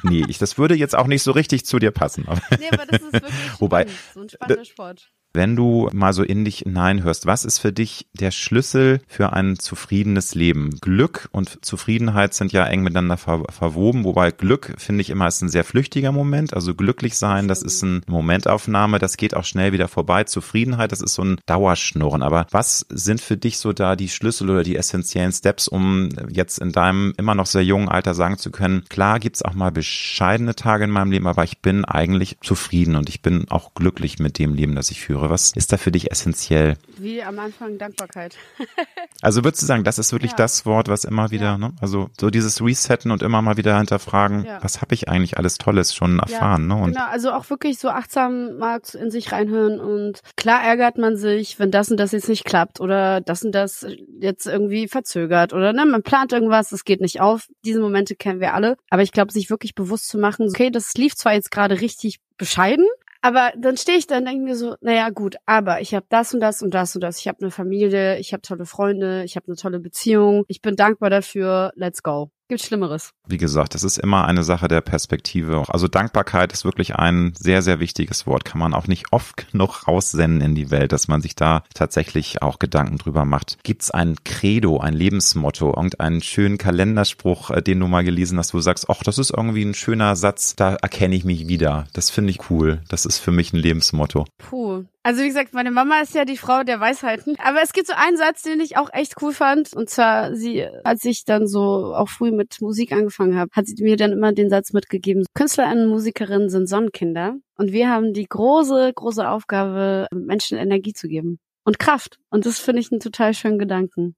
Nee, 0.05 0.23
ich, 0.27 0.37
das 0.37 0.57
würde 0.57 0.75
jetzt 0.75 0.95
auch 0.95 1.07
nicht 1.07 1.23
so 1.23 1.31
richtig 1.31 1.65
zu 1.65 1.79
dir 1.79 1.91
passen. 1.91 2.25
nee, 2.59 2.67
aber 2.71 2.85
das 2.85 3.01
ist 3.01 3.13
wirklich 3.13 3.33
Wobei, 3.59 3.81
spannend, 3.81 3.99
so 4.13 4.19
ein 4.21 4.29
spannender 4.29 4.65
Sport. 4.65 5.11
Wenn 5.35 5.57
du 5.57 5.89
mal 5.91 6.13
so 6.13 6.23
in 6.23 6.45
dich 6.45 6.59
hineinhörst, 6.59 7.25
was 7.25 7.43
ist 7.43 7.59
für 7.59 7.73
dich 7.73 8.07
der 8.13 8.31
Schlüssel 8.31 9.01
für 9.05 9.33
ein 9.33 9.59
zufriedenes 9.59 10.33
Leben? 10.33 10.79
Glück 10.79 11.27
und 11.33 11.63
Zufriedenheit 11.65 12.33
sind 12.33 12.53
ja 12.53 12.65
eng 12.65 12.83
miteinander 12.83 13.17
ver 13.17 13.43
verwoben, 13.49 14.05
wobei 14.05 14.31
Glück, 14.31 14.73
finde 14.77 15.01
ich 15.01 15.09
immer, 15.09 15.27
ist 15.27 15.41
ein 15.41 15.49
sehr 15.49 15.65
flüchtiger 15.65 16.13
Moment. 16.13 16.53
Also 16.53 16.73
glücklich 16.73 17.17
sein, 17.17 17.49
das 17.49 17.63
ist 17.63 17.83
eine 17.83 17.99
Momentaufnahme, 18.07 18.97
das 18.97 19.17
geht 19.17 19.35
auch 19.35 19.43
schnell 19.43 19.73
wieder 19.73 19.89
vorbei. 19.89 20.23
Zufriedenheit, 20.23 20.93
das 20.93 21.01
ist 21.01 21.15
so 21.15 21.23
ein 21.23 21.41
Dauerschnurren. 21.47 22.23
Aber 22.23 22.47
was 22.51 22.85
sind 22.89 23.19
für 23.19 23.35
dich 23.35 23.57
so 23.57 23.73
da 23.73 23.97
die 23.97 24.07
Schlüssel 24.07 24.49
oder 24.49 24.63
die 24.63 24.77
essentiellen 24.77 25.33
Steps, 25.33 25.67
um 25.67 26.07
jetzt 26.29 26.59
in 26.59 26.71
deinem 26.71 27.13
immer 27.17 27.35
noch 27.35 27.45
sehr 27.45 27.63
jungen 27.65 27.89
Alter 27.89 28.13
sagen 28.13 28.37
zu 28.37 28.51
können, 28.51 28.85
klar 28.87 29.19
gibt's 29.19 29.43
auch 29.43 29.53
mal 29.53 29.73
bescheidene 29.73 30.55
Tage 30.55 30.85
in 30.85 30.91
meinem 30.91 31.11
Leben, 31.11 31.27
aber 31.27 31.43
ich 31.43 31.59
bin 31.59 31.83
eigentlich 31.83 32.37
zufrieden 32.39 32.95
und 32.95 33.09
ich 33.09 33.21
bin 33.21 33.47
auch 33.49 33.73
glücklich 33.73 34.17
mit 34.19 34.39
dem 34.39 34.53
Leben, 34.53 34.75
das 34.75 34.91
ich 34.91 35.01
führe 35.01 35.24
höre. 35.25 35.29
Was 35.31 35.51
ist 35.53 35.71
da 35.71 35.77
für 35.77 35.91
dich 35.91 36.11
essentiell? 36.11 36.75
Wie 36.97 37.21
am 37.23 37.39
Anfang 37.39 37.77
Dankbarkeit. 37.77 38.37
also 39.21 39.43
würdest 39.43 39.63
du 39.63 39.65
sagen, 39.67 39.83
das 39.83 39.99
ist 39.99 40.11
wirklich 40.11 40.31
ja. 40.31 40.37
das 40.37 40.65
Wort, 40.65 40.87
was 40.87 41.03
immer 41.03 41.31
wieder, 41.31 41.45
ja. 41.45 41.57
ne? 41.57 41.73
also 41.81 42.09
so 42.19 42.29
dieses 42.29 42.61
Resetten 42.61 43.11
und 43.11 43.21
immer 43.21 43.41
mal 43.41 43.57
wieder 43.57 43.77
hinterfragen, 43.77 44.45
ja. 44.45 44.63
was 44.63 44.81
habe 44.81 44.93
ich 44.93 45.09
eigentlich 45.09 45.37
alles 45.37 45.57
Tolles 45.57 45.93
schon 45.93 46.19
erfahren? 46.19 46.67
ne? 46.67 46.75
Und 46.75 46.93
genau, 46.93 47.07
also 47.07 47.31
auch 47.31 47.49
wirklich 47.49 47.79
so 47.79 47.89
achtsam 47.89 48.57
mal 48.57 48.81
in 48.93 49.11
sich 49.11 49.31
reinhören 49.31 49.79
und 49.79 50.21
klar 50.35 50.63
ärgert 50.63 50.97
man 50.97 51.15
sich, 51.15 51.59
wenn 51.59 51.71
das 51.71 51.89
und 51.89 51.97
das 51.97 52.11
jetzt 52.11 52.29
nicht 52.29 52.45
klappt 52.45 52.79
oder 52.79 53.21
das 53.21 53.43
und 53.43 53.53
das 53.53 53.85
jetzt 54.19 54.45
irgendwie 54.45 54.87
verzögert 54.87 55.53
oder 55.53 55.73
ne, 55.73 55.85
man 55.85 56.03
plant 56.03 56.33
irgendwas, 56.33 56.71
es 56.71 56.83
geht 56.83 57.01
nicht 57.01 57.21
auf. 57.21 57.47
Diese 57.63 57.79
Momente 57.79 58.15
kennen 58.15 58.39
wir 58.39 58.53
alle, 58.53 58.77
aber 58.89 59.01
ich 59.01 59.11
glaube, 59.11 59.31
sich 59.31 59.49
wirklich 59.49 59.75
bewusst 59.75 60.07
zu 60.07 60.17
machen, 60.17 60.47
okay, 60.49 60.69
das 60.69 60.93
lief 60.95 61.15
zwar 61.15 61.33
jetzt 61.33 61.51
gerade 61.51 61.81
richtig 61.81 62.19
bescheiden, 62.37 62.85
aber 63.25 63.53
dann 63.57 63.75
stehe 63.75 63.97
ich 63.97 64.05
da 64.05 64.19
und 64.19 64.25
denke 64.25 64.43
mir 64.43 64.55
so, 64.55 64.75
naja 64.81 65.09
gut, 65.09 65.37
aber 65.47 65.81
ich 65.81 65.95
habe 65.95 66.05
das 66.09 66.35
und 66.35 66.41
das 66.41 66.61
und 66.61 66.75
das 66.75 66.93
und 66.93 67.01
das. 67.01 67.17
Ich 67.17 67.27
habe 67.27 67.39
eine 67.41 67.49
Familie, 67.49 68.19
ich 68.19 68.33
habe 68.33 68.41
tolle 68.41 68.67
Freunde, 68.67 69.23
ich 69.23 69.35
habe 69.35 69.47
eine 69.47 69.55
tolle 69.55 69.79
Beziehung. 69.79 70.43
Ich 70.47 70.61
bin 70.61 70.75
dankbar 70.75 71.09
dafür, 71.09 71.71
let's 71.73 72.03
go. 72.03 72.29
Gibt 72.47 72.61
Schlimmeres. 72.61 73.09
Wie 73.27 73.37
gesagt, 73.37 73.73
das 73.73 73.83
ist 73.83 73.97
immer 73.97 74.25
eine 74.25 74.43
Sache 74.43 74.67
der 74.67 74.81
Perspektive. 74.81 75.63
Also 75.67 75.87
Dankbarkeit 75.87 76.53
ist 76.53 76.63
wirklich 76.63 76.95
ein 76.95 77.33
sehr, 77.35 77.63
sehr 77.63 77.79
wichtiges 77.79 78.27
Wort. 78.27 78.45
Kann 78.45 78.59
man 78.59 78.75
auch 78.75 78.87
nicht 78.87 79.11
oft 79.11 79.47
genug 79.51 79.87
raussenden 79.87 80.41
in 80.41 80.53
die 80.53 80.69
Welt, 80.69 80.91
dass 80.91 81.07
man 81.07 81.21
sich 81.21 81.35
da 81.35 81.63
tatsächlich 81.73 82.43
auch 82.43 82.59
Gedanken 82.59 82.99
drüber 82.99 83.25
macht. 83.25 83.57
Gibt 83.63 83.81
es 83.81 83.89
ein 83.89 84.17
Credo, 84.23 84.79
ein 84.79 84.93
Lebensmotto, 84.93 85.73
irgendeinen 85.75 86.21
schönen 86.21 86.59
Kalenderspruch, 86.59 87.49
äh, 87.49 87.63
den 87.63 87.79
du 87.79 87.87
mal 87.87 88.03
gelesen 88.03 88.37
hast, 88.37 88.53
wo 88.53 88.59
du 88.59 88.63
sagst, 88.63 88.91
ach, 88.91 89.01
das 89.01 89.17
ist 89.17 89.31
irgendwie 89.31 89.63
ein 89.63 89.73
schöner 89.73 90.15
Satz, 90.15 90.55
da 90.55 90.75
erkenne 90.75 91.15
ich 91.15 91.25
mich 91.25 91.47
wieder. 91.47 91.87
Das 91.93 92.11
finde 92.11 92.29
ich 92.29 92.51
cool. 92.51 92.83
Das 92.89 93.07
ist 93.07 93.17
für 93.17 93.31
mich 93.31 93.53
ein 93.53 93.57
Lebensmotto. 93.57 94.25
Puh. 94.37 94.85
Also 95.05 95.21
wie 95.21 95.27
gesagt, 95.27 95.53
meine 95.53 95.69
Mama 95.69 95.99
ist 96.01 96.15
ja 96.15 96.25
die 96.25 96.35
Frau 96.35 96.63
der 96.63 96.79
Weisheiten. 96.79 97.35
Aber 97.37 97.61
es 97.61 97.73
gibt 97.73 97.85
so 97.85 97.93
einen 97.95 98.17
Satz, 98.17 98.41
den 98.41 98.59
ich 98.59 98.75
auch 98.75 98.89
echt 98.91 99.21
cool 99.21 99.33
fand. 99.33 99.71
Und 99.75 99.87
zwar, 99.87 100.35
sie, 100.35 100.65
als 100.83 101.05
ich 101.05 101.25
dann 101.25 101.47
so 101.47 101.93
auch 101.93 102.09
früh 102.09 102.31
mit 102.31 102.59
Musik 102.59 102.91
angefangen 102.91 103.37
habe, 103.37 103.51
hat 103.51 103.67
sie 103.67 103.75
mir 103.83 103.97
dann 103.97 104.13
immer 104.13 104.33
den 104.33 104.49
Satz 104.49 104.73
mitgegeben, 104.73 105.23
Künstler 105.35 105.71
und 105.71 105.89
Musikerinnen 105.89 106.49
sind 106.49 106.67
Sonnenkinder. 106.67 107.35
Und 107.55 107.71
wir 107.71 107.91
haben 107.91 108.13
die 108.13 108.25
große, 108.25 108.93
große 108.95 109.29
Aufgabe, 109.29 110.07
Menschen 110.11 110.57
Energie 110.57 110.93
zu 110.93 111.07
geben. 111.07 111.37
Und 111.65 111.77
Kraft. 111.77 112.17
Und 112.31 112.47
das 112.47 112.57
finde 112.57 112.81
ich 112.81 112.91
einen 112.91 112.99
total 112.99 113.35
schönen 113.35 113.59
Gedanken. 113.59 114.15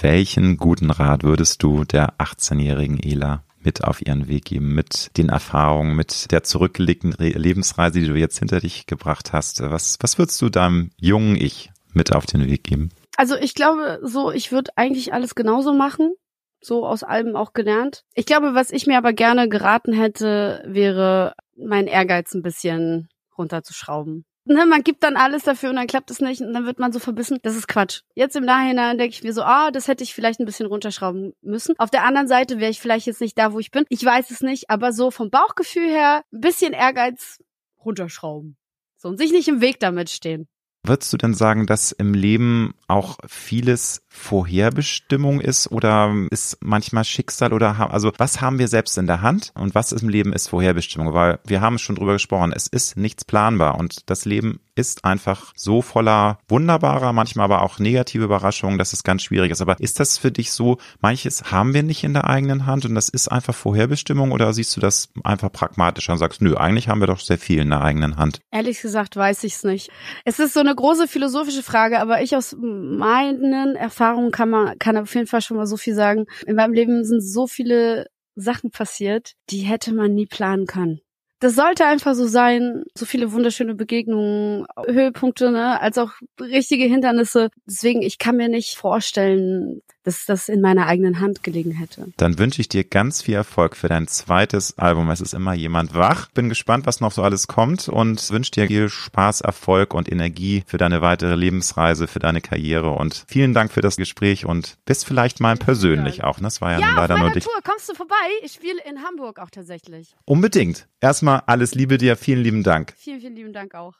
Welchen 0.00 0.56
guten 0.56 0.90
Rat 0.90 1.24
würdest 1.24 1.62
du 1.62 1.84
der 1.84 2.14
18-jährigen 2.16 2.98
Ela 3.02 3.44
mit 3.64 3.84
auf 3.84 4.04
ihren 4.04 4.28
Weg 4.28 4.46
geben, 4.46 4.74
mit 4.74 5.16
den 5.16 5.28
Erfahrungen, 5.28 5.96
mit 5.96 6.30
der 6.32 6.42
zurückgelegten 6.42 7.12
Lebensreise, 7.18 8.00
die 8.00 8.06
du 8.06 8.14
jetzt 8.14 8.38
hinter 8.38 8.60
dich 8.60 8.86
gebracht 8.86 9.32
hast. 9.32 9.60
Was, 9.60 9.98
was 10.00 10.18
würdest 10.18 10.40
du 10.42 10.48
deinem 10.48 10.90
jungen 10.96 11.36
Ich 11.36 11.70
mit 11.92 12.12
auf 12.12 12.26
den 12.26 12.46
Weg 12.46 12.64
geben? 12.64 12.90
Also 13.16 13.36
ich 13.36 13.54
glaube, 13.54 14.00
so, 14.02 14.30
ich 14.30 14.52
würde 14.52 14.70
eigentlich 14.76 15.12
alles 15.12 15.34
genauso 15.34 15.74
machen. 15.74 16.14
So 16.60 16.86
aus 16.86 17.02
allem 17.02 17.34
auch 17.34 17.54
gelernt. 17.54 18.04
Ich 18.14 18.24
glaube, 18.24 18.54
was 18.54 18.70
ich 18.70 18.86
mir 18.86 18.96
aber 18.96 19.12
gerne 19.12 19.48
geraten 19.48 19.92
hätte, 19.92 20.62
wäre, 20.64 21.34
meinen 21.56 21.88
Ehrgeiz 21.88 22.34
ein 22.34 22.42
bisschen 22.42 23.08
runterzuschrauben 23.36 24.24
ne, 24.44 24.66
man 24.66 24.82
gibt 24.82 25.02
dann 25.02 25.16
alles 25.16 25.44
dafür 25.44 25.70
und 25.70 25.76
dann 25.76 25.86
klappt 25.86 26.10
es 26.10 26.20
nicht 26.20 26.40
und 26.40 26.52
dann 26.52 26.66
wird 26.66 26.78
man 26.78 26.92
so 26.92 26.98
verbissen. 26.98 27.38
Das 27.42 27.56
ist 27.56 27.68
Quatsch. 27.68 28.02
Jetzt 28.14 28.36
im 28.36 28.44
Nachhinein 28.44 28.98
denke 28.98 29.14
ich 29.14 29.22
mir 29.22 29.32
so, 29.32 29.42
ah, 29.42 29.70
das 29.70 29.88
hätte 29.88 30.04
ich 30.04 30.14
vielleicht 30.14 30.40
ein 30.40 30.46
bisschen 30.46 30.66
runterschrauben 30.66 31.32
müssen. 31.42 31.78
Auf 31.78 31.90
der 31.90 32.04
anderen 32.04 32.28
Seite 32.28 32.58
wäre 32.58 32.70
ich 32.70 32.80
vielleicht 32.80 33.06
jetzt 33.06 33.20
nicht 33.20 33.38
da, 33.38 33.52
wo 33.52 33.58
ich 33.58 33.70
bin. 33.70 33.84
Ich 33.88 34.04
weiß 34.04 34.30
es 34.30 34.40
nicht, 34.40 34.70
aber 34.70 34.92
so 34.92 35.10
vom 35.10 35.30
Bauchgefühl 35.30 35.88
her 35.88 36.24
ein 36.32 36.40
bisschen 36.40 36.72
Ehrgeiz 36.72 37.42
runterschrauben. 37.84 38.56
So 38.96 39.08
und 39.08 39.18
sich 39.18 39.32
nicht 39.32 39.48
im 39.48 39.60
Weg 39.60 39.80
damit 39.80 40.10
stehen. 40.10 40.48
Würdest 40.84 41.12
du 41.12 41.16
denn 41.16 41.34
sagen, 41.34 41.66
dass 41.66 41.92
im 41.92 42.12
Leben 42.12 42.74
auch 42.88 43.18
vieles 43.28 44.04
Vorherbestimmung 44.12 45.40
ist 45.40 45.72
oder 45.72 46.14
ist 46.30 46.58
manchmal 46.60 47.04
Schicksal 47.04 47.52
oder 47.52 47.90
also 47.90 48.12
was 48.18 48.40
haben 48.40 48.58
wir 48.58 48.68
selbst 48.68 48.98
in 48.98 49.06
der 49.06 49.22
Hand 49.22 49.52
und 49.54 49.74
was 49.74 49.90
im 49.92 50.08
Leben 50.08 50.32
ist 50.32 50.48
Vorherbestimmung? 50.48 51.14
Weil 51.14 51.40
wir 51.46 51.60
haben 51.60 51.78
schon 51.78 51.96
drüber 51.96 52.12
gesprochen, 52.12 52.52
es 52.54 52.66
ist 52.66 52.96
nichts 52.96 53.24
planbar 53.24 53.78
und 53.78 54.10
das 54.10 54.24
Leben 54.24 54.60
ist 54.74 55.04
einfach 55.04 55.52
so 55.54 55.82
voller 55.82 56.38
wunderbarer, 56.48 57.12
manchmal 57.12 57.44
aber 57.44 57.62
auch 57.62 57.78
negative 57.78 58.24
Überraschungen, 58.24 58.78
dass 58.78 58.92
es 58.92 59.04
ganz 59.04 59.22
schwierig 59.22 59.50
ist. 59.50 59.60
Aber 59.60 59.78
ist 59.80 60.00
das 60.00 60.16
für 60.16 60.30
dich 60.30 60.52
so, 60.52 60.78
manches 61.00 61.50
haben 61.50 61.74
wir 61.74 61.82
nicht 61.82 62.04
in 62.04 62.14
der 62.14 62.28
eigenen 62.28 62.64
Hand 62.64 62.86
und 62.86 62.94
das 62.94 63.08
ist 63.08 63.28
einfach 63.28 63.54
Vorherbestimmung 63.54 64.32
oder 64.32 64.52
siehst 64.52 64.74
du 64.76 64.80
das 64.80 65.10
einfach 65.24 65.52
pragmatischer 65.52 66.12
und 66.12 66.18
sagst, 66.18 66.40
nö, 66.40 66.56
eigentlich 66.56 66.88
haben 66.88 67.00
wir 67.00 67.06
doch 67.06 67.20
sehr 67.20 67.38
viel 67.38 67.60
in 67.60 67.70
der 67.70 67.82
eigenen 67.82 68.16
Hand? 68.16 68.40
Ehrlich 68.50 68.80
gesagt 68.80 69.16
weiß 69.16 69.44
ich 69.44 69.54
es 69.54 69.64
nicht. 69.64 69.90
Es 70.24 70.38
ist 70.38 70.54
so 70.54 70.60
eine 70.60 70.74
große 70.74 71.08
philosophische 71.08 71.62
Frage, 71.62 72.00
aber 72.00 72.22
ich 72.22 72.34
aus 72.34 72.56
meinen 72.58 73.76
Erfahrungen 73.76 74.01
kann 74.30 74.50
man, 74.50 74.78
kann 74.78 74.96
auf 74.96 75.14
jeden 75.14 75.26
Fall 75.26 75.40
schon 75.40 75.56
mal 75.56 75.66
so 75.66 75.76
viel 75.76 75.94
sagen. 75.94 76.26
In 76.46 76.56
meinem 76.56 76.72
Leben 76.72 77.04
sind 77.04 77.20
so 77.20 77.46
viele 77.46 78.06
Sachen 78.34 78.70
passiert, 78.70 79.32
die 79.50 79.60
hätte 79.60 79.92
man 79.92 80.14
nie 80.14 80.26
planen 80.26 80.66
können 80.66 81.00
das 81.42 81.56
sollte 81.56 81.84
einfach 81.86 82.14
so 82.14 82.28
sein. 82.28 82.84
So 82.96 83.04
viele 83.04 83.32
wunderschöne 83.32 83.74
Begegnungen, 83.74 84.64
Höhepunkte, 84.86 85.50
ne, 85.50 85.80
als 85.80 85.98
auch 85.98 86.12
richtige 86.40 86.84
Hindernisse. 86.84 87.50
Deswegen, 87.66 88.00
ich 88.00 88.18
kann 88.18 88.36
mir 88.36 88.48
nicht 88.48 88.76
vorstellen, 88.76 89.82
dass 90.04 90.24
das 90.24 90.48
in 90.48 90.60
meiner 90.60 90.86
eigenen 90.86 91.20
Hand 91.20 91.42
gelegen 91.42 91.72
hätte. 91.72 92.08
Dann 92.16 92.38
wünsche 92.38 92.60
ich 92.60 92.68
dir 92.68 92.84
ganz 92.84 93.22
viel 93.22 93.34
Erfolg 93.34 93.76
für 93.76 93.88
dein 93.88 94.08
zweites 94.08 94.78
Album. 94.78 95.10
Es 95.10 95.20
ist 95.20 95.34
immer 95.34 95.54
jemand 95.54 95.94
wach. 95.94 96.30
Bin 96.30 96.48
gespannt, 96.48 96.86
was 96.86 97.00
noch 97.00 97.12
so 97.12 97.22
alles 97.22 97.46
kommt 97.46 97.88
und 97.88 98.30
wünsche 98.30 98.52
dir 98.52 98.66
viel 98.66 98.88
Spaß, 98.88 99.42
Erfolg 99.42 99.94
und 99.94 100.10
Energie 100.10 100.64
für 100.66 100.78
deine 100.78 101.02
weitere 101.02 101.34
Lebensreise, 101.34 102.06
für 102.06 102.18
deine 102.18 102.40
Karriere 102.40 102.90
und 102.90 103.24
vielen 103.28 103.54
Dank 103.54 103.72
für 103.72 103.80
das 103.80 103.96
Gespräch 103.96 104.44
und 104.44 104.76
bis 104.84 105.04
vielleicht 105.04 105.40
mal 105.40 105.56
persönlich 105.56 106.24
auch. 106.24 106.38
Das 106.40 106.60
war 106.60 106.72
ja, 106.72 106.80
ja 106.80 106.94
leider 106.96 107.18
nur 107.18 107.30
dich. 107.30 107.44
Tour 107.44 107.60
kommst 107.64 107.88
du 107.88 107.94
vorbei? 107.94 108.14
Ich 108.42 108.52
spiele 108.52 108.80
in 108.88 109.02
Hamburg 109.02 109.38
auch 109.38 109.50
tatsächlich. 109.50 110.14
Unbedingt. 110.24 110.88
Erstmal 111.32 111.54
alles 111.54 111.74
Liebe 111.74 111.96
dir. 111.96 112.16
Vielen 112.16 112.42
lieben 112.42 112.62
Dank. 112.62 112.92
Vielen, 112.98 113.20
vielen 113.20 113.36
lieben 113.36 113.52
Dank 113.54 113.74
auch. 113.74 113.94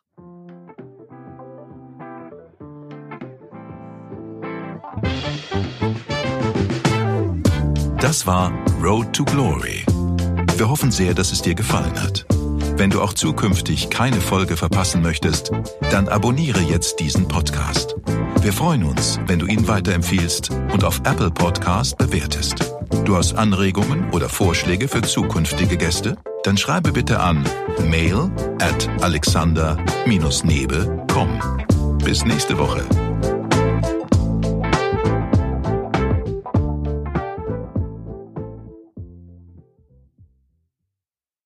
Das 8.00 8.26
war 8.26 8.52
Road 8.82 9.12
to 9.14 9.24
Glory. 9.24 9.84
Wir 10.56 10.68
hoffen 10.68 10.90
sehr, 10.90 11.14
dass 11.14 11.32
es 11.32 11.40
dir 11.40 11.54
gefallen 11.54 11.98
hat. 12.02 12.26
Wenn 12.76 12.90
du 12.90 13.00
auch 13.00 13.14
zukünftig 13.14 13.88
keine 13.88 14.20
Folge 14.20 14.56
verpassen 14.56 15.00
möchtest, 15.00 15.52
dann 15.90 16.08
abonniere 16.08 16.60
jetzt 16.60 17.00
diesen 17.00 17.28
Podcast. 17.28 17.94
Wir 18.42 18.52
freuen 18.52 18.84
uns, 18.84 19.18
wenn 19.26 19.38
du 19.38 19.46
ihn 19.46 19.68
weiterempfiehlst 19.68 20.50
und 20.72 20.84
auf 20.84 20.98
Apple 21.04 21.30
Podcast 21.30 21.96
bewertest. 21.96 22.74
Du 23.04 23.16
hast 23.16 23.34
Anregungen 23.34 24.10
oder 24.10 24.28
Vorschläge 24.28 24.88
für 24.88 25.02
zukünftige 25.02 25.76
Gäste? 25.76 26.18
Dann 26.42 26.56
schreibe 26.56 26.92
bitte 26.92 27.20
an 27.20 27.44
mail 27.88 28.30
at 28.60 28.88
alexander-nebe.com. 29.02 31.98
Bis 32.04 32.24
nächste 32.24 32.58
Woche. 32.58 32.84